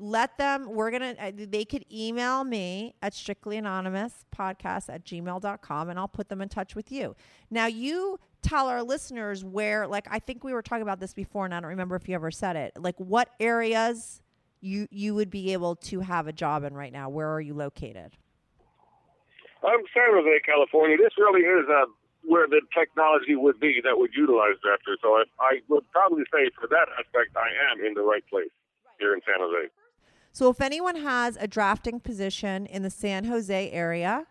let 0.00 0.38
them 0.38 0.66
we're 0.70 0.90
gonna 0.90 1.14
uh, 1.20 1.30
they 1.34 1.64
could 1.64 1.84
email 1.92 2.42
me 2.42 2.94
at 3.02 3.12
strictly 3.12 3.58
anonymous 3.58 4.24
podcast 4.34 4.88
at 4.88 5.04
gmail.com 5.04 5.90
and 5.90 5.98
i'll 5.98 6.08
put 6.08 6.28
them 6.30 6.40
in 6.40 6.48
touch 6.48 6.74
with 6.74 6.90
you 6.90 7.14
now 7.50 7.66
you 7.66 8.18
tell 8.40 8.68
our 8.68 8.82
listeners 8.82 9.44
where 9.44 9.86
like 9.86 10.06
i 10.10 10.18
think 10.18 10.42
we 10.42 10.54
were 10.54 10.62
talking 10.62 10.82
about 10.82 11.00
this 11.00 11.12
before 11.12 11.44
and 11.44 11.54
i 11.54 11.60
don't 11.60 11.68
remember 11.68 11.96
if 11.96 12.08
you 12.08 12.14
ever 12.14 12.30
said 12.30 12.56
it 12.56 12.72
like 12.78 12.96
what 12.96 13.28
areas 13.38 14.22
you 14.62 14.88
you 14.90 15.14
would 15.14 15.30
be 15.30 15.52
able 15.52 15.76
to 15.76 16.00
have 16.00 16.26
a 16.26 16.32
job 16.32 16.64
in 16.64 16.72
right 16.72 16.92
now 16.92 17.10
where 17.10 17.28
are 17.28 17.40
you 17.40 17.52
located 17.52 18.16
I'm 19.62 19.84
San 19.92 20.16
Jose, 20.16 20.40
California. 20.40 20.96
This 20.96 21.12
really 21.18 21.44
is 21.44 21.68
uh, 21.68 21.84
where 22.24 22.48
the 22.48 22.62
technology 22.72 23.36
would 23.36 23.60
be 23.60 23.80
that 23.84 23.92
would 23.92 24.12
utilize 24.16 24.56
Drafter. 24.64 24.96
So 25.02 25.20
I, 25.20 25.24
I 25.38 25.52
would 25.68 25.84
probably 25.92 26.24
say 26.32 26.48
for 26.56 26.66
that 26.68 26.88
aspect, 26.96 27.36
I 27.36 27.52
am 27.68 27.84
in 27.84 27.92
the 27.92 28.00
right 28.00 28.24
place 28.30 28.48
here 28.98 29.12
in 29.12 29.20
San 29.24 29.36
Jose. 29.36 29.68
So 30.32 30.48
if 30.48 30.60
anyone 30.60 30.96
has 30.96 31.36
a 31.40 31.46
drafting 31.46 32.00
position 32.00 32.66
in 32.66 32.82
the 32.82 32.90
san 32.90 33.24
jose 33.24 33.70
area 33.70 34.26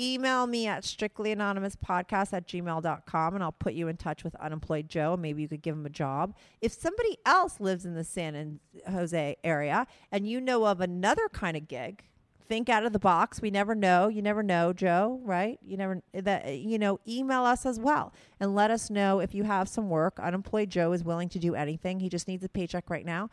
email 0.00 0.46
me 0.46 0.66
at 0.66 0.82
strictlyanonymouspodcast 0.82 2.32
at 2.32 2.48
gmail.com 2.48 3.34
and 3.34 3.44
I'll 3.44 3.52
put 3.52 3.74
you 3.74 3.88
in 3.88 3.96
touch 3.96 4.24
with 4.24 4.34
Unemployed 4.36 4.88
Joe. 4.88 5.12
and 5.14 5.22
Maybe 5.22 5.42
you 5.42 5.48
could 5.48 5.62
give 5.62 5.74
him 5.74 5.86
a 5.86 5.90
job. 5.90 6.34
If 6.60 6.72
somebody 6.72 7.18
else 7.24 7.60
lives 7.60 7.84
in 7.84 7.94
the 7.94 8.04
San 8.04 8.60
Jose 8.90 9.36
area 9.44 9.86
and 10.10 10.26
you 10.26 10.40
know 10.40 10.64
of 10.66 10.80
another 10.80 11.28
kind 11.28 11.56
of 11.56 11.68
gig, 11.68 12.04
think 12.48 12.68
out 12.68 12.84
of 12.84 12.92
the 12.92 12.98
box. 12.98 13.40
We 13.40 13.50
never 13.50 13.74
know. 13.74 14.08
You 14.08 14.20
never 14.20 14.42
know, 14.42 14.72
Joe, 14.72 15.20
right? 15.24 15.58
You 15.64 15.76
never 15.76 16.02
that 16.12 16.58
you 16.58 16.78
know, 16.78 17.00
email 17.08 17.44
us 17.44 17.64
as 17.64 17.78
well 17.78 18.12
and 18.40 18.54
let 18.54 18.70
us 18.70 18.90
know 18.90 19.20
if 19.20 19.34
you 19.34 19.44
have 19.44 19.68
some 19.68 19.88
work. 19.88 20.18
Unemployed 20.20 20.68
Joe 20.68 20.92
is 20.92 21.02
willing 21.02 21.28
to 21.30 21.38
do 21.38 21.54
anything. 21.54 22.00
He 22.00 22.08
just 22.08 22.28
needs 22.28 22.44
a 22.44 22.48
paycheck 22.48 22.90
right 22.90 23.06
now. 23.06 23.30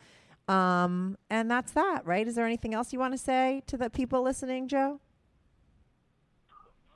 Um, 0.48 1.16
and 1.28 1.50
that's 1.50 1.72
that, 1.72 2.04
right? 2.04 2.26
Is 2.26 2.34
there 2.34 2.46
anything 2.46 2.74
else 2.74 2.92
you 2.92 2.98
want 2.98 3.14
to 3.14 3.18
say 3.18 3.62
to 3.66 3.76
the 3.76 3.88
people 3.88 4.22
listening, 4.22 4.66
Joe? 4.68 5.00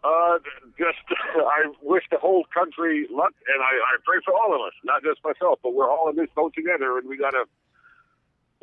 Uh, 0.05 0.39
just 0.77 0.99
I 1.37 1.73
wish 1.81 2.05
the 2.11 2.19
whole 2.19 2.45
country 2.53 3.07
luck, 3.11 3.33
and 3.49 3.63
I, 3.63 3.67
I 3.67 3.97
pray 4.05 4.19
for 4.25 4.35
all 4.35 4.55
of 4.55 4.61
us, 4.67 4.75
not 4.85 5.03
just 5.03 5.21
myself, 5.25 5.61
but 5.63 5.73
we're 5.75 5.91
all 5.91 6.11
in 6.11 6.17
this 6.17 6.29
boat 6.37 6.53
together, 6.55 6.99
and 6.99 7.09
we 7.09 7.17
gotta. 7.17 7.45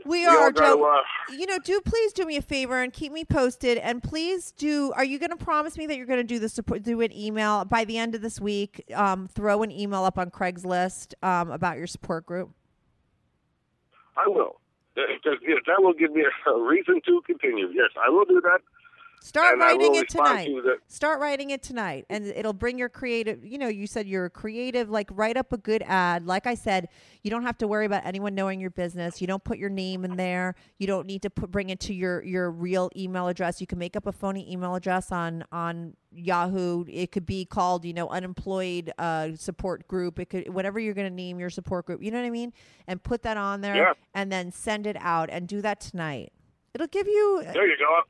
We 0.05 0.21
we 0.21 0.25
are, 0.25 0.51
gotta, 0.51 0.77
Joe. 0.77 0.83
uh, 0.83 1.33
you 1.33 1.45
know, 1.45 1.59
do 1.59 1.79
please 1.81 2.13
do 2.13 2.25
me 2.25 2.37
a 2.37 2.41
favor 2.41 2.81
and 2.81 2.91
keep 2.91 3.11
me 3.11 3.23
posted. 3.23 3.77
And 3.77 4.01
please 4.01 4.51
do. 4.51 4.91
Are 4.95 5.03
you 5.03 5.19
going 5.19 5.29
to 5.29 5.35
promise 5.35 5.77
me 5.77 5.85
that 5.85 5.95
you're 5.95 6.07
going 6.07 6.17
to 6.17 6.23
do 6.23 6.39
the 6.39 6.49
support, 6.49 6.81
do 6.81 7.01
an 7.01 7.15
email 7.15 7.65
by 7.65 7.85
the 7.85 7.99
end 7.99 8.15
of 8.15 8.21
this 8.21 8.41
week? 8.41 8.83
Um, 8.95 9.27
throw 9.27 9.61
an 9.61 9.69
email 9.69 10.03
up 10.03 10.17
on 10.17 10.31
Craigslist 10.31 11.13
um, 11.21 11.51
about 11.51 11.77
your 11.77 11.85
support 11.85 12.25
group. 12.25 12.49
I 14.17 14.27
will. 14.27 14.60
Uh, 14.97 15.07
because 15.07 15.39
yes, 15.47 15.59
that 15.67 15.79
will 15.79 15.93
give 15.93 16.11
me 16.11 16.23
a 16.23 16.59
reason 16.59 17.01
to 17.05 17.21
continue. 17.25 17.67
Yes, 17.73 17.91
I 17.95 18.09
will 18.09 18.25
do 18.25 18.41
that. 18.41 18.59
Start 19.23 19.53
And 19.53 19.61
writing 19.61 19.93
it 19.93 20.09
tonight. 20.09 20.45
to 20.47 20.77
Start 20.87 21.19
writing 21.19 21.51
it 21.51 21.61
tonight, 21.61 22.05
and 22.09 22.25
it'll 22.25 22.53
bring 22.53 22.79
your 22.79 22.89
creative. 22.89 23.45
You 23.45 23.59
know, 23.59 23.67
you 23.67 23.85
said 23.85 24.07
you're 24.07 24.29
creative. 24.31 24.89
Like, 24.89 25.09
write 25.11 25.37
up 25.37 25.53
a 25.53 25.57
good 25.57 25.83
ad. 25.85 26.25
Like 26.25 26.47
I 26.47 26.55
said, 26.55 26.89
you 27.21 27.29
don't 27.29 27.43
have 27.43 27.55
to 27.59 27.67
worry 27.67 27.85
about 27.85 28.03
anyone 28.03 28.33
knowing 28.33 28.59
your 28.59 28.71
business. 28.71 29.21
You 29.21 29.27
don't 29.27 29.43
put 29.43 29.59
your 29.59 29.69
name 29.69 30.03
in 30.05 30.15
there. 30.17 30.55
You 30.79 30.87
don't 30.87 31.05
need 31.05 31.21
to 31.21 31.29
put 31.29 31.51
bring 31.51 31.69
it 31.69 31.79
to 31.81 31.93
your 31.93 32.23
your 32.23 32.49
real 32.49 32.89
email 32.97 33.27
address. 33.27 33.61
You 33.61 33.67
can 33.67 33.77
make 33.77 33.95
up 33.95 34.07
a 34.07 34.11
phony 34.11 34.51
email 34.51 34.73
address 34.73 35.11
on 35.11 35.45
on 35.51 35.95
Yahoo. 36.11 36.85
It 36.89 37.11
could 37.11 37.27
be 37.27 37.45
called, 37.45 37.85
you 37.85 37.93
know, 37.93 38.09
unemployed 38.09 38.91
uh, 38.97 39.35
support 39.35 39.87
group. 39.87 40.17
It 40.17 40.31
could 40.31 40.51
whatever 40.51 40.79
you're 40.79 40.95
going 40.95 41.09
to 41.09 41.15
name 41.15 41.39
your 41.39 41.51
support 41.51 41.85
group. 41.85 42.01
You 42.01 42.09
know 42.09 42.19
what 42.19 42.25
I 42.27 42.31
mean? 42.31 42.53
And 42.87 43.01
put 43.03 43.21
that 43.21 43.37
on 43.37 43.61
there, 43.61 43.75
Yeah. 43.75 43.93
and 44.15 44.31
then 44.31 44.51
send 44.51 44.87
it 44.87 44.97
out. 44.99 45.29
And 45.29 45.47
do 45.47 45.61
that 45.61 45.79
tonight. 45.79 46.33
It'll 46.73 46.87
give 46.87 47.05
you 47.07 47.43
There 47.53 47.67
you 47.67 47.77
go. 47.77 48.01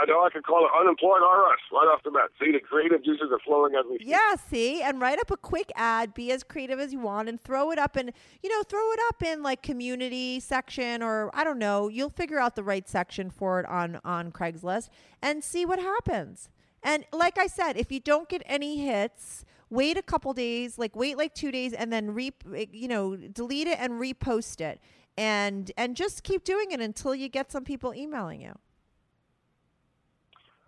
I 0.00 0.06
know 0.06 0.24
I 0.24 0.30
can 0.30 0.42
call 0.42 0.64
it 0.64 0.70
unemployed 0.80 1.20
RS 1.20 1.60
right 1.72 1.88
off 1.92 2.02
the 2.02 2.10
bat. 2.10 2.30
See, 2.38 2.52
the 2.52 2.60
creative 2.60 3.04
juices 3.04 3.28
are 3.30 3.38
flowing 3.44 3.74
as 3.74 3.84
we 3.90 3.96
speak. 3.96 4.08
Yeah, 4.08 4.34
see, 4.36 4.80
and 4.80 4.98
write 4.98 5.18
up 5.18 5.30
a 5.30 5.36
quick 5.36 5.70
ad. 5.76 6.14
Be 6.14 6.32
as 6.32 6.42
creative 6.42 6.80
as 6.80 6.92
you 6.92 7.00
want, 7.00 7.28
and 7.28 7.38
throw 7.38 7.70
it 7.70 7.78
up 7.78 7.98
in, 7.98 8.12
you 8.42 8.48
know, 8.48 8.62
throw 8.62 8.92
it 8.92 9.00
up 9.08 9.22
in 9.22 9.42
like 9.42 9.62
community 9.62 10.40
section 10.40 11.02
or 11.02 11.30
I 11.34 11.44
don't 11.44 11.58
know. 11.58 11.88
You'll 11.88 12.08
figure 12.08 12.38
out 12.38 12.56
the 12.56 12.62
right 12.62 12.88
section 12.88 13.30
for 13.30 13.60
it 13.60 13.66
on 13.66 14.00
on 14.02 14.32
Craigslist 14.32 14.88
and 15.20 15.44
see 15.44 15.66
what 15.66 15.78
happens. 15.78 16.48
And 16.82 17.04
like 17.12 17.36
I 17.36 17.46
said, 17.46 17.76
if 17.76 17.92
you 17.92 18.00
don't 18.00 18.28
get 18.28 18.42
any 18.46 18.78
hits, 18.78 19.44
wait 19.68 19.98
a 19.98 20.02
couple 20.02 20.32
days, 20.32 20.78
like 20.78 20.96
wait 20.96 21.18
like 21.18 21.34
two 21.34 21.50
days, 21.50 21.74
and 21.74 21.92
then 21.92 22.14
re, 22.14 22.32
you 22.72 22.88
know, 22.88 23.16
delete 23.16 23.66
it 23.66 23.78
and 23.78 23.94
repost 24.00 24.62
it, 24.62 24.80
and 25.18 25.70
and 25.76 25.94
just 25.94 26.22
keep 26.22 26.42
doing 26.44 26.70
it 26.70 26.80
until 26.80 27.14
you 27.14 27.28
get 27.28 27.52
some 27.52 27.64
people 27.64 27.94
emailing 27.94 28.40
you 28.40 28.54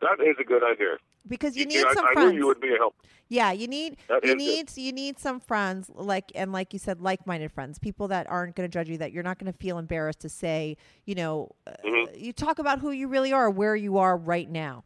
That 0.02 0.22
is 0.24 0.36
a 0.38 0.44
good 0.44 0.62
idea. 0.62 0.98
because 1.26 1.56
you 1.56 1.60
You- 1.62 1.66
need 1.68 1.86
I, 1.86 1.94
some 1.94 2.04
I 2.04 2.12
friends. 2.14 2.32
knew 2.32 2.38
you 2.40 2.46
would 2.48 2.60
be 2.60 2.74
a 2.74 2.76
help. 2.76 2.94
Yeah, 3.28 3.50
you 3.52 3.66
need 3.68 3.96
That 4.08 4.24
you 4.26 4.34
need 4.36 4.76
you 4.76 4.92
need 4.92 5.18
some 5.18 5.40
friends 5.40 5.90
like 5.94 6.32
and 6.34 6.52
like 6.52 6.72
you 6.74 6.78
said, 6.78 7.00
like-minded 7.00 7.50
friends, 7.52 7.78
people 7.78 8.08
that 8.08 8.28
aren't 8.28 8.56
going 8.56 8.68
to 8.68 8.72
judge 8.72 8.88
you, 8.90 8.98
that 8.98 9.12
you're 9.12 9.22
not 9.22 9.38
going 9.38 9.50
to 9.50 9.56
feel 9.58 9.78
embarrassed 9.78 10.20
to 10.20 10.28
say, 10.28 10.76
you 11.06 11.14
know, 11.14 11.50
uh, 11.66 11.70
Mm-hmm. 11.84 12.18
you 12.18 12.32
talk 12.32 12.58
about 12.58 12.80
who 12.80 12.90
you 12.90 13.08
really 13.08 13.32
are, 13.32 13.48
where 13.48 13.74
you 13.76 13.96
are 13.98 14.16
right 14.18 14.50
now. 14.50 14.84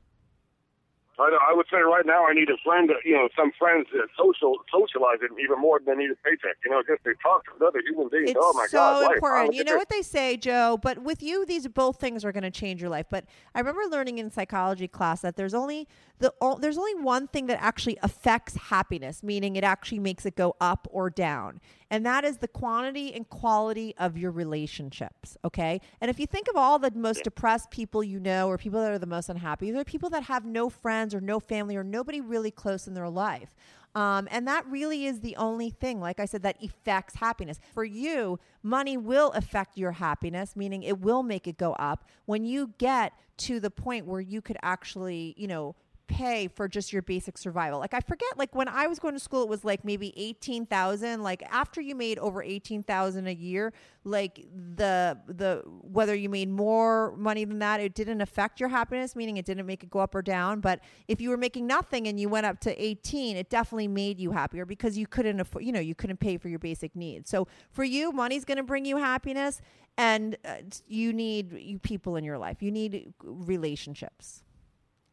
I, 1.19 1.37
I 1.51 1.55
would 1.55 1.67
say 1.71 1.79
right 1.79 2.05
now 2.05 2.27
I 2.27 2.35
need 2.35 2.51
a 2.51 2.59
friend, 2.65 2.91
that, 2.91 2.97
you 3.05 3.15
know, 3.15 3.29
some 3.35 3.51
friends 3.59 3.87
that 3.93 4.09
social 4.19 4.57
socialize 4.71 5.19
it 5.23 5.31
even 5.43 5.59
more 5.59 5.81
than 5.81 5.97
I 5.97 5.99
need 5.99 6.11
a 6.11 6.17
paycheck. 6.17 6.57
You 6.65 6.71
know, 6.71 6.83
just 6.87 7.05
to 7.05 7.15
talk 7.23 7.45
to 7.47 7.53
another 7.59 7.81
human 7.87 8.09
being. 8.09 8.29
It's 8.29 8.39
oh 8.41 8.53
my 8.53 8.67
so 8.67 8.79
God, 8.79 9.03
life. 9.03 9.15
important. 9.17 9.55
You 9.55 9.65
know 9.65 9.77
what 9.77 9.89
they 9.89 10.03
say, 10.03 10.37
Joe, 10.37 10.79
but 10.81 11.03
with 11.03 11.23
you 11.23 11.47
these 11.47 11.67
both 11.69 11.99
things 11.99 12.25
are 12.25 12.33
going 12.33 12.43
to 12.43 12.51
change 12.51 12.81
your 12.81 12.91
life. 12.91 13.07
But 13.11 13.25
I 13.55 13.61
remember 13.61 13.83
learning 13.91 14.19
in 14.19 14.31
psychology 14.31 14.89
class 14.89 15.23
that 15.23 15.37
there's 15.37 15.55
only 15.55 15.89
the 16.19 16.33
there's 16.61 16.79
only 16.79 16.95
one 16.95 17.29
thing 17.29 17.47
that 17.47 17.63
actually 17.63 17.99
affects 18.03 18.57
happiness, 18.57 19.23
meaning 19.23 19.57
it 19.57 19.65
actually 19.65 19.99
makes 19.99 20.25
it 20.25 20.37
go 20.37 20.57
up 20.61 20.89
or 20.91 21.11
down. 21.11 21.61
And 21.91 22.05
that 22.05 22.25
is 22.25 22.39
the 22.39 22.49
quantity 22.49 23.15
and 23.15 23.29
quality 23.29 23.95
of 23.97 24.19
your 24.19 24.31
relationships, 24.33 25.37
okay? 25.45 25.81
And 26.01 26.11
if 26.11 26.19
you 26.19 26.27
think 26.27 26.49
of 26.49 26.57
all 26.57 26.79
the 26.79 26.91
most 26.91 27.23
depressed 27.23 27.71
people 27.71 28.03
you 28.03 28.19
know 28.19 28.49
or 28.49 28.59
people 28.59 28.81
that 28.81 28.91
are 28.91 28.99
the 28.99 29.07
most 29.07 29.29
unhappy, 29.29 29.71
they're 29.71 29.85
people 29.85 30.11
that 30.11 30.25
have 30.25 30.45
no 30.45 30.69
friends 30.69 31.15
or 31.15 31.21
no 31.21 31.39
family 31.39 31.77
or 31.77 31.85
nobody 31.85 32.21
really 32.21 32.51
close 32.51 32.89
in 32.89 32.95
their 32.95 33.09
life. 33.09 33.55
Um, 33.95 34.29
and 34.31 34.47
that 34.47 34.67
really 34.67 35.07
is 35.07 35.21
the 35.21 35.37
only 35.37 35.71
thing, 35.71 36.01
like 36.01 36.21
I 36.21 36.27
said, 36.27 36.43
that 36.43 36.63
affects 36.63 37.15
happiness. 37.15 37.59
For 37.73 37.85
you, 37.85 38.39
money 38.63 38.99
will 38.99 39.31
affect 39.31 39.79
your 39.79 39.93
happiness, 39.93 40.55
meaning 40.55 40.83
it 40.83 41.01
will 41.01 41.23
make 41.23 41.47
it 41.47 41.57
go 41.57 41.73
up 41.75 42.05
when 42.27 42.45
you 42.45 42.75
get 42.77 43.15
to 43.39 43.59
the 43.59 43.71
point 43.71 44.07
where 44.07 44.21
you 44.21 44.43
could 44.43 44.59
actually, 44.63 45.35
you 45.39 45.47
know, 45.47 45.75
pay 46.07 46.49
for 46.49 46.69
just 46.69 46.93
your 46.93 47.03
basic 47.03 47.39
survival. 47.39 47.79
Like 47.79 47.95
I 47.95 48.01
forget 48.01 48.37
like 48.37 48.55
when 48.55 48.69
I 48.69 48.87
was 48.87 48.99
going 48.99 49.15
to 49.15 49.21
school 49.21 49.43
it 49.43 49.49
was 49.49 49.65
like 49.65 49.85
maybe 49.85 50.13
18,000 50.17 51.23
like 51.23 51.43
after 51.51 51.81
you 51.81 51.95
made 51.95 52.19
over 52.19 52.43
18,000 52.43 53.27
a 53.27 53.33
year 53.33 53.73
like 54.05 54.47
the 54.77 55.19
the 55.27 55.63
whether 55.67 56.15
you 56.15 56.29
made 56.29 56.49
more 56.49 57.15
money 57.17 57.45
than 57.45 57.59
that 57.59 57.81
it 57.81 57.95
didn't 57.95 58.21
affect 58.21 58.61
your 58.61 58.69
happiness 58.69 59.17
meaning 59.17 59.37
it 59.37 59.45
didn't 59.45 59.67
make 59.67 59.83
it 59.83 59.91
go 59.91 59.99
up 59.99 60.15
or 60.15 60.23
down 60.23 60.61
but 60.61 60.81
if 61.09 61.21
you 61.21 61.29
were 61.29 61.37
making 61.37 61.67
nothing 61.67 62.07
and 62.07 62.21
you 62.21 62.29
went 62.29 62.47
up 62.47 62.61
to 62.61 62.83
18 62.83 63.37
it 63.37 63.51
definitely 63.51 63.89
made 63.89 64.21
you 64.21 64.31
happier 64.31 64.65
because 64.65 64.97
you 64.97 65.07
couldn't 65.07 65.41
afford 65.41 65.65
you 65.65 65.73
know 65.73 65.81
you 65.81 65.95
couldn't 65.95 66.19
pay 66.19 66.37
for 66.37 66.49
your 66.49 66.59
basic 66.59 66.95
needs. 66.95 67.29
So 67.31 67.49
for 67.71 67.85
you 67.85 68.13
money's 68.13 68.45
going 68.45 68.59
to 68.59 68.65
bring 68.65 68.85
you 68.85 68.97
happiness 68.97 69.61
and 69.99 70.37
uh, 70.45 70.57
you 70.87 71.13
need 71.13 71.53
you 71.53 71.79
people 71.79 72.17
in 72.17 72.25
your 72.25 72.39
life. 72.39 72.63
You 72.63 72.71
need 72.71 73.13
relationships 73.23 74.43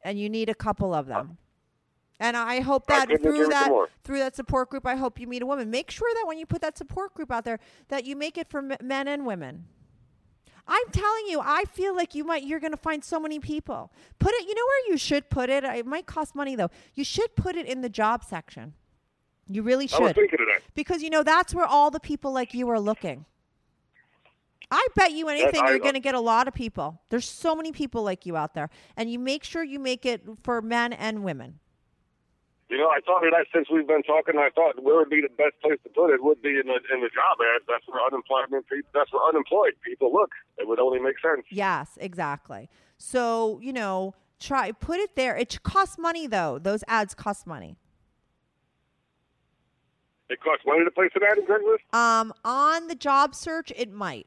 and 0.04 0.20
you 0.20 0.30
need 0.30 0.50
a 0.50 0.56
couple 0.56 0.94
of 0.94 1.08
them. 1.08 1.38
And 2.20 2.38
I 2.38 2.62
hope 2.62 2.88
that 2.88 3.08
couldn't 3.10 3.24
through 3.24 3.48
that 3.48 3.72
through 4.04 4.20
that 4.20 4.36
support 4.36 4.70
group, 4.70 4.86
I 4.86 4.96
hope 4.96 5.20
you 5.20 5.28
meet 5.28 5.42
a 5.42 5.46
woman. 5.46 5.70
Make 5.70 5.92
sure 5.92 6.10
that 6.14 6.26
when 6.28 6.38
you 6.38 6.46
put 6.46 6.62
that 6.62 6.78
support 6.78 7.14
group 7.14 7.32
out 7.32 7.44
there, 7.44 7.60
that 7.90 8.06
you 8.06 8.16
make 8.16 8.38
it 8.38 8.50
for 8.50 8.62
men 8.62 9.08
and 9.08 9.26
women. 9.26 9.66
I'm 10.66 10.88
telling 10.92 11.26
you, 11.28 11.42
I 11.44 11.66
feel 11.66 11.94
like 11.94 12.16
you 12.16 12.24
might 12.24 12.44
you're 12.44 12.60
going 12.60 12.72
to 12.72 12.78
find 12.78 13.04
so 13.04 13.20
many 13.20 13.40
people. 13.40 13.92
Put 14.20 14.34
it, 14.34 14.48
you 14.48 14.56
know 14.56 14.64
where 14.66 14.92
you 14.92 14.98
should 14.98 15.30
put 15.30 15.50
it. 15.50 15.64
It 15.66 15.86
might 15.86 16.06
cost 16.06 16.36
money 16.36 16.56
though. 16.56 16.70
You 16.94 17.04
should 17.04 17.36
put 17.36 17.56
it 17.56 17.66
in 17.66 17.82
the 17.82 17.90
job 17.90 18.24
section. 18.24 18.74
You 19.50 19.62
really 19.62 19.90
I 19.92 20.00
was 20.00 20.10
should 20.10 20.16
thinking 20.16 20.40
of 20.40 20.48
that. 20.48 20.62
because 20.74 21.04
you 21.04 21.10
know 21.10 21.24
that's 21.24 21.54
where 21.54 21.66
all 21.66 21.92
the 21.92 22.00
people 22.00 22.32
like 22.32 22.54
you 22.54 22.70
are 22.70 22.80
looking. 22.80 23.26
I 24.72 24.88
bet 24.96 25.12
you 25.12 25.30
anything 25.30 25.62
you're 25.68 25.80
going 25.80 25.94
to 25.94 26.00
get 26.00 26.16
a 26.16 26.20
lot 26.20 26.48
of 26.48 26.54
people. 26.54 27.02
There's 27.10 27.28
so 27.28 27.56
many 27.56 27.72
people 27.72 28.04
like 28.04 28.26
you 28.26 28.36
out 28.36 28.54
there, 28.54 28.70
and 28.98 29.12
you 29.12 29.20
make 29.20 29.44
sure 29.44 29.64
you 29.64 29.80
make 29.80 30.06
it 30.06 30.24
for 30.44 30.62
men 30.62 30.94
and 30.94 31.24
women. 31.24 31.60
You 32.70 32.80
know, 32.80 32.88
I 32.88 33.02
thought 33.06 33.24
of 33.24 33.32
that 33.34 33.46
since 33.54 33.68
we've 33.72 33.86
been 33.86 34.02
talking. 34.02 34.36
I 34.40 34.50
thought 34.56 34.82
where 34.82 34.96
would 34.98 35.10
be 35.10 35.22
the 35.22 35.30
best 35.30 35.62
place 35.62 35.78
to 35.84 35.90
put 35.90 36.10
it 36.10 36.24
would 36.24 36.42
be 36.42 36.50
in 36.50 36.66
the 36.66 36.80
in 36.92 37.02
the 37.02 37.10
job 37.10 37.38
ad. 37.56 37.62
That's 37.68 37.86
where 37.88 38.04
unemployment 38.04 38.68
people. 38.68 38.90
That's 38.96 39.14
where 39.14 39.22
unemployed 39.30 39.74
people 39.86 40.12
look. 40.12 40.32
It 40.58 40.68
would 40.68 40.80
only 40.80 41.00
make 41.00 41.20
sense. 41.20 41.46
Yes, 41.52 41.98
exactly. 42.02 42.70
So 42.98 43.60
you 43.62 43.74
know, 43.74 44.16
try 44.40 44.72
put 44.72 45.00
it 45.00 45.16
there. 45.16 45.36
It 45.38 45.62
costs 45.62 46.00
money 46.00 46.26
though. 46.26 46.58
Those 46.58 46.84
ads 46.88 47.14
cost 47.14 47.46
money. 47.46 47.78
It 50.30 50.42
costs 50.42 50.64
money 50.66 50.84
to 50.84 50.90
place 50.90 51.12
an 51.14 51.22
ad 51.30 51.38
in 51.38 51.46
Craigslist. 51.46 51.96
Um, 51.96 52.34
on 52.44 52.88
the 52.88 52.96
job 52.96 53.36
search, 53.36 53.72
it 53.76 53.92
might. 53.92 54.26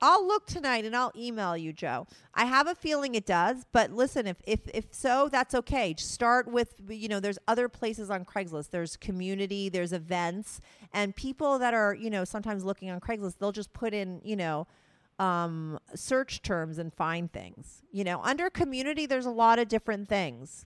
I'll 0.00 0.26
look 0.26 0.46
tonight 0.46 0.84
and 0.84 0.94
I'll 0.94 1.12
email 1.16 1.56
you, 1.56 1.72
Joe. 1.72 2.06
I 2.34 2.44
have 2.44 2.68
a 2.68 2.74
feeling 2.74 3.14
it 3.14 3.26
does, 3.26 3.64
but 3.72 3.90
listen, 3.90 4.26
if 4.26 4.36
if 4.46 4.60
if 4.72 4.86
so, 4.92 5.28
that's 5.30 5.54
okay. 5.54 5.94
Just 5.94 6.12
start 6.12 6.46
with 6.46 6.74
you 6.88 7.08
know, 7.08 7.20
there's 7.20 7.38
other 7.48 7.68
places 7.68 8.08
on 8.10 8.24
Craigslist. 8.24 8.70
There's 8.70 8.96
community, 8.96 9.68
there's 9.68 9.92
events, 9.92 10.60
and 10.92 11.14
people 11.16 11.58
that 11.58 11.74
are 11.74 11.94
you 11.94 12.10
know 12.10 12.24
sometimes 12.24 12.64
looking 12.64 12.90
on 12.90 13.00
Craigslist, 13.00 13.38
they'll 13.38 13.52
just 13.52 13.72
put 13.72 13.92
in 13.92 14.20
you 14.22 14.36
know 14.36 14.66
um, 15.18 15.78
search 15.94 16.42
terms 16.42 16.78
and 16.78 16.94
find 16.94 17.32
things. 17.32 17.82
You 17.90 18.04
know, 18.04 18.20
under 18.22 18.50
community, 18.50 19.06
there's 19.06 19.26
a 19.26 19.30
lot 19.30 19.58
of 19.58 19.68
different 19.68 20.08
things. 20.08 20.64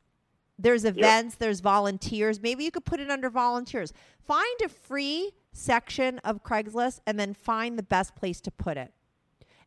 There's 0.59 0.85
events, 0.85 1.37
there's 1.37 1.61
volunteers. 1.61 2.41
Maybe 2.41 2.65
you 2.65 2.71
could 2.71 2.85
put 2.85 3.01
it 3.01 3.11
under 3.11 3.31
volunteers. 3.31 3.93
Find 4.27 4.61
a 4.63 4.69
free 4.69 5.33
section 5.53 6.19
of 6.21 6.45
Craigslist 6.45 7.01
and 7.07 7.19
then 7.19 7.35
find 7.35 7.79
the 7.79 7.83
best 7.83 8.15
place 8.15 8.41
to 8.43 8.51
put 8.51 8.77
it. 8.77 8.93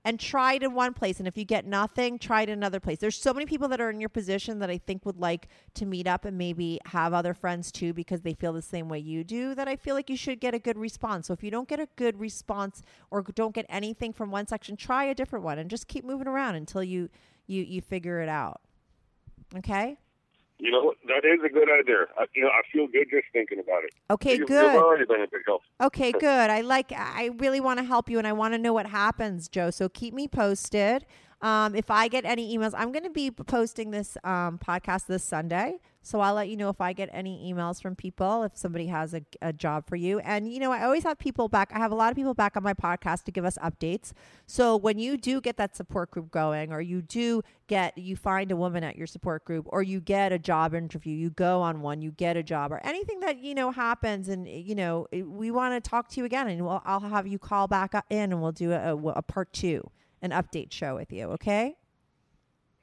And 0.05 0.19
try 0.19 0.53
it 0.53 0.61
in 0.61 0.75
one 0.75 0.93
place. 0.93 1.17
And 1.17 1.27
if 1.27 1.35
you 1.35 1.43
get 1.43 1.65
nothing, 1.65 2.19
try 2.19 2.43
it 2.43 2.49
in 2.49 2.59
another 2.59 2.79
place. 2.79 2.99
There's 2.99 3.17
so 3.17 3.33
many 3.33 3.47
people 3.47 3.67
that 3.69 3.81
are 3.81 3.89
in 3.89 3.99
your 3.99 4.07
position 4.07 4.59
that 4.59 4.69
I 4.69 4.77
think 4.77 5.03
would 5.03 5.17
like 5.19 5.47
to 5.73 5.85
meet 5.85 6.05
up 6.05 6.25
and 6.25 6.37
maybe 6.37 6.79
have 6.85 7.11
other 7.11 7.33
friends 7.33 7.71
too 7.71 7.91
because 7.91 8.21
they 8.21 8.35
feel 8.35 8.53
the 8.53 8.61
same 8.61 8.87
way 8.87 8.99
you 8.99 9.23
do. 9.23 9.55
That 9.55 9.67
I 9.67 9.75
feel 9.75 9.95
like 9.95 10.09
you 10.09 10.15
should 10.15 10.39
get 10.39 10.53
a 10.53 10.59
good 10.59 10.77
response. 10.77 11.27
So 11.27 11.33
if 11.33 11.43
you 11.43 11.49
don't 11.49 11.67
get 11.67 11.79
a 11.79 11.89
good 11.95 12.19
response 12.19 12.83
or 13.09 13.23
don't 13.23 13.55
get 13.55 13.65
anything 13.67 14.13
from 14.13 14.29
one 14.29 14.45
section, 14.45 14.77
try 14.77 15.05
a 15.05 15.15
different 15.15 15.43
one 15.43 15.57
and 15.57 15.69
just 15.69 15.87
keep 15.87 16.05
moving 16.05 16.27
around 16.27 16.53
until 16.53 16.83
you 16.83 17.09
you 17.47 17.63
you 17.63 17.81
figure 17.81 18.21
it 18.21 18.29
out. 18.29 18.61
Okay. 19.57 19.97
You 20.57 20.71
know 20.71 20.83
what? 20.83 20.97
That 21.07 21.25
is 21.25 21.39
a 21.45 21.49
good 21.49 21.67
idea. 21.69 22.05
I, 22.17 22.25
you 22.33 22.43
know, 22.43 22.49
I 22.49 22.61
feel 22.71 22.87
good 22.87 23.07
just 23.09 23.25
thinking 23.33 23.59
about 23.59 23.83
it. 23.83 23.93
Okay, 24.09 24.37
You've, 24.37 24.47
good. 24.47 24.75
Already 24.75 25.05
been 25.05 25.21
a 25.21 25.27
big 25.27 25.41
help. 25.45 25.63
Okay, 25.81 26.11
good. 26.11 26.49
I 26.49 26.61
like. 26.61 26.93
I 26.95 27.31
really 27.37 27.59
want 27.59 27.79
to 27.79 27.85
help 27.85 28.09
you, 28.09 28.17
and 28.17 28.25
I 28.25 28.31
want 28.31 28.53
to 28.53 28.57
know 28.57 28.71
what 28.71 28.87
happens, 28.87 29.49
Joe. 29.49 29.69
So 29.69 29.89
keep 29.89 30.13
me 30.13 30.27
posted. 30.27 31.05
Um, 31.41 31.75
if 31.75 31.91
I 31.91 32.07
get 32.07 32.25
any 32.25 32.57
emails, 32.57 32.73
I'm 32.75 32.91
going 32.91 33.03
to 33.03 33.09
be 33.09 33.31
posting 33.31 33.91
this 33.91 34.17
um, 34.23 34.57
podcast 34.57 35.07
this 35.07 35.23
Sunday. 35.23 35.79
So 36.05 36.19
I'll 36.19 36.35
let 36.35 36.49
you 36.49 36.55
know 36.55 36.69
if 36.69 36.79
I 36.79 36.93
get 36.93 37.09
any 37.11 37.51
emails 37.51 37.81
from 37.81 37.95
people, 37.95 38.43
if 38.43 38.55
somebody 38.55 38.85
has 38.85 39.15
a, 39.15 39.23
a, 39.41 39.51
job 39.51 39.87
for 39.87 39.95
you. 39.95 40.19
And, 40.19 40.53
you 40.53 40.59
know, 40.59 40.71
I 40.71 40.83
always 40.83 41.01
have 41.01 41.17
people 41.17 41.47
back. 41.47 41.71
I 41.73 41.79
have 41.79 41.91
a 41.91 41.95
lot 41.95 42.11
of 42.11 42.15
people 42.15 42.35
back 42.35 42.55
on 42.55 42.61
my 42.61 42.75
podcast 42.75 43.23
to 43.23 43.31
give 43.31 43.43
us 43.43 43.57
updates. 43.57 44.11
So 44.45 44.77
when 44.77 44.99
you 44.99 45.17
do 45.17 45.41
get 45.41 45.57
that 45.57 45.75
support 45.75 46.11
group 46.11 46.29
going, 46.29 46.71
or 46.71 46.79
you 46.79 47.01
do 47.01 47.41
get, 47.65 47.97
you 47.97 48.15
find 48.15 48.51
a 48.51 48.55
woman 48.55 48.83
at 48.83 48.95
your 48.95 49.07
support 49.07 49.45
group, 49.45 49.65
or 49.69 49.81
you 49.81 49.99
get 49.99 50.31
a 50.31 50.37
job 50.37 50.75
interview, 50.75 51.15
you 51.15 51.31
go 51.31 51.63
on 51.63 51.81
one, 51.81 52.03
you 52.03 52.11
get 52.11 52.37
a 52.37 52.43
job, 52.43 52.71
or 52.71 52.79
anything 52.83 53.21
that, 53.21 53.39
you 53.39 53.55
know, 53.55 53.71
happens, 53.71 54.29
and, 54.29 54.47
you 54.47 54.75
know, 54.75 55.07
we 55.11 55.49
want 55.49 55.73
to 55.73 55.89
talk 55.89 56.07
to 56.09 56.19
you 56.19 56.25
again, 56.25 56.47
and 56.47 56.63
we'll, 56.63 56.83
I'll 56.85 56.99
have 56.99 57.25
you 57.25 57.39
call 57.39 57.67
back 57.67 57.95
uh, 57.95 58.03
in 58.11 58.31
and 58.31 58.43
we'll 58.43 58.51
do 58.51 58.73
a, 58.73 58.95
a 58.95 59.23
part 59.23 59.51
two, 59.53 59.89
an 60.21 60.29
update 60.29 60.71
show 60.71 60.93
with 60.93 61.11
you, 61.11 61.29
okay? 61.29 61.77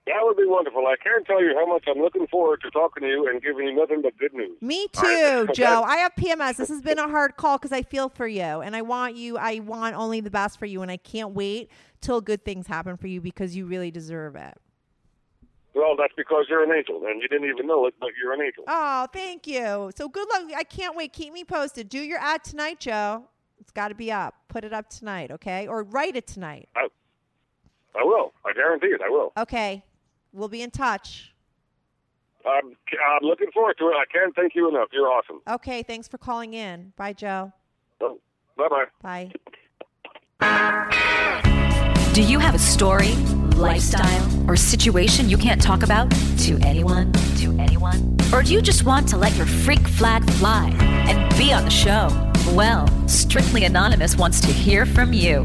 That 0.06 0.18
would 0.22 0.36
be 0.36 0.46
wonderful. 0.46 0.84
I 0.86 0.96
can't 1.02 1.24
tell 1.24 1.40
you 1.40 1.54
how 1.54 1.64
much 1.64 1.84
I'm 1.86 2.02
looking 2.02 2.26
forward 2.26 2.60
to 2.62 2.70
talking 2.70 3.02
to 3.04 3.08
you 3.08 3.28
and 3.28 3.40
giving 3.40 3.68
you 3.68 3.74
nothing 3.74 4.02
but 4.02 4.18
good 4.18 4.34
news. 4.34 4.56
Me 4.60 4.88
too, 4.88 5.48
Joe. 5.54 5.82
I 5.82 5.98
have 5.98 6.12
PMS. 6.16 6.56
This 6.56 6.68
has 6.70 6.82
been 6.82 6.98
a 6.98 7.08
hard 7.08 7.36
call 7.36 7.56
because 7.56 7.70
I 7.70 7.82
feel 7.82 8.08
for 8.08 8.26
you, 8.26 8.42
and 8.42 8.74
I 8.74 8.82
want 8.82 9.14
you. 9.14 9.38
I 9.38 9.60
want 9.60 9.94
only 9.94 10.20
the 10.20 10.30
best 10.30 10.58
for 10.58 10.66
you, 10.66 10.82
and 10.82 10.90
I 10.90 10.96
can't 10.96 11.34
wait 11.34 11.70
till 12.00 12.20
good 12.20 12.44
things 12.44 12.66
happen 12.66 12.96
for 12.96 13.06
you 13.06 13.20
because 13.20 13.54
you 13.54 13.64
really 13.64 13.92
deserve 13.92 14.34
it. 14.34 14.58
Well, 15.74 15.94
that's 15.96 16.12
because 16.16 16.46
you're 16.50 16.64
an 16.64 16.76
angel, 16.76 17.00
and 17.06 17.22
you 17.22 17.28
didn't 17.28 17.48
even 17.48 17.68
know 17.68 17.86
it, 17.86 17.94
but 18.00 18.10
you're 18.20 18.32
an 18.32 18.42
angel. 18.42 18.64
Oh, 18.66 19.06
thank 19.12 19.46
you. 19.46 19.92
So 19.96 20.08
good 20.08 20.28
luck. 20.28 20.50
I 20.56 20.64
can't 20.64 20.96
wait. 20.96 21.12
Keep 21.12 21.32
me 21.32 21.44
posted. 21.44 21.88
Do 21.88 22.00
your 22.00 22.18
ad 22.18 22.42
tonight, 22.42 22.80
Joe. 22.80 23.24
It's 23.60 23.70
got 23.70 23.88
to 23.88 23.94
be 23.94 24.10
up. 24.10 24.34
Put 24.48 24.64
it 24.64 24.72
up 24.72 24.90
tonight, 24.90 25.30
okay? 25.30 25.68
Or 25.68 25.84
write 25.84 26.16
it 26.16 26.26
tonight. 26.26 26.68
I, 26.74 26.88
I 27.94 28.02
will. 28.02 28.32
I 28.44 28.52
guarantee 28.52 28.88
it. 28.88 29.00
I 29.00 29.08
will. 29.08 29.32
Okay. 29.38 29.84
We'll 30.32 30.48
be 30.48 30.62
in 30.62 30.70
touch. 30.70 31.32
I'm, 32.46 32.66
I'm 32.66 33.22
looking 33.22 33.50
forward 33.52 33.76
to 33.78 33.88
it. 33.88 33.94
I 33.94 34.04
can't 34.12 34.34
thank 34.34 34.54
you 34.54 34.68
enough. 34.68 34.88
You're 34.92 35.08
awesome. 35.08 35.40
Okay, 35.48 35.82
thanks 35.82 36.08
for 36.08 36.18
calling 36.18 36.54
in. 36.54 36.92
Bye, 36.96 37.12
Joe. 37.12 37.52
Oh, 38.00 38.18
bye-bye. 38.56 38.86
Bye. 39.00 39.32
Do 42.14 42.22
you 42.22 42.38
have 42.40 42.54
a 42.54 42.58
story, 42.58 43.12
lifestyle, 43.56 44.50
or 44.50 44.56
situation 44.56 45.28
you 45.30 45.38
can't 45.38 45.62
talk 45.62 45.82
about 45.82 46.10
to 46.38 46.58
anyone? 46.62 47.12
To 47.38 47.56
anyone? 47.58 48.16
Or 48.34 48.42
do 48.42 48.52
you 48.52 48.60
just 48.60 48.84
want 48.84 49.08
to 49.10 49.16
let 49.16 49.36
your 49.36 49.46
freak 49.46 49.86
flag 49.86 50.28
fly 50.32 50.74
and 50.80 51.38
be 51.38 51.52
on 51.52 51.64
the 51.64 51.70
show? 51.70 52.08
Well, 52.54 52.88
Strictly 53.06 53.64
Anonymous 53.64 54.16
wants 54.16 54.40
to 54.40 54.48
hear 54.48 54.84
from 54.84 55.12
you. 55.12 55.44